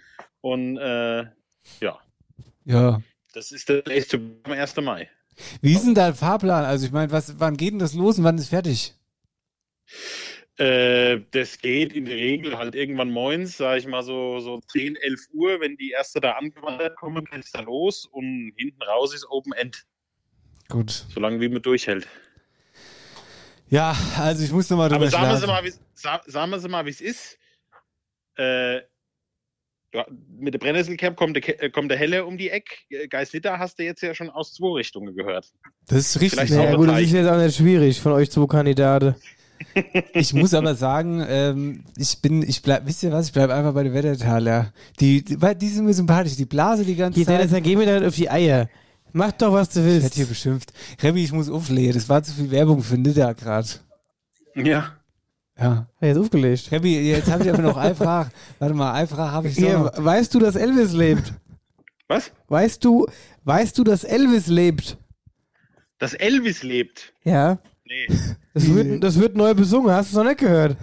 und 0.41 0.77
äh, 0.77 1.25
ja, 1.81 1.99
Ja. 2.65 3.01
Das 3.35 3.53
ist 3.53 3.69
der 3.69 3.83
nächste 3.87 4.21
am 4.45 4.53
1. 4.53 4.77
Mai. 4.77 5.11
Wie 5.61 5.75
ist 5.75 5.85
denn 5.85 5.95
der 5.95 6.15
Fahrplan? 6.15 6.65
Also 6.65 6.87
ich 6.87 6.93
meine, 6.93 7.11
was, 7.11 7.39
wann 7.41 7.57
geht 7.57 7.73
denn 7.73 7.81
das 7.81 7.95
los 7.95 8.19
und 8.19 8.25
wann 8.25 8.39
ist 8.39 8.49
fertig? 8.49 8.95
Äh, 10.57 11.21
das 11.33 11.59
geht 11.59 11.93
in 11.93 12.05
der 12.05 12.15
Regel 12.15 12.57
halt 12.57 12.77
irgendwann 12.77 13.11
moins, 13.11 13.57
sag 13.57 13.79
ich 13.79 13.89
mal 13.89 14.05
so, 14.05 14.39
so 14.39 14.61
10, 14.61 14.95
11 14.95 15.21
Uhr, 15.33 15.61
wenn 15.61 15.77
die 15.77 15.91
erste 15.91 16.21
da 16.21 16.33
angewandert 16.33 16.97
kommen, 16.97 17.25
geht's 17.25 17.51
da 17.51 17.61
los 17.61 18.07
und 18.07 18.53
hinten 18.57 18.83
raus 18.83 19.13
ist 19.13 19.29
Open 19.29 19.53
End. 19.53 19.85
Gut. 20.69 21.07
Solange 21.13 21.41
wie 21.41 21.49
man 21.49 21.61
durchhält. 21.61 22.07
Ja, 23.69 23.97
also 24.19 24.45
ich 24.45 24.53
muss 24.53 24.71
nochmal 24.71 24.89
drüber 24.89 25.07
Aber 25.07 25.11
sagen 25.11 25.41
wir 25.41 25.47
mal, 25.49 25.73
sagen 25.95 26.53
wir 26.53 26.69
mal, 26.69 26.87
wie 26.87 26.91
es 26.91 27.01
ist. 27.01 27.39
Äh, 28.37 28.83
ja, 29.95 30.05
mit 30.39 30.53
der 30.55 30.59
Brennnesselcap 30.59 31.17
kommt 31.17 31.37
äh, 31.37 31.71
kommt 31.71 31.91
der 31.91 31.99
Helle 31.99 32.27
um 32.27 32.37
die 32.37 32.51
Eck. 32.51 32.85
Äh, 32.91 33.09
Geislitter 33.09 33.59
hast 33.59 33.79
du 33.79 33.85
jetzt 33.85 34.03
ja 34.03 34.15
schon 34.15 34.29
aus 34.29 34.53
zwei 34.53 34.75
Richtungen 34.79 35.15
gehört. 35.15 35.53
Das 35.87 35.99
ist 35.99 36.21
richtig. 36.21 36.51
Ja, 36.51 36.75
gut, 36.75 36.89
das 36.89 37.01
ist 37.01 37.13
jetzt 37.13 37.29
auch 37.29 37.39
nicht 37.39 37.57
schwierig 37.57 38.01
von 38.01 38.13
euch 38.13 38.31
zwei 38.31 38.47
Kandidaten. 38.47 39.15
Ich 40.13 40.35
muss 40.35 40.53
aber 40.53 40.75
sagen, 40.75 41.25
ähm, 41.27 41.85
ich 41.97 42.21
bin, 42.21 42.43
ich 42.43 42.61
bleib, 42.61 42.87
wisst 42.87 43.03
ihr 43.03 43.13
was, 43.13 43.29
ich 43.29 43.33
bleib 43.33 43.51
einfach 43.51 43.73
bei 43.73 43.85
der 43.85 43.95
Wettertaler. 43.95 44.73
Die, 45.01 45.25
die, 45.25 45.37
die 45.37 45.69
sind 45.69 45.85
mir 45.87 45.95
sympathisch, 45.95 46.37
die 46.37 46.45
Blase 46.45 46.85
die 46.85 46.97
ganze 46.97 47.19
Hier, 47.19 47.27
Zeit. 47.27 47.39
Dennis, 47.39 47.53
dann 47.53 47.63
geh 47.63 47.77
mir 47.77 47.87
damit 47.87 48.05
auf 48.05 48.15
die 48.15 48.29
Eier. 48.29 48.69
Mach 49.13 49.33
doch, 49.33 49.53
was 49.53 49.71
du 49.71 49.81
Ich 49.81 49.87
willst. 49.87 50.03
werd 50.03 50.15
hier 50.15 50.27
beschimpft. 50.27 50.73
Remy, 51.03 51.23
ich 51.23 51.33
muss 51.33 51.49
auflegen, 51.49 51.95
das 51.95 52.09
war 52.09 52.23
zu 52.23 52.33
viel 52.33 52.51
Werbung 52.51 52.83
für 52.83 52.99
Nidda 52.99 53.33
gerade. 53.33 53.69
Ja. 54.57 54.97
Ja. 55.59 55.87
Hat 56.01 56.03
jetzt 56.03 56.19
aufgelegt. 56.19 56.71
Remy, 56.73 57.01
jetzt 57.01 57.31
habe 57.31 57.45
ich 57.45 57.51
aber 57.51 57.63
noch 57.63 57.77
eine 57.77 57.95
Frage. 57.95 58.31
Warte 58.59 58.75
mal, 58.75 58.93
eine 58.93 59.07
Frage 59.07 59.33
habe 59.33 59.49
ich 59.49 59.55
so 59.55 59.61
Hier, 59.61 59.79
noch. 59.79 59.93
weißt 59.97 60.35
du, 60.35 60.39
dass 60.41 60.57
Elvis 60.57 60.93
lebt? 60.93 61.33
Was? 62.09 62.33
Weißt 62.49 62.85
du, 62.85 63.07
weißt 63.45 63.79
du, 63.79 63.85
dass 63.85 64.05
Elvis 64.05 64.49
lebt? 64.49 64.99
Dass 65.99 66.15
Elvis 66.15 66.63
lebt. 66.63 67.15
Ja. 67.23 67.59
Nee. 67.85 68.07
Das 68.53 68.75
wird, 68.75 69.03
das 69.05 69.19
wird 69.19 69.37
neu 69.37 69.55
besungen, 69.55 69.91
hast 69.95 70.13
du 70.13 70.19
es 70.19 70.23
noch 70.25 70.29
nicht 70.31 70.41
gehört? 70.41 70.77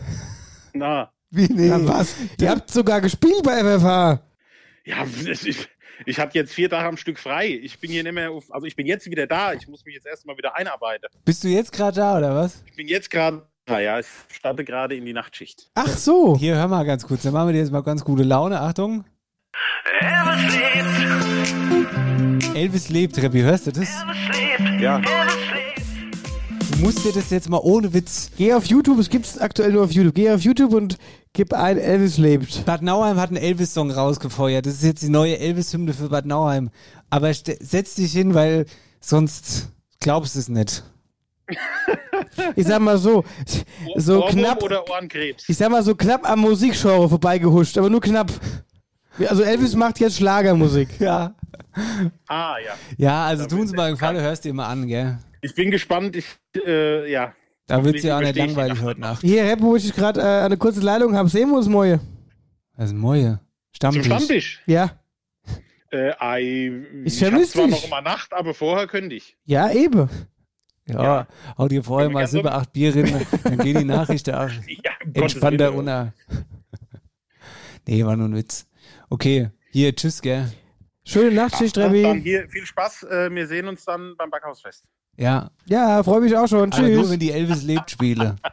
Na. 0.73 1.11
Wie 1.29 1.47
nee? 1.47 1.67
Na 1.69 1.85
was? 1.87 2.15
Ihr 2.39 2.49
habt 2.49 2.69
sogar 2.69 3.01
gespielt 3.01 3.43
bei 3.43 3.59
FFH. 3.63 4.21
Ja, 4.85 5.05
ich, 5.25 5.67
ich 6.05 6.19
hatte 6.19 6.37
jetzt 6.37 6.53
vier 6.53 6.69
Tage 6.69 6.87
am 6.87 6.97
Stück 6.97 7.19
frei. 7.19 7.47
Ich 7.61 7.79
bin 7.79 7.91
hier 7.91 8.03
nicht 8.03 8.13
mehr 8.13 8.31
auf, 8.31 8.51
also 8.53 8.65
ich 8.67 8.75
bin 8.75 8.87
jetzt 8.87 9.09
wieder 9.09 9.27
da. 9.27 9.53
Ich 9.53 9.67
muss 9.67 9.85
mich 9.85 9.95
jetzt 9.95 10.07
erstmal 10.07 10.37
wieder 10.37 10.55
einarbeiten. 10.55 11.07
Bist 11.23 11.43
du 11.43 11.47
jetzt 11.47 11.71
gerade 11.71 11.97
da 11.97 12.17
oder 12.17 12.35
was? 12.35 12.63
Ich 12.65 12.75
bin 12.75 12.87
jetzt 12.87 13.09
gerade, 13.09 13.47
naja, 13.71 13.99
ich 13.99 14.07
starte 14.29 14.63
gerade 14.63 14.95
in 14.95 15.05
die 15.05 15.13
Nachtschicht. 15.13 15.69
Ach 15.75 15.87
so. 15.87 16.37
Hier, 16.37 16.55
hör 16.55 16.67
mal 16.67 16.83
ganz 16.85 17.07
kurz, 17.07 17.23
dann 17.23 17.33
machen 17.33 17.47
wir 17.47 17.53
dir 17.53 17.59
jetzt 17.59 17.71
mal 17.71 17.81
ganz 17.81 18.03
gute 18.03 18.23
Laune. 18.23 18.59
Achtung. 18.59 19.05
Elvis 22.53 22.89
lebt, 22.89 23.17
Remy, 23.17 23.41
hörst 23.41 23.67
du 23.67 23.71
das? 23.71 23.89
Ja. 24.79 24.99
Du 24.99 26.77
musst 26.79 27.05
dir 27.05 27.13
das 27.13 27.29
jetzt 27.29 27.49
mal 27.49 27.59
ohne 27.63 27.93
Witz. 27.93 28.31
Geh 28.37 28.53
auf 28.53 28.65
YouTube, 28.65 28.99
es 28.99 29.09
gibt's 29.09 29.37
aktuell 29.37 29.71
nur 29.71 29.83
auf 29.85 29.91
YouTube. 29.91 30.15
Geh 30.15 30.31
auf 30.31 30.41
YouTube 30.41 30.73
und 30.73 30.97
gib 31.33 31.53
ein 31.53 31.77
Elvis 31.77 32.17
lebt. 32.17 32.65
Bad 32.65 32.81
Nauheim 32.81 33.17
hat 33.17 33.29
einen 33.29 33.37
Elvis-Song 33.37 33.91
rausgefeuert. 33.91 34.65
Das 34.65 34.73
ist 34.73 34.83
jetzt 34.83 35.03
die 35.03 35.09
neue 35.09 35.37
Elvis-Hymne 35.37 35.93
für 35.93 36.09
Bad 36.09 36.25
Nauheim. 36.25 36.69
Aber 37.09 37.33
setz 37.33 37.95
dich 37.95 38.11
hin, 38.11 38.33
weil 38.33 38.65
sonst 38.99 39.69
glaubst 39.99 40.35
du 40.35 40.39
es 40.39 40.49
nicht. 40.49 40.83
Ich 42.55 42.65
sag 42.67 42.79
mal 42.79 42.97
so, 42.97 43.23
so 43.95 44.19
Ohrwurm 44.23 44.29
knapp, 44.31 44.63
oder 44.63 44.87
Ohrenkrebs. 44.89 45.47
ich 45.49 45.57
sag 45.57 45.69
mal 45.69 45.83
so 45.83 45.95
knapp 45.95 46.29
am 46.29 46.39
Musikgenre 46.41 47.09
vorbeigehuscht, 47.09 47.77
aber 47.77 47.89
nur 47.89 48.01
knapp. 48.01 48.31
Also 49.27 49.43
Elvis 49.43 49.75
macht 49.75 49.99
jetzt 49.99 50.17
Schlagermusik. 50.17 50.89
Ja. 50.99 51.35
Ah, 52.27 52.55
ja. 52.65 52.73
Ja, 52.97 53.25
also 53.25 53.45
tu 53.45 53.61
uns 53.61 53.71
mal 53.71 53.85
einen 53.87 53.93
Gefallen, 53.95 54.19
hörst 54.19 54.43
dir 54.43 54.53
mal 54.53 54.67
an, 54.67 54.87
gell? 54.87 55.17
Ich 55.41 55.55
bin 55.55 55.71
gespannt. 55.71 56.15
Ich, 56.17 56.25
äh, 56.65 57.09
ja. 57.09 57.33
Da 57.65 57.83
wird 57.83 58.03
dir 58.03 58.17
auch 58.17 58.21
nicht 58.21 58.35
langweilig 58.35 58.81
heute 58.81 58.99
Nacht. 58.99 59.21
Hier, 59.21 59.43
Rap, 59.45 59.61
wo 59.61 59.75
ich 59.77 59.93
gerade 59.93 60.19
äh, 60.19 60.43
eine 60.45 60.57
kurze 60.57 60.81
Leitung 60.81 61.15
habe, 61.15 61.29
sehen 61.29 61.49
wir 61.49 61.57
uns 61.57 61.67
morgen. 61.69 61.99
Also 62.75 62.93
Moje. 62.93 63.39
Stammtisch. 63.71 64.03
Zum 64.03 64.11
Stammtisch. 64.17 64.61
Ja. 64.65 64.91
Äh, 65.91 66.11
ei, 66.19 66.71
Ich 67.05 67.13
ich 67.13 67.19
vermiss 67.19 67.49
hab 67.49 67.61
zwar 67.61 67.67
noch 67.67 67.83
immer 67.85 68.01
Nacht, 68.01 68.33
aber 68.33 68.53
vorher 68.53 68.87
könnte 68.87 69.15
ich. 69.15 69.37
Ja, 69.45 69.71
eben. 69.71 70.09
Ja, 70.87 71.27
hau 71.57 71.67
dir 71.67 71.83
vorher 71.83 72.09
mal 72.09 72.27
sieben, 72.27 72.47
acht 72.47 72.73
Bier 72.73 72.95
rein, 72.95 73.25
dann 73.43 73.57
gehen 73.59 73.77
die 73.77 73.85
Nachrichten 73.85 74.33
auch 74.35 74.49
Ja, 74.49 74.91
entspannter 75.13 75.73
unter. 75.73 76.13
Nee, 77.87 78.05
war 78.05 78.15
nur 78.15 78.27
ein 78.27 78.35
Witz. 78.35 78.67
Okay, 79.09 79.49
hier, 79.71 79.95
tschüss, 79.95 80.21
gell? 80.21 80.51
Schöne 81.03 81.31
Nacht, 81.35 81.57
Schicht, 81.57 81.77
Dann 81.77 81.93
hier 82.21 82.47
viel 82.47 82.65
Spaß. 82.65 83.03
Äh, 83.03 83.29
wir 83.33 83.47
sehen 83.47 83.67
uns 83.67 83.83
dann 83.85 84.15
beim 84.17 84.29
Backhausfest. 84.29 84.85
Ja. 85.17 85.49
Ja, 85.65 86.03
freue 86.03 86.21
mich 86.21 86.37
auch 86.37 86.47
schon. 86.47 86.71
Aber 86.71 86.81
nur 86.87 87.01
Tschüss. 87.01 87.11
wenn 87.11 87.19
die 87.19 87.31
Elvis 87.31 87.63
lebt 87.63 87.91
spiele. 87.91 88.35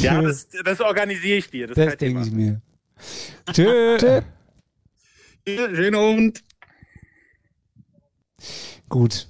Ja, 0.00 0.20
das, 0.20 0.48
das 0.64 0.80
organisiere 0.80 1.38
ich 1.38 1.48
dir. 1.48 1.68
Das, 1.68 1.76
Das 1.76 1.96
denke 1.96 2.22
ich 2.22 2.32
mir. 2.32 2.60
Tschö. 3.52 4.22
Schönen 5.46 5.94
Abend. 5.94 6.42
Gut. 8.88 9.28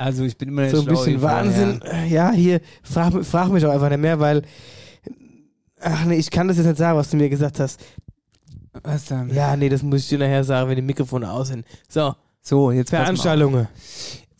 Also 0.00 0.24
ich 0.24 0.38
bin 0.38 0.48
immer 0.48 0.68
so 0.70 0.80
ein 0.80 0.86
bisschen 0.86 1.04
hier 1.06 1.20
vorher. 1.20 1.44
Wahnsinn. 1.44 1.80
Ja, 2.08 2.32
hier, 2.32 2.62
frag, 2.82 3.22
frag 3.22 3.50
mich 3.50 3.66
auch 3.66 3.70
einfach 3.72 3.90
nicht 3.90 4.00
mehr, 4.00 4.18
weil. 4.18 4.42
Ach 5.78 6.06
nee, 6.06 6.16
ich 6.16 6.30
kann 6.30 6.48
das 6.48 6.56
jetzt 6.56 6.66
nicht 6.66 6.78
sagen, 6.78 6.98
was 6.98 7.10
du 7.10 7.18
mir 7.18 7.28
gesagt 7.28 7.60
hast. 7.60 7.78
Was 8.82 9.04
dann? 9.06 9.32
Ja, 9.34 9.56
nee, 9.56 9.68
das 9.68 9.82
muss 9.82 10.00
ich 10.00 10.08
dir 10.08 10.18
nachher 10.18 10.42
sagen, 10.42 10.70
wenn 10.70 10.76
die 10.76 10.82
Mikrofone 10.82 11.30
aus 11.30 11.48
sind. 11.48 11.66
So, 11.88 12.14
So, 12.40 12.70
jetzt. 12.70 12.90
Veranstaltungen. 12.90 13.68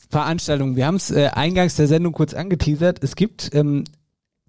Veranstaltungen. 0.08 0.76
Wir 0.76 0.86
haben 0.86 0.96
es 0.96 1.10
äh, 1.10 1.28
eingangs 1.28 1.76
der 1.76 1.88
Sendung 1.88 2.14
kurz 2.14 2.32
angeteasert. 2.32 3.04
Es 3.04 3.14
gibt 3.14 3.54
ähm, 3.54 3.84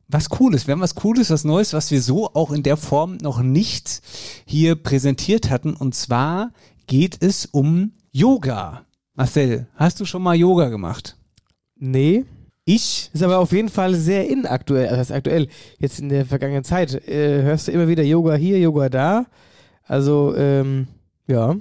was 0.08 0.30
Cooles. 0.30 0.66
Wir 0.66 0.72
haben 0.72 0.82
was 0.82 0.96
Cooles, 0.96 1.30
was 1.30 1.44
Neues, 1.44 1.74
was 1.74 1.92
wir 1.92 2.02
so 2.02 2.34
auch 2.34 2.52
in 2.52 2.64
der 2.64 2.78
Form 2.78 3.18
noch 3.18 3.42
nicht 3.42 4.02
hier 4.46 4.76
präsentiert 4.76 5.50
hatten. 5.50 5.74
Und 5.74 5.94
zwar 5.94 6.52
geht 6.88 7.22
es 7.22 7.48
um 7.48 7.92
Yoga. 8.12 8.86
Marcel, 9.16 9.68
hast 9.76 10.00
du 10.00 10.06
schon 10.06 10.22
mal 10.24 10.36
Yoga 10.36 10.70
gemacht? 10.70 11.18
Nee. 11.76 12.26
Ich? 12.64 13.10
Ist 13.14 13.24
aber 13.24 13.40
auf 13.40 13.52
jeden 13.52 13.70
Fall 13.70 13.96
sehr 13.96 14.30
inaktuell. 14.30 14.86
Also 14.86 14.98
das 14.98 15.10
heißt 15.10 15.18
aktuell, 15.18 15.48
jetzt 15.80 16.00
in 16.00 16.10
der 16.10 16.26
vergangenen 16.26 16.64
Zeit. 16.64 16.94
Äh, 17.08 17.42
hörst 17.42 17.68
du 17.68 17.72
immer 17.72 17.88
wieder 17.88 18.04
Yoga 18.04 18.36
hier, 18.36 18.60
Yoga 18.60 18.88
da. 18.90 19.26
Also, 19.84 20.36
ähm, 20.38 20.88
ja. 21.28 21.56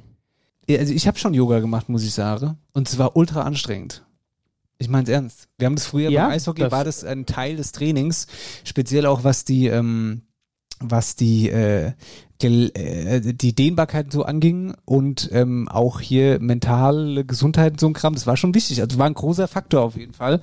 Ja, 0.69 0.79
Also 0.79 0.93
ich 0.93 1.07
habe 1.09 1.19
schon 1.19 1.35
Yoga 1.35 1.59
gemacht, 1.61 1.89
muss 1.89 2.05
ich 2.05 2.13
sagen. 2.13 2.59
Und 2.73 2.89
es 2.89 2.99
war 2.99 3.17
ultra 3.17 3.43
anstrengend. 3.43 4.05
Ich 4.79 4.89
meine 4.89 5.03
es 5.05 5.09
ernst. 5.09 5.49
Wir 5.59 5.67
haben 5.67 5.75
das 5.75 5.87
früher 5.87 6.11
Ja, 6.11 6.25
beim 6.25 6.33
Eishockey, 6.33 6.63
das- 6.63 6.73
war 6.73 6.85
das 6.85 7.03
ein 7.05 7.27
Teil 7.27 7.57
des 7.57 7.73
Trainings, 7.73 8.27
speziell 8.65 9.07
auch 9.07 9.25
was 9.25 9.45
die, 9.45 9.67
ähm, 9.67 10.23
was 10.81 11.15
die, 11.17 11.49
äh, 11.51 11.93
gel- 12.41 12.73
äh, 12.75 13.21
die 13.21 13.55
Dehnbarkeit 13.55 14.13
so 14.13 14.25
anging 14.25 14.75
und 14.85 15.29
ähm, 15.33 15.69
auch 15.69 16.01
hier 16.01 16.41
mentale 16.41 17.25
Gesundheit 17.25 17.73
und 17.73 17.81
so 17.81 17.87
ein 17.87 17.93
Kram. 17.93 18.15
Das 18.15 18.27
war 18.27 18.37
schon 18.37 18.55
wichtig. 18.55 18.81
Also 18.81 18.99
war 18.99 19.07
ein 19.07 19.15
großer 19.15 19.47
Faktor 19.47 19.83
auf 19.83 19.97
jeden 19.97 20.15
Fall, 20.15 20.41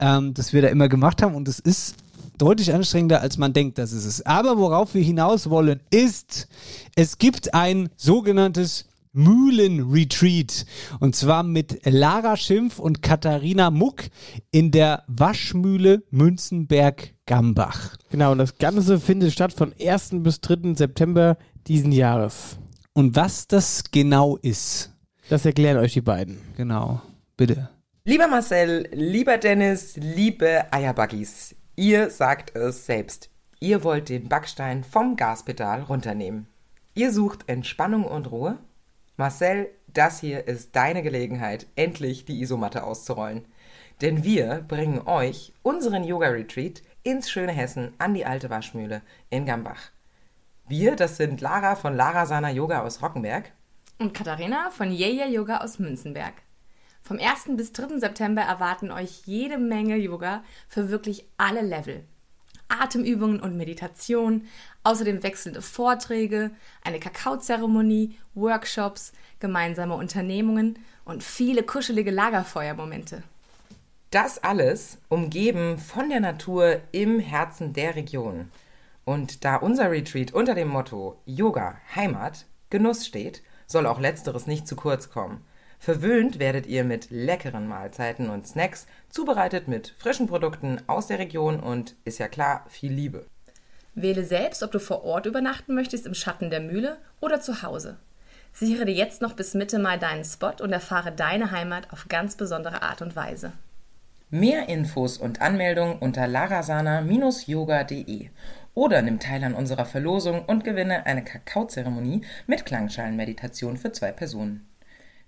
ähm, 0.00 0.34
dass 0.34 0.52
wir 0.52 0.62
da 0.62 0.68
immer 0.68 0.88
gemacht 0.88 1.22
haben. 1.22 1.34
Und 1.34 1.46
es 1.46 1.58
ist 1.60 1.96
deutlich 2.38 2.74
anstrengender, 2.74 3.20
als 3.20 3.38
man 3.38 3.52
denkt, 3.52 3.78
dass 3.78 3.92
es 3.92 4.04
ist. 4.04 4.26
Aber 4.26 4.58
worauf 4.58 4.94
wir 4.94 5.02
hinaus 5.02 5.48
wollen, 5.48 5.80
ist, 5.90 6.48
es 6.94 7.18
gibt 7.18 7.54
ein 7.54 7.88
sogenanntes 7.96 8.86
Mühlen-Retreat. 9.16 10.66
Und 11.00 11.16
zwar 11.16 11.42
mit 11.42 11.80
Lara 11.84 12.36
Schimpf 12.36 12.78
und 12.78 13.02
Katharina 13.02 13.70
Muck 13.70 14.04
in 14.50 14.70
der 14.70 15.02
Waschmühle 15.08 16.04
Münzenberg-Gambach. 16.10 17.96
Genau, 18.10 18.32
und 18.32 18.38
das 18.38 18.58
Ganze 18.58 19.00
findet 19.00 19.32
statt 19.32 19.52
von 19.52 19.74
1. 19.80 20.10
bis 20.22 20.40
3. 20.40 20.74
September 20.74 21.36
diesen 21.66 21.92
Jahres. 21.92 22.58
Und 22.92 23.16
was 23.16 23.48
das 23.48 23.90
genau 23.90 24.36
ist, 24.36 24.92
das 25.28 25.44
erklären 25.44 25.78
euch 25.78 25.94
die 25.94 26.00
beiden. 26.00 26.38
Genau, 26.56 27.02
bitte. 27.36 27.68
Lieber 28.04 28.28
Marcel, 28.28 28.88
lieber 28.92 29.36
Dennis, 29.36 29.96
liebe 29.96 30.72
Eierbuggies, 30.72 31.56
ihr 31.74 32.10
sagt 32.10 32.54
es 32.54 32.86
selbst. 32.86 33.30
Ihr 33.58 33.82
wollt 33.82 34.10
den 34.10 34.28
Backstein 34.28 34.84
vom 34.84 35.16
Gaspedal 35.16 35.82
runternehmen. 35.82 36.46
Ihr 36.94 37.12
sucht 37.12 37.48
Entspannung 37.48 38.04
und 38.04 38.30
Ruhe? 38.30 38.58
Marcel, 39.18 39.70
das 39.86 40.20
hier 40.20 40.46
ist 40.46 40.76
deine 40.76 41.02
Gelegenheit, 41.02 41.66
endlich 41.74 42.26
die 42.26 42.42
Isomatte 42.42 42.84
auszurollen. 42.84 43.46
Denn 44.02 44.24
wir 44.24 44.62
bringen 44.68 45.06
euch 45.06 45.54
unseren 45.62 46.04
Yoga-Retreat 46.04 46.82
ins 47.02 47.30
schöne 47.30 47.52
Hessen 47.52 47.94
an 47.96 48.12
die 48.12 48.26
alte 48.26 48.50
Waschmühle 48.50 49.00
in 49.30 49.46
Gambach. 49.46 49.90
Wir, 50.68 50.96
das 50.96 51.16
sind 51.16 51.40
Lara 51.40 51.76
von 51.76 51.96
Lara 51.96 52.26
Sana 52.26 52.50
Yoga 52.50 52.82
aus 52.82 53.00
Rockenberg. 53.00 53.52
Und 53.98 54.12
Katharina 54.12 54.68
von 54.68 54.92
Yeya 54.92 55.26
Yoga 55.28 55.58
aus 55.58 55.78
Münzenberg. 55.78 56.34
Vom 57.02 57.18
1. 57.18 57.56
bis 57.56 57.72
3. 57.72 57.98
September 57.98 58.42
erwarten 58.42 58.90
euch 58.90 59.22
jede 59.24 59.56
Menge 59.56 59.96
Yoga 59.96 60.44
für 60.68 60.90
wirklich 60.90 61.26
alle 61.38 61.62
Level. 61.62 62.04
Atemübungen 62.68 63.40
und 63.40 63.56
Meditation, 63.56 64.46
außerdem 64.86 65.22
wechselnde 65.22 65.62
Vorträge, 65.62 66.52
eine 66.82 67.00
Kakaozeremonie, 67.00 68.16
Workshops, 68.34 69.12
gemeinsame 69.40 69.94
Unternehmungen 69.94 70.78
und 71.04 71.24
viele 71.24 71.64
kuschelige 71.64 72.12
Lagerfeuermomente. 72.12 73.22
Das 74.10 74.42
alles 74.42 74.98
umgeben 75.08 75.78
von 75.78 76.08
der 76.08 76.20
Natur 76.20 76.80
im 76.92 77.18
Herzen 77.18 77.72
der 77.72 77.96
Region. 77.96 78.50
Und 79.04 79.44
da 79.44 79.56
unser 79.56 79.90
Retreat 79.90 80.32
unter 80.32 80.54
dem 80.54 80.68
Motto 80.68 81.20
Yoga, 81.26 81.76
Heimat, 81.94 82.46
Genuss 82.70 83.06
steht, 83.06 83.42
soll 83.66 83.86
auch 83.86 84.00
letzteres 84.00 84.46
nicht 84.46 84.68
zu 84.68 84.76
kurz 84.76 85.10
kommen. 85.10 85.44
Verwöhnt 85.78 86.38
werdet 86.38 86.66
ihr 86.66 86.84
mit 86.84 87.10
leckeren 87.10 87.68
Mahlzeiten 87.68 88.30
und 88.30 88.46
Snacks, 88.46 88.86
zubereitet 89.10 89.68
mit 89.68 89.94
frischen 89.98 90.28
Produkten 90.28 90.80
aus 90.86 91.08
der 91.08 91.18
Region 91.18 91.60
und, 91.60 91.96
ist 92.04 92.18
ja 92.18 92.28
klar, 92.28 92.64
viel 92.68 92.92
Liebe. 92.92 93.26
Wähle 93.96 94.24
selbst, 94.24 94.62
ob 94.62 94.70
du 94.70 94.78
vor 94.78 95.02
Ort 95.04 95.26
übernachten 95.26 95.74
möchtest 95.74 96.06
im 96.06 96.14
Schatten 96.14 96.50
der 96.50 96.60
Mühle 96.60 96.98
oder 97.20 97.40
zu 97.40 97.62
Hause. 97.62 97.96
Sichere 98.52 98.84
dir 98.84 98.94
jetzt 98.94 99.22
noch 99.22 99.32
bis 99.32 99.54
Mitte 99.54 99.80
Mai 99.80 99.96
deinen 99.96 100.24
Spot 100.24 100.52
und 100.60 100.72
erfahre 100.72 101.10
deine 101.12 101.50
Heimat 101.50 101.92
auf 101.92 102.06
ganz 102.08 102.36
besondere 102.36 102.82
Art 102.82 103.02
und 103.02 103.16
Weise. 103.16 103.52
Mehr 104.30 104.68
Infos 104.68 105.18
und 105.18 105.40
Anmeldung 105.40 105.98
unter 105.98 106.26
larasana-yoga.de 106.26 108.28
oder 108.74 109.00
nimm 109.00 109.18
teil 109.18 109.42
an 109.44 109.54
unserer 109.54 109.86
Verlosung 109.86 110.44
und 110.44 110.64
gewinne 110.64 111.06
eine 111.06 111.24
Kakaozeremonie 111.24 112.20
mit 112.46 112.66
Klangschalenmeditation 112.66 113.78
für 113.78 113.92
zwei 113.92 114.12
Personen. 114.12 114.68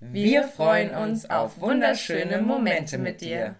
Wir 0.00 0.44
freuen 0.44 0.94
uns 0.94 1.28
auf 1.28 1.60
wunderschöne 1.60 2.40
Momente 2.42 2.98
mit 2.98 3.22
dir. 3.22 3.56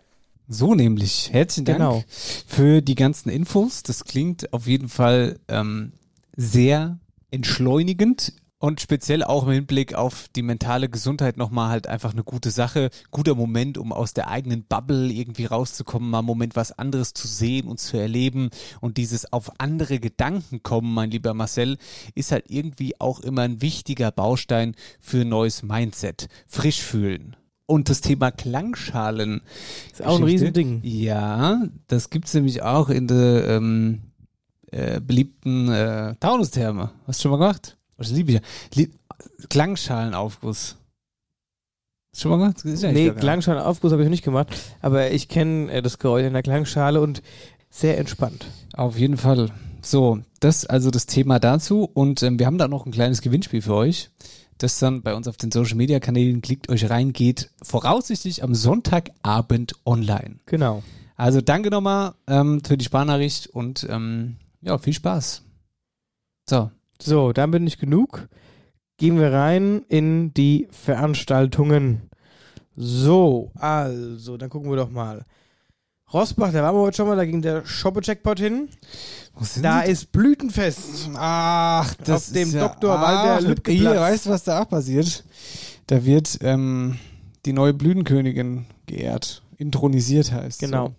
So 0.49 0.75
nämlich. 0.75 1.31
Herzlichen 1.31 1.67
Dank 1.67 1.79
Genau. 1.79 2.05
für 2.09 2.81
die 2.81 2.95
ganzen 2.95 3.29
Infos. 3.29 3.83
Das 3.83 4.05
klingt 4.05 4.53
auf 4.53 4.67
jeden 4.67 4.89
Fall 4.89 5.39
ähm, 5.49 5.93
sehr 6.37 6.99
entschleunigend 7.31 8.33
und 8.61 8.81
speziell 8.81 9.23
auch 9.23 9.45
im 9.45 9.53
Hinblick 9.53 9.95
auf 9.95 10.27
die 10.35 10.43
mentale 10.43 10.89
Gesundheit 10.89 11.37
nochmal 11.37 11.69
halt 11.69 11.87
einfach 11.87 12.13
eine 12.13 12.25
gute 12.25 12.51
Sache. 12.51 12.91
Guter 13.11 13.35
Moment, 13.35 13.79
um 13.79 13.93
aus 13.93 14.15
der 14.15 14.29
eigenen 14.29 14.65
Bubble 14.65 15.13
irgendwie 15.13 15.45
rauszukommen, 15.45 16.11
mal 16.11 16.19
einen 16.19 16.27
Moment 16.27 16.57
was 16.57 16.73
anderes 16.77 17.13
zu 17.13 17.29
sehen 17.29 17.69
und 17.69 17.79
zu 17.79 17.99
erleben. 17.99 18.51
Und 18.81 18.97
dieses 18.97 19.33
auf 19.33 19.53
andere 19.61 20.01
Gedanken 20.01 20.63
kommen, 20.63 20.93
mein 20.93 21.11
lieber 21.11 21.35
Marcel, 21.35 21.77
ist 22.15 22.33
halt 22.33 22.47
irgendwie 22.49 22.99
auch 23.01 23.21
immer 23.21 23.43
ein 23.43 23.63
wichtiger 23.63 24.11
Baustein 24.11 24.75
für 24.99 25.21
ein 25.21 25.29
neues 25.29 25.63
Mindset. 25.63 26.29
Frisch 26.49 26.81
fühlen. 26.83 27.37
Und 27.71 27.91
das 27.91 28.01
Thema 28.01 28.31
Klangschalen. 28.31 29.43
Ist 29.93 30.03
auch 30.03 30.17
ein. 30.17 30.25
Riesending. 30.25 30.81
Ja, 30.83 31.67
das 31.87 32.09
gibt's 32.09 32.33
nämlich 32.33 32.63
auch 32.63 32.89
in 32.89 33.07
der 33.07 33.47
ähm, 33.47 34.01
äh, 34.71 35.01
beliebten 35.01 35.69
äh, 35.69 36.15
Taunustherme. 36.19 36.93
Hast 37.07 37.21
du 37.21 37.23
schon 37.23 37.31
mal 37.33 37.37
gemacht? 37.37 37.77
Das 37.99 38.11
liebe 38.11 38.33
ich 38.33 38.39
ja. 38.39 38.43
Lieb 38.75 38.95
Klangschalenaufguss. 39.51 40.77
Hast 42.13 42.15
du 42.15 42.21
schon 42.23 42.31
mal 42.31 42.39
gemacht? 42.39 42.65
Das 42.65 42.81
ja 42.81 42.91
nee, 42.91 43.11
Klangschalenaufguss 43.11 43.93
habe 43.93 44.01
ich 44.03 44.07
noch 44.07 44.13
nicht 44.13 44.25
gemacht, 44.25 44.49
aber 44.81 45.11
ich 45.11 45.29
kenne 45.29 45.71
äh, 45.71 45.83
das 45.83 45.99
Geräusch 45.99 46.25
in 46.25 46.33
der 46.33 46.43
Klangschale 46.43 47.03
und 47.03 47.23
sehr 47.69 47.99
entspannt. 47.99 48.47
Auf 48.73 48.99
jeden 48.99 49.19
Fall. 49.19 49.51
So, 49.83 50.21
das 50.41 50.65
also 50.65 50.91
das 50.91 51.05
Thema 51.05 51.39
dazu. 51.39 51.85
Und 51.85 52.23
ähm, 52.23 52.39
wir 52.39 52.47
haben 52.47 52.59
da 52.59 52.67
noch 52.67 52.87
ein 52.87 52.93
kleines 52.93 53.21
Gewinnspiel 53.21 53.61
für 53.61 53.75
euch. 53.75 54.11
Das 54.59 54.79
dann 54.81 55.03
bei 55.03 55.15
uns 55.15 55.29
auf 55.29 55.37
den 55.37 55.53
Social 55.53 55.77
Media 55.77 56.01
Kanälen 56.01 56.43
klickt 56.43 56.69
euch 56.69 56.91
rein, 56.91 57.13
geht 57.13 57.51
voraussichtlich 57.63 58.43
am 58.43 58.55
Sonntagabend 58.55 59.75
online. 59.87 60.41
Genau. 60.47 60.83
Also 61.17 61.41
danke 61.41 61.71
nochmal 61.71 62.15
ähm, 62.27 62.63
für 62.65 62.77
die 62.77 62.85
Sparnachricht 62.85 63.49
und 63.49 63.87
ähm, 63.89 64.37
ja, 64.61 64.79
viel 64.79 64.93
Spaß. 64.93 65.43
So. 66.49 66.71
So, 67.01 67.33
dann 67.33 67.53
bin 67.53 67.67
ich 67.67 67.79
genug. 67.79 68.29
Gehen 68.97 69.19
wir 69.19 69.33
rein 69.33 69.85
in 69.89 70.35
die 70.35 70.67
Veranstaltungen. 70.71 72.11
So, 72.75 73.53
also, 73.55 74.37
dann 74.37 74.51
gucken 74.51 74.71
wir 74.71 74.77
doch 74.77 74.91
mal. 74.91 75.25
Rosbach, 76.13 76.53
da 76.53 76.63
waren 76.63 76.75
wir 76.75 76.81
heute 76.81 76.97
schon 76.97 77.07
mal, 77.07 77.17
da 77.17 77.25
ging 77.25 77.43
der 77.43 77.67
Shoppe-Checkpot 77.67 78.39
hin. 78.39 78.69
Da 79.61 79.83
die? 79.83 79.91
ist 79.91 80.11
Blütenfest. 80.11 81.11
Ach, 81.15 81.95
Auf 82.09 82.33
dem 82.33 82.51
ja- 82.51 82.67
Dr. 82.69 83.01
Walter 83.01 83.47
Lübcke 83.47 83.73
Hier, 83.73 83.91
weißt 83.95 84.27
du, 84.27 84.31
was 84.31 84.43
da 84.45 84.63
auch 84.63 84.69
passiert? 84.69 85.25
Da 85.87 86.05
wird 86.05 86.39
ähm, 86.43 86.99
die 87.45 87.53
neue 87.53 87.75
Blütenkönigin 87.75 88.67
geehrt. 88.87 89.43
Intronisiert 89.59 90.33
heißt. 90.33 90.61
Genau. 90.61 90.95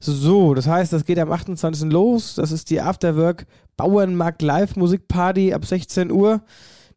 So, 0.00 0.54
das 0.54 0.66
heißt, 0.66 0.92
das 0.92 1.04
geht 1.04 1.18
am 1.18 1.30
28. 1.30 1.90
los. 1.90 2.34
Das 2.34 2.52
ist 2.52 2.70
die 2.70 2.80
Afterwork 2.80 3.46
Bauernmarkt 3.76 4.42
Live 4.42 4.76
Musikparty 4.76 5.52
ab 5.52 5.64
16 5.64 6.10
Uhr. 6.10 6.42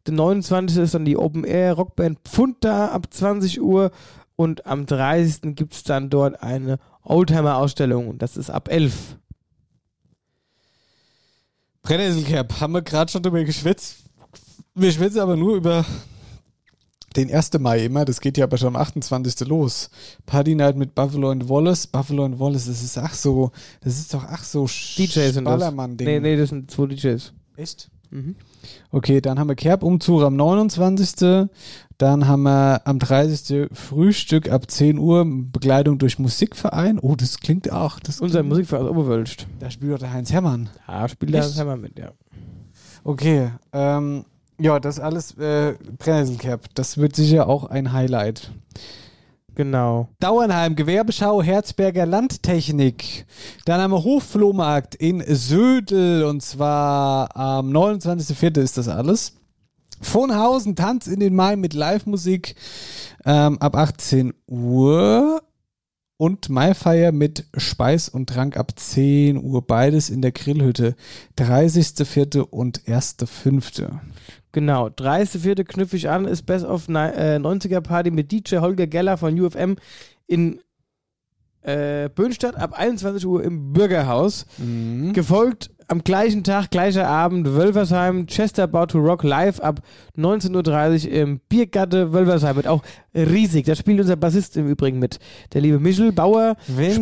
Der 0.06 0.14
29. 0.14 0.78
ist 0.78 0.94
dann 0.94 1.04
die 1.04 1.16
Open 1.16 1.44
Air 1.44 1.74
Rockband 1.74 2.18
Pfunda 2.24 2.88
ab 2.88 3.06
20 3.10 3.60
Uhr. 3.62 3.90
Und 4.36 4.66
am 4.66 4.86
30. 4.86 5.54
gibt 5.54 5.74
es 5.74 5.82
dann 5.84 6.10
dort 6.10 6.42
eine 6.42 6.78
Oldtimer-Ausstellung. 7.02 8.08
Und 8.08 8.22
das 8.22 8.36
ist 8.36 8.50
ab 8.50 8.68
11. 8.68 9.16
Brennnesselkerb, 11.82 12.60
haben 12.60 12.72
wir 12.72 12.82
gerade 12.82 13.12
schon 13.12 13.22
drüber 13.22 13.44
geschwitzt. 13.44 14.04
Wir 14.74 14.90
schwitzen 14.90 15.20
aber 15.20 15.36
nur 15.36 15.54
über 15.56 15.84
den 17.14 17.32
1. 17.32 17.52
Mai 17.60 17.84
immer. 17.84 18.04
Das 18.04 18.20
geht 18.20 18.36
ja 18.38 18.44
aber 18.44 18.58
schon 18.58 18.68
am 18.68 18.76
28. 18.76 19.46
los. 19.46 19.90
Party 20.26 20.54
Night 20.54 20.76
mit 20.76 20.94
Buffalo 20.94 21.30
and 21.30 21.48
Wallace. 21.48 21.86
Buffalo 21.86 22.24
and 22.24 22.38
Wallace, 22.38 22.66
das 22.66 22.82
ist 22.82 22.98
ach 22.98 23.14
so, 23.14 23.52
das 23.80 23.98
ist 23.98 24.12
doch 24.12 24.24
ach 24.24 24.42
so 24.42 24.66
DJs. 24.66 25.44
Ballermann-Ding. 25.44 26.06
Nee, 26.06 26.20
nee, 26.20 26.36
das 26.36 26.48
sind 26.48 26.70
zwei 26.70 26.86
DJs. 26.86 27.32
Echt? 27.56 27.90
Mhm. 28.10 28.34
Okay, 28.90 29.20
dann 29.20 29.38
haben 29.38 29.48
wir 29.48 29.54
Kerbumzug 29.56 30.22
am 30.22 30.36
29. 30.36 31.48
Dann 31.98 32.26
haben 32.26 32.42
wir 32.42 32.82
am 32.86 32.98
30. 32.98 33.68
Frühstück 33.72 34.50
ab 34.50 34.70
10 34.70 34.98
Uhr, 34.98 35.24
Begleitung 35.26 35.98
durch 35.98 36.18
Musikverein. 36.18 36.98
Oh, 36.98 37.14
das 37.14 37.38
klingt 37.38 37.70
auch. 37.72 38.00
Das 38.00 38.20
Unser 38.20 38.40
klingt- 38.40 38.48
Musikverein 38.50 38.88
Oberwölst. 38.88 39.46
Da 39.60 39.70
spielt 39.70 39.92
doch 39.92 39.98
der 39.98 40.12
Heinz 40.12 40.32
Hermann. 40.32 40.68
Ja, 40.88 41.08
spielt 41.08 41.32
der? 41.32 41.42
Heinz 41.42 41.56
Hermann 41.56 41.80
mit, 41.80 41.98
ja. 41.98 42.10
Okay, 43.04 43.50
ähm, 43.72 44.24
ja, 44.58 44.80
das 44.80 44.98
alles 45.00 45.36
äh, 45.38 45.74
Brennnesselkerb. 45.98 46.66
Das 46.74 46.96
wird 46.98 47.14
sicher 47.16 47.48
auch 47.48 47.64
ein 47.64 47.92
Highlight. 47.92 48.50
Genau. 49.54 50.08
Dauernheim, 50.20 50.74
Gewerbeschau, 50.74 51.42
Herzberger 51.42 52.06
Landtechnik. 52.06 53.24
Dann 53.64 53.80
haben 53.80 53.92
wir 53.92 54.02
Hofflohmarkt 54.02 54.94
in 54.96 55.22
Södel 55.26 56.24
und 56.24 56.42
zwar 56.42 57.36
am 57.36 57.70
29.04. 57.70 58.60
ist 58.60 58.78
das 58.78 58.88
alles. 58.88 59.34
Vonhausen, 60.00 60.76
Tanz 60.76 61.06
in 61.06 61.20
den 61.20 61.34
Mai 61.34 61.56
mit 61.56 61.72
Live-Musik 61.72 62.56
ähm, 63.24 63.58
ab 63.58 63.76
18 63.76 64.34
Uhr 64.46 65.40
und 66.16 66.48
Maifeier 66.48 67.12
mit 67.12 67.46
Speis 67.56 68.08
und 68.08 68.28
Trank 68.28 68.56
ab 68.56 68.72
10 68.76 69.42
Uhr. 69.42 69.66
Beides 69.66 70.10
in 70.10 70.22
der 70.22 70.32
Grillhütte. 70.32 70.94
30.04. 71.38 72.40
und 72.40 72.82
1.05. 72.82 73.98
Genau, 74.54 74.86
30.04. 74.86 75.64
knüpfe 75.64 75.96
ich 75.96 76.08
an, 76.08 76.26
ist 76.26 76.44
Best 76.46 76.64
of 76.64 76.86
Ni- 76.88 76.94
äh, 76.96 77.38
90er 77.40 77.80
Party 77.80 78.12
mit 78.12 78.30
DJ 78.30 78.58
Holger 78.58 78.86
Geller 78.86 79.16
von 79.16 79.38
UFM 79.38 79.74
in 80.28 80.60
äh, 81.62 82.08
Böhnstadt 82.14 82.54
ab 82.56 82.72
21 82.78 83.26
Uhr 83.26 83.42
im 83.42 83.72
Bürgerhaus. 83.72 84.46
Mhm. 84.58 85.12
Gefolgt 85.12 85.70
am 85.88 86.04
gleichen 86.04 86.44
Tag, 86.44 86.70
gleicher 86.70 87.08
Abend, 87.08 87.48
Wölversheim, 87.52 88.26
Chester 88.26 88.62
About 88.62 88.86
to 88.92 88.98
Rock 89.00 89.24
live 89.24 89.58
ab 89.58 89.80
19.30 90.16 91.06
Uhr 91.06 91.12
im 91.12 91.40
Biergatte 91.48 92.12
Wölversheim. 92.12 92.54
Wird 92.54 92.68
auch 92.68 92.84
riesig. 93.12 93.66
Da 93.66 93.74
spielt 93.74 93.98
unser 94.00 94.14
Bassist 94.16 94.56
im 94.56 94.68
Übrigen 94.68 95.00
mit. 95.00 95.18
Der 95.52 95.62
liebe 95.62 95.80
Michel 95.80 96.12
Bauer 96.12 96.56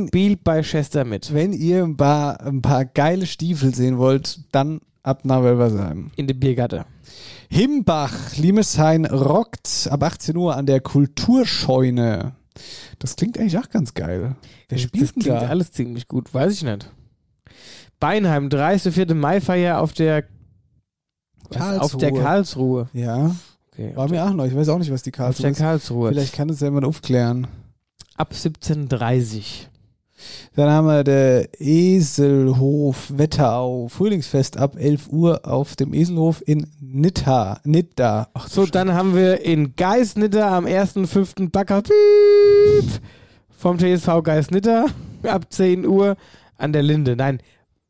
spielt 0.09 0.43
bei 0.43 0.63
Chester 0.63 1.05
mit. 1.05 1.35
Wenn 1.35 1.53
ihr 1.53 1.85
ein 1.85 1.99
paar, 1.99 2.41
ein 2.41 2.63
paar 2.63 2.87
geile 2.87 3.27
Stiefel 3.27 3.75
sehen 3.75 3.99
wollt, 3.99 4.41
dann 4.53 4.81
ab 5.03 5.25
nach 5.25 5.43
Wölversheim. 5.43 6.13
In 6.17 6.27
die 6.27 6.35
Biergatte. 6.35 6.87
Himbach, 7.53 8.35
Limeshain 8.37 9.05
rockt 9.05 9.87
ab 9.91 10.03
18 10.03 10.35
Uhr 10.39 10.57
an 10.57 10.65
der 10.65 10.81
Kulturscheune. 10.81 12.33
Das 12.99 13.15
klingt 13.15 13.39
eigentlich 13.39 13.59
auch 13.59 13.69
ganz 13.69 13.93
geil. 13.93 14.37
Wer 14.71 14.79
spielt 14.79 15.05
das 15.05 15.13
denn 15.13 15.23
klingt 15.25 15.43
da? 15.43 15.49
alles 15.49 15.71
ziemlich 15.71 16.09
gut, 16.09 16.33
weiß 16.33 16.51
ich 16.55 16.63
nicht. 16.63 16.91
Beinheim, 18.01 18.49
30.04. 18.49 19.13
Maifeier 19.13 19.83
auf 19.83 19.93
der 19.93 20.25
was, 21.51 21.79
auf 21.79 21.97
der 21.99 22.13
Karlsruhe. 22.15 22.89
Ja. 22.95 23.37
Okay, 23.71 23.95
War 23.97 24.09
mir 24.09 24.25
auch 24.25 24.33
noch. 24.33 24.47
Ich 24.47 24.57
weiß 24.57 24.71
auch 24.71 24.79
nicht, 24.79 24.91
was 24.91 25.03
die 25.03 25.11
Karlsruhe 25.11 25.43
der 25.43 25.51
ist. 25.51 25.59
Karlsruhe. 25.59 26.09
Vielleicht 26.09 26.33
kann 26.33 26.49
ja 26.49 26.55
jemand 26.55 26.87
aufklären. 26.87 27.49
Ab 28.17 28.33
17.30 28.33 29.67
Dann 30.55 30.71
haben 30.71 30.87
wir 30.87 31.05
der 31.05 31.49
Eselhof 31.61 33.13
Wetterau. 33.17 33.89
Frühlingsfest 33.89 34.57
ab 34.57 34.77
11 34.79 35.09
Uhr 35.09 35.41
auf 35.47 35.77
dem 35.77 35.95
Eselhof 35.95 36.43
in 36.47 36.67
Nitta. 36.81 37.61
Nitta. 37.65 38.29
Ach, 38.35 38.49
So, 38.49 38.67
dann 38.67 38.93
haben 38.93 39.15
wir 39.17 39.41
in 39.45 39.75
Geisnitter 39.77 40.47
am 40.51 40.67
1.5. 40.67 41.51
Backer 41.51 41.83
vom 43.51 43.79
TSV 43.79 44.23
Geisnitter 44.23 44.87
ab 45.23 45.47
10 45.51 45.87
Uhr 45.87 46.17
an 46.59 46.73
der 46.73 46.83
Linde. 46.83 47.17
Nein, 47.17 47.41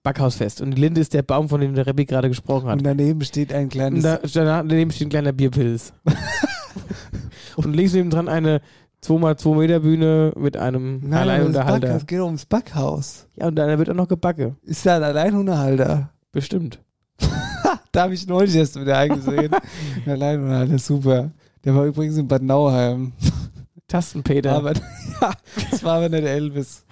Backhausfest. 0.03 0.61
Und 0.61 0.73
die 0.73 0.81
Linde 0.81 1.01
ist 1.01 1.15
der 1.15 1.23
Baum, 1.23 1.49
von 1.49 1.61
dem 1.61 1.75
der 1.75 1.87
Rebbi 1.87 2.05
gerade 2.05 2.29
gesprochen 2.29 2.69
hat. 2.69 2.79
Und 2.79 2.85
daneben 2.85 3.23
steht 3.23 3.53
ein 3.53 3.69
kleines. 3.69 4.03
da, 4.03 4.19
daneben 4.63 4.91
steht 4.91 5.09
ein 5.09 5.11
kleiner 5.11 5.33
Bierpilz. 5.33 5.93
Und 7.57 7.75
links 7.75 7.93
neben 7.93 8.11
dran 8.11 8.29
eine 8.29 8.61
2x2 9.05 9.57
Meter 9.57 9.81
Bühne 9.81 10.33
mit 10.37 10.57
einem 10.57 11.01
Nein, 11.03 11.23
Alleinunterhalter. 11.23 11.81
Backhaus. 11.89 12.01
Es 12.03 12.07
geht 12.07 12.21
ums 12.21 12.47
Backhaus. 12.47 13.27
Ja, 13.37 13.49
und 13.49 13.57
da 13.57 13.79
wird 13.79 13.91
auch 13.91 13.95
noch 13.95 14.09
gebacke. 14.09 14.55
Ist 14.63 14.87
da 14.87 14.97
ein 14.97 15.03
Alleinunterhalter? 15.03 16.11
Bestimmt. 16.33 16.79
Da 17.93 18.05
habe 18.05 18.15
ich 18.15 18.27
neulich 18.27 18.55
erst 18.57 18.81
wieder 18.81 18.97
eingesehen. 18.97 19.51
ein 20.07 20.11
Alleinunterhalter, 20.13 20.79
super. 20.79 21.31
Der 21.63 21.75
war 21.75 21.85
übrigens 21.85 22.17
in 22.17 22.27
Bad 22.27 22.43
Nauheim. 22.43 23.13
Tastenpeter. 23.87 24.53
Aber, 24.57 24.73
ja, 25.21 25.33
das 25.71 25.85
war 25.85 25.97
aber 25.97 26.09
nicht 26.09 26.25
Elvis. 26.25 26.85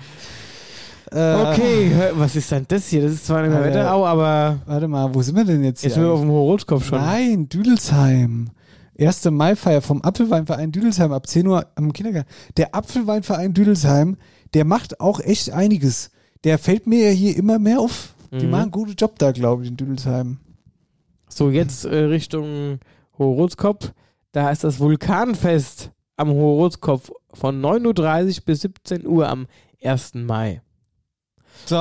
Äh, 1.10 1.34
Okay, 1.34 1.90
was 2.14 2.36
ist 2.36 2.50
denn 2.52 2.66
das 2.68 2.88
hier? 2.88 3.00
Das 3.02 3.12
ist 3.12 3.26
zwar 3.26 3.40
nicht 3.40 3.50
mehr 3.50 3.62
Alter. 3.62 3.78
Wetterau, 3.80 4.06
aber 4.06 4.58
Warte 4.66 4.88
mal, 4.88 5.14
wo 5.14 5.22
sind 5.22 5.36
wir 5.36 5.44
denn 5.46 5.64
jetzt 5.64 5.82
jetzt 5.82 5.94
hier? 5.94 6.02
sind 6.02 6.02
wir 6.02 6.12
auf 6.12 6.20
dem 6.20 6.30
Horoskop 6.30 6.82
schon. 6.84 6.98
Nein, 7.00 7.48
Düdelsheim. 7.48 8.50
1. 9.00 9.24
Mai-Feier 9.30 9.80
vom 9.80 10.02
Apfelweinverein 10.02 10.72
Düdelsheim 10.72 11.12
ab 11.12 11.26
10 11.26 11.46
Uhr 11.46 11.66
am 11.74 11.92
Kindergarten. 11.92 12.28
Der 12.56 12.74
Apfelweinverein 12.74 13.54
Düdelsheim, 13.54 14.16
der 14.54 14.64
macht 14.64 15.00
auch 15.00 15.20
echt 15.20 15.50
einiges. 15.52 16.10
Der 16.44 16.58
fällt 16.58 16.86
mir 16.86 17.08
ja 17.08 17.10
hier 17.10 17.36
immer 17.36 17.58
mehr 17.58 17.80
auf. 17.80 18.14
Die 18.32 18.44
Mhm. 18.44 18.50
machen 18.50 18.62
einen 18.62 18.70
guten 18.70 18.94
Job 18.94 19.18
da, 19.18 19.32
glaube 19.32 19.62
ich, 19.64 19.70
in 19.70 19.76
Düdelsheim. 19.76 20.38
So, 21.28 21.50
jetzt 21.50 21.84
äh, 21.84 21.96
Richtung 21.96 22.78
Horoskop. 23.18 23.92
Da 24.32 24.50
ist 24.50 24.62
das 24.64 24.78
Vulkanfest 24.78 25.90
am 26.16 26.28
Horoskop 26.30 27.10
von 27.32 27.60
9.30 27.60 28.38
Uhr 28.38 28.44
bis 28.44 28.60
17 28.60 29.06
Uhr 29.06 29.28
am 29.28 29.46
1. 29.82 30.14
Mai. 30.14 30.62
So, 31.66 31.76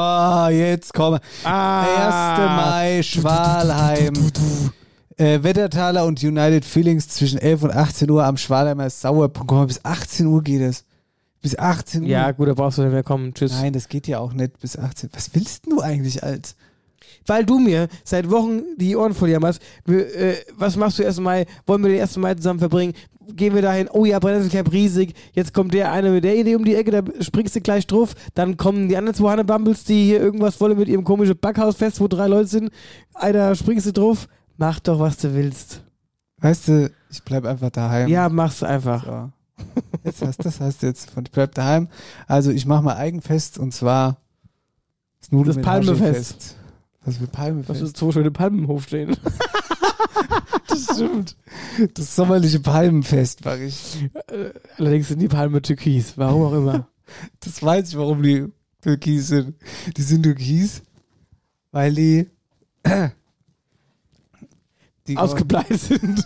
jetzt 0.50 0.94
kommen. 0.94 1.20
Ah. 1.44 2.34
1. 2.42 2.56
Mai, 2.56 3.04
Schwalheim. 3.04 4.14
Äh, 5.20 5.44
Wettertaler 5.44 6.06
und 6.06 6.24
United 6.24 6.64
Feelings 6.64 7.10
zwischen 7.10 7.40
11 7.40 7.64
und 7.64 7.72
18 7.72 8.10
Uhr 8.10 8.24
am 8.24 8.38
Schwalheimer 8.38 8.88
mal, 9.04 9.66
bis 9.66 9.84
18 9.84 10.26
Uhr 10.26 10.42
geht 10.42 10.62
es. 10.62 10.86
Bis 11.42 11.60
18 11.60 12.04
Uhr. 12.04 12.08
Ja, 12.08 12.32
gut, 12.32 12.48
da 12.48 12.54
brauchst 12.54 12.78
du 12.78 12.84
nicht 12.84 12.94
mehr 12.94 13.04
kommen. 13.04 13.34
Tschüss. 13.34 13.52
Nein, 13.52 13.74
das 13.74 13.90
geht 13.90 14.08
ja 14.08 14.20
auch 14.20 14.32
nicht 14.32 14.58
bis 14.62 14.78
18. 14.78 15.10
Was 15.12 15.36
willst 15.36 15.66
du 15.70 15.82
eigentlich 15.82 16.24
als? 16.24 16.56
Weil 17.26 17.46
du 17.46 17.60
mir 17.60 17.90
seit 18.06 18.30
Wochen 18.32 18.62
die 18.78 18.96
Ohren 18.96 19.14
voll 19.14 19.28
jammerst. 19.28 19.62
Äh, 19.90 20.36
was 20.56 20.78
machst 20.78 21.00
du 21.00 21.06
1. 21.06 21.20
Mai? 21.20 21.46
Wollen 21.68 21.84
wir 21.84 21.90
den 21.90 22.02
1. 22.02 22.16
Mai 22.16 22.36
zusammen 22.36 22.60
verbringen? 22.60 22.94
Gehen 23.36 23.54
wir 23.54 23.62
dahin? 23.62 23.90
Oh 23.92 24.06
ja, 24.06 24.20
Brennnesselkerb 24.20 24.72
riesig. 24.72 25.16
Jetzt 25.34 25.54
kommt 25.54 25.74
der 25.74 25.92
eine 25.92 26.12
mit 26.12 26.24
der 26.24 26.38
Idee 26.38 26.56
um 26.56 26.64
die 26.64 26.76
Ecke, 26.76 26.92
da 26.92 27.04
springst 27.22 27.58
du 27.58 27.62
gleich 27.62 27.86
drauf. 27.88 28.16
Dann 28.36 28.56
kommen 28.56 28.88
die 28.88 28.96
anderen 28.96 29.16
zwei 29.16 29.32
Hannebumbles, 29.32 29.84
die 29.84 30.06
hier 30.06 30.22
irgendwas 30.22 30.62
wollen 30.62 30.78
mit 30.78 30.88
ihrem 30.88 31.04
komischen 31.04 31.38
Backhausfest, 31.38 32.00
wo 32.00 32.08
drei 32.08 32.28
Leute 32.28 32.48
sind. 32.48 32.72
Einer 33.14 33.54
springst 33.54 33.86
du 33.86 33.92
drauf. 33.92 34.30
Mach 34.60 34.82
doch, 34.82 35.00
was 35.00 35.16
du 35.16 35.34
willst. 35.34 35.82
Weißt 36.40 36.68
du, 36.68 36.92
ich 37.10 37.24
bleib 37.24 37.46
einfach 37.46 37.70
daheim. 37.70 38.10
Ja, 38.10 38.28
mach's 38.28 38.62
einfach. 38.62 39.06
So. 39.06 39.32
Jetzt 40.04 40.22
hast, 40.22 40.46
das 40.46 40.60
heißt 40.60 40.84
jetzt 40.84 41.12
von 41.12 41.24
ich 41.24 41.32
bleib 41.32 41.56
daheim. 41.56 41.88
Also 42.28 42.52
ich 42.52 42.66
mache 42.66 42.84
mal 42.84 42.98
Eigenfest 42.98 43.58
und 43.58 43.74
zwar 43.74 44.18
das 45.22 45.32
Nudel 45.32 45.48
Das 45.48 45.56
mit 45.56 45.66
Palmefest. 45.66 46.58
Was 47.06 47.18
für 47.18 47.28
Palmefest? 47.28 47.70
Was 47.70 47.80
ist 47.80 47.96
so 47.96 48.12
schöne 48.12 48.32
Palmen 48.32 48.60
im 48.60 48.68
Hof 48.68 48.84
stehen. 48.84 49.16
das 50.68 50.84
stimmt. 50.84 51.38
Das 51.94 52.14
sommerliche 52.18 52.60
Palmenfest 52.60 53.46
mache 53.46 53.64
ich. 53.64 54.10
Äh, 54.28 54.52
Allerdings 54.78 55.08
sind 55.08 55.20
die 55.20 55.30
Palmen 55.30 55.64
türkis, 55.64 56.18
warum 56.18 56.44
auch 56.44 56.54
immer. 56.54 56.88
Das 57.40 57.64
weiß 57.64 57.90
ich, 57.90 57.98
warum 57.98 58.22
die 58.22 58.46
türkis 58.82 59.30
sind. 59.30 59.56
Die 59.98 60.02
sind 60.04 60.22
türkis, 60.22 60.84
weil 61.72 61.96
die, 61.96 62.30
die 65.10 65.18
Ausgebleicht 65.18 65.80
sind. 65.80 66.26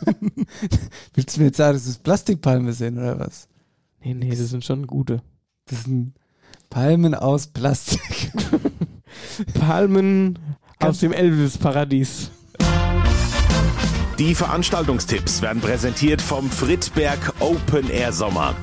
Willst 1.14 1.35
du 1.35 1.39
mir 1.39 1.47
jetzt 1.47 1.57
sagen, 1.57 1.73
dass 1.77 1.88
es 1.88 1.97
Plastikpalme 1.97 2.73
sind 2.73 2.97
oder 2.97 3.18
was? 3.19 3.47
Nee, 4.03 4.14
nee, 4.14 4.30
das 4.30 4.49
sind 4.49 4.65
schon 4.65 4.85
gute. 4.85 5.22
Das 5.65 5.84
sind 5.84 6.14
Palmen 6.69 7.15
aus 7.15 7.47
Plastik. 7.47 8.31
Palmen 9.60 10.38
aus 10.80 10.99
dem 10.99 11.14
Elvis-Paradies. 11.14 12.31
Die 14.19 14.35
Veranstaltungstipps 14.35 15.41
werden 15.41 15.61
präsentiert 15.61 16.22
vom 16.22 16.49
Friedberg 16.49 17.34
Open 17.39 17.89
Air 17.89 18.11
Sommer. 18.11 18.55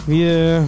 Wir. 0.08 0.66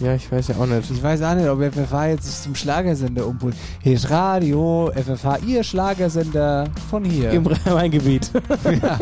Ja, 0.00 0.12
ich 0.16 0.32
weiß 0.32 0.48
ja 0.48 0.56
auch 0.56 0.66
nicht. 0.66 0.90
Ich 0.90 1.00
weiß 1.00 1.22
auch 1.22 1.36
nicht, 1.36 1.48
ob 1.48 1.60
FFH 1.62 2.06
jetzt 2.08 2.24
sich 2.24 2.34
zum 2.42 2.56
Schlagersender 2.56 3.28
umpult. 3.28 3.54
Hier 3.80 3.94
ist 3.94 4.10
Radio, 4.10 4.90
FFH, 4.92 5.38
ihr 5.46 5.62
Schlagersender 5.62 6.68
von 6.90 7.04
hier. 7.04 7.30
Im 7.30 7.46
Rhein-Main-Gebiet. 7.46 8.28
ja. 8.82 8.98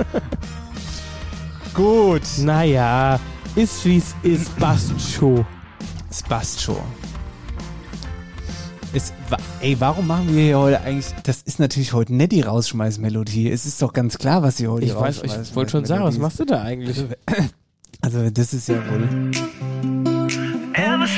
Gut. 1.72 2.20
Naja, 2.40 3.18
ist 3.56 3.82
wie's 3.86 4.14
ist, 4.22 4.54
passt 4.58 4.92
schon. 5.00 5.46
Es 6.10 6.22
passt 6.22 6.60
schon. 6.60 7.01
Es, 8.94 9.10
ey, 9.60 9.74
warum 9.80 10.06
machen 10.06 10.34
wir 10.34 10.42
hier 10.42 10.58
heute 10.58 10.82
eigentlich, 10.82 11.06
das 11.22 11.40
ist 11.42 11.58
natürlich 11.58 11.94
heute 11.94 12.14
nicht 12.14 12.32
die 12.32 12.42
Rausschmeißmelodie. 12.42 13.50
Es 13.50 13.64
ist 13.64 13.80
doch 13.80 13.94
ganz 13.94 14.18
klar, 14.18 14.42
was 14.42 14.58
sie 14.58 14.68
heute 14.68 14.84
Ich 14.84 14.94
weiß, 14.94 15.22
ich 15.22 15.54
wollte 15.56 15.70
schon 15.70 15.86
sagen, 15.86 16.04
was 16.04 16.18
machst 16.18 16.40
du 16.40 16.44
da 16.44 16.60
eigentlich? 16.60 17.02
Also, 18.02 18.28
das 18.34 18.52
ist 18.52 18.68
ja 18.68 18.76
wohl. 18.90 19.30
Was 20.98 21.10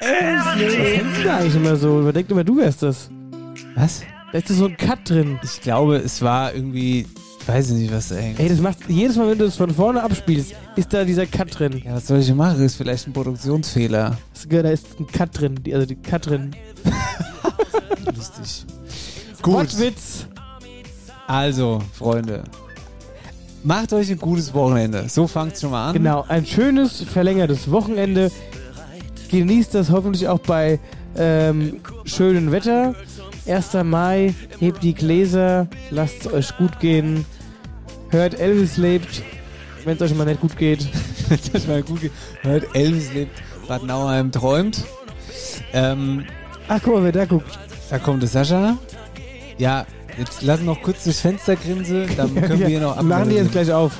kennst 0.00 1.18
du 1.18 1.24
da 1.24 1.36
eigentlich 1.36 1.54
immer 1.54 1.76
so? 1.76 2.00
Überdenkt 2.00 2.32
immer, 2.32 2.42
du 2.42 2.56
wärst 2.56 2.82
das. 2.82 3.10
Was? 3.76 4.02
Da 4.32 4.38
ist 4.38 4.48
so 4.48 4.66
ein 4.66 4.76
Cut 4.76 5.08
drin. 5.08 5.38
Ich 5.44 5.60
glaube, 5.60 5.98
es 5.98 6.20
war 6.20 6.52
irgendwie, 6.52 7.06
ich 7.46 7.48
weiß 7.48 7.70
nicht, 7.70 7.92
was 7.92 8.08
da 8.08 8.14
hängt. 8.14 8.40
Ey, 8.40 8.48
das 8.48 8.58
macht 8.58 8.78
jedes 8.88 9.16
Mal, 9.16 9.28
wenn 9.30 9.38
du 9.38 9.44
es 9.44 9.56
von 9.56 9.68
vorne 9.70 10.02
abspielst, 10.02 10.54
ist 10.76 10.92
da 10.94 11.04
dieser 11.04 11.26
Cut 11.26 11.58
drin. 11.58 11.82
Ja, 11.84 11.94
was 11.94 12.06
soll 12.06 12.18
ich 12.20 12.32
machen? 12.34 12.62
Ist 12.64 12.76
vielleicht 12.76 13.06
ein 13.06 13.12
Produktionsfehler. 13.12 14.16
Da 14.48 14.60
ist 14.70 14.86
ein 14.98 15.06
Cut 15.06 15.38
drin, 15.38 15.60
die- 15.62 15.74
also 15.74 15.86
die 15.86 15.96
Cut 15.96 16.26
drin. 16.26 16.52
Lustig. 18.06 18.64
Wortwitz. 19.42 20.26
Also, 21.26 21.82
Freunde. 21.92 22.44
Macht 23.62 23.92
euch 23.92 24.10
ein 24.10 24.18
gutes 24.18 24.52
Wochenende. 24.54 25.04
So 25.08 25.26
fangt's 25.26 25.60
schon 25.60 25.70
mal 25.70 25.88
an. 25.88 25.92
Genau, 25.94 26.24
ein 26.28 26.44
schönes, 26.46 27.02
verlängertes 27.02 27.70
Wochenende. 27.70 28.30
Genießt 29.30 29.74
das 29.74 29.90
hoffentlich 29.90 30.28
auch 30.28 30.38
bei 30.40 30.78
ähm, 31.16 31.80
schönem 32.04 32.52
Wetter. 32.52 32.94
1. 33.46 33.74
Mai, 33.84 34.34
hebt 34.58 34.82
die 34.82 34.94
Gläser, 34.94 35.66
lasst 35.90 36.24
es 36.26 36.32
euch 36.32 36.56
gut 36.56 36.78
gehen. 36.80 37.26
Hört 38.14 38.38
Elvis 38.38 38.76
lebt, 38.76 39.24
wenn 39.84 39.96
es 39.96 40.02
euch 40.02 40.14
mal 40.14 40.24
nicht 40.24 40.40
gut 40.40 40.56
geht. 40.56 40.86
Wenn 41.28 41.38
es 41.42 41.52
euch 41.52 41.66
mal 41.66 41.82
gut 41.82 42.00
geht. 42.00 42.12
Hört 42.42 42.76
Elvis 42.76 43.12
lebt, 43.12 43.42
Bad 43.66 43.82
Nauheim 43.82 44.30
träumt. 44.30 44.84
Ähm, 45.72 46.24
Ach, 46.68 46.78
guck 46.80 46.94
mal, 46.94 47.02
wer 47.02 47.10
da 47.10 47.24
guckt. 47.24 47.58
Da 47.90 47.98
kommt 47.98 48.22
der 48.22 48.28
Sascha. 48.28 48.78
Ja, 49.58 49.84
jetzt 50.16 50.42
lassen 50.42 50.66
noch 50.66 50.80
kurz 50.80 51.02
durchs 51.02 51.18
Fenster 51.18 51.56
grinsen, 51.56 52.06
dann 52.16 52.32
können 52.40 52.60
wir 52.60 52.68
hier 52.68 52.80
noch 52.80 53.02
Machen 53.02 53.30
die 53.30 53.34
jetzt 53.34 53.50
gleich 53.50 53.72
auf. 53.72 53.94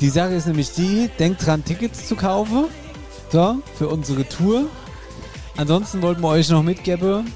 Die 0.00 0.08
Sache 0.08 0.32
ist 0.32 0.46
nämlich 0.46 0.72
die, 0.72 1.10
denkt 1.18 1.44
dran, 1.44 1.62
Tickets 1.62 2.08
zu 2.08 2.16
kaufen. 2.16 2.64
So, 3.30 3.58
für 3.76 3.88
unsere 3.88 4.26
Tour. 4.26 4.68
Ansonsten 5.58 6.00
wollten 6.00 6.22
wir 6.22 6.28
euch 6.28 6.48
noch 6.48 6.62
mitgeben. 6.62 7.30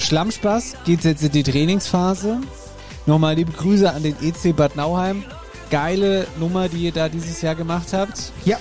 Schlammspaß 0.00 0.76
geht 0.84 1.02
jetzt 1.04 1.22
in 1.22 1.32
die 1.32 1.44
Trainingsphase. 1.44 2.42
Nochmal 3.08 3.36
liebe 3.36 3.52
Grüße 3.52 3.90
an 3.90 4.02
den 4.02 4.14
EC 4.20 4.54
Bad 4.54 4.76
Nauheim. 4.76 5.24
Geile 5.70 6.26
Nummer, 6.38 6.68
die 6.68 6.84
ihr 6.84 6.92
da 6.92 7.08
dieses 7.08 7.40
Jahr 7.40 7.54
gemacht 7.54 7.94
habt. 7.94 8.32
Ja. 8.44 8.58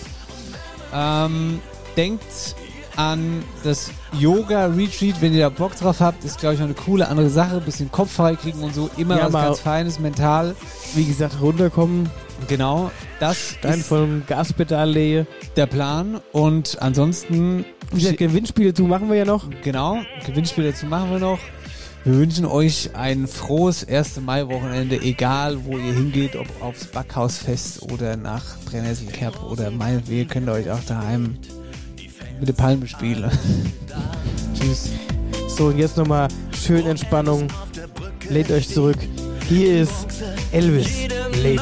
Ähm, 0.94 1.60
denkt 1.98 2.56
an 2.96 3.44
das 3.66 3.92
Yoga-Retreat, 4.14 5.22
wenn 5.22 5.34
ihr 5.34 5.42
da 5.42 5.50
Bock 5.50 5.76
drauf 5.76 6.00
habt. 6.00 6.24
Ist, 6.24 6.40
glaube 6.40 6.56
ich, 6.56 6.62
auch 6.62 6.66
eine 6.66 6.76
coole 6.76 7.10
andere 7.10 7.30
Sache. 7.30 7.60
Bisschen 7.60 7.92
Kopf 7.92 8.14
frei 8.14 8.36
kriegen 8.36 8.64
und 8.64 8.74
so. 8.74 8.90
Immer 8.96 9.18
Ja, 9.18 9.34
was 9.34 9.44
ganz 9.44 9.60
Feines, 9.60 10.00
mental. 10.00 10.56
Wie 10.96 11.04
gesagt, 11.04 11.42
runterkommen. 11.42 12.10
Genau. 12.48 12.90
Das 13.20 13.56
Stein 13.60 13.80
ist 13.82 13.88
vom 13.88 14.24
Gaspedal 14.28 14.90
lehe. 14.90 15.28
der 15.58 15.66
Plan. 15.66 16.22
Und 16.32 16.82
ansonsten. 16.82 17.66
Gewinnspiele 17.92 18.74
zu 18.74 18.84
machen 18.84 19.10
wir 19.10 19.18
ja 19.18 19.26
noch. 19.26 19.50
Genau, 19.62 19.98
Gewinnspiel 20.26 20.72
dazu 20.72 20.86
machen 20.86 21.12
wir 21.12 21.20
noch. 21.20 21.40
Wir 22.08 22.20
wünschen 22.20 22.46
euch 22.46 22.92
ein 22.94 23.28
frohes 23.28 23.86
1. 23.86 24.22
Mai-Wochenende, 24.22 25.02
egal 25.02 25.66
wo 25.66 25.78
ihr 25.78 25.94
hingeht, 25.94 26.38
ob 26.38 26.48
aufs 26.62 26.86
Backhausfest 26.86 27.82
oder 27.92 28.16
nach 28.16 28.46
Brennnesselkerb 28.64 29.44
oder 29.44 29.70
meinetwegen 29.72 30.30
könnt 30.30 30.48
ihr 30.48 30.54
euch 30.54 30.72
auch 30.72 30.84
daheim 30.88 31.36
mit 32.40 32.48
der 32.48 32.54
Palme 32.54 32.88
spielen. 32.88 33.30
Tschüss. 34.54 34.92
So, 35.50 35.66
und 35.66 35.80
jetzt 35.80 35.98
nochmal 35.98 36.30
schön 36.58 36.88
Entspannung. 36.88 37.50
Lehnt 38.30 38.52
euch 38.52 38.70
zurück. 38.70 39.00
Hier 39.50 39.82
ist 39.82 40.08
Elvis 40.54 41.10
lebt. 41.42 41.62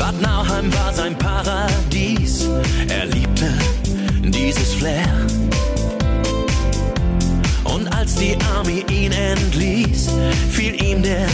Bad 0.00 0.20
Nauheim 0.20 0.74
war 0.74 0.92
sein 0.92 1.16
Paradies. 1.16 2.48
Er 2.88 3.06
liebte 3.06 3.54
dieses 4.24 4.74
Flair. 4.74 5.06
Als 8.02 8.16
die 8.16 8.36
Army 8.56 8.84
ihn 8.90 9.12
entließ, 9.12 10.10
fiel 10.50 10.74
ihm 10.82 11.04
der 11.04 11.24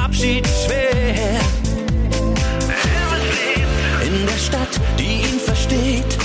Abschied 0.00 0.46
schwer. 0.46 1.40
In 4.06 4.24
der 4.24 4.38
Stadt, 4.38 4.80
die 4.96 5.22
ihn 5.22 5.40
versteht, 5.40 6.16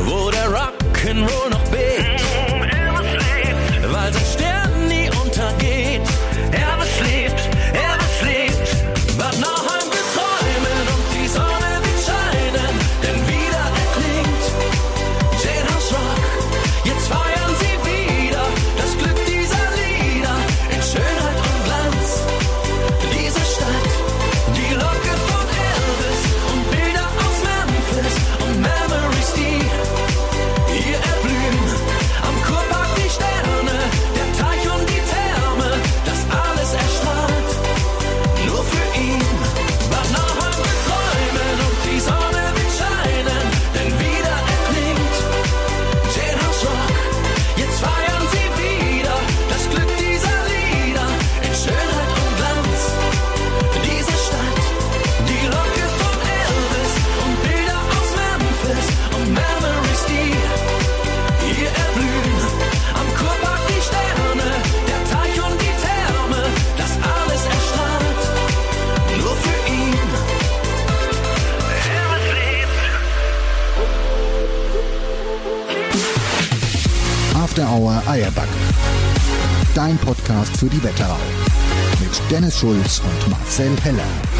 wo 0.00 0.28
der 0.32 0.48
Rock'n'Roll 0.48 1.50
noch 1.50 1.61
After 78.12 78.20
Hour 78.20 78.26
Eierback. 78.26 78.48
Dein 79.74 79.96
Podcast 79.98 80.56
für 80.58 80.66
die 80.66 80.82
Wetterau. 80.82 81.16
Mit 82.00 82.10
Dennis 82.30 82.58
Schulz 82.58 83.00
und 83.00 83.30
Marcel 83.30 83.74
Heller. 83.82 84.31